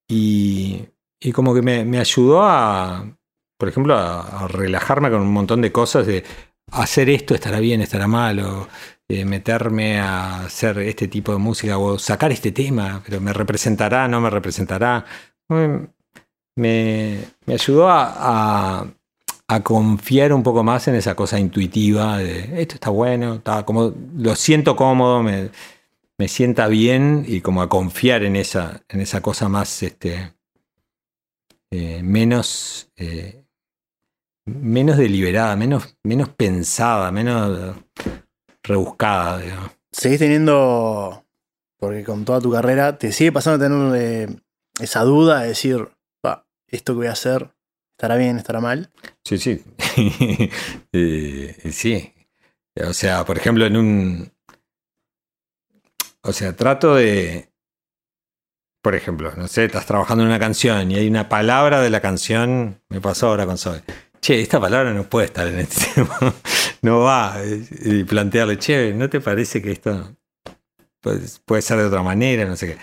Y, 0.07 0.86
y 1.22 1.32
como 1.32 1.53
que 1.53 1.61
me, 1.61 1.99
ayudó 1.99 2.41
a, 2.43 3.05
por 3.57 3.69
ejemplo, 3.69 3.95
a, 3.97 4.47
relajarme 4.47 5.09
con 5.11 5.22
un 5.22 5.32
montón 5.34 5.61
de 5.61 5.72
cosas 5.72 6.07
de 6.07 6.24
hacer 6.72 7.09
esto 7.09 7.36
estará 7.36 7.59
bien, 7.59 7.82
estará 7.82 8.07
mal, 8.07 8.39
o 8.39 8.67
eh, 9.07 9.26
meterme 9.26 9.99
a 9.99 10.45
hacer 10.45 10.80
este 10.80 11.07
tipo 11.07 11.32
de 11.34 11.38
música, 11.39 11.78
o 11.78 11.99
sacar 11.99 12.32
este 12.32 12.51
tema, 12.51 13.01
pero 13.05 13.22
me 13.22 13.34
representará, 13.34 14.07
no 14.07 14.22
me 14.22 14.30
representará. 14.30 15.05
Me, 15.49 15.89
me, 16.55 17.19
me 17.45 17.53
ayudó 17.53 17.89
a, 17.89 18.80
a- 18.82 18.88
a 19.47 19.63
confiar 19.63 20.32
un 20.34 20.43
poco 20.43 20.63
más 20.63 20.88
en 20.88 20.95
esa 20.95 21.13
cosa 21.15 21.38
intuitiva 21.38 22.17
de 22.19 22.61
esto 22.61 22.76
está 22.76 22.89
bueno, 22.89 23.36
está 23.36 23.65
como 23.65 23.93
lo 24.15 24.34
siento 24.36 24.78
cómodo, 24.78 25.22
me, 25.24 25.49
me 26.17 26.28
sienta 26.30 26.67
bien 26.67 27.26
y 27.28 27.41
como 27.41 27.61
a 27.61 27.67
confiar 27.67 28.24
en 28.24 28.38
esa, 28.38 28.82
en 28.88 29.01
esa 29.01 29.22
cosa 29.22 29.49
más 29.49 29.84
este, 29.84 30.34
eh, 31.72 32.01
menos, 32.03 32.91
eh, 32.97 33.45
menos 34.45 34.97
deliberada, 34.97 35.55
menos, 35.55 35.97
menos 36.03 36.30
pensada, 36.30 37.11
menos 37.11 37.76
rebuscada. 38.63 39.39
digamos. 39.39 39.72
Seguís 39.91 40.19
teniendo. 40.19 41.26
Porque 41.80 42.03
con 42.03 42.26
toda 42.26 42.39
tu 42.39 42.51
carrera 42.51 42.97
te 42.97 43.11
sigue 43.11 43.32
pasando 43.32 43.63
a 43.65 43.67
tener 43.67 43.95
eh, 43.99 44.28
esa 44.80 45.01
duda 45.01 45.41
de 45.41 45.47
decir, 45.47 45.89
"Pa, 46.22 46.45
esto 46.67 46.93
que 46.93 46.97
voy 46.97 47.07
a 47.07 47.13
hacer, 47.13 47.51
¿estará 47.97 48.17
bien, 48.17 48.38
estará 48.38 48.59
mal? 48.59 48.91
Sí, 49.26 49.38
sí. 49.38 49.63
Sí. 51.72 52.13
O 52.88 52.93
sea, 52.93 53.26
por 53.26 53.38
ejemplo, 53.38 53.65
en 53.65 53.78
un. 53.78 54.32
O 56.24 56.32
sea, 56.34 56.55
trato 56.55 56.95
de. 56.95 57.51
Por 58.82 58.96
ejemplo, 58.96 59.32
no 59.38 59.48
sé, 59.48 59.66
estás 59.66 59.86
trabajando 59.86 60.24
en 60.24 60.30
una 60.30 60.40
canción 60.40 60.92
y 60.92 60.96
hay 60.96 61.08
una 61.08 61.30
palabra 61.30 61.82
de 61.82 61.90
la 61.90 62.02
canción. 62.02 62.82
Me 62.90 63.00
pasó 63.00 63.28
ahora 63.28 63.46
con 63.46 63.58
Zoe. 63.58 63.82
Che, 64.22 64.40
esta 64.42 64.60
palabra 64.60 64.94
no 64.94 65.04
puede 65.04 65.28
estar 65.28 65.48
en 65.48 65.60
este 65.60 65.86
tema. 65.96 66.18
No 66.82 67.02
va. 67.02 67.36
Y 67.84 68.04
plantearle, 68.04 68.58
che, 68.58 68.94
¿no 68.94 69.10
te 69.10 69.20
parece 69.20 69.62
que 69.62 69.72
esto 69.72 70.16
puede, 71.00 71.22
puede 71.46 71.62
ser 71.62 71.78
de 71.78 71.86
otra 71.86 72.02
manera? 72.02 72.46
No 72.46 72.56
sé 72.56 72.68
qué. 72.68 72.78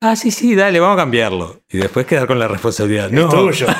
Ah, 0.00 0.16
sí, 0.16 0.30
sí, 0.30 0.54
dale, 0.54 0.80
vamos 0.80 0.96
a 0.96 1.02
cambiarlo. 1.02 1.62
Y 1.70 1.78
después 1.78 2.04
quedar 2.06 2.26
con 2.26 2.38
la 2.38 2.48
responsabilidad. 2.48 3.10
No, 3.10 3.28
tuyo. 3.28 3.66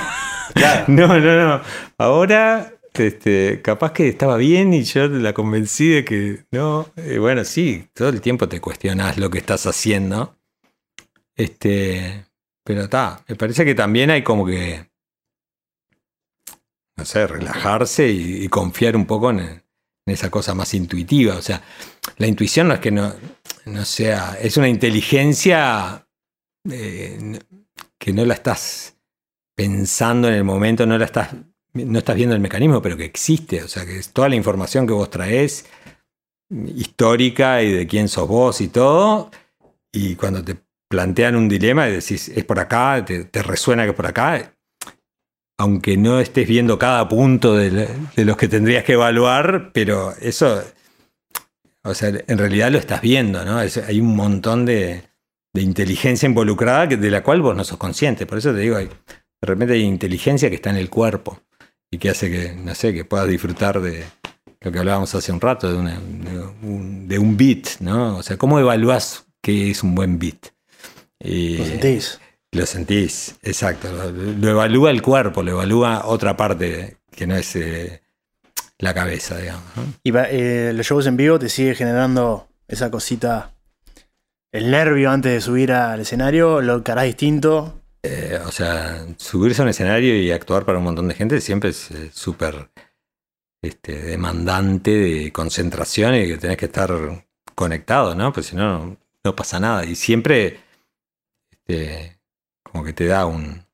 Claro. 0.54 0.84
no, 0.88 1.08
no, 1.18 1.48
no. 1.48 1.60
Ahora, 1.98 2.74
este, 2.92 3.60
capaz 3.62 3.92
que 3.92 4.08
estaba 4.08 4.36
bien 4.36 4.72
y 4.72 4.84
yo 4.84 5.08
la 5.08 5.32
convencí 5.32 5.88
de 5.88 6.04
que 6.04 6.44
no. 6.52 6.86
Eh, 6.96 7.18
bueno, 7.18 7.44
sí, 7.44 7.88
todo 7.92 8.10
el 8.10 8.20
tiempo 8.20 8.48
te 8.48 8.60
cuestionas 8.60 9.18
lo 9.18 9.30
que 9.30 9.38
estás 9.38 9.66
haciendo. 9.66 10.33
Este, 11.36 12.26
pero 12.62 12.82
está, 12.82 13.22
me 13.28 13.36
parece 13.36 13.64
que 13.64 13.74
también 13.74 14.10
hay 14.10 14.22
como 14.22 14.46
que, 14.46 14.90
no 16.96 17.04
sé, 17.04 17.26
relajarse 17.26 18.08
y, 18.08 18.48
confiar 18.48 18.96
un 18.96 19.06
poco 19.06 19.30
en, 19.30 19.62
esa 20.06 20.30
cosa 20.30 20.54
más 20.54 20.72
intuitiva. 20.74 21.36
O 21.36 21.42
sea, 21.42 21.62
la 22.18 22.26
intuición 22.26 22.68
no 22.68 22.74
es 22.74 22.80
que 22.80 22.90
no, 22.90 23.12
no 23.66 23.84
sea, 23.84 24.38
es 24.40 24.56
una 24.56 24.68
inteligencia 24.68 26.06
eh, 26.70 27.38
que 27.98 28.12
no 28.12 28.24
la 28.24 28.34
estás 28.34 28.96
pensando 29.54 30.28
en 30.28 30.34
el 30.34 30.44
momento, 30.44 30.86
no 30.86 30.98
la 30.98 31.06
estás, 31.06 31.34
no 31.72 31.98
estás 31.98 32.16
viendo 32.16 32.34
el 32.34 32.40
mecanismo, 32.40 32.82
pero 32.82 32.96
que 32.96 33.04
existe. 33.04 33.62
O 33.62 33.68
sea, 33.68 33.84
que 33.86 33.98
es 33.98 34.10
toda 34.10 34.28
la 34.28 34.36
información 34.36 34.86
que 34.86 34.92
vos 34.92 35.10
traes, 35.10 35.66
histórica 36.50 37.62
y 37.62 37.72
de 37.72 37.86
quién 37.86 38.08
sos 38.08 38.28
vos 38.28 38.60
y 38.60 38.68
todo. 38.68 39.30
Y 39.92 40.16
cuando 40.16 40.44
te 40.44 40.56
plantean 40.94 41.34
un 41.34 41.48
dilema 41.48 41.88
y 41.88 41.92
decís, 41.94 42.28
es 42.28 42.44
por 42.44 42.60
acá, 42.60 43.04
te, 43.04 43.42
resuena 43.42 43.82
que 43.82 43.90
es 43.90 43.96
por 43.96 44.06
acá, 44.06 44.54
aunque 45.58 45.96
no 45.96 46.20
estés 46.20 46.46
viendo 46.46 46.78
cada 46.78 47.08
punto 47.08 47.56
de, 47.56 47.88
los 48.16 48.36
que 48.36 48.46
tendrías 48.46 48.84
que 48.84 48.92
evaluar, 48.92 49.72
pero 49.72 50.14
eso, 50.20 50.62
o 51.82 51.94
sea, 51.94 52.12
en 52.28 52.38
realidad 52.38 52.70
lo 52.70 52.78
estás 52.78 53.00
viendo, 53.00 53.44
¿no? 53.44 53.58
Hay 53.58 54.00
un 54.00 54.14
montón 54.14 54.64
de, 54.64 55.02
de 55.52 55.62
inteligencia 55.62 56.28
involucrada 56.28 56.88
que- 56.88 56.96
de 56.96 57.10
la 57.10 57.24
cual 57.24 57.42
vos 57.42 57.56
no 57.56 57.64
sos 57.64 57.76
consciente. 57.78 58.24
Por 58.24 58.38
eso 58.38 58.52
te 58.52 58.60
digo, 58.60 58.76
hay- 58.76 58.86
de 58.86 59.46
repente 59.46 59.74
hay 59.74 59.82
inteligencia 59.82 60.48
que 60.48 60.56
está 60.56 60.70
en 60.70 60.76
el 60.76 60.90
cuerpo 60.90 61.40
y 61.90 61.98
que 61.98 62.10
hace 62.10 62.30
que, 62.30 62.52
no 62.54 62.72
sé, 62.76 62.94
que 62.94 63.04
puedas 63.04 63.26
disfrutar 63.26 63.80
de 63.80 64.04
lo 64.60 64.70
que 64.70 64.78
hablábamos 64.78 65.12
hace 65.16 65.32
un 65.32 65.40
rato, 65.40 65.72
de, 65.72 65.76
una- 65.76 65.98
de 66.00 66.38
un, 67.18 67.26
un 67.26 67.36
beat, 67.36 67.80
¿no? 67.80 68.16
O 68.18 68.22
sea, 68.22 68.36
¿cómo 68.38 68.60
evaluás 68.60 69.26
qué 69.42 69.70
es 69.70 69.82
un 69.82 69.94
buen 69.96 70.20
beat? 70.20 70.53
Y- 71.24 71.56
¿Lo 71.58 71.64
sentís? 71.64 72.20
lo 72.52 72.66
sentís, 72.66 73.34
exacto. 73.42 73.90
Lo, 73.92 74.10
lo 74.12 74.48
evalúa 74.50 74.90
el 74.92 75.02
cuerpo, 75.02 75.42
lo 75.42 75.50
evalúa 75.52 76.06
otra 76.06 76.36
parte 76.36 76.98
que 77.10 77.26
no 77.26 77.34
es 77.34 77.56
eh, 77.56 78.00
la 78.78 78.94
cabeza, 78.94 79.36
digamos. 79.38 79.64
¿no? 79.76 79.82
Y 80.04 80.12
eh, 80.16 80.72
los 80.72 80.86
shows 80.86 81.06
en 81.08 81.16
vivo 81.16 81.36
te 81.38 81.48
sigue 81.48 81.74
generando 81.74 82.46
esa 82.68 82.90
cosita, 82.92 83.54
el 84.52 84.70
nervio 84.70 85.10
antes 85.10 85.32
de 85.32 85.40
subir 85.40 85.72
al 85.72 85.98
escenario, 86.00 86.60
lo 86.60 86.76
encarás 86.76 87.06
distinto. 87.06 87.80
Eh, 88.04 88.38
o 88.46 88.52
sea, 88.52 89.04
subirse 89.16 89.62
a 89.62 89.64
un 89.64 89.70
escenario 89.70 90.16
y 90.16 90.30
actuar 90.30 90.64
para 90.64 90.78
un 90.78 90.84
montón 90.84 91.08
de 91.08 91.14
gente 91.14 91.40
siempre 91.40 91.70
es 91.70 91.90
eh, 91.90 92.10
súper 92.12 92.68
este, 93.62 93.98
demandante 94.00 94.90
de 94.92 95.32
concentración 95.32 96.14
y 96.14 96.28
que 96.28 96.36
tenés 96.36 96.56
que 96.56 96.66
estar 96.66 96.92
conectado, 97.56 98.14
¿no? 98.14 98.32
Pues 98.32 98.46
si 98.46 98.56
no, 98.56 98.96
no 99.24 99.34
pasa 99.34 99.58
nada. 99.58 99.84
Y 99.86 99.96
siempre 99.96 100.60
este, 101.66 102.18
como 102.62 102.84
que 102.84 102.92
te 102.92 103.06
da 103.06 103.26
un, 103.26 103.64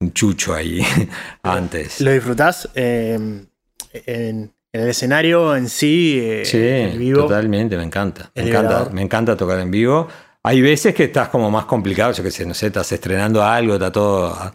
un 0.00 0.12
chucho 0.12 0.54
ahí 0.54 0.82
antes. 1.42 2.00
¿Lo 2.00 2.12
disfrutás 2.12 2.68
eh, 2.74 3.14
en, 3.14 3.50
en 3.92 4.52
el 4.72 4.88
escenario 4.88 5.56
en 5.56 5.68
sí, 5.68 6.18
eh, 6.22 6.44
Sí, 6.44 6.58
en 6.58 6.98
vivo? 6.98 7.22
totalmente, 7.22 7.76
me 7.76 7.84
encanta. 7.84 8.30
Me 8.34 8.42
encanta, 8.42 8.62
liberador. 8.68 8.92
me 8.92 9.02
encanta 9.02 9.36
tocar 9.36 9.58
en 9.60 9.70
vivo. 9.70 10.08
Hay 10.42 10.60
veces 10.60 10.94
que 10.94 11.04
estás 11.04 11.28
como 11.28 11.50
más 11.50 11.64
complicado, 11.64 12.12
yo 12.12 12.22
qué 12.22 12.30
sé, 12.30 12.46
no 12.46 12.54
sé, 12.54 12.66
estás 12.68 12.90
estrenando 12.92 13.42
algo, 13.42 13.74
está 13.74 13.90
todo 13.90 14.26
ah, 14.26 14.54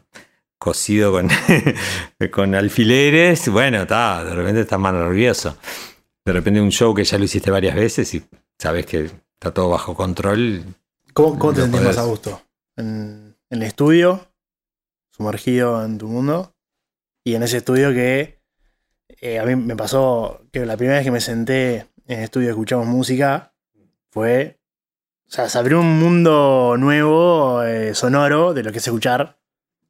cosido 0.57 1.11
con, 1.11 1.28
con 2.32 2.55
alfileres. 2.55 3.49
Bueno, 3.49 3.82
está, 3.82 4.24
de 4.24 4.34
repente 4.34 4.61
estás 4.61 4.80
más 4.80 4.93
nervioso. 4.93 5.57
De 6.24 6.32
repente 6.32 6.61
un 6.61 6.72
show 6.72 6.93
que 6.93 7.03
ya 7.03 7.17
lo 7.17 7.26
hiciste 7.26 7.51
varias 7.51 7.76
veces 7.76 8.13
y 8.13 8.24
sabes 8.57 8.86
que 8.86 9.09
está 9.34 9.51
todo 9.53 9.69
bajo 9.69 9.93
control. 9.95 10.63
¿Cómo, 11.13 11.38
cómo 11.38 11.53
te 11.53 11.61
sentís 11.63 11.82
podés- 11.82 11.86
más 11.88 11.97
a 11.97 12.03
gusto? 12.03 12.41
¿En, 12.82 13.38
en 13.50 13.62
el 13.62 13.64
estudio, 13.64 14.28
sumergido 15.12 15.86
en 15.86 15.98
tu 15.98 16.08
mundo, 16.08 16.56
y 17.24 17.36
en 17.36 17.44
ese 17.44 17.58
estudio 17.58 17.92
que 17.92 18.42
eh, 19.20 19.40
a 19.40 19.46
mí 19.46 19.56
me 19.56 19.76
pasó 19.76 20.42
que 20.52 20.66
la 20.66 20.78
primera 20.78 20.98
vez 20.98 21.06
que 21.06 21.12
me 21.12 21.22
senté 21.22 21.88
en 22.08 22.20
el 22.20 22.24
estudio 22.24 22.48
y 22.48 22.52
escuchamos 22.52 22.88
música 22.88 23.54
fue. 24.10 24.60
O 25.28 25.32
sea, 25.32 25.48
se 25.48 25.58
abrió 25.58 25.80
un 25.80 26.00
mundo 26.00 26.76
nuevo, 26.78 27.64
eh, 27.64 27.94
sonoro, 27.94 28.54
de 28.54 28.64
lo 28.64 28.72
que 28.72 28.80
es 28.80 28.88
escuchar. 28.88 29.40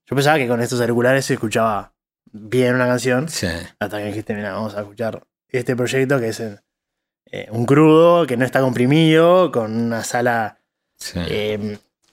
Yo 0.05 0.15
pensaba 0.15 0.37
que 0.37 0.47
con 0.47 0.61
estos 0.61 0.81
auriculares 0.81 1.25
se 1.25 1.35
escuchaba 1.35 1.93
bien 2.25 2.75
una 2.75 2.85
canción. 2.85 3.29
Sí, 3.29 3.47
Hasta 3.79 3.97
que 3.97 4.05
dijiste, 4.05 4.35
mira, 4.35 4.53
vamos 4.53 4.75
a 4.75 4.81
escuchar 4.81 5.23
este 5.47 5.75
proyecto 5.75 6.19
que 6.19 6.27
es 6.27 6.39
eh, 6.41 7.47
un 7.51 7.65
crudo, 7.65 8.27
que 8.27 8.37
no 8.37 8.45
está 8.45 8.59
comprimido, 8.61 9.51
con 9.51 9.75
una 9.75 10.03
sala. 10.03 10.59
sí. 10.97 11.19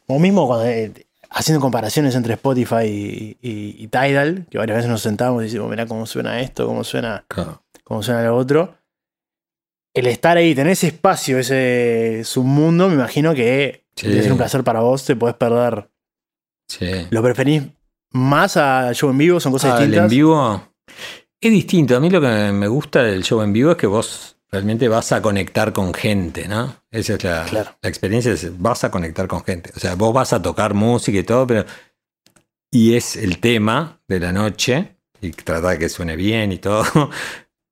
O 0.09 0.19
mismo 0.19 0.47
cuando, 0.47 0.67
eh, 0.67 0.93
haciendo 1.31 1.61
comparaciones 1.61 2.15
entre 2.15 2.35
Spotify 2.35 2.85
y, 2.87 3.37
y- 3.41 3.77
y 3.79 3.87
Tidal, 3.89 4.47
que 4.51 4.59
varias 4.59 4.79
veces 4.79 4.91
nos 4.91 5.03
sentamos 5.03 5.43
y 5.43 5.47
decimos, 5.47 5.69
mira 5.71 5.87
cómo 5.87 6.07
suena 6.07 6.41
esto, 6.41 6.67
cómo 6.67 6.83
suena, 6.85 7.25
Claro. 7.29 7.63
cómo 7.85 8.03
suena 8.03 8.23
lo 8.25 8.37
otro. 8.37 8.75
El 9.95 10.07
estar 10.07 10.37
ahí, 10.37 10.55
tener 10.55 10.73
ese 10.73 10.89
espacio, 10.89 11.39
ese 11.39 12.23
submundo, 12.25 12.89
me 12.89 12.95
imagino 12.95 13.35
que 13.35 13.85
Sí. 13.97 14.09
debe 14.09 14.23
ser 14.23 14.33
un 14.33 14.39
placer 14.39 14.63
para 14.65 14.81
vos, 14.81 15.05
te 15.05 15.17
podés 15.17 15.37
perder. 15.37 15.89
sí. 16.71 17.07
¿Lo 17.11 17.23
preferís 17.23 17.63
más 18.13 18.57
al 18.57 18.95
show 18.95 19.11
en 19.11 19.19
vivo? 19.19 19.41
¿Son 19.41 19.53
cosas 19.53 19.73
Ah, 19.73 19.77
el 19.85 19.91
distintas? 19.91 20.05
en 20.05 20.17
vivo 20.17 20.63
es 21.41 21.51
distinto. 21.53 21.97
A 21.97 22.01
mí 22.01 22.09
lo 22.11 22.21
que 22.21 22.53
me 22.53 22.69
gusta 22.69 23.03
del 23.03 23.23
show 23.25 23.41
en 23.43 23.53
vivo 23.53 23.71
es 23.73 23.77
que 23.77 23.87
vos 23.87 24.37
realmente 24.51 24.89
vas 24.89 25.13
a 25.13 25.21
conectar 25.23 25.73
con 25.73 25.93
gente, 25.95 26.49
¿no? 26.49 26.75
Esa 26.91 27.15
es 27.15 27.25
la, 27.25 27.45
Claro. 27.45 27.71
la 27.83 27.89
experiencia, 27.89 28.33
es, 28.33 28.59
vas 28.61 28.85
a 28.85 28.91
conectar 28.91 29.27
con 29.29 29.45
gente. 29.45 29.71
O 29.77 29.81
sea, 29.81 29.95
vos 29.95 30.13
vas 30.15 30.33
a 30.33 30.41
tocar 30.43 30.75
música 30.75 31.19
y 31.19 31.23
todo, 31.25 31.47
pero... 31.47 31.65
Y 32.71 32.95
es 32.97 33.17
el 33.17 33.39
tema 33.41 34.01
de 34.09 34.21
la 34.21 34.33
noche, 34.33 34.97
y 35.23 35.31
tratar 35.31 35.73
de 35.73 35.79
que 35.79 35.89
suene 35.89 36.17
bien 36.17 36.53
y 36.53 36.59
todo, 36.59 36.85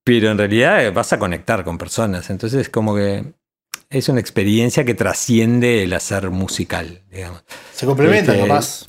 pero 0.05 0.31
en 0.31 0.39
realidad 0.39 0.91
vas 0.93 1.13
a 1.13 1.19
conectar 1.19 1.65
con 1.65 1.77
personas. 1.79 2.31
Entonces, 2.31 2.69
como 2.71 2.95
que 2.97 3.35
es 3.91 4.09
una 4.09 4.21
experiencia 4.21 4.85
que 4.85 4.95
trasciende 4.95 5.83
el 5.83 5.93
hacer 5.93 6.31
musical, 6.31 7.03
digamos. 7.11 7.45
Se 7.75 7.85
complementan, 7.87 8.37
Este, 8.37 8.49
capaz. 8.49 8.87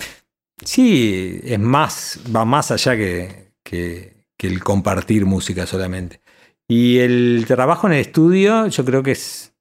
Sí, 0.64 1.40
es 1.44 1.60
más, 1.60 2.20
va 2.36 2.46
más 2.46 2.72
allá 2.72 2.96
que, 2.96 3.52
que- 3.64 4.26
que 4.38 4.48
el 4.48 4.64
compartir 4.64 5.26
música 5.26 5.66
solamente. 5.66 6.22
Y 6.68 7.00
el 7.00 7.46
trabajo 7.48 7.88
en 7.88 7.94
el 7.94 8.00
estudio, 8.02 8.68
yo 8.68 8.84
creo 8.86 9.04
que 9.04 9.12
es, 9.12 9.54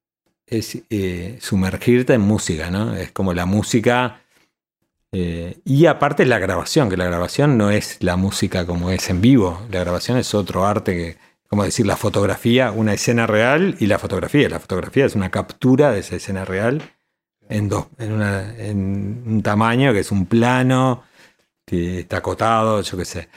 es 0.45 0.79
eh, 0.89 1.37
sumergirte 1.41 2.13
en 2.13 2.21
música, 2.21 2.69
¿no? 2.69 2.95
Es 2.95 3.11
como 3.11 3.33
la 3.33 3.45
música. 3.45 4.21
eh, 5.13 5.59
y 5.65 5.85
aparte 5.87 6.25
la 6.25 6.39
grabación, 6.39 6.89
que 6.89 6.97
la 6.97 7.05
grabación 7.05 7.57
no 7.57 7.71
es 7.71 7.97
la 8.03 8.17
música 8.17 8.65
como 8.65 8.91
es 8.91 9.09
en 9.09 9.21
vivo. 9.21 9.61
La 9.71 9.79
grabación 9.81 10.17
es 10.17 10.33
otro 10.35 10.65
arte 10.65 10.95
que, 10.95 11.17
como 11.49 11.63
decir, 11.63 11.85
la 11.87 11.97
fotografía, 11.97 12.71
una 12.71 12.93
escena 12.93 13.27
real 13.27 13.75
y 13.79 13.87
la 13.87 13.99
fotografía. 13.99 14.49
La 14.49 14.59
fotografía 14.59 15.05
es 15.05 15.15
una 15.15 15.31
captura 15.31 15.91
de 15.91 15.99
esa 15.99 16.17
escena 16.17 16.45
real 16.45 16.81
en, 17.49 17.69
dos, 17.69 17.87
en, 17.99 18.13
una- 18.13 18.55
en 18.57 19.23
un 19.25 19.43
tamaño 19.43 19.93
que 19.93 19.99
es 19.99 20.11
un 20.11 20.25
plano, 20.25 21.03
que 21.65 21.99
está 22.01 22.17
acotado, 22.17 22.81
yo 22.81 22.97
qué 22.97 23.05
sé. 23.05 23.29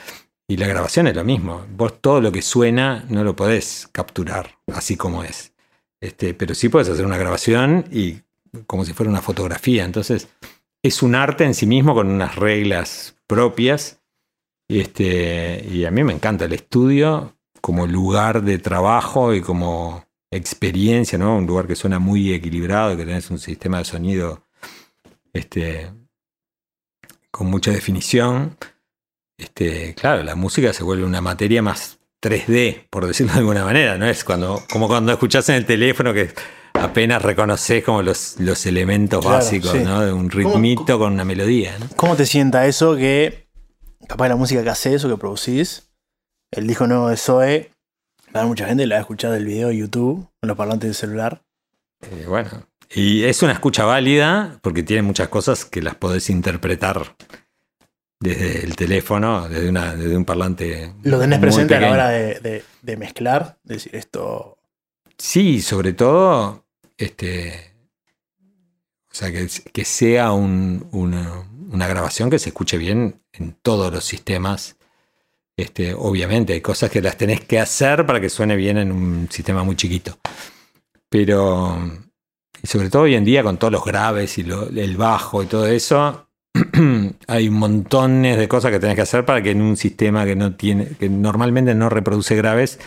Y 0.51 0.57
la 0.57 0.66
grabación 0.66 1.07
es 1.07 1.14
lo 1.14 1.22
mismo. 1.22 1.64
Vos 1.76 2.01
todo 2.01 2.20
lo 2.20 2.32
que 2.32 2.42
suena 2.42 3.05
no 3.09 3.22
lo 3.22 3.36
podés 3.36 3.88
capturar 3.92 4.59
así 4.74 4.96
como 4.96 5.22
es. 5.22 5.53
Este, 6.01 6.34
pero 6.34 6.57
sí 6.57 6.68
podés 6.68 6.88
hacer 6.88 7.07
una 7.07 7.18
grabación 7.18 7.84
y 7.92 8.22
como 8.66 8.84
si 8.84 8.92
fuera 8.92 9.11
una 9.11 9.20
fotografía. 9.20 9.84
Entonces, 9.84 10.28
es 10.82 11.05
un 11.05 11.14
arte 11.14 11.44
en 11.44 11.55
sí 11.55 11.68
mismo 11.68 11.94
con 11.94 12.09
unas 12.09 12.34
reglas 12.34 13.14
propias. 13.28 14.01
Y, 14.68 14.80
este, 14.80 15.64
y 15.70 15.84
a 15.84 15.92
mí 15.92 16.03
me 16.03 16.14
encanta 16.14 16.46
el 16.46 16.53
estudio 16.53 17.36
como 17.61 17.86
lugar 17.86 18.42
de 18.42 18.59
trabajo 18.59 19.32
y 19.32 19.42
como 19.42 20.05
experiencia, 20.32 21.16
¿no? 21.16 21.36
Un 21.36 21.46
lugar 21.46 21.68
que 21.68 21.76
suena 21.76 22.01
muy 22.01 22.32
equilibrado, 22.32 22.96
que 22.96 23.05
tenés 23.05 23.30
un 23.30 23.38
sistema 23.38 23.78
de 23.78 23.84
sonido 23.84 24.48
este, 25.32 25.92
con 27.30 27.46
mucha 27.46 27.70
definición. 27.70 28.57
Este, 29.41 29.95
claro, 29.95 30.22
la 30.22 30.34
música 30.34 30.72
se 30.75 30.84
vuelve 30.84 31.04
una 31.04 31.22
materia 31.22 31.62
más 31.62 31.99
3D, 32.22 32.88
por 32.91 33.07
decirlo 33.07 33.33
de 33.33 33.38
alguna 33.38 33.64
manera, 33.64 33.96
¿no? 33.96 34.07
Es 34.07 34.22
cuando, 34.22 34.62
como 34.71 34.87
cuando 34.87 35.12
escuchás 35.12 35.49
en 35.49 35.54
el 35.54 35.64
teléfono 35.64 36.12
que 36.12 36.30
apenas 36.75 37.22
reconoces 37.22 37.83
como 37.83 38.03
los, 38.03 38.37
los 38.38 38.67
elementos 38.67 39.21
Claro, 39.21 39.37
básicos, 39.37 39.72
sí. 39.72 39.79
¿no? 39.79 40.03
De 40.03 40.12
un 40.12 40.30
ritmito 40.30 40.99
con 40.99 41.14
una 41.14 41.25
melodía, 41.25 41.79
¿no? 41.79 41.87
¿Cómo 41.96 42.17
te 42.17 42.26
sienta 42.26 42.67
eso 42.67 42.96
que, 42.96 43.49
capaz 44.07 44.29
la 44.29 44.37
música 44.37 44.62
que 44.62 44.68
haces 44.68 45.03
o 45.04 45.08
que 45.08 45.17
producís, 45.17 45.91
el 46.50 46.67
disco 46.67 46.87
nuevo 46.87 47.08
de 47.08 47.17
Zoe, 47.17 47.71
la 48.34 48.45
mucha 48.45 48.67
gente 48.67 48.87
la 48.87 48.96
va 48.96 48.99
a 48.99 49.03
escuchar 49.03 49.33
del 49.33 49.46
video 49.46 49.68
de 49.68 49.79
YouTube, 49.79 50.29
en 50.42 50.49
los 50.49 50.57
parlantes 50.57 50.88
del 50.88 50.95
celular? 50.95 51.42
Eh, 52.03 52.26
bueno, 52.29 52.50
y 52.92 53.25
es 53.25 53.42
una 53.42 53.53
escucha 53.53 53.87
válida 53.87 54.58
porque 54.61 54.83
tiene 54.83 55.03
muchas 55.03 55.29
cosas 55.29 55.64
que 55.64 55.80
las 55.80 55.95
podés 55.95 56.29
interpretar 56.29 57.17
desde 58.21 58.64
el 58.64 58.76
teléfono, 58.76 59.49
desde, 59.49 59.71
una, 59.71 59.95
desde 59.97 60.17
un 60.17 60.25
parlante. 60.26 60.92
¿Lo 61.03 61.18
tenés 61.18 61.38
presente 61.38 61.75
a 61.75 61.80
la 61.80 61.91
hora 61.91 62.09
de, 62.11 62.38
de- 62.41 62.64
de 62.83 62.97
mezclar? 62.99 63.59
De 63.64 63.75
decir 63.75 63.97
esto. 63.97 64.59
Sí, 65.17 65.63
sobre 65.63 65.95
todo, 65.95 66.67
este, 66.99 67.72
o 69.11 69.14
sea, 69.14 69.33
que, 69.33 69.49
que 69.72 69.84
sea 69.87 70.33
un- 70.33 70.87
una, 70.92 71.49
una 71.72 71.87
grabación 71.88 72.29
que 72.30 72.38
se 72.38 72.51
escuche 72.51 72.76
bien 72.76 73.22
en 73.33 73.57
todos 73.63 73.91
los 73.92 74.05
sistemas. 74.05 74.76
Este, 75.57 75.95
obviamente, 75.95 76.53
hay 76.53 76.61
cosas 76.61 76.91
que 76.91 77.03
las 77.03 77.17
tenés 77.17 77.41
que 77.45 77.59
hacer 77.59 78.05
para 78.07 78.21
que 78.21 78.29
suene 78.30 78.57
bien 78.57 78.76
en 78.79 78.92
un 78.92 79.29
sistema 79.30 79.63
muy 79.64 79.76
chiquito. 79.76 80.18
Pero, 81.09 81.79
y 82.63 82.67
sobre 82.67 82.91
todo 82.91 83.03
hoy 83.03 83.14
en 83.14 83.25
día 83.25 83.42
con 83.42 83.57
todos 83.59 83.72
los 83.72 83.84
graves 83.84 84.37
y 84.38 84.42
lo- 84.42 84.68
el 84.68 84.97
bajo 84.99 85.42
y 85.42 85.47
todo 85.47 85.67
eso, 85.67 86.29
hay 87.27 87.51
montones 87.51 88.39
de 88.39 88.49
cosas 88.49 88.72
que 88.72 88.81
tenés 88.81 88.97
que 88.97 89.03
hacer 89.03 89.25
para 89.25 89.43
que 89.43 89.51
en 89.51 89.63
un 89.63 89.77
sistema 89.77 90.25
que 90.25 90.37
no 90.37 90.55
tiene, 90.55 90.89
que 90.99 91.09
normalmente 91.09 91.75
no 91.75 91.89
reproduce 91.89 92.35
graves, 92.37 92.79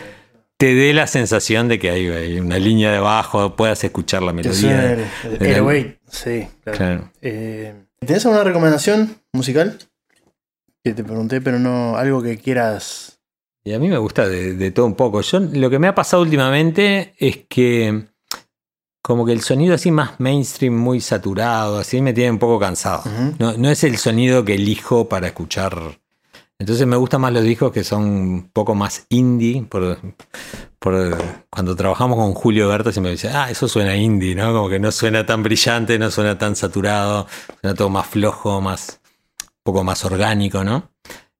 te 0.56 0.74
dé 0.74 0.92
la 0.92 1.06
sensación 1.06 1.68
de 1.68 1.78
que 1.78 1.90
hay, 1.90 2.38
una 2.38 2.58
línea 2.58 2.92
de 2.92 2.98
bajo, 2.98 3.56
puedas 3.56 3.82
escuchar 3.84 4.22
la 4.22 4.32
melodía. 4.32 4.92
el, 4.92 5.06
el 5.40 5.42
Airway. 5.42 5.98
Sí, 6.08 6.46
claro. 6.62 6.78
Claro. 6.78 7.10
Eh, 7.22 7.74
¿Tenés 8.00 8.24
alguna 8.26 8.44
recomendación 8.44 9.16
musical? 9.32 9.78
Que 10.82 10.92
te 10.92 11.02
pregunté, 11.02 11.40
pero 11.40 11.58
no, 11.58 11.96
algo 11.96 12.22
que 12.22 12.38
quieras. 12.38 13.20
Y 13.64 13.72
a 13.72 13.78
mí 13.78 13.88
me 13.88 13.96
gusta 13.96 14.28
de, 14.28 14.54
de 14.54 14.70
todo 14.70 14.84
un 14.86 14.94
poco. 14.94 15.22
Yo 15.22 15.40
lo 15.40 15.70
que 15.70 15.78
me 15.78 15.88
ha 15.88 15.94
pasado 15.94 16.22
últimamente 16.22 17.14
es 17.18 17.38
que 17.48 18.08
como 19.06 19.26
que 19.26 19.32
el 19.32 19.42
sonido 19.42 19.74
así 19.74 19.90
más 19.90 20.18
mainstream, 20.18 20.74
muy 20.74 20.98
saturado, 21.02 21.78
así 21.78 22.00
me 22.00 22.14
tiene 22.14 22.30
un 22.30 22.38
poco 22.38 22.58
cansado. 22.58 23.02
No, 23.38 23.52
no 23.52 23.68
es 23.68 23.84
el 23.84 23.98
sonido 23.98 24.46
que 24.46 24.54
elijo 24.54 25.10
para 25.10 25.26
escuchar. 25.26 26.00
Entonces 26.58 26.86
me 26.86 26.96
gustan 26.96 27.20
más 27.20 27.30
los 27.34 27.42
discos 27.42 27.70
que 27.70 27.84
son 27.84 28.02
un 28.04 28.50
poco 28.50 28.74
más 28.74 29.04
indie. 29.10 29.62
Por, 29.68 29.98
por- 30.78 31.18
cuando 31.50 31.76
trabajamos 31.76 32.16
con 32.16 32.32
Julio 32.32 32.66
Berta 32.68 32.92
siempre 32.92 33.10
me 33.10 33.16
dice, 33.16 33.28
ah, 33.28 33.50
eso 33.50 33.68
suena 33.68 33.94
indie, 33.94 34.34
¿no? 34.34 34.54
Como 34.54 34.70
que 34.70 34.78
no 34.80 34.90
suena 34.90 35.26
tan 35.26 35.42
brillante, 35.42 35.98
no 35.98 36.10
suena 36.10 36.38
tan 36.38 36.56
saturado, 36.56 37.26
suena 37.60 37.74
todo 37.74 37.90
más 37.90 38.06
flojo, 38.06 38.62
más, 38.62 39.00
un 39.42 39.48
poco 39.64 39.84
más 39.84 40.02
orgánico, 40.06 40.64
¿no? 40.64 40.90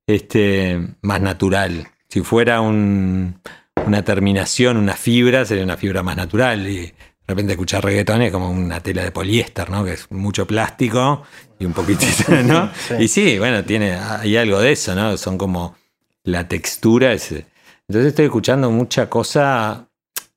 Este, 0.07 0.79
más 1.01 1.21
natural. 1.23 1.89
Si 2.11 2.21
fuera 2.21 2.61
un- 2.61 3.41
una 3.87 4.03
terminación, 4.05 4.77
una 4.77 4.95
fibra, 4.95 5.47
sería 5.47 5.65
una 5.65 5.79
fibra 5.79 6.03
más 6.03 6.17
natural. 6.17 6.67
Y 6.69 6.93
de 7.27 7.33
repente 7.33 7.53
escuchar 7.53 7.85
reggaetón 7.85 8.23
es 8.23 8.33
como 8.33 8.51
una 8.51 8.81
tela 8.81 9.03
de 9.03 9.11
poliéster, 9.11 9.71
¿no? 9.71 9.85
Que 9.85 9.95
es 9.95 10.11
mucho 10.11 10.47
plástico 10.47 11.23
y 11.59 11.65
un 11.65 11.73
poquitito, 11.73 12.33
¿no? 12.45 12.71
Sí. 12.89 12.95
Y 13.01 13.09
sí, 13.09 13.39
bueno, 13.39 13.65
tiene, 13.65 13.95
hay 13.95 14.37
algo 14.37 14.59
de 14.61 14.73
eso, 14.73 14.95
¿no? 14.95 15.17
Son 15.17 15.39
como 15.39 15.77
la 16.25 16.47
textura. 16.49 17.13
es- 17.13 17.33
entonces 17.33 18.09
estoy 18.11 18.27
escuchando 18.27 18.71
mucha 18.71 19.09
cosa, 19.11 19.89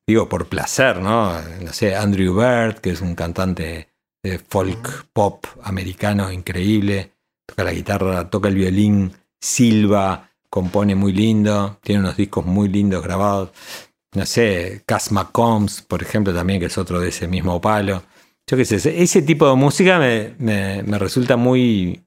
digo, 0.06 0.28
por 0.30 0.48
placer, 0.48 1.00
¿no? 1.02 1.34
No 1.62 1.74
sé, 1.74 1.96
Andrew 1.96 2.34
Bird, 2.36 2.80
que 2.80 2.92
es 2.92 3.02
un 3.02 3.16
cantante 3.16 3.90
de 4.24 4.40
folk 4.40 5.06
pop 5.14 5.46
americano 5.64 6.32
increíble, 6.32 7.12
toca 7.46 7.64
la 7.64 7.72
guitarra, 7.74 8.30
toca 8.30 8.48
el 8.50 8.56
violín, 8.56 9.14
silba, 9.40 10.30
compone 10.50 10.96
muy 10.96 11.14
lindo, 11.14 11.80
tiene 11.84 12.02
unos 12.02 12.18
discos 12.18 12.46
muy 12.46 12.68
lindos 12.70 13.02
grabados. 13.04 13.52
No 14.18 14.26
sé, 14.26 14.82
Cass 14.88 15.12
McCombs, 15.12 15.84
por 15.84 16.02
ejemplo, 16.02 16.34
también, 16.34 16.60
que 16.60 16.66
es 16.66 16.78
otro 16.80 17.00
de 17.00 17.10
ese 17.10 17.28
mismo 17.28 17.62
palo. 17.62 18.02
Yo 18.48 18.58
qué 18.58 18.66
sé, 18.66 18.78
ese- 19.04 19.22
tipo 19.22 19.48
de 19.48 19.56
música 19.56 20.00
me, 20.00 20.34
me- 20.40 20.98
resulta 20.98 21.38
muy 21.38 22.04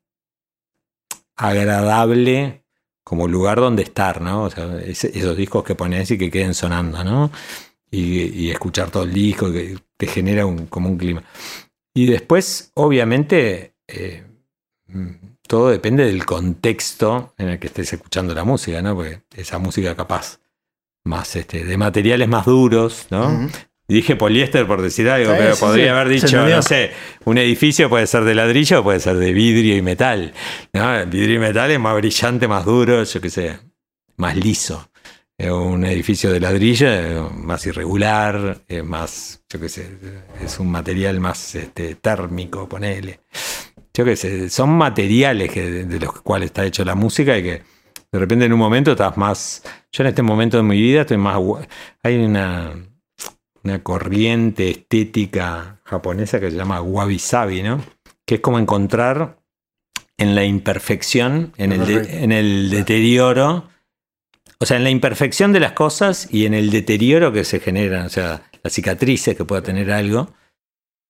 agradable 1.37 2.65
como 3.05 3.29
lugar 3.29 3.59
donde 3.61 3.85
estar, 3.85 4.21
¿no? 4.21 4.49
Esos 4.49 5.37
discos 5.37 5.63
que 5.63 5.77
pones 5.77 6.11
y 6.11 6.19
que 6.19 6.33
queden 6.33 6.53
sonando, 6.55 7.05
¿no? 7.05 7.31
Y, 7.93 8.51
escuchar 8.51 8.91
todo 8.91 9.05
el 9.05 9.13
disco, 9.13 9.53
que 9.53 9.79
te 9.97 10.09
genera 10.09 10.47
un, 10.47 10.67
como 10.67 10.89
un 10.89 10.99
clima. 10.99 11.23
Y 11.95 12.07
después, 12.07 12.73
obviamente, 12.75 13.75
eh, 13.87 14.25
todo 15.47 15.71
depende 15.71 16.05
del 16.07 16.27
contexto 16.27 17.35
en 17.39 17.51
el 17.51 17.59
que 17.61 17.69
estés 17.69 17.93
escuchando 17.93 18.35
la 18.35 18.43
música, 18.43 18.83
¿no? 18.83 18.97
Porque 18.97 19.23
esa 19.37 19.59
música 19.61 19.95
capaz 19.95 20.41
más 21.05 21.37
este, 21.37 21.65
de 21.65 21.77
materiales 21.77 22.29
más 22.29 22.47
duros, 22.47 23.07
¿no? 23.11 23.49
Dije 23.89 24.15
poliéster 24.15 24.67
por 24.69 24.83
decir 24.83 25.09
algo, 25.09 25.33
Sí, 25.33 25.37
pero 25.39 25.55
sí, 25.57 25.61
podría 25.61 25.85
sí. 25.87 25.89
haber 25.91 26.09
dicho, 26.09 26.47
no 26.49 26.63
sé, 26.63 26.93
un 27.25 27.39
edificio 27.39 27.89
puede 27.89 28.07
ser 28.07 28.23
de 28.23 28.37
ladrillo 28.37 28.81
o 28.81 28.83
puede 28.85 29.01
ser 29.01 29.17
de 29.17 29.33
vidrio 29.33 29.77
y 29.77 29.83
metal. 29.83 30.33
vidrio 31.09 31.35
y 31.35 31.39
metal 31.39 31.71
es 31.73 31.81
más 31.81 31.97
brillante, 31.97 32.47
más 32.47 32.65
duro, 32.65 33.03
yo 33.03 33.21
qué 33.21 33.31
sé, 33.31 33.59
más 34.17 34.37
liso. 34.37 34.89
Eh, 35.37 35.51
Un 35.51 35.85
edificio 35.87 36.31
de 36.31 36.39
ladrillo 36.39 37.31
más 37.31 37.67
irregular, 37.67 38.61
más, 38.85 39.43
yo 39.49 39.59
qué 39.59 39.69
sé, 39.69 39.91
es 40.45 40.61
un 40.61 40.71
material 40.71 41.19
más 41.19 41.55
este, 41.57 41.97
térmico, 41.97 42.69
ponele. 42.69 43.21
Yo 43.93 44.05
qué 44.05 44.15
sé, 44.15 44.51
son 44.51 44.71
materiales 44.71 45.51
que, 45.51 45.69
de 45.69 45.99
los 45.99 46.13
cuales 46.23 46.47
está 46.51 46.65
hecho 46.65 46.85
la 46.85 46.95
música 46.95 47.37
y 47.37 47.43
que 47.43 47.63
de 48.13 48.19
repente 48.19 48.45
en 48.45 48.53
un 48.53 48.59
momento 48.59 48.93
estás 48.93 49.17
más. 49.17 49.63
Yo 49.93 50.03
en 50.03 50.09
este 50.09 50.23
momento 50.23 50.57
de 50.57 50.63
mi 50.63 50.81
vida 50.81 51.03
estoy 51.03 51.17
más. 51.17 51.37
Hay 52.03 52.17
una, 52.17 52.73
una 53.63 53.83
corriente 53.83 54.71
estética 54.71 55.81
japonesa 55.85 56.41
que 56.41 56.51
se 56.51 56.57
llama 56.57 56.81
wabi 56.83 57.19
sabi, 57.19 57.63
¿no? 57.63 57.81
Que 58.27 58.37
es 58.37 58.41
como 58.41 58.59
encontrar 58.59 59.39
en 60.17 60.35
la 60.35 60.45
imperfección, 60.45 61.53
en 61.57 61.73
el, 61.73 61.87
de- 61.87 62.25
en 62.25 62.33
el 62.33 62.71
deterioro. 62.71 63.69
O 64.59 64.67
sea, 64.67 64.77
en 64.77 64.85
la 64.85 64.91
imperfección 64.91 65.53
de 65.53 65.61
las 65.61 65.73
cosas 65.73 66.29
y 66.31 66.45
en 66.45 66.53
el 66.53 66.71
deterioro 66.71 67.33
que 67.33 67.45
se 67.45 67.61
generan, 67.61 68.07
o 68.07 68.11
sea, 68.11 68.43
las 68.63 68.73
cicatrices 68.75 69.35
que 69.35 69.45
pueda 69.47 69.63
tener 69.63 69.91
algo, 69.91 70.35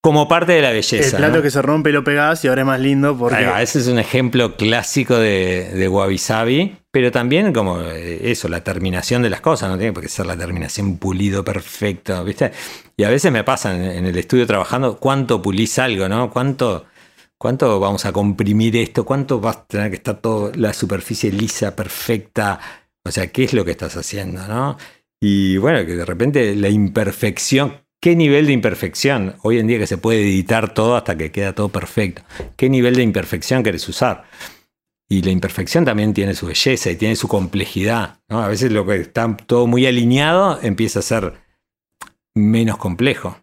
como 0.01 0.27
parte 0.27 0.53
de 0.53 0.61
la 0.61 0.69
El 0.69 0.75
belleza. 0.77 1.17
plato 1.17 1.37
¿no? 1.37 1.41
que 1.43 1.51
se 1.51 1.61
rompe 1.61 1.91
lo 1.91 2.03
pegás 2.03 2.43
y 2.43 2.47
ahora 2.47 2.61
es 2.61 2.67
más 2.67 2.79
lindo 2.79 3.15
porque. 3.17 3.45
Va, 3.45 3.61
ese 3.61 3.79
es 3.79 3.87
un 3.87 3.99
ejemplo 3.99 4.55
clásico 4.57 5.17
de, 5.17 5.69
de 5.73 5.87
Wabi 5.87 6.17
Sabi, 6.17 6.75
pero 6.91 7.11
también 7.11 7.53
como 7.53 7.81
eh, 7.81 8.31
eso, 8.31 8.47
la 8.49 8.63
terminación 8.63 9.21
de 9.21 9.29
las 9.29 9.41
cosas, 9.41 9.69
no 9.69 9.77
tiene 9.77 9.93
por 9.93 10.01
qué 10.03 10.09
ser 10.09 10.25
la 10.25 10.35
terminación 10.35 10.97
pulido 10.97 11.43
perfecto, 11.43 12.23
¿viste? 12.23 12.51
Y 12.97 13.03
a 13.03 13.09
veces 13.09 13.31
me 13.31 13.43
pasa 13.43 13.75
en, 13.75 13.83
en 13.83 14.05
el 14.07 14.17
estudio 14.17 14.47
trabajando, 14.47 14.97
¿cuánto 14.97 15.41
pulís 15.41 15.77
algo, 15.79 16.09
no? 16.09 16.31
¿Cuánto, 16.31 16.85
¿Cuánto 17.37 17.79
vamos 17.79 18.05
a 18.05 18.11
comprimir 18.11 18.75
esto? 18.77 19.05
¿Cuánto 19.05 19.39
va 19.39 19.51
a 19.51 19.65
tener 19.65 19.89
que 19.89 19.95
estar 19.97 20.15
toda 20.19 20.51
la 20.55 20.73
superficie 20.73 21.31
lisa, 21.31 21.75
perfecta? 21.75 22.59
O 23.03 23.11
sea, 23.11 23.27
¿qué 23.27 23.43
es 23.45 23.53
lo 23.53 23.65
que 23.65 23.71
estás 23.71 23.97
haciendo, 23.97 24.47
no? 24.47 24.77
Y 25.19 25.57
bueno, 25.57 25.85
que 25.85 25.95
de 25.95 26.05
repente 26.05 26.55
la 26.55 26.69
imperfección, 26.69 27.81
¿qué 28.01 28.15
nivel 28.15 28.47
de 28.47 28.53
imperfección? 28.53 29.35
Hoy 29.43 29.59
en 29.59 29.67
día 29.67 29.77
que 29.79 29.87
se 29.87 29.97
puede 29.97 30.21
editar 30.21 30.73
todo 30.73 30.95
hasta 30.97 31.15
que 31.15 31.31
queda 31.31 31.53
todo 31.53 31.69
perfecto. 31.69 32.23
¿Qué 32.57 32.69
nivel 32.69 32.95
de 32.95 33.03
imperfección 33.03 33.63
querés 33.63 33.87
usar? 33.87 34.25
Y 35.09 35.21
la 35.21 35.31
imperfección 35.31 35.85
también 35.85 36.13
tiene 36.13 36.33
su 36.33 36.47
belleza 36.47 36.89
y 36.89 36.95
tiene 36.95 37.15
su 37.15 37.27
complejidad. 37.27 38.19
¿no? 38.29 38.41
A 38.41 38.47
veces 38.47 38.71
lo 38.71 38.85
que 38.85 38.95
está 38.95 39.35
todo 39.45 39.67
muy 39.67 39.85
alineado 39.85 40.59
empieza 40.61 40.99
a 40.99 41.03
ser 41.03 41.33
menos 42.35 42.77
complejo. 42.77 43.37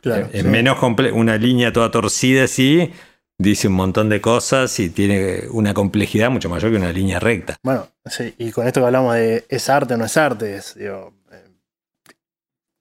Claro, 0.00 0.28
Es 0.32 0.42
sí. 0.42 0.48
menos 0.48 0.78
comple- 0.78 1.12
una 1.12 1.36
línea 1.36 1.72
toda 1.72 1.90
torcida 1.90 2.44
así, 2.44 2.92
dice 3.38 3.68
un 3.68 3.74
montón 3.74 4.08
de 4.08 4.20
cosas 4.20 4.78
y 4.80 4.90
tiene 4.90 5.44
una 5.50 5.72
complejidad 5.74 6.30
mucho 6.30 6.50
mayor 6.50 6.70
que 6.72 6.76
una 6.76 6.92
línea 6.92 7.18
recta. 7.20 7.56
Bueno, 7.62 7.88
sí, 8.04 8.34
y 8.38 8.50
con 8.50 8.66
esto 8.66 8.80
que 8.80 8.86
hablamos 8.86 9.14
de 9.14 9.46
es 9.48 9.68
arte 9.70 9.94
o 9.94 9.96
no 9.96 10.04
es 10.04 10.16
arte, 10.16 10.56
es, 10.56 10.74
digo, 10.74 11.14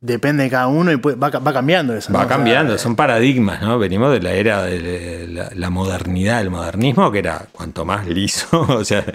depende 0.02 0.44
de 0.44 0.50
cada 0.50 0.68
uno 0.68 0.92
y 0.92 0.98
puede- 0.98 1.16
va, 1.16 1.30
ca- 1.32 1.40
va 1.40 1.54
cambiando 1.54 1.96
eso. 1.96 2.12
¿no? 2.12 2.18
Va 2.20 2.28
cambiando, 2.28 2.74
eh, 2.74 2.78
son 2.80 2.96
paradigmas, 2.96 3.62
¿no? 3.62 3.78
Venimos 3.80 4.12
de 4.12 4.20
la 4.20 4.34
era 4.34 4.64
de 4.64 5.28
la, 5.28 5.52
la 5.54 5.70
modernidad, 5.70 6.42
el 6.42 6.50
modernismo, 6.50 7.12
que 7.12 7.20
era 7.20 7.46
cuanto 7.52 7.86
más 7.86 8.08
liso, 8.08 8.48
o 8.62 8.84
sea, 8.84 9.06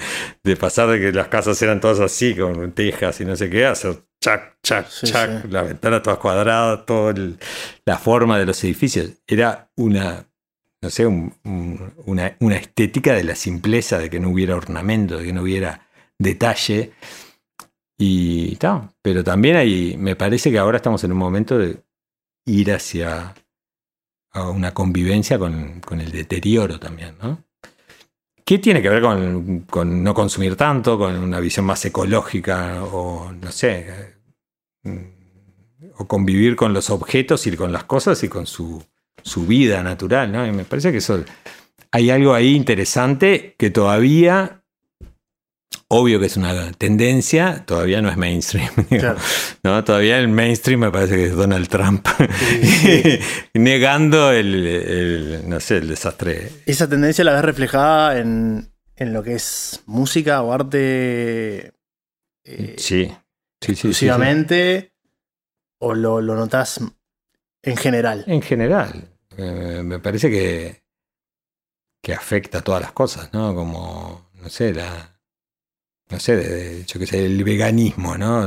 de 0.44 0.56
pasar 0.56 0.88
de 0.88 1.00
que 1.00 1.12
las 1.12 1.28
casas 1.28 1.60
eran 1.60 1.80
todas 1.80 1.98
así, 2.00 2.34
con 2.36 2.72
tejas 2.72 3.20
y 3.20 3.24
no 3.24 3.34
sé 3.36 3.50
qué, 3.50 3.66
hacer 3.66 3.96
chac, 4.20 4.56
chac, 4.62 4.86
Sí, 4.88 5.06
chac, 5.08 5.42
sí. 5.42 5.48
las 5.50 5.66
ventanas 5.66 6.02
todas 6.02 6.18
cuadradas, 6.20 6.86
toda 6.86 7.14
la 7.84 7.98
forma 7.98 8.38
de 8.38 8.46
los 8.46 8.62
edificios. 8.64 9.10
Era 9.26 9.68
una, 9.76 10.24
no 10.82 10.90
sé, 10.90 11.04
un- 11.06 11.34
un- 11.44 11.92
una, 12.06 12.36
una 12.40 12.56
estética 12.56 13.12
de 13.12 13.24
la 13.24 13.34
simpleza, 13.34 13.98
de 13.98 14.08
que 14.08 14.20
no 14.20 14.30
hubiera 14.30 14.54
ornamento, 14.54 15.18
de 15.18 15.24
que 15.26 15.32
no 15.32 15.42
hubiera 15.42 15.88
detalle. 16.18 16.92
Y 17.98 18.52
está, 18.52 18.93
pero 19.01 19.24
también 19.24 19.56
hay, 19.56 19.97
me 19.97 20.16
parece 20.16 20.51
que 20.51 20.59
ahora 20.59 20.77
estamos 20.77 21.02
en 21.05 21.12
un 21.12 21.18
momento 21.18 21.59
de 21.59 21.82
ir 22.44 22.73
hacia 22.73 23.35
a 24.32 24.51
una 24.51 24.74
convivencia 24.74 25.39
con, 25.39 25.81
con 25.81 26.01
el 26.01 26.12
deterioro 26.12 26.78
también, 26.78 27.14
¿no? 27.23 27.43
¿Qué 28.44 28.59
tiene 28.59 28.81
que 28.81 28.89
ver 28.89 29.02
con, 29.02 29.60
con 29.62 30.05
no 30.05 30.14
consumir 30.14 30.55
tanto, 30.55 30.98
con 30.98 31.16
una 31.16 31.40
visión 31.40 31.66
más 31.66 31.85
ecológica 31.85 32.85
o 32.85 33.32
no 33.32 33.51
sé, 33.51 34.14
eh, 34.85 35.16
o 35.97 36.06
convivir 36.06 36.55
con 36.55 36.73
los 36.73 36.90
objetos 36.90 37.47
y 37.47 37.56
con 37.56 37.73
las 37.73 37.85
cosas 37.85 38.23
y 38.23 38.28
con 38.28 38.47
su, 38.47 38.85
su 39.23 39.47
vida 39.47 39.82
natural, 39.82 40.31
¿no? 40.31 40.47
Y 40.47 40.52
me 40.52 40.64
parece 40.64 40.93
que 40.93 40.98
eso 40.98 41.24
hay 41.90 42.10
algo 42.10 42.35
ahí 42.35 42.55
interesante 42.55 43.56
que 43.59 43.70
todavía, 43.70 44.62
obvio 45.88 46.18
que 46.18 46.26
es 46.26 46.36
una 46.36 46.72
tendencia, 46.72 47.64
todavía 47.64 48.02
no 48.02 48.09
es 48.09 48.16
mainstream. 48.16 48.70
Claro. 48.88 49.18
¿no? 49.62 49.84
Todavía 49.84 50.18
el 50.18 50.28
mainstream 50.28 50.80
me 50.80 50.90
parece 50.90 51.16
que 51.16 51.24
es 51.26 51.36
Donald 51.36 51.68
Trump 51.68 52.06
sí. 52.62 53.18
negando 53.55 54.32
el, 54.32 54.66
el, 54.66 55.48
no 55.48 55.60
sé, 55.60 55.78
el 55.78 55.88
desastre. 55.88 56.51
Esa 56.66 56.88
tendencia 56.88 57.24
la 57.24 57.34
ves 57.34 57.44
reflejada 57.44 58.18
en, 58.18 58.72
en 58.97 59.12
lo 59.12 59.22
que 59.22 59.34
es 59.34 59.82
música 59.86 60.43
o 60.43 60.52
arte 60.52 61.72
eh, 62.44 62.76
sí. 62.78 63.12
exclusivamente 63.60 64.93
o 65.78 65.94
lo, 65.94 66.20
lo 66.20 66.36
notas 66.36 66.80
en 67.62 67.76
general. 67.76 68.24
En 68.26 68.43
general, 68.43 69.10
eh, 69.36 69.82
me 69.84 69.98
parece 69.98 70.30
que, 70.30 70.82
que 72.02 72.14
afecta 72.14 72.59
a 72.59 72.62
todas 72.62 72.80
las 72.80 72.93
cosas, 72.93 73.32
¿no? 73.32 73.55
Como, 73.55 74.30
no 74.34 74.48
sé, 74.48 74.72
la... 74.72 75.15
No 76.11 76.20
sé, 76.20 76.37
de- 76.37 76.85
yo 76.85 77.01
qué 77.01 77.07
sé, 77.07 77.24
el 77.27 77.43
veganismo, 77.45 78.16
¿no? 78.16 78.47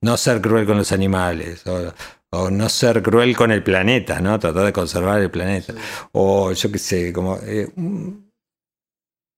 No 0.00 0.16
ser 0.16 0.40
cruel 0.40 0.66
con 0.66 0.76
los 0.78 0.92
animales, 0.92 1.66
o, 1.66 1.92
o 2.30 2.50
no 2.50 2.68
ser 2.68 3.02
cruel 3.02 3.36
con 3.36 3.50
el 3.50 3.64
planeta, 3.64 4.20
¿no? 4.20 4.38
Tratar 4.38 4.64
de 4.66 4.72
conservar 4.72 5.20
el 5.20 5.30
planeta. 5.30 5.74
O 6.12 6.52
yo 6.52 6.70
qué 6.72 6.78
sé, 6.78 7.12
como... 7.12 7.38
eh, 7.42 7.68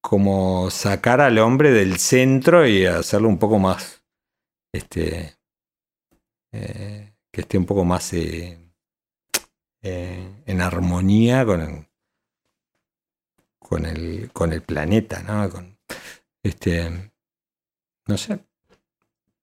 como 0.01 0.71
sacar 0.71 1.21
al 1.21 1.39
hombre 1.39 1.71
del 1.71 1.99
centro 1.99 2.67
y 2.67 2.87
hacerlo 2.87 3.29
un 3.29 3.39
poco 3.39 3.59
más, 3.59 4.03
este, 4.73 5.37
eh, 6.53 7.13
que 7.33 7.41
esté 7.43 7.59
un 7.59 7.67
poco 7.67 7.85
más 7.85 8.13
eh, 8.13 8.59
en 9.83 10.61
armonía 10.61 11.45
con 11.47 11.61
el, 11.63 11.87
con 13.59 13.85
el, 13.85 14.31
con 14.33 14.53
el 14.53 14.63
planeta, 14.63 15.23
¿no? 15.23 15.51
Con, 15.51 15.79
este, 16.43 17.13
no 18.07 18.17
sé. 18.17 18.39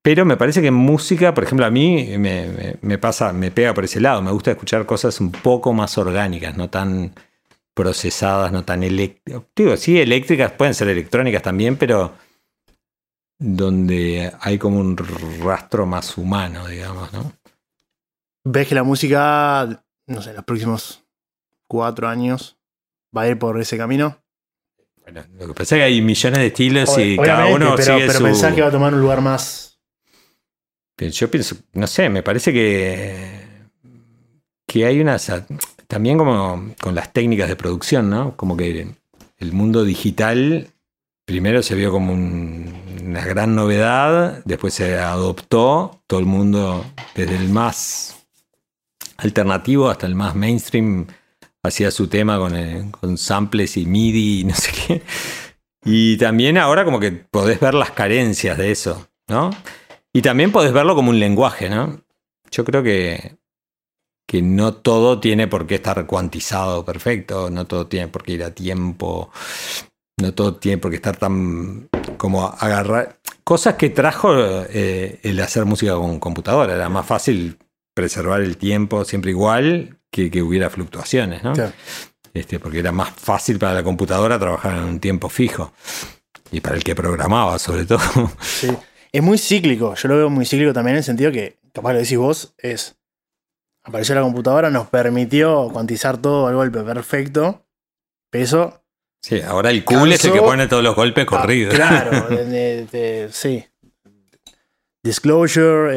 Pero 0.02 0.24
me 0.26 0.36
parece 0.36 0.60
que 0.60 0.70
música, 0.70 1.32
por 1.32 1.44
ejemplo, 1.44 1.64
a 1.64 1.70
mí 1.70 2.06
me, 2.18 2.46
me- 2.48 2.76
me 2.82 2.98
pasa, 2.98 3.32
me 3.32 3.50
pega 3.50 3.72
por 3.72 3.84
ese 3.84 4.00
lado. 4.00 4.20
Me 4.22 4.32
gusta 4.32 4.50
escuchar 4.50 4.84
cosas 4.84 5.18
un 5.20 5.32
poco 5.32 5.72
más 5.72 5.96
orgánicas, 5.96 6.56
no 6.56 6.68
tan 6.68 7.14
procesadas, 7.74 8.52
no 8.52 8.64
tan 8.64 8.82
eléctricas. 8.82 9.42
Digo, 9.56 9.76
sí, 9.76 9.98
eléctricas, 10.00 10.52
pueden 10.52 10.74
ser 10.74 10.88
electrónicas 10.88 11.42
también, 11.42 11.76
pero 11.76 12.14
donde 13.38 14.32
hay 14.40 14.58
como 14.58 14.78
un 14.78 14.96
rastro 15.42 15.86
más 15.86 16.16
humano, 16.16 16.66
digamos, 16.66 17.12
¿no? 17.12 17.32
¿Ves 18.44 18.68
que 18.68 18.74
la 18.74 18.82
música, 18.84 19.84
no 20.06 20.22
sé, 20.22 20.34
los 20.34 20.44
próximos 20.44 21.04
cuatro 21.66 22.08
años 22.08 22.58
va 23.16 23.22
a 23.22 23.28
ir 23.28 23.38
por 23.38 23.58
ese 23.60 23.78
camino? 23.78 24.22
Bueno, 25.04 25.22
lo 25.38 25.48
que 25.48 25.54
pasa 25.54 25.76
es 25.76 25.80
que 25.80 25.84
hay 25.84 26.00
millones 26.02 26.38
de 26.40 26.46
estilos 26.46 26.98
y 26.98 27.16
cada 27.16 27.46
uno 27.46 27.74
pero, 27.76 27.94
sigue 27.94 28.06
pero 28.06 28.18
su... 28.18 28.24
pensás 28.24 28.54
que 28.54 28.62
va 28.62 28.68
a 28.68 28.72
tomar 28.72 28.94
un 28.94 29.00
lugar 29.00 29.20
más. 29.20 29.78
Yo 30.98 31.30
pienso, 31.30 31.56
no 31.74 31.86
sé, 31.86 32.08
me 32.08 32.22
parece 32.22 32.52
que, 32.52 33.40
que 34.66 34.86
hay 34.86 35.00
unas, 35.00 35.30
también 35.88 36.16
como 36.16 36.74
con 36.80 36.94
las 36.94 37.12
técnicas 37.12 37.48
de 37.48 37.56
producción, 37.56 38.08
¿no? 38.08 38.36
Como 38.36 38.56
que 38.56 38.86
el 39.38 39.52
mundo 39.52 39.84
digital 39.84 40.68
primero 41.26 41.62
se 41.62 41.74
vio 41.74 41.90
como 41.90 42.12
un- 42.12 42.72
una 43.04 43.24
gran 43.24 43.54
novedad, 43.54 44.40
después 44.44 44.72
se 44.74 44.98
adoptó, 44.98 46.00
todo 46.06 46.20
el 46.20 46.26
mundo, 46.26 46.84
desde 47.14 47.36
el 47.36 47.48
más 47.48 48.16
alternativo 49.18 49.90
hasta 49.90 50.06
el 50.06 50.14
más 50.14 50.34
mainstream, 50.34 51.06
hacía 51.64 51.90
su 51.90 52.06
tema 52.06 52.38
con, 52.38 52.54
el- 52.54 52.92
con 52.92 53.18
samples 53.18 53.76
y 53.76 53.86
MIDI 53.86 54.40
y 54.40 54.44
no 54.44 54.54
sé 54.54 54.70
qué. 54.86 55.02
Y 55.84 56.16
también 56.18 56.56
ahora 56.58 56.84
como 56.84 57.00
que 57.00 57.10
podés 57.12 57.58
ver 57.60 57.74
las 57.74 57.90
carencias 57.90 58.56
de 58.56 58.70
eso, 58.70 59.08
¿no? 59.28 59.50
Y 60.12 60.22
también 60.22 60.52
podés 60.52 60.72
verlo 60.72 60.94
como 60.94 61.10
un 61.10 61.18
lenguaje, 61.18 61.68
¿no? 61.68 62.00
Yo 62.50 62.64
creo 62.64 62.82
que, 62.82 63.36
que 64.26 64.40
no 64.42 64.74
todo 64.74 65.20
tiene 65.20 65.48
por 65.48 65.66
qué 65.66 65.74
estar 65.76 66.06
cuantizado 66.06 66.84
perfecto, 66.84 67.50
no 67.50 67.66
todo 67.66 67.86
tiene 67.88 68.08
por 68.08 68.22
qué 68.22 68.32
ir 68.32 68.44
a 68.44 68.54
tiempo, 68.54 69.30
no 70.20 70.32
todo 70.32 70.54
tiene 70.56 70.78
por 70.78 70.90
qué 70.90 70.96
estar 70.96 71.16
tan 71.16 71.88
como 72.16 72.46
agarrar. 72.46 73.18
Cosas 73.42 73.74
que 73.74 73.90
trajo 73.90 74.32
eh, 74.70 75.18
el 75.22 75.40
hacer 75.40 75.64
música 75.66 75.94
con 75.96 76.18
computadora. 76.20 76.74
Era 76.74 76.88
más 76.88 77.04
fácil 77.04 77.58
preservar 77.94 78.40
el 78.40 78.56
tiempo 78.56 79.04
siempre 79.04 79.32
igual 79.32 79.98
que 80.14 80.30
que 80.30 80.40
hubiera 80.42 80.70
fluctuaciones, 80.70 81.42
¿no? 81.42 81.52
Claro. 81.54 81.72
Este, 82.32 82.60
porque 82.60 82.78
era 82.78 82.92
más 82.92 83.10
fácil 83.10 83.58
para 83.58 83.74
la 83.74 83.82
computadora 83.82 84.38
trabajar 84.38 84.76
en 84.76 84.84
un 84.84 85.00
tiempo 85.00 85.28
fijo. 85.28 85.72
Y 86.52 86.60
para 86.60 86.76
el 86.76 86.84
que 86.84 86.94
programaba, 86.94 87.58
sobre 87.58 87.84
todo. 87.84 88.00
Sí. 88.40 88.68
Es 89.12 89.22
muy 89.22 89.38
cíclico. 89.38 89.94
Yo 89.96 90.08
lo 90.08 90.16
veo 90.16 90.30
muy 90.30 90.44
cíclico 90.46 90.72
también 90.72 90.94
en 90.94 90.98
el 90.98 91.04
sentido 91.04 91.32
que, 91.32 91.58
capaz 91.72 91.92
lo 91.94 91.98
decís 91.98 92.16
vos, 92.18 92.54
es. 92.58 92.96
Apareció 93.82 94.14
la 94.14 94.22
computadora, 94.22 94.70
nos 94.70 94.86
permitió 94.86 95.68
cuantizar 95.72 96.16
todo 96.18 96.46
al 96.46 96.54
golpe 96.54 96.80
perfecto. 96.82 97.66
Peso. 98.30 98.82
Sí, 99.20 99.40
ahora 99.40 99.70
el 99.70 99.84
cool 99.84 100.12
es 100.12 100.24
el 100.24 100.32
que 100.32 100.40
pone 100.40 100.66
todos 100.68 100.82
los 100.84 100.94
golpes 100.94 101.24
corridos. 101.26 101.74
Ah, 101.74 101.76
claro, 101.76 102.28
de- 102.30 102.44
de- 102.46 102.86
de- 102.86 103.28
sí. 103.32 103.64
Disclosure, 105.02 105.90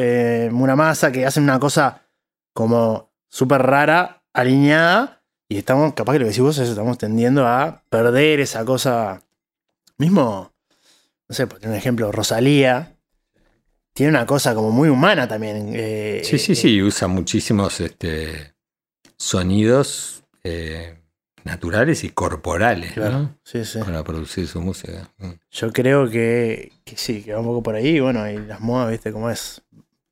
eh, 0.46 0.50
Muramasa, 0.50 1.10
que 1.10 1.24
hacen 1.24 1.44
una 1.44 1.58
cosa 1.58 2.02
como 2.52 3.07
súper 3.28 3.62
rara, 3.62 4.22
alineada. 4.32 5.22
Y 5.48 5.56
estamos, 5.58 5.94
capaz 5.94 6.12
que 6.12 6.18
lo 6.18 6.24
que 6.26 6.30
decís 6.30 6.42
vos 6.42 6.58
es 6.58 6.68
estamos 6.68 6.98
tendiendo 6.98 7.46
a 7.46 7.82
perder 7.88 8.40
esa 8.40 8.64
cosa. 8.64 9.22
Mismo, 9.96 10.52
no 11.28 11.34
sé, 11.34 11.46
por 11.46 11.58
un 11.66 11.74
ejemplo, 11.74 12.12
Rosalía. 12.12 12.94
Tiene 13.94 14.10
una 14.10 14.26
cosa 14.26 14.54
como 14.54 14.70
muy 14.70 14.88
humana 14.90 15.26
también. 15.26 15.72
eh, 15.74 16.20
Sí, 16.24 16.38
sí, 16.38 16.52
eh, 16.52 16.54
sí, 16.54 16.82
usa 16.82 17.08
muchísimos 17.08 17.80
este, 17.80 18.54
sonidos 19.16 20.22
eh, 20.44 20.98
naturales 21.44 22.04
y 22.04 22.10
corporales 22.10 22.92
Claro, 22.92 23.18
¿no? 23.18 23.38
sí, 23.42 23.64
sí. 23.64 23.80
para 23.80 24.04
producir 24.04 24.46
su 24.46 24.60
música. 24.60 25.10
Mm. 25.18 25.30
Yo 25.50 25.72
creo 25.72 26.08
que, 26.10 26.72
que 26.84 26.96
sí, 26.96 27.22
que 27.22 27.32
va 27.32 27.40
un 27.40 27.46
poco 27.46 27.62
por 27.62 27.74
ahí. 27.74 27.98
Bueno, 28.00 28.28
y 28.30 28.36
las 28.38 28.60
modas, 28.60 28.90
viste 28.90 29.10
cómo 29.12 29.30
es. 29.30 29.62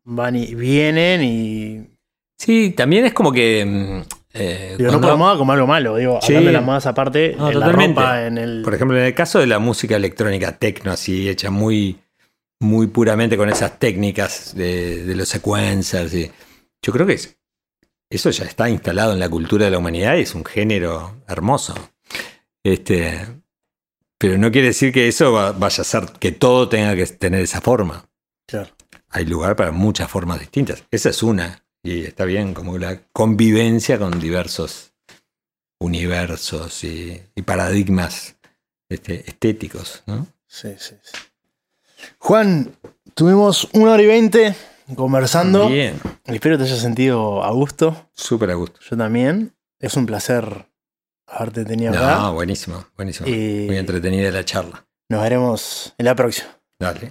Van 0.05 0.35
y 0.37 0.55
vienen 0.55 1.23
y. 1.23 1.96
Sí, 2.39 2.71
también 2.77 3.07
es 3.07 3.13
como 3.15 3.33
que... 3.33 3.65
mm, 3.65 4.15
eh, 4.35 4.75
Digo, 4.79 4.93
no 4.93 5.01
por 5.01 5.17
moda 5.17 5.39
como 5.39 5.53
algo 5.53 5.67
malo, 5.67 5.97
digo, 5.97 6.19
Sí. 6.21 6.29
hablando 6.29 6.47
de 6.49 6.53
las 6.53 6.65
modas 6.65 6.87
aparte, 6.87 7.35
No, 7.39 7.49
en 7.51 7.59
la 7.59 7.67
totalmente. 7.67 8.01
ropa, 8.01 8.27
en 8.27 8.39
el. 8.39 8.63
Por 8.63 8.75
ejemplo, 8.75 8.99
en 8.99 9.05
el 9.05 9.15
caso 9.15 9.39
de 9.39 9.47
la 9.47 9.59
música 9.59 9.97
electrónica 9.97 10.53
techno, 10.59 10.93
así 10.93 11.29
hecha 11.29 11.51
muy, 11.51 11.99
muy 12.61 12.87
puramente 12.89 13.37
con 13.39 13.49
esas 13.49 13.79
técnicas 13.79 14.55
de, 14.55 15.05
de 15.05 15.17
los 15.17 15.29
sequencers, 15.29 16.13
y 16.15 16.31
yo 16.83 16.93
creo 16.93 17.07
que 17.07 17.15
es- 17.15 17.39
eso 18.11 18.31
ya 18.31 18.45
está 18.45 18.69
instalado 18.69 19.15
en 19.15 19.21
la 19.21 19.29
cultura 19.31 19.65
de 19.65 19.71
la 19.71 19.79
humanidad 19.79 20.17
y 20.17 20.21
es 20.21 20.35
un 20.35 20.45
género 20.45 21.23
hermoso. 21.27 21.75
Este, 22.63 23.27
pero 24.19 24.39
no 24.39 24.51
quiere 24.53 24.69
decir 24.69 24.93
que 24.93 25.09
eso 25.09 25.33
va- 25.33 25.53
vaya 25.53 25.81
a 25.81 25.85
ser 25.85 26.05
que 26.21 26.33
todo 26.33 26.69
tenga 26.69 26.95
que 26.95 27.07
tener 27.07 27.41
esa 27.41 27.61
forma. 27.61 28.05
Claro. 28.47 28.69
Hay 29.11 29.25
lugar 29.25 29.57
para 29.57 29.73
muchas 29.73 30.11
formas 30.11 30.39
distintas. 30.41 30.85
Esa 30.91 31.09
es 31.11 31.23
una. 31.23 31.63
Y 31.87 32.05
está 32.05 32.25
bien, 32.25 32.53
como 32.53 32.79
la 32.79 33.01
convivencia 33.13 33.99
con 33.99 34.19
diversos 34.19 34.93
universos 35.79 36.83
y, 36.85 37.23
y 37.35 37.43
paradigmas 37.43 38.37
este, 38.89 39.29
estéticos, 39.29 40.03
¿no? 40.07 40.27
Sí, 40.47 40.75
sí, 40.79 40.95
sí. 41.03 41.19
Juan, 42.19 42.75
tuvimos 43.15 43.69
una 43.73 43.93
hora 43.93 44.03
y 44.03 44.07
veinte 44.07 44.55
conversando. 44.97 45.69
Bien, 45.69 46.01
Espero 46.25 46.57
te 46.59 46.65
hayas 46.65 46.81
sentido 46.81 47.43
a 47.45 47.51
gusto. 47.53 48.09
súper 48.13 48.51
a 48.51 48.55
gusto. 48.55 48.81
Yo 48.89 48.97
también. 48.97 49.53
Es 49.79 49.95
un 49.97 50.07
placer 50.07 50.67
haberte 51.27 51.65
tenido 51.65 51.93
No, 51.93 51.99
acá. 51.99 52.31
buenísimo, 52.31 52.85
buenísimo. 52.97 53.29
Y- 53.29 53.67
Muy 53.67 53.77
entretenida 53.77 54.31
la 54.31 54.45
charla. 54.45 54.87
Nos 55.09 55.23
veremos 55.23 55.95
en 55.99 56.07
la 56.07 56.15
próxima. 56.17 56.49
Dale. 56.81 57.11